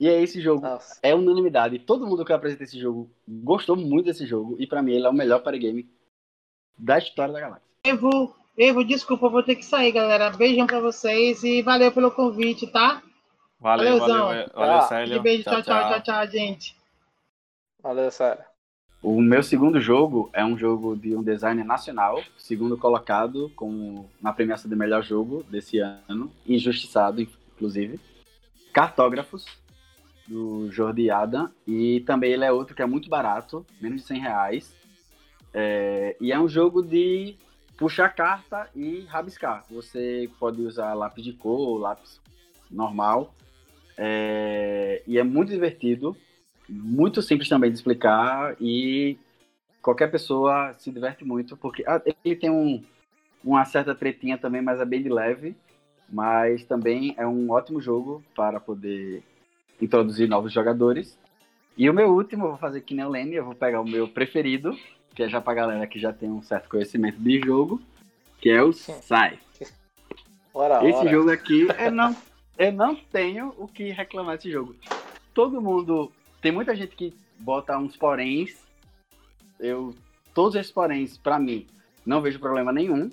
E 0.00 0.08
aí 0.08 0.22
esse 0.22 0.40
jogo 0.40 0.62
Nossa. 0.62 0.98
é 1.02 1.14
unanimidade. 1.14 1.78
Todo 1.78 2.06
mundo 2.06 2.24
que 2.24 2.32
eu 2.32 2.36
apresentei 2.36 2.64
esse 2.64 2.80
jogo 2.80 3.10
gostou 3.28 3.76
muito 3.76 4.06
desse 4.06 4.26
jogo. 4.26 4.56
E 4.58 4.66
pra 4.66 4.82
mim 4.82 4.92
ele 4.94 5.06
é 5.06 5.10
o 5.10 5.12
melhor 5.12 5.42
party 5.42 5.58
game 5.58 5.90
da 6.78 6.98
história 6.98 7.32
da 7.32 7.40
galáxia. 7.40 7.68
Evo, 7.84 8.34
Evo, 8.56 8.84
desculpa, 8.84 9.26
eu 9.26 9.30
vou 9.30 9.42
ter 9.42 9.56
que 9.56 9.64
sair, 9.64 9.92
galera. 9.92 10.30
Beijão 10.30 10.66
pra 10.66 10.80
vocês 10.80 11.42
e 11.42 11.62
valeu 11.62 11.92
pelo 11.92 12.10
convite, 12.10 12.66
tá? 12.66 13.02
Valeu, 13.60 13.98
Valeuzão. 13.98 14.26
valeu, 14.26 14.50
valeu, 14.52 14.74
Ah, 14.74 14.82
Célio. 14.82 15.22
Beijo, 15.22 15.44
tchau, 15.44 15.62
tchau, 15.62 15.88
tchau, 15.88 16.02
tchau, 16.02 16.26
gente. 16.26 16.76
Valeu, 17.80 18.10
sério. 18.10 18.51
O 19.02 19.20
meu 19.20 19.42
segundo 19.42 19.80
jogo 19.80 20.30
é 20.32 20.44
um 20.44 20.56
jogo 20.56 20.96
de 20.96 21.16
um 21.16 21.24
design 21.24 21.64
nacional, 21.64 22.22
segundo 22.38 22.78
colocado 22.78 23.50
com, 23.56 24.06
na 24.20 24.32
premiação 24.32 24.70
de 24.70 24.76
melhor 24.76 25.02
jogo 25.02 25.42
desse 25.50 25.80
ano, 25.80 26.30
injustiçado, 26.46 27.20
inclusive. 27.20 27.98
Cartógrafos, 28.72 29.44
do 30.28 30.70
Jordi 30.70 31.10
Adam, 31.10 31.50
e 31.66 32.00
também 32.06 32.32
ele 32.32 32.44
é 32.44 32.52
outro 32.52 32.76
que 32.76 32.82
é 32.82 32.86
muito 32.86 33.08
barato, 33.08 33.66
menos 33.80 34.02
de 34.02 34.06
100 34.06 34.20
reais. 34.20 34.76
É, 35.52 36.16
e 36.20 36.30
é 36.30 36.38
um 36.38 36.48
jogo 36.48 36.80
de 36.80 37.34
puxar 37.76 38.08
carta 38.10 38.70
e 38.72 39.00
rabiscar. 39.08 39.64
Você 39.68 40.30
pode 40.38 40.62
usar 40.62 40.94
lápis 40.94 41.24
de 41.24 41.32
cor, 41.32 41.80
lápis 41.80 42.20
normal. 42.70 43.34
É, 43.98 45.02
e 45.08 45.18
é 45.18 45.24
muito 45.24 45.50
divertido, 45.50 46.16
muito 46.72 47.20
simples 47.20 47.48
também 47.48 47.70
de 47.70 47.76
explicar 47.76 48.56
e 48.60 49.18
qualquer 49.80 50.10
pessoa 50.10 50.72
se 50.74 50.90
diverte 50.90 51.24
muito, 51.24 51.56
porque 51.56 51.84
ah, 51.86 52.00
ele 52.24 52.36
tem 52.36 52.50
um, 52.50 52.82
uma 53.44 53.64
certa 53.64 53.94
tretinha 53.94 54.38
também, 54.38 54.62
mas 54.62 54.80
é 54.80 54.84
bem 54.84 55.02
de 55.02 55.08
leve. 55.08 55.56
Mas 56.08 56.62
também 56.64 57.14
é 57.16 57.26
um 57.26 57.50
ótimo 57.50 57.80
jogo 57.80 58.22
para 58.36 58.60
poder 58.60 59.22
introduzir 59.80 60.28
novos 60.28 60.52
jogadores. 60.52 61.18
E 61.76 61.88
o 61.88 61.94
meu 61.94 62.10
último, 62.10 62.44
eu 62.44 62.48
vou 62.50 62.58
fazer 62.58 62.82
que 62.82 62.94
nem 62.94 63.04
o 63.04 63.08
Lenny, 63.08 63.36
eu 63.36 63.44
vou 63.46 63.54
pegar 63.54 63.80
o 63.80 63.88
meu 63.88 64.06
preferido, 64.06 64.76
que 65.14 65.22
é 65.22 65.28
já 65.28 65.40
pra 65.40 65.54
galera 65.54 65.86
que 65.86 65.98
já 65.98 66.12
tem 66.12 66.30
um 66.30 66.42
certo 66.42 66.68
conhecimento 66.68 67.18
de 67.18 67.40
jogo, 67.40 67.80
que 68.38 68.50
é 68.50 68.62
o 68.62 68.72
Sai. 68.74 69.38
Ora, 70.52 70.86
Esse 70.86 70.98
ora. 70.98 71.10
jogo 71.10 71.30
aqui, 71.30 71.66
eu 71.78 71.90
não, 71.90 72.14
eu 72.58 72.72
não 72.72 72.94
tenho 72.94 73.54
o 73.56 73.66
que 73.66 73.88
reclamar 73.90 74.36
desse 74.36 74.50
jogo. 74.50 74.76
Todo 75.32 75.62
mundo. 75.62 76.12
Tem 76.42 76.50
muita 76.50 76.74
gente 76.74 76.96
que 76.96 77.14
bota 77.38 77.78
uns 77.78 77.96
poréns. 77.96 78.66
Eu. 79.58 79.94
Todos 80.34 80.56
esses 80.56 80.72
poréns, 80.72 81.16
pra 81.16 81.38
mim, 81.38 81.66
não 82.04 82.20
vejo 82.20 82.40
problema 82.40 82.72
nenhum. 82.72 83.08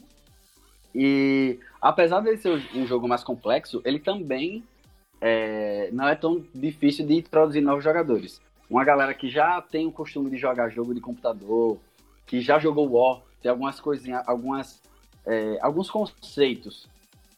E 0.95 1.60
apesar 1.80 2.22
dele 2.22 2.38
ser 2.38 2.49
um 2.73 2.88
jogo 2.88 3.07
mais 3.07 3.23
complexo, 3.23 3.81
ele 3.85 3.99
também 3.99 4.64
é, 5.22 5.89
não 5.91 6.07
é 6.07 6.15
tão 6.15 6.43
difícil 6.56 7.06
de 7.06 7.14
introduzir 7.14 7.61
novos 7.61 7.84
jogadores. 7.84 8.41
Uma 8.68 8.84
galera 8.84 9.14
que 9.14 9.30
já 9.30 9.61
tem 9.61 9.85
o 9.85 9.91
costume 9.91 10.30
de 10.30 10.38
jogar 10.38 10.69
jogo 10.69 10.95
de 10.95 11.01
computador, 11.01 11.77
que 12.26 12.41
já 12.41 12.57
jogou 12.57 12.89
War, 12.89 13.22
tem 13.41 13.51
algumas 13.51 13.80
coisinhas, 13.80 14.27
algumas, 14.27 14.81
é, 15.26 15.57
alguns 15.61 15.89
conceitos 15.89 16.88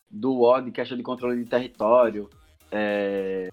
do 0.10 0.42
War 0.42 0.64
de 0.64 0.72
questão 0.72 0.98
de 0.98 1.04
controle 1.04 1.44
de 1.44 1.50
território, 1.50 2.30
é, 2.72 3.50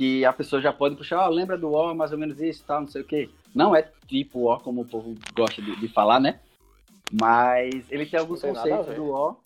que 0.00 0.24
a 0.24 0.32
pessoa 0.32 0.62
já 0.62 0.72
pode 0.72 0.96
puxar, 0.96 1.20
ah, 1.20 1.28
lembra 1.28 1.58
do 1.58 1.68
War, 1.72 1.94
mais 1.94 2.10
ou 2.10 2.16
menos 2.16 2.40
isso, 2.40 2.64
tal, 2.66 2.80
não 2.80 2.88
sei 2.88 3.02
o 3.02 3.04
quê. 3.04 3.28
Não 3.54 3.76
é 3.76 3.82
tipo 4.08 4.44
War 4.44 4.58
como 4.60 4.80
o 4.80 4.84
povo 4.86 5.14
gosta 5.36 5.60
de, 5.60 5.76
de 5.78 5.88
falar, 5.88 6.18
né? 6.18 6.40
Mas 7.20 7.84
ele 7.92 8.06
tem 8.06 8.18
alguns 8.18 8.40
tem 8.40 8.48
conceitos 8.50 8.94
do 8.94 9.08
War, 9.10 9.36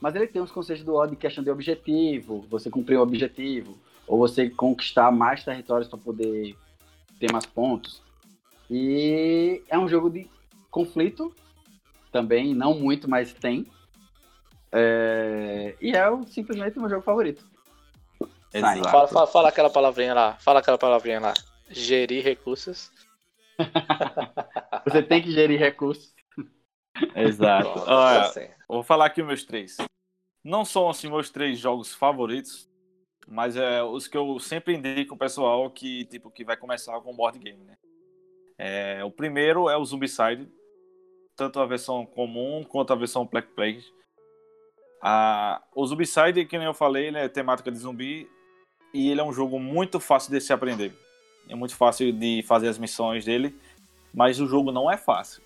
mas 0.00 0.14
ele 0.14 0.26
tem 0.28 0.40
uns 0.40 0.50
conceitos 0.50 0.82
do 0.82 0.94
War 0.94 1.10
de 1.10 1.14
questão 1.16 1.44
de 1.44 1.50
objetivo, 1.50 2.40
você 2.48 2.70
cumprir 2.70 2.96
um 2.98 3.02
objetivo, 3.02 3.76
ou 4.06 4.16
você 4.16 4.48
conquistar 4.48 5.12
mais 5.12 5.44
territórios 5.44 5.90
para 5.90 5.98
poder 5.98 6.56
ter 7.20 7.30
mais 7.30 7.44
pontos. 7.44 8.00
E 8.70 9.62
é 9.68 9.78
um 9.78 9.86
jogo 9.86 10.08
de 10.08 10.26
conflito, 10.70 11.34
também, 12.10 12.54
não 12.54 12.72
muito, 12.72 13.10
mas 13.10 13.34
tem. 13.34 13.66
É, 14.72 15.76
E 15.82 15.90
é 15.94 16.08
o- 16.10 16.24
simplesmente 16.24 16.78
o 16.78 16.80
meu 16.80 16.88
jogo 16.88 17.02
favorito. 17.02 17.51
Exato. 18.52 18.88
Fala, 18.90 19.08
fala, 19.08 19.26
fala 19.26 19.48
aquela 19.48 19.70
palavrinha 19.70 20.14
lá. 20.14 20.34
Fala 20.34 20.60
aquela 20.60 20.78
palavrinha 20.78 21.20
lá. 21.20 21.34
Gerir 21.70 22.22
recursos. 22.22 22.90
Você 24.84 25.02
tem 25.02 25.22
que 25.22 25.30
gerir 25.30 25.58
recursos. 25.58 26.14
Exato. 27.14 27.84
Olha, 27.86 28.22
assim. 28.22 28.48
vou 28.68 28.82
falar 28.82 29.06
aqui 29.06 29.22
os 29.22 29.26
meus 29.26 29.44
três. 29.44 29.76
Não 30.44 30.64
são 30.64 30.88
assim 30.88 31.08
meus 31.08 31.30
três 31.30 31.58
jogos 31.58 31.94
favoritos, 31.94 32.68
mas 33.26 33.56
é 33.56 33.82
os 33.82 34.08
que 34.08 34.16
eu 34.16 34.38
sempre 34.38 34.74
indico 34.74 35.14
o 35.14 35.18
pessoal 35.18 35.70
que 35.70 36.04
tipo 36.06 36.30
que 36.30 36.44
vai 36.44 36.56
começar 36.56 37.00
com 37.00 37.14
board 37.14 37.38
game, 37.38 37.64
né? 37.64 37.76
É, 38.58 39.04
o 39.04 39.10
primeiro 39.10 39.68
é 39.68 39.76
o 39.76 39.84
Zombicide, 39.84 40.48
tanto 41.36 41.60
a 41.60 41.66
versão 41.66 42.04
comum 42.04 42.64
quanto 42.64 42.92
a 42.92 42.96
versão 42.96 43.26
Black 43.26 43.48
Plague. 43.54 43.84
A, 45.02 45.62
o 45.74 45.86
Zombicide, 45.86 46.44
que 46.44 46.58
nem 46.58 46.66
eu 46.66 46.74
falei, 46.74 47.06
ele 47.06 47.18
é 47.18 47.28
temática 47.28 47.70
de 47.70 47.78
zumbi 47.78 48.28
e 48.92 49.10
ele 49.10 49.20
é 49.20 49.24
um 49.24 49.32
jogo 49.32 49.58
muito 49.58 49.98
fácil 49.98 50.30
de 50.30 50.40
se 50.40 50.52
aprender. 50.52 50.92
É 51.48 51.54
muito 51.54 51.74
fácil 51.76 52.12
de 52.12 52.42
fazer 52.46 52.68
as 52.68 52.78
missões 52.78 53.24
dele, 53.24 53.54
mas 54.14 54.40
o 54.40 54.46
jogo 54.46 54.70
não 54.70 54.90
é 54.90 54.96
fácil. 54.96 55.42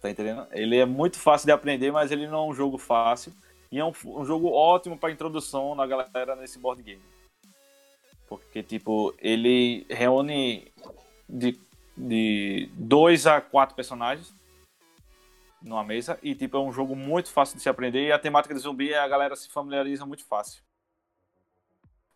Tá 0.00 0.10
entendendo? 0.10 0.46
Ele 0.52 0.76
é 0.76 0.86
muito 0.86 1.18
fácil 1.18 1.46
de 1.46 1.52
aprender, 1.52 1.90
mas 1.90 2.10
ele 2.10 2.26
não 2.26 2.46
é 2.46 2.50
um 2.50 2.54
jogo 2.54 2.78
fácil. 2.78 3.32
E 3.70 3.78
é 3.78 3.84
um, 3.84 3.92
um 4.04 4.24
jogo 4.24 4.48
ótimo 4.48 4.96
para 4.96 5.10
introdução 5.10 5.74
na 5.74 5.86
galera 5.86 6.36
nesse 6.36 6.58
board 6.58 6.82
game. 6.82 7.02
Porque, 8.28 8.62
tipo, 8.62 9.14
ele 9.18 9.86
reúne 9.88 10.70
de, 11.28 11.58
de 11.96 12.70
dois 12.74 13.26
a 13.26 13.40
quatro 13.40 13.74
personagens 13.74 14.32
numa 15.62 15.82
mesa. 15.82 16.18
E, 16.22 16.34
tipo, 16.34 16.56
é 16.56 16.60
um 16.60 16.72
jogo 16.72 16.94
muito 16.94 17.30
fácil 17.30 17.56
de 17.56 17.62
se 17.62 17.68
aprender. 17.68 18.06
E 18.06 18.12
a 18.12 18.18
temática 18.18 18.54
de 18.54 18.60
zumbi 18.60 18.94
a 18.94 19.08
galera 19.08 19.34
se 19.34 19.50
familiariza 19.50 20.06
muito 20.06 20.24
fácil. 20.24 20.62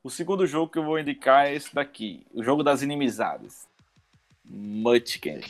O 0.05 0.11
segundo 0.11 0.45
jogo 0.49 0.73
que 0.73 0.81
eu 0.81 0.85
vou 0.85 0.99
indicar 0.99 1.47
é 1.47 1.55
esse 1.55 1.73
daqui. 1.73 2.27
O 2.35 2.43
jogo 2.43 2.65
das 2.65 2.83
inimizadas. 2.83 3.69
Munchkin. 4.45 5.41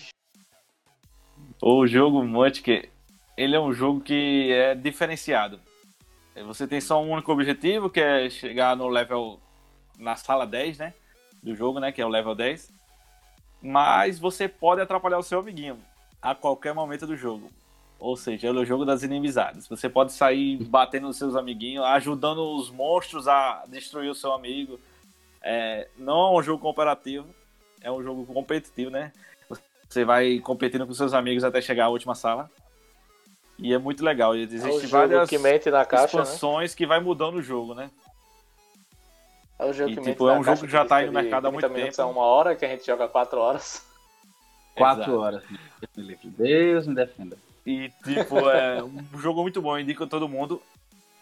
O 1.63 1.87
jogo 1.87 2.23
Munchkin, 2.23 2.83
ele 3.35 3.57
é 3.57 3.61
um 3.61 3.73
jogo 3.73 4.03
que 4.03 4.53
é 4.53 4.75
diferenciado. 4.75 5.59
Você 6.45 6.67
tem 6.67 6.83
só 6.83 7.03
um 7.03 7.13
único 7.13 7.33
objetivo, 7.33 7.89
que 7.89 8.01
é 8.01 8.29
chegar 8.29 8.77
no 8.77 8.89
level 8.89 9.41
na 9.99 10.17
sala 10.17 10.47
10, 10.47 10.79
né, 10.79 10.95
do 11.43 11.55
jogo, 11.55 11.81
né, 11.81 11.91
que 11.91 12.03
é 12.03 12.05
o 12.05 12.11
level 12.11 12.35
10. 12.35 12.71
Mas 13.63 14.19
você 14.19 14.49
pode 14.49 14.83
atrapalhar 14.83 15.19
o 15.19 15.23
seu 15.23 15.39
amiguinho 15.39 15.79
a 16.21 16.35
qualquer 16.35 16.75
momento 16.75 17.07
do 17.07 17.17
jogo. 17.17 17.51
Ou 18.03 18.17
seja, 18.17 18.49
é 18.49 18.51
o 18.51 18.65
jogo 18.65 18.85
das 18.85 19.05
inimizadas. 19.05 19.69
Você 19.69 19.89
pode 19.89 20.13
sair 20.13 20.57
batendo 20.65 21.07
nos 21.07 21.17
seus 21.17 21.37
amiguinhos, 21.37 21.85
ajudando 21.85 22.57
os 22.57 22.69
monstros 22.69 23.29
a 23.29 23.63
destruir 23.69 24.11
o 24.11 24.15
seu 24.15 24.33
amigo. 24.33 24.81
É, 25.41 25.87
não 25.97 26.35
é 26.35 26.39
um 26.41 26.43
jogo 26.43 26.61
cooperativo, 26.61 27.33
é 27.81 27.93
um 27.93 28.03
jogo 28.03 28.27
competitivo, 28.27 28.91
né? 28.91 29.13
Você 29.89 30.05
vai 30.05 30.41
competindo 30.41 30.85
com 30.85 30.93
seus 30.93 31.15
amigos 31.15 31.45
até 31.45 31.61
chegar 31.61 31.85
à 31.85 31.89
última 31.91 32.17
sala. 32.17 32.51
E 33.57 33.73
é 33.73 33.79
muito 33.79 34.05
legal. 34.05 34.35
E 34.35 34.41
É 34.41 34.45
Existem 34.47 34.81
jogo 34.81 34.89
várias 34.89 35.31
que 35.31 35.39
mente 35.39 35.71
na 35.71 35.85
caixa, 35.85 36.17
né? 36.17 36.23
expansões 36.25 36.75
que 36.75 36.85
vai 36.85 36.99
mudando 36.99 37.37
o 37.37 37.43
jogo, 37.43 37.73
né? 37.73 37.89
É 39.61 39.65
o 39.65 39.73
jogo 39.73 39.91
E, 39.91 39.95
que 39.95 40.03
tipo, 40.03 40.25
mente 40.25 40.33
é 40.33 40.35
na 40.35 40.41
um 40.41 40.43
caixa 40.43 40.57
jogo 40.57 40.67
que 40.67 40.73
já 40.73 40.81
diz 40.81 40.89
tá 40.89 40.97
aí 40.97 41.05
é 41.05 41.07
no 41.07 41.13
mercado 41.13 41.47
há 41.47 41.51
30 41.51 41.69
muito 41.69 41.85
tempo. 41.85 42.03
a 42.03 42.07
uma 42.07 42.23
hora, 42.23 42.57
que 42.57 42.65
a 42.65 42.69
gente 42.69 42.85
joga 42.85 43.07
4 43.07 43.39
horas. 43.39 43.87
Quatro 44.75 45.03
Exato. 45.03 45.21
horas. 45.21 45.45
Deus 46.37 46.89
me 46.89 46.97
defenda. 46.97 47.37
E, 47.65 47.91
tipo, 48.05 48.39
é 48.51 48.83
um 48.83 49.19
jogo 49.19 49.43
muito 49.43 49.63
bom, 49.63 49.79
indico 49.79 50.05
a 50.05 50.07
todo 50.07 50.29
mundo. 50.29 50.61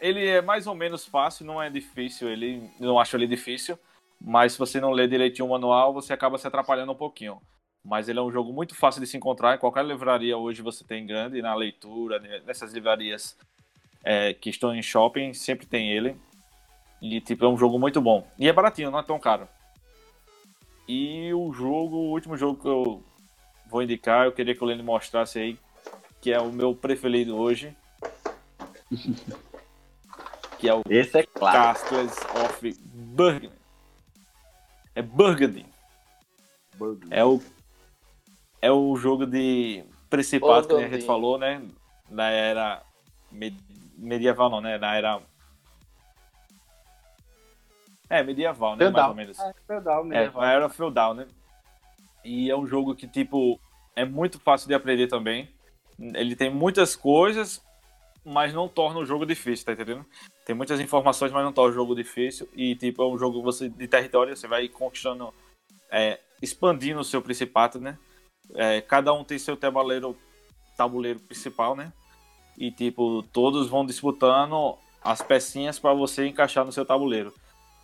Ele 0.01 0.27
é 0.27 0.41
mais 0.41 0.67
ou 0.67 0.75
menos 0.75 1.05
fácil, 1.05 1.45
não 1.45 1.63
é 1.63 1.69
difícil, 1.69 2.29
ele 2.29 2.71
não 2.79 2.99
acho 2.99 3.17
ele 3.17 3.27
difícil, 3.27 3.79
mas 4.21 4.53
se 4.53 4.59
você 4.59 4.81
não 4.81 4.93
ler 4.93 5.09
direitinho 5.09 5.47
o 5.47 5.51
manual, 5.51 5.93
você 5.93 6.13
acaba 6.13 6.39
se 6.39 6.47
atrapalhando 6.47 6.93
um 6.93 6.97
pouquinho. 6.97 7.41
Mas 7.85 8.09
ele 8.09 8.19
é 8.19 8.23
um 8.23 8.31
jogo 8.31 8.53
muito 8.53 8.75
fácil 8.75 9.01
de 9.01 9.07
se 9.07 9.17
encontrar, 9.17 9.55
em 9.55 9.59
qualquer 9.59 9.85
livraria 9.85 10.37
hoje 10.37 10.63
você 10.63 10.85
tem 10.85 11.07
grande, 11.07 11.43
na 11.43 11.55
leitura, 11.55 12.19
nessas 12.47 12.73
livrarias 12.73 13.37
é, 14.03 14.33
que 14.33 14.51
estão 14.51 14.75
em 14.75 14.83
shopping, 14.83 15.35
sempre 15.35 15.67
tem 15.67 15.91
ele. 15.91 16.17
E, 17.01 17.21
tipo, 17.21 17.45
é 17.45 17.49
um 17.49 17.57
jogo 17.57 17.79
muito 17.79 18.01
bom. 18.01 18.27
E 18.39 18.49
é 18.49 18.53
baratinho, 18.53 18.91
não 18.91 18.99
é 18.99 19.03
tão 19.03 19.19
caro. 19.19 19.49
E 20.87 21.33
o 21.33 21.53
jogo, 21.53 21.97
o 21.97 22.11
último 22.11 22.37
jogo 22.37 22.61
que 22.61 22.69
eu 22.69 23.03
vou 23.71 23.83
indicar, 23.83 24.27
eu 24.27 24.33
queria 24.33 24.55
que 24.55 24.63
o 24.63 24.67
Lenny 24.67 24.83
mostrasse 24.83 25.39
aí, 25.39 25.59
que 26.21 26.33
é 26.33 26.41
o 26.41 26.53
meu 26.53 26.75
preferido 26.75 27.37
hoje. 27.37 27.75
que 30.59 30.69
é 30.69 30.75
o 30.75 30.83
Esse 30.89 31.19
é 31.19 31.23
claro. 31.25 31.57
Castles 31.59 32.17
of 32.45 32.73
Burgundy. 32.93 33.53
É 34.95 35.03
Burgundy. 35.03 35.67
É 37.11 37.25
o, 37.25 37.41
é 38.61 38.71
o 38.73 38.97
jogo 38.97 39.27
de 39.27 39.85
Principado 40.09 40.67
que 40.69 40.75
a 40.75 40.79
gente 40.79 40.89
Burgundy. 40.91 41.07
falou, 41.07 41.39
né? 41.39 41.63
Na 42.09 42.29
era 42.31 42.83
me- 43.31 43.57
medieval, 43.97 44.51
não, 44.51 44.61
né? 44.61 44.77
Na 44.79 44.95
era. 44.95 45.21
É, 48.09 48.23
medieval, 48.25 48.75
né? 48.77 48.85
Feudal. 48.87 49.03
Mais 49.03 49.11
ou 49.11 49.15
menos. 49.15 49.39
É, 49.39 49.55
feudal, 49.67 50.01
É, 50.03 50.05
medieval. 50.09 50.43
na 50.43 50.53
era 50.53 50.69
feudal, 50.69 51.15
né? 51.15 51.27
E 52.25 52.51
é 52.51 52.57
um 52.57 52.67
jogo 52.67 52.95
que, 52.95 53.07
tipo, 53.07 53.59
é 53.95 54.05
muito 54.05 54.39
fácil 54.41 54.67
de 54.69 54.75
aprender 54.75 55.07
também. 55.07 55.49
Ele 56.01 56.35
tem 56.35 56.51
muitas 56.51 56.97
coisas, 56.97 57.63
mas 58.25 58.55
não 58.55 58.69
torna 58.69 59.01
o 59.01 59.05
jogo 59.05 59.27
difícil, 59.27 59.67
tá 59.67 59.73
entendendo? 59.73 60.05
Tem 60.45 60.55
muitas 60.55 60.81
informações, 60.81 61.31
mas 61.31 61.45
não 61.45 61.53
torna 61.53 61.73
o 61.73 61.75
jogo 61.75 61.95
difícil. 61.95 62.49
E, 62.55 62.75
tipo, 62.75 63.03
é 63.03 63.07
um 63.07 63.19
jogo 63.19 63.43
você, 63.43 63.69
de 63.69 63.87
território, 63.87 64.37
você 64.37 64.49
vai 64.49 64.69
conquistando, 64.69 65.33
é, 65.91 66.19
expandindo 66.41 67.01
o 67.01 67.05
seu 67.05 67.21
principato, 67.21 67.79
né? 67.79 67.99
É, 68.55 68.81
cada 68.81 69.13
um 69.13 69.23
tem 69.23 69.39
seu 69.39 69.57
tabuleiro, 69.57 70.17
tabuleiro 70.77 71.21
principal, 71.21 71.77
né? 71.77 71.93
E 72.59 72.71
tipo, 72.71 73.23
todos 73.33 73.69
vão 73.69 73.87
disputando 73.87 74.77
as 75.03 75.23
pecinhas 75.23 75.79
para 75.79 75.95
você 75.95 76.27
encaixar 76.27 76.65
no 76.65 76.73
seu 76.73 76.85
tabuleiro. 76.85 77.33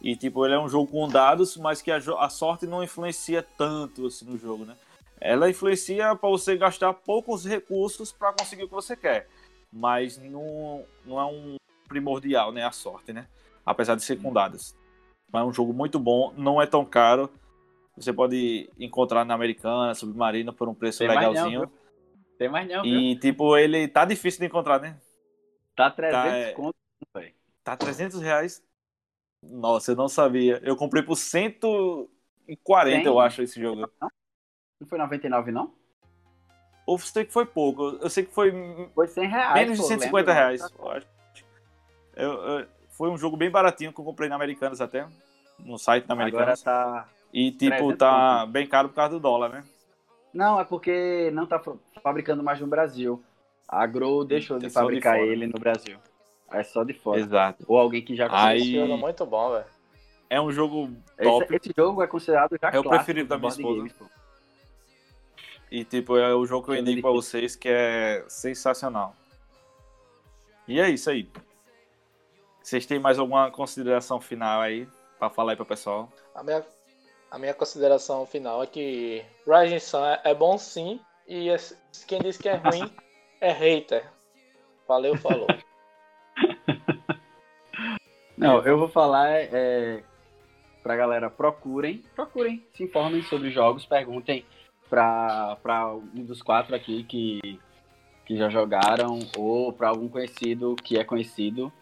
E 0.03 0.15
tipo, 0.15 0.45
ele 0.45 0.55
é 0.55 0.59
um 0.59 0.69
jogo 0.69 0.91
com 0.91 1.09
dados, 1.09 1.57
mas 1.57 1.81
que 1.81 1.91
a, 1.91 1.97
a 1.97 2.29
sorte 2.29 2.67
não 2.67 2.83
influencia 2.83 3.43
tanto 3.43 4.07
assim 4.07 4.27
no 4.27 4.37
jogo, 4.37 4.65
né? 4.65 4.77
Ela 5.21 5.49
influencia 5.51 6.15
para 6.15 6.29
você 6.29 6.57
gastar 6.57 6.93
poucos 6.93 7.45
recursos 7.45 8.13
para 8.13 8.33
conseguir 8.33 8.65
o 8.65 8.69
que 8.69 8.75
você 8.75 8.95
quer, 8.97 9.29
mas 9.73 10.19
não, 10.19 10.85
não 11.05 11.19
é 11.21 11.25
um 11.25 11.57
primordial, 11.89 12.53
né? 12.53 12.65
A 12.65 12.71
sorte, 12.73 13.13
né? 13.13 13.27
Apesar 13.65 13.95
de 13.95 14.03
ser 14.05 14.21
com 14.21 14.33
dados. 14.33 14.75
Mas 15.33 15.43
é 15.43 15.45
um 15.45 15.53
jogo 15.53 15.73
muito 15.73 15.99
bom, 15.99 16.33
não 16.37 16.61
é 16.61 16.67
tão 16.67 16.85
caro. 16.85 17.31
Você 17.97 18.13
pode 18.13 18.69
encontrar 18.79 19.25
na 19.25 19.35
Americana, 19.35 19.95
Submarina, 19.95 20.53
por 20.53 20.69
um 20.69 20.75
preço 20.75 20.99
Tem 20.99 21.09
mais 21.09 21.19
legalzinho. 21.19 21.61
não, 21.63 21.71
Tem 22.39 22.49
mais 22.49 22.69
não, 22.69 22.83
viu? 22.83 22.93
e 22.95 23.17
tipo, 23.19 23.57
ele 23.57 23.89
tá 23.89 24.05
difícil 24.05 24.41
de 24.41 24.47
encontrar, 24.47 24.81
né? 24.81 24.99
Tá 25.75 25.91
300 25.91 26.23
Tá, 26.23 26.37
é. 26.37 26.53
conto, 26.53 26.77
velho. 27.15 27.35
Tá 27.65 27.77
300 27.77 28.21
reais. 28.21 28.63
Nossa, 29.43 29.93
eu 29.93 29.97
não 29.97 30.09
sabia. 30.09 30.61
Eu 30.63 30.77
comprei 30.77 31.03
por 31.03 31.17
140, 31.17 32.09
Tem? 32.99 33.07
eu 33.07 33.19
acho, 33.19 33.43
esse 33.43 33.61
jogo. 33.61 33.91
Não 34.01 34.11
foi 34.85 34.99
99, 34.99 35.51
não? 35.51 35.73
Ou 36.87 36.99
sei 36.99 37.25
que 37.25 37.33
foi 37.33 37.47
pouco. 37.47 37.97
Eu 38.01 38.11
sei 38.11 38.25
que 38.25 38.35
foi 38.35 38.53
Foi 38.95 39.07
100 39.09 39.29
reais. 39.29 39.55
menos 39.55 39.77
de 39.77 39.83
pô, 39.83 39.89
150 39.89 40.17
lembra? 40.19 40.35
reais. 40.35 40.61
eu 40.79 40.91
acho. 40.91 41.07
Eu- 42.15 42.33
eu- 42.33 42.67
foi 42.91 43.11
um 43.11 43.19
jogo 43.19 43.37
bem 43.37 43.51
baratinho 43.51 43.93
que 43.93 44.01
eu 44.01 44.05
comprei 44.05 44.29
na 44.29 44.37
Americanas 44.37 44.81
até. 44.81 45.07
No 45.59 45.79
site 45.79 46.07
da 46.07 46.15
Agora 46.15 46.29
Americanas. 46.29 46.63
tá... 46.63 47.09
E 47.33 47.51
tipo, 47.51 47.71
300 47.77 47.99
tá 47.99 48.47
bem 48.47 48.67
caro 48.67 48.89
por 48.89 48.95
causa 48.95 49.15
do 49.15 49.21
dólar, 49.21 49.49
né? 49.49 49.65
Não, 50.33 50.61
é 50.61 50.65
porque 50.65 51.31
não 51.33 51.47
tá 51.47 51.59
fa- 51.59 51.77
fabricando 52.03 52.43
mais 52.43 52.61
no 52.61 52.67
Brasil. 52.67 53.23
A 53.69 53.85
Grow 53.87 54.25
deixou 54.25 54.59
de 54.59 54.67
É 54.67 54.69
de 54.69 54.75
fabricar 54.75 55.17
fora. 55.17 55.27
ele 55.27 55.47
no 55.47 55.59
Brasil. 55.59 55.99
É 56.53 56.63
só 56.63 56.85
de 56.85 56.93
fora. 56.95 57.19
Exato. 57.19 57.65
Ou 57.67 57.77
alguém 57.79 58.03
que 58.03 58.15
já 58.15 58.29
Aí- 58.31 58.59
Esse 58.61 58.75
jogo 58.75 58.93
é 58.93 58.97
muito 58.97 59.27
bom, 59.27 59.51
velho. 59.51 59.65
É 60.31 60.41
um 60.41 60.53
jogo 60.53 60.91
Esse, 61.19 61.29
top. 61.31 61.57
esse 61.57 61.73
jogo 61.77 62.03
é 62.03 62.07
considerado 62.07 62.57
já 62.61 62.71
É 62.71 62.79
o 62.79 62.85
preferido 62.85 63.29
da 63.29 63.39
minha 63.39 63.49
esposa. 63.49 63.77
games, 63.79 63.93
pô. 63.93 64.05
E 65.71 65.85
tipo, 65.85 66.17
é 66.17 66.35
o 66.35 66.47
jogo 66.47 66.67
que 66.67 66.73
eu 66.73 66.77
indico 66.77 67.03
pra 67.03 67.11
vocês 67.11 67.57
que 67.57 67.69
é 67.69 68.25
sensacional. 68.29 69.15
E 70.69 70.81
é 70.81 70.89
isso 70.89 71.11
aí. 71.11 71.29
Vocês 72.63 72.87
têm 72.87 72.99
mais 72.99 73.19
alguma 73.19 73.51
consideração 73.51 74.21
final 74.21 74.61
aí 74.61 74.89
pra 75.19 75.31
falar 75.31 75.53
aí 75.53 75.57
pro 75.57 75.65
pessoal? 75.67 76.09
A 76.35 76.43
minha, 76.43 76.65
a 77.31 77.39
minha 77.39 77.55
consideração 77.55 78.27
final 78.27 78.63
é 78.63 78.67
que 78.67 79.25
Rising 79.47 79.79
Sun 79.79 80.05
é, 80.05 80.21
é 80.25 80.35
bom 80.35 80.59
sim, 80.59 81.01
e 81.27 81.49
esse- 81.49 81.77
quem 82.07 82.21
diz 82.21 82.37
que 82.37 82.49
é 82.49 82.55
ruim 82.57 82.93
é 83.41 83.53
hater. 83.53 84.11
Valeu, 84.87 85.17
falou. 85.17 85.47
Não, 88.37 88.63
eu 88.65 88.79
vou 88.79 88.89
falar 88.89 89.31
é, 89.31 90.03
pra 90.83 90.95
galera, 90.97 91.31
procurem, 91.31 92.03
procurem, 92.15 92.65
se 92.75 92.85
informem 92.85 93.23
sobre 93.23 93.51
jogos, 93.51 93.87
perguntem 93.87 94.45
pra 94.89 95.95
um 96.15 96.25
dos 96.25 96.43
quatro 96.43 96.75
aqui 96.75 97.03
que, 97.05 97.59
que 98.25 98.37
já 98.37 98.49
jogaram, 98.49 99.19
ou 99.37 99.73
pra 99.73 99.89
algum 99.89 100.09
conhecido 100.09 100.75
que 100.77 100.99
é 100.99 101.05
conhecido. 101.05 101.73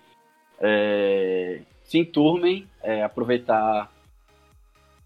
É, 0.61 1.63
se 1.83 1.99
enturmem, 1.99 2.69
é, 2.83 3.03
aproveitar 3.03 3.91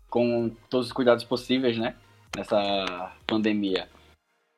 com 0.08 0.50
todos 0.70 0.86
os 0.88 0.92
cuidados 0.92 1.24
possíveis, 1.24 1.76
né? 1.76 1.94
Nessa 2.36 3.12
pandemia. 3.26 3.88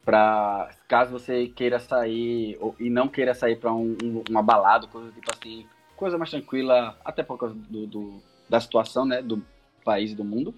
Pra, 0.04 0.70
caso 0.88 1.12
você 1.12 1.46
queira 1.48 1.78
sair 1.78 2.56
ou- 2.60 2.74
e 2.80 2.88
não 2.88 3.06
queira 3.08 3.34
sair 3.34 3.56
pra 3.56 3.72
um, 3.72 3.96
um, 4.02 4.22
uma 4.28 4.42
balada, 4.42 4.86
coisa 4.86 5.10
tipo 5.12 5.30
assim, 5.32 5.66
coisa 5.96 6.16
mais 6.16 6.30
tranquila, 6.30 6.98
até 7.04 7.22
por 7.22 7.38
causa 7.38 7.54
do, 7.54 7.86
do- 7.86 8.22
da 8.48 8.60
situação, 8.60 9.04
né, 9.04 9.22
do 9.22 9.42
país 9.84 10.12
e 10.12 10.14
do 10.14 10.24
mundo. 10.24 10.54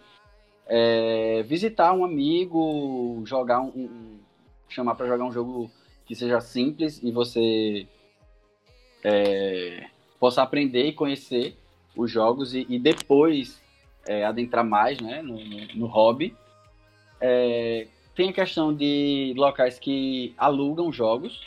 É, 0.66 1.42
visitar 1.44 1.92
um 1.92 2.04
amigo, 2.04 3.22
jogar 3.26 3.60
um, 3.60 3.68
um- 3.68 4.18
chamar 4.68 4.94
para 4.94 5.06
jogar 5.06 5.24
um 5.24 5.32
jogo 5.32 5.70
que 6.06 6.14
seja 6.14 6.40
simples 6.40 7.00
e 7.02 7.10
você 7.10 7.86
é, 9.04 9.86
possa 10.18 10.42
aprender 10.42 10.86
e 10.86 10.92
conhecer 10.92 11.56
os 11.96 12.10
jogos 12.10 12.54
e, 12.54 12.66
e 12.68 12.78
depois 12.78 13.60
é, 14.06 14.24
adentrar 14.24 14.64
mais, 14.64 15.00
né, 15.00 15.22
no, 15.22 15.34
no- 15.38 15.66
no 15.74 15.86
hobby. 15.86 16.34
É, 17.20 17.86
tem 18.14 18.30
a 18.30 18.32
questão 18.32 18.74
de 18.74 19.32
locais 19.36 19.78
que 19.78 20.34
alugam 20.36 20.92
jogos, 20.92 21.40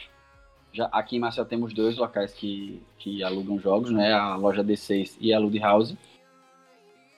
já, 0.74 0.86
aqui 0.92 1.16
em 1.16 1.20
Marcel 1.20 1.46
temos 1.46 1.74
dois 1.74 1.96
locais 1.98 2.34
que, 2.34 2.82
que 3.00 3.24
alugam 3.24 3.58
jogos, 3.60 3.92
né? 3.92 4.12
A 4.12 4.36
loja 4.36 4.62
D6 4.62 5.16
e 5.22 5.34
a 5.34 5.40
Lud 5.40 5.58
House. 5.60 5.96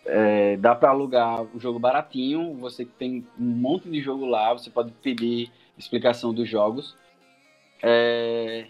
É, 0.07 0.57
dá 0.57 0.73
para 0.73 0.89
alugar 0.89 1.43
o 1.43 1.59
jogo 1.59 1.77
baratinho, 1.79 2.55
você 2.55 2.85
tem 2.85 3.27
um 3.39 3.43
monte 3.43 3.89
de 3.89 4.01
jogo 4.01 4.25
lá, 4.25 4.53
você 4.53 4.69
pode 4.69 4.91
pedir 5.01 5.51
explicação 5.77 6.33
dos 6.33 6.49
jogos. 6.49 6.95
É, 7.81 8.67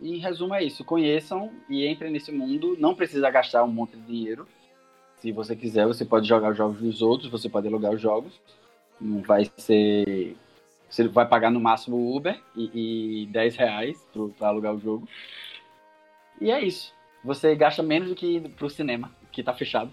em 0.00 0.18
resumo 0.18 0.54
é 0.54 0.62
isso, 0.62 0.84
conheçam 0.84 1.50
e 1.68 1.86
entrem 1.86 2.12
nesse 2.12 2.30
mundo, 2.30 2.76
não 2.78 2.94
precisa 2.94 3.30
gastar 3.30 3.64
um 3.64 3.72
monte 3.72 3.96
de 3.96 4.02
dinheiro. 4.02 4.46
Se 5.16 5.32
você 5.32 5.56
quiser, 5.56 5.86
você 5.86 6.04
pode 6.04 6.28
jogar 6.28 6.50
os 6.50 6.56
jogos 6.56 6.80
dos 6.80 7.02
outros, 7.02 7.30
você 7.30 7.48
pode 7.48 7.66
alugar 7.66 7.92
os 7.92 8.00
jogos. 8.00 8.38
Não 9.00 9.22
vai 9.22 9.50
ser 9.56 10.36
você 10.88 11.08
vai 11.08 11.26
pagar 11.26 11.50
no 11.50 11.60
máximo 11.60 12.16
Uber 12.16 12.40
e, 12.54 13.24
e 13.24 13.26
10 13.26 13.56
reais 13.56 14.08
pra 14.38 14.48
alugar 14.48 14.74
o 14.74 14.80
jogo. 14.80 15.08
E 16.40 16.50
é 16.50 16.62
isso. 16.62 16.94
Você 17.24 17.54
gasta 17.54 17.82
menos 17.82 18.08
do 18.08 18.14
que 18.14 18.40
pro 18.50 18.70
cinema, 18.70 19.10
que 19.32 19.42
tá 19.42 19.52
fechado. 19.52 19.92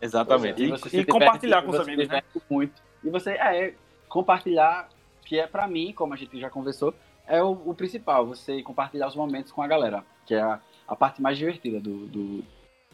Exatamente. 0.00 0.62
E 0.62 0.66
E, 0.66 0.70
você 0.70 0.88
se 0.88 0.96
e 0.96 1.00
diverte- 1.00 1.12
compartilhar 1.12 1.62
com 1.62 1.70
os 1.70 1.80
amigos, 1.80 2.08
né? 2.08 2.22
muito. 2.48 2.82
E 3.02 3.10
você, 3.10 3.32
é, 3.32 3.74
compartilhar, 4.08 4.88
que 5.24 5.38
é 5.38 5.46
pra 5.46 5.66
mim, 5.68 5.92
como 5.92 6.14
a 6.14 6.16
gente 6.16 6.38
já 6.40 6.48
conversou, 6.50 6.94
é 7.26 7.42
o, 7.42 7.50
o 7.66 7.74
principal. 7.74 8.26
Você 8.26 8.62
compartilhar 8.62 9.08
os 9.08 9.16
momentos 9.16 9.52
com 9.52 9.62
a 9.62 9.66
galera, 9.66 10.04
que 10.26 10.34
é 10.34 10.40
a, 10.40 10.60
a 10.86 10.96
parte 10.96 11.20
mais 11.20 11.36
divertida 11.36 11.80
do, 11.80 12.06
do, 12.06 12.44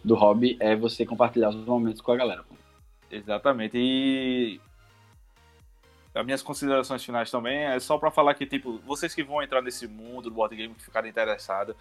do 0.03 0.15
hobby, 0.15 0.57
é 0.61 0.75
você 0.75 1.05
compartilhar 1.07 1.51
os 1.51 1.57
momentos 1.57 2.01
com 2.01 2.13
a 2.13 2.17
galera. 2.17 2.45
Exatamente. 3.11 3.77
E 3.77 4.61
as 6.15 6.25
minhas 6.25 6.43
considerações 6.43 7.05
finais 7.05 7.31
também 7.31 7.65
é 7.65 7.79
só 7.81 7.99
pra 7.99 8.11
falar 8.11 8.35
que, 8.35 8.47
tipo, 8.47 8.79
vocês 8.87 9.15
que 9.15 9.23
vão 9.23 9.43
entrar 9.43 9.61
nesse 9.63 9.87
mundo 9.87 10.23
do 10.23 10.31
board 10.31 10.55
game, 10.57 10.75
que 10.75 10.83
ficarem 10.85 11.11
interessados, 11.11 11.75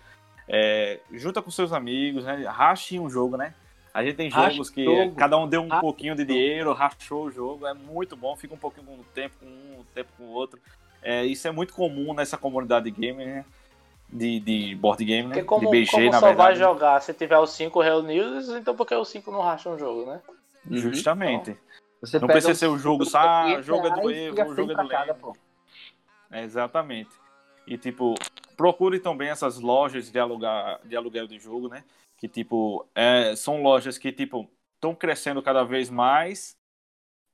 é, 0.48 1.00
junta 1.12 1.42
com 1.42 1.50
seus 1.52 1.72
amigos, 1.72 2.26
né? 2.26 2.44
Rachem 2.48 3.00
um 3.00 3.10
jogo, 3.10 3.38
né? 3.38 3.54
A 3.94 4.04
gente 4.04 4.16
tem 4.16 4.30
jogos 4.30 4.70
que 4.72 4.84
jogo. 4.84 5.16
cada 5.16 5.38
um 5.38 5.48
deu 5.48 5.62
um 5.62 5.70
pouquinho 5.70 6.16
de 6.16 6.26
dinheiro, 6.26 6.74
rachou 6.74 7.26
o 7.26 7.32
jogo, 7.32 7.68
é 7.68 7.74
muito 7.74 8.16
bom, 8.18 8.36
fica 8.36 8.54
um 8.54 8.58
pouquinho 8.58 8.88
com 8.88 8.94
o 8.94 9.04
tempo 9.14 9.36
com 9.40 9.46
um, 9.46 9.80
um 9.82 9.84
tempo 9.94 10.10
com 10.18 10.24
o 10.24 10.32
outro. 10.32 10.60
É, 11.02 11.24
isso 11.26 11.48
é 11.48 11.52
muito 11.52 11.74
comum 11.74 12.14
nessa 12.14 12.38
comunidade 12.38 12.86
de 12.86 12.92
game, 12.92 13.24
né? 13.24 13.46
De, 14.10 14.40
de 14.40 14.76
board 14.76 15.04
game, 15.06 15.28
né? 15.28 15.36
Porque 15.36 15.46
como, 15.48 15.70
de 15.70 15.80
BG, 15.82 15.92
como 15.92 16.12
na 16.12 16.20
só 16.20 16.26
vai 16.28 16.54
verdade. 16.54 16.60
jogar 16.60 17.02
se 17.02 17.14
tiver 17.14 17.38
os 17.38 17.52
cinco 17.52 17.82
reunidos, 17.82 18.50
então 18.50 18.76
por 18.76 18.88
que 18.88 18.96
os 18.96 19.10
cinco 19.10 19.32
não 19.32 19.42
racham 19.42 19.74
um 19.76 19.80
jogo, 19.80 20.06
né? 20.06 20.22
Justamente. 20.70 21.56
Você 22.02 22.20
Não 22.20 22.28
pega 22.28 22.40
precisa 22.40 22.56
ser 22.56 22.68
o 22.68 22.78
jogo, 22.78 23.04
um- 23.04 23.06
só, 23.06 23.44
500 23.46 23.66
jogo 23.66 23.88
é 23.88 23.90
do 23.90 23.96
fica 23.96 24.44
o 24.44 24.48
100 24.48 24.56
jogo 24.56 24.72
é 24.72 24.76
do 25.08 25.16
pô. 25.16 25.38
É, 26.32 26.44
exatamente. 26.44 27.12
E 27.66 27.78
tipo, 27.78 28.16
procure 28.58 29.00
também 29.00 29.30
essas 29.30 29.60
lojas 29.60 30.12
de 30.12 30.20
alugar, 30.20 30.80
de 30.84 30.96
aluguel 30.96 31.28
de 31.28 31.40
jogo, 31.40 31.70
né? 31.70 31.84
Que 32.24 32.30
tipo, 32.30 32.88
é, 32.96 33.36
são 33.36 33.62
lojas 33.62 33.98
que 33.98 34.10
tipo 34.10 34.50
estão 34.76 34.96
crescendo 34.96 35.44
cada 35.44 35.66
vez 35.66 35.90
mais, 35.90 36.56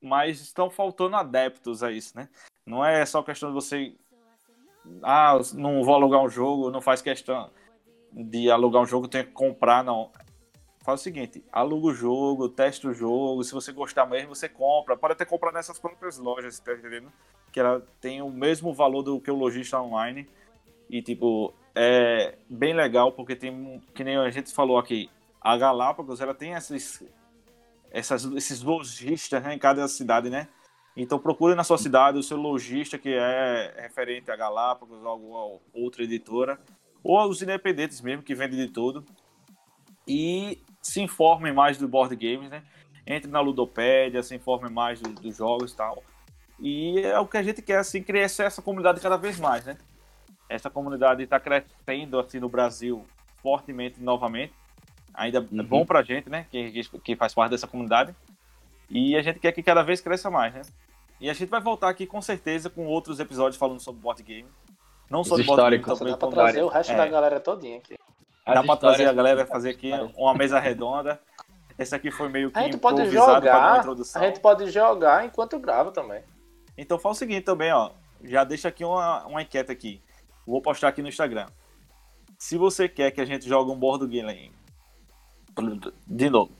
mas 0.01 0.41
estão 0.41 0.67
faltando 0.67 1.15
adeptos 1.15 1.83
a 1.83 1.91
isso, 1.91 2.17
né? 2.17 2.27
Não 2.65 2.83
é 2.83 3.05
só 3.05 3.21
questão 3.21 3.49
de 3.49 3.53
você 3.53 3.95
ah, 5.03 5.37
não 5.53 5.83
vou 5.83 5.93
alugar 5.93 6.23
um 6.23 6.27
jogo, 6.27 6.71
não 6.71 6.81
faz 6.81 7.03
questão 7.03 7.51
de 8.11 8.49
alugar 8.49 8.81
um 8.81 8.87
jogo, 8.87 9.07
tenho 9.07 9.27
que 9.27 9.31
comprar, 9.31 9.83
não. 9.83 10.11
Faz 10.79 11.01
o 11.01 11.03
seguinte, 11.03 11.45
aluga 11.51 11.89
o 11.89 11.93
jogo, 11.93 12.49
testa 12.49 12.87
o 12.87 12.93
jogo, 12.93 13.43
se 13.43 13.53
você 13.53 13.71
gostar 13.71 14.07
mesmo, 14.07 14.33
você 14.33 14.49
compra. 14.49 14.97
Pode 14.97 15.13
até 15.13 15.23
comprar 15.23 15.51
nessas 15.51 15.77
próprias 15.77 16.17
lojas, 16.17 16.59
tá 16.59 16.73
entendendo? 16.73 17.13
Que 17.51 17.59
ela 17.59 17.85
tem 18.01 18.23
o 18.23 18.29
mesmo 18.31 18.73
valor 18.73 19.03
do 19.03 19.21
que 19.21 19.29
o 19.29 19.35
lojista 19.35 19.79
online. 19.79 20.27
E, 20.89 20.99
tipo, 20.99 21.53
é 21.75 22.37
bem 22.49 22.73
legal, 22.73 23.11
porque 23.11 23.35
tem, 23.35 23.81
que 23.93 24.03
nem 24.03 24.17
a 24.17 24.29
gente 24.29 24.53
falou 24.53 24.77
aqui, 24.77 25.09
a 25.41 25.57
Galápagos, 25.57 26.19
ela 26.19 26.33
tem 26.33 26.53
esses, 26.53 27.03
essas, 27.91 28.25
esses 28.25 28.61
lojistas 28.61 29.41
né, 29.43 29.53
em 29.53 29.59
cada 29.59 29.87
cidade, 29.87 30.29
né? 30.29 30.47
Então 30.95 31.17
procure 31.17 31.55
na 31.55 31.63
sua 31.63 31.77
cidade 31.77 32.17
o 32.17 32.23
seu 32.23 32.35
lojista 32.37 32.97
que 32.97 33.13
é 33.13 33.73
referente 33.77 34.29
a 34.29 34.35
Galápagos, 34.35 35.01
ou 35.01 35.07
alguma 35.07 35.59
outra 35.73 36.03
editora, 36.03 36.59
ou 37.03 37.21
os 37.29 37.41
independentes 37.41 38.01
mesmo, 38.01 38.23
que 38.23 38.35
vendem 38.35 38.59
de 38.59 38.67
tudo. 38.67 39.05
E 40.07 40.61
se 40.81 41.01
informem 41.01 41.53
mais 41.53 41.77
do 41.77 41.87
board 41.87 42.15
games, 42.15 42.49
né? 42.49 42.63
Entre 43.05 43.29
na 43.29 43.39
Ludopédia, 43.39 44.21
se 44.23 44.35
informem 44.35 44.71
mais 44.71 44.99
do- 44.99 45.13
dos 45.13 45.37
jogos 45.37 45.71
e 45.71 45.75
tal. 45.75 46.03
E 46.59 46.99
é 46.99 47.17
o 47.19 47.27
que 47.27 47.37
a 47.37 47.43
gente 47.43 47.61
quer, 47.61 47.77
assim, 47.77 48.03
crescer 48.03 48.43
essa 48.43 48.61
comunidade 48.61 48.99
cada 48.99 49.17
vez 49.17 49.39
mais, 49.39 49.65
né? 49.65 49.77
Essa 50.49 50.69
comunidade 50.69 51.21
está 51.23 51.39
crescendo, 51.39 52.19
assim, 52.19 52.39
no 52.39 52.49
Brasil 52.49 53.05
fortemente 53.41 54.01
novamente. 54.01 54.51
Ainda 55.13 55.37
é 55.37 55.41
Uhum. 55.41 55.63
bom 55.63 55.85
pra 55.85 56.01
gente, 56.01 56.29
né? 56.29 56.45
Que, 56.51 56.83
que, 57.03 57.15
faz 57.15 57.33
parte 57.33 57.51
dessa 57.51 57.67
comunidade. 57.67 58.13
E 58.89 59.15
a 59.15 59.21
gente 59.21 59.39
quer 59.39 59.51
que 59.51 59.61
cada 59.61 59.83
vez 59.83 60.01
cresça 60.01 60.29
mais, 60.31 60.53
né? 60.53 60.61
E 61.21 61.29
a 61.29 61.33
gente 61.33 61.49
vai 61.49 61.61
voltar 61.61 61.89
aqui 61.89 62.05
com 62.07 62.21
certeza 62.21 62.69
com 62.69 62.85
outros 62.87 63.19
episódios 63.19 63.57
falando 63.57 63.79
sobre 63.79 64.01
board 64.01 64.23
game. 64.23 64.47
Não 65.09 65.23
só 65.23 65.35
de 65.35 65.43
board 65.43 65.61
game, 65.77 65.83
também 65.83 66.11
Dá 66.13 66.17
pra 66.17 66.27
como- 66.27 66.33
trazer 66.41 66.63
o 66.63 66.67
resto 66.67 66.93
É. 66.93 66.95
da 66.97 67.07
galera 67.07 67.39
todinha 67.39 67.77
aqui. 67.77 67.95
Dá 68.45 68.59
As 68.61 68.65
pra 68.65 68.77
trazer 68.77 69.05
a 69.07 69.13
galera 69.13 69.45
fazer 69.45 69.69
aqui 69.71 69.91
uma 70.17 70.33
mesa 70.33 70.59
redonda. 70.59 71.19
Esse 71.77 71.93
aqui 71.95 72.09
foi 72.09 72.29
meio 72.29 72.51
que 72.51 72.57
A 72.57 72.63
gente 72.63 72.77
pode 72.77 72.97
para 72.97 73.09
jogar. 73.09 73.79
introdução. 73.79 74.21
A 74.21 74.25
gente 74.25 74.39
pode 74.39 74.69
jogar 74.71 75.25
enquanto 75.25 75.59
grava 75.59 75.91
também. 75.91 76.23
Então 76.77 76.97
faz 76.97 77.15
o 77.17 77.19
seguinte 77.19 77.43
também, 77.43 77.71
ó. 77.71 77.91
Já 78.23 78.43
deixa 78.43 78.67
aqui 78.67 78.83
uma, 78.83 79.25
uma 79.27 79.41
enquete 79.41 79.71
aqui. 79.71 80.01
Vou 80.49 80.61
postar 80.61 80.87
aqui 80.87 81.01
no 81.01 81.07
Instagram. 81.07 81.47
Se 82.37 82.57
você 82.57 82.89
quer 82.89 83.11
que 83.11 83.21
a 83.21 83.25
gente 83.25 83.47
jogue 83.47 83.71
um 83.71 83.77
board 83.77 84.07
game. 84.07 84.51
De 86.07 86.29
novo. 86.29 86.51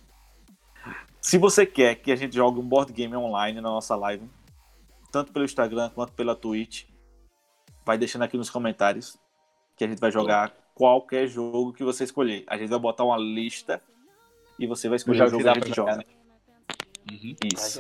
Se 1.19 1.37
você 1.37 1.65
quer 1.65 1.95
que 1.95 2.11
a 2.11 2.15
gente 2.15 2.35
jogue 2.35 2.59
um 2.59 2.67
board 2.67 2.93
game 2.93 3.15
online 3.15 3.59
na 3.59 3.69
nossa 3.69 3.95
live, 3.95 4.29
tanto 5.11 5.33
pelo 5.33 5.43
Instagram 5.43 5.89
quanto 5.89 6.13
pela 6.13 6.35
Twitch, 6.35 6.85
vai 7.85 7.97
deixando 7.97 8.23
aqui 8.23 8.37
nos 8.37 8.49
comentários 8.49 9.17
que 9.75 9.83
a 9.83 9.87
gente 9.87 9.99
vai 9.99 10.11
jogar 10.11 10.53
qualquer 10.75 11.27
jogo 11.27 11.73
que 11.73 11.83
você 11.83 12.03
escolher. 12.03 12.43
A 12.47 12.57
gente 12.57 12.69
vai 12.69 12.79
botar 12.79 13.03
uma 13.03 13.17
lista 13.17 13.81
e 14.59 14.67
você 14.67 14.87
vai 14.87 14.97
escolher 14.97 15.23
o 15.23 15.29
jogo 15.29 15.43
que 15.43 15.49
a 15.49 15.53
gente 15.53 15.65
pra 15.65 15.73
jogar, 15.73 15.93
joga. 15.95 16.18
Uhum. 17.11 17.35
Isso. 17.53 17.79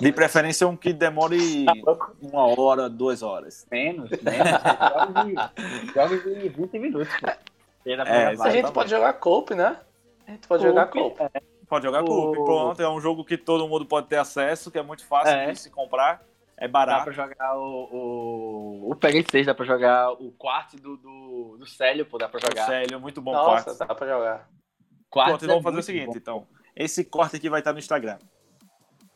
De 0.00 0.12
preferência 0.12 0.66
um 0.66 0.76
que 0.76 0.92
demore 0.92 1.64
uma 2.20 2.46
hora, 2.60 2.88
duas 2.88 3.22
horas. 3.22 3.66
Menos, 3.70 4.10
menos. 4.10 4.22
jogos, 4.92 5.24
de, 5.24 5.92
jogos 5.94 6.22
de 6.42 6.48
20 6.48 6.78
minutos, 6.78 7.08
dá 7.22 7.36
É, 7.86 8.26
A 8.40 8.50
gente 8.50 8.72
pode 8.72 8.90
jogar 8.90 9.12
coop, 9.14 9.54
né? 9.54 9.78
A 10.26 10.30
gente 10.32 10.46
pode 10.48 10.62
jogar 10.62 10.86
coop. 10.86 11.16
Pode 11.68 11.86
jogar 11.86 12.02
O- 12.02 12.06
Coop, 12.06 12.44
pronto. 12.44 12.82
É 12.82 12.88
um 12.88 13.00
jogo 13.00 13.24
que 13.24 13.38
todo 13.38 13.66
mundo 13.66 13.86
pode 13.86 14.06
ter 14.06 14.16
acesso, 14.18 14.70
que 14.70 14.78
é 14.78 14.82
muito 14.82 15.06
fácil 15.06 15.34
É. 15.34 15.50
de 15.52 15.58
se 15.58 15.70
comprar. 15.70 16.22
É 16.54 16.68
Dá 16.68 16.72
barato. 16.72 17.04
pra 17.04 17.12
jogar 17.14 17.56
o, 17.56 17.88
o, 17.90 18.90
o 18.90 18.94
Pega 18.94 19.24
6, 19.30 19.46
dá 19.46 19.54
pra 19.54 19.64
jogar 19.64 20.12
o 20.12 20.30
quarto 20.32 20.76
do, 20.76 20.98
do, 20.98 21.56
do 21.58 21.66
Célio, 21.66 22.04
pô, 22.04 22.18
dá 22.18 22.28
pra 22.28 22.38
jogar. 22.40 22.66
Sério, 22.66 23.00
muito 23.00 23.22
bom 23.22 23.32
Nossa, 23.32 23.64
quarto. 23.64 23.78
dá 23.88 23.94
pra 23.94 24.06
jogar. 24.06 24.48
Quartos 25.08 25.30
Pronto, 25.38 25.44
então 25.46 25.56
é 25.56 25.62
vamos 25.62 25.64
fazer 25.64 25.78
o 25.78 25.82
seguinte, 25.82 26.12
bom. 26.12 26.16
então. 26.18 26.46
Esse 26.76 27.04
corte 27.04 27.36
aqui 27.36 27.48
vai 27.48 27.60
estar 27.60 27.72
no 27.72 27.78
Instagram. 27.78 28.18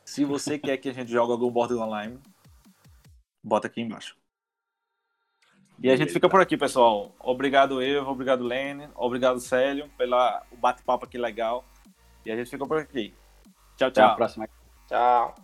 Se 0.07 0.25
você 0.25 0.57
quer 0.57 0.77
que 0.77 0.89
a 0.89 0.93
gente 0.95 1.11
jogue 1.11 1.33
algum 1.33 1.51
board 1.51 1.75
online, 1.75 2.19
bota 3.43 3.67
aqui 3.67 3.81
embaixo. 3.81 4.17
E 5.83 5.91
a 5.91 5.97
gente 5.97 6.13
fica 6.13 6.29
por 6.29 6.41
aqui, 6.41 6.57
pessoal. 6.57 7.15
Obrigado, 7.19 7.83
Evo. 7.83 8.11
Obrigado, 8.13 8.45
Lene. 8.45 8.89
Obrigado, 8.95 9.41
Célio, 9.41 9.91
pela 9.99 10.43
o 10.51 10.57
bate-papo 10.57 11.05
aqui 11.05 11.19
legal. 11.19 11.65
E 12.25 12.31
a 12.31 12.37
gente 12.37 12.49
fica 12.49 12.65
por 12.65 12.79
aqui. 12.79 13.13
Tchau, 13.77 13.89
Até 13.89 14.01
a 14.01 14.07
tchau. 14.07 14.17
próxima. 14.17 14.49
Tchau. 14.89 15.35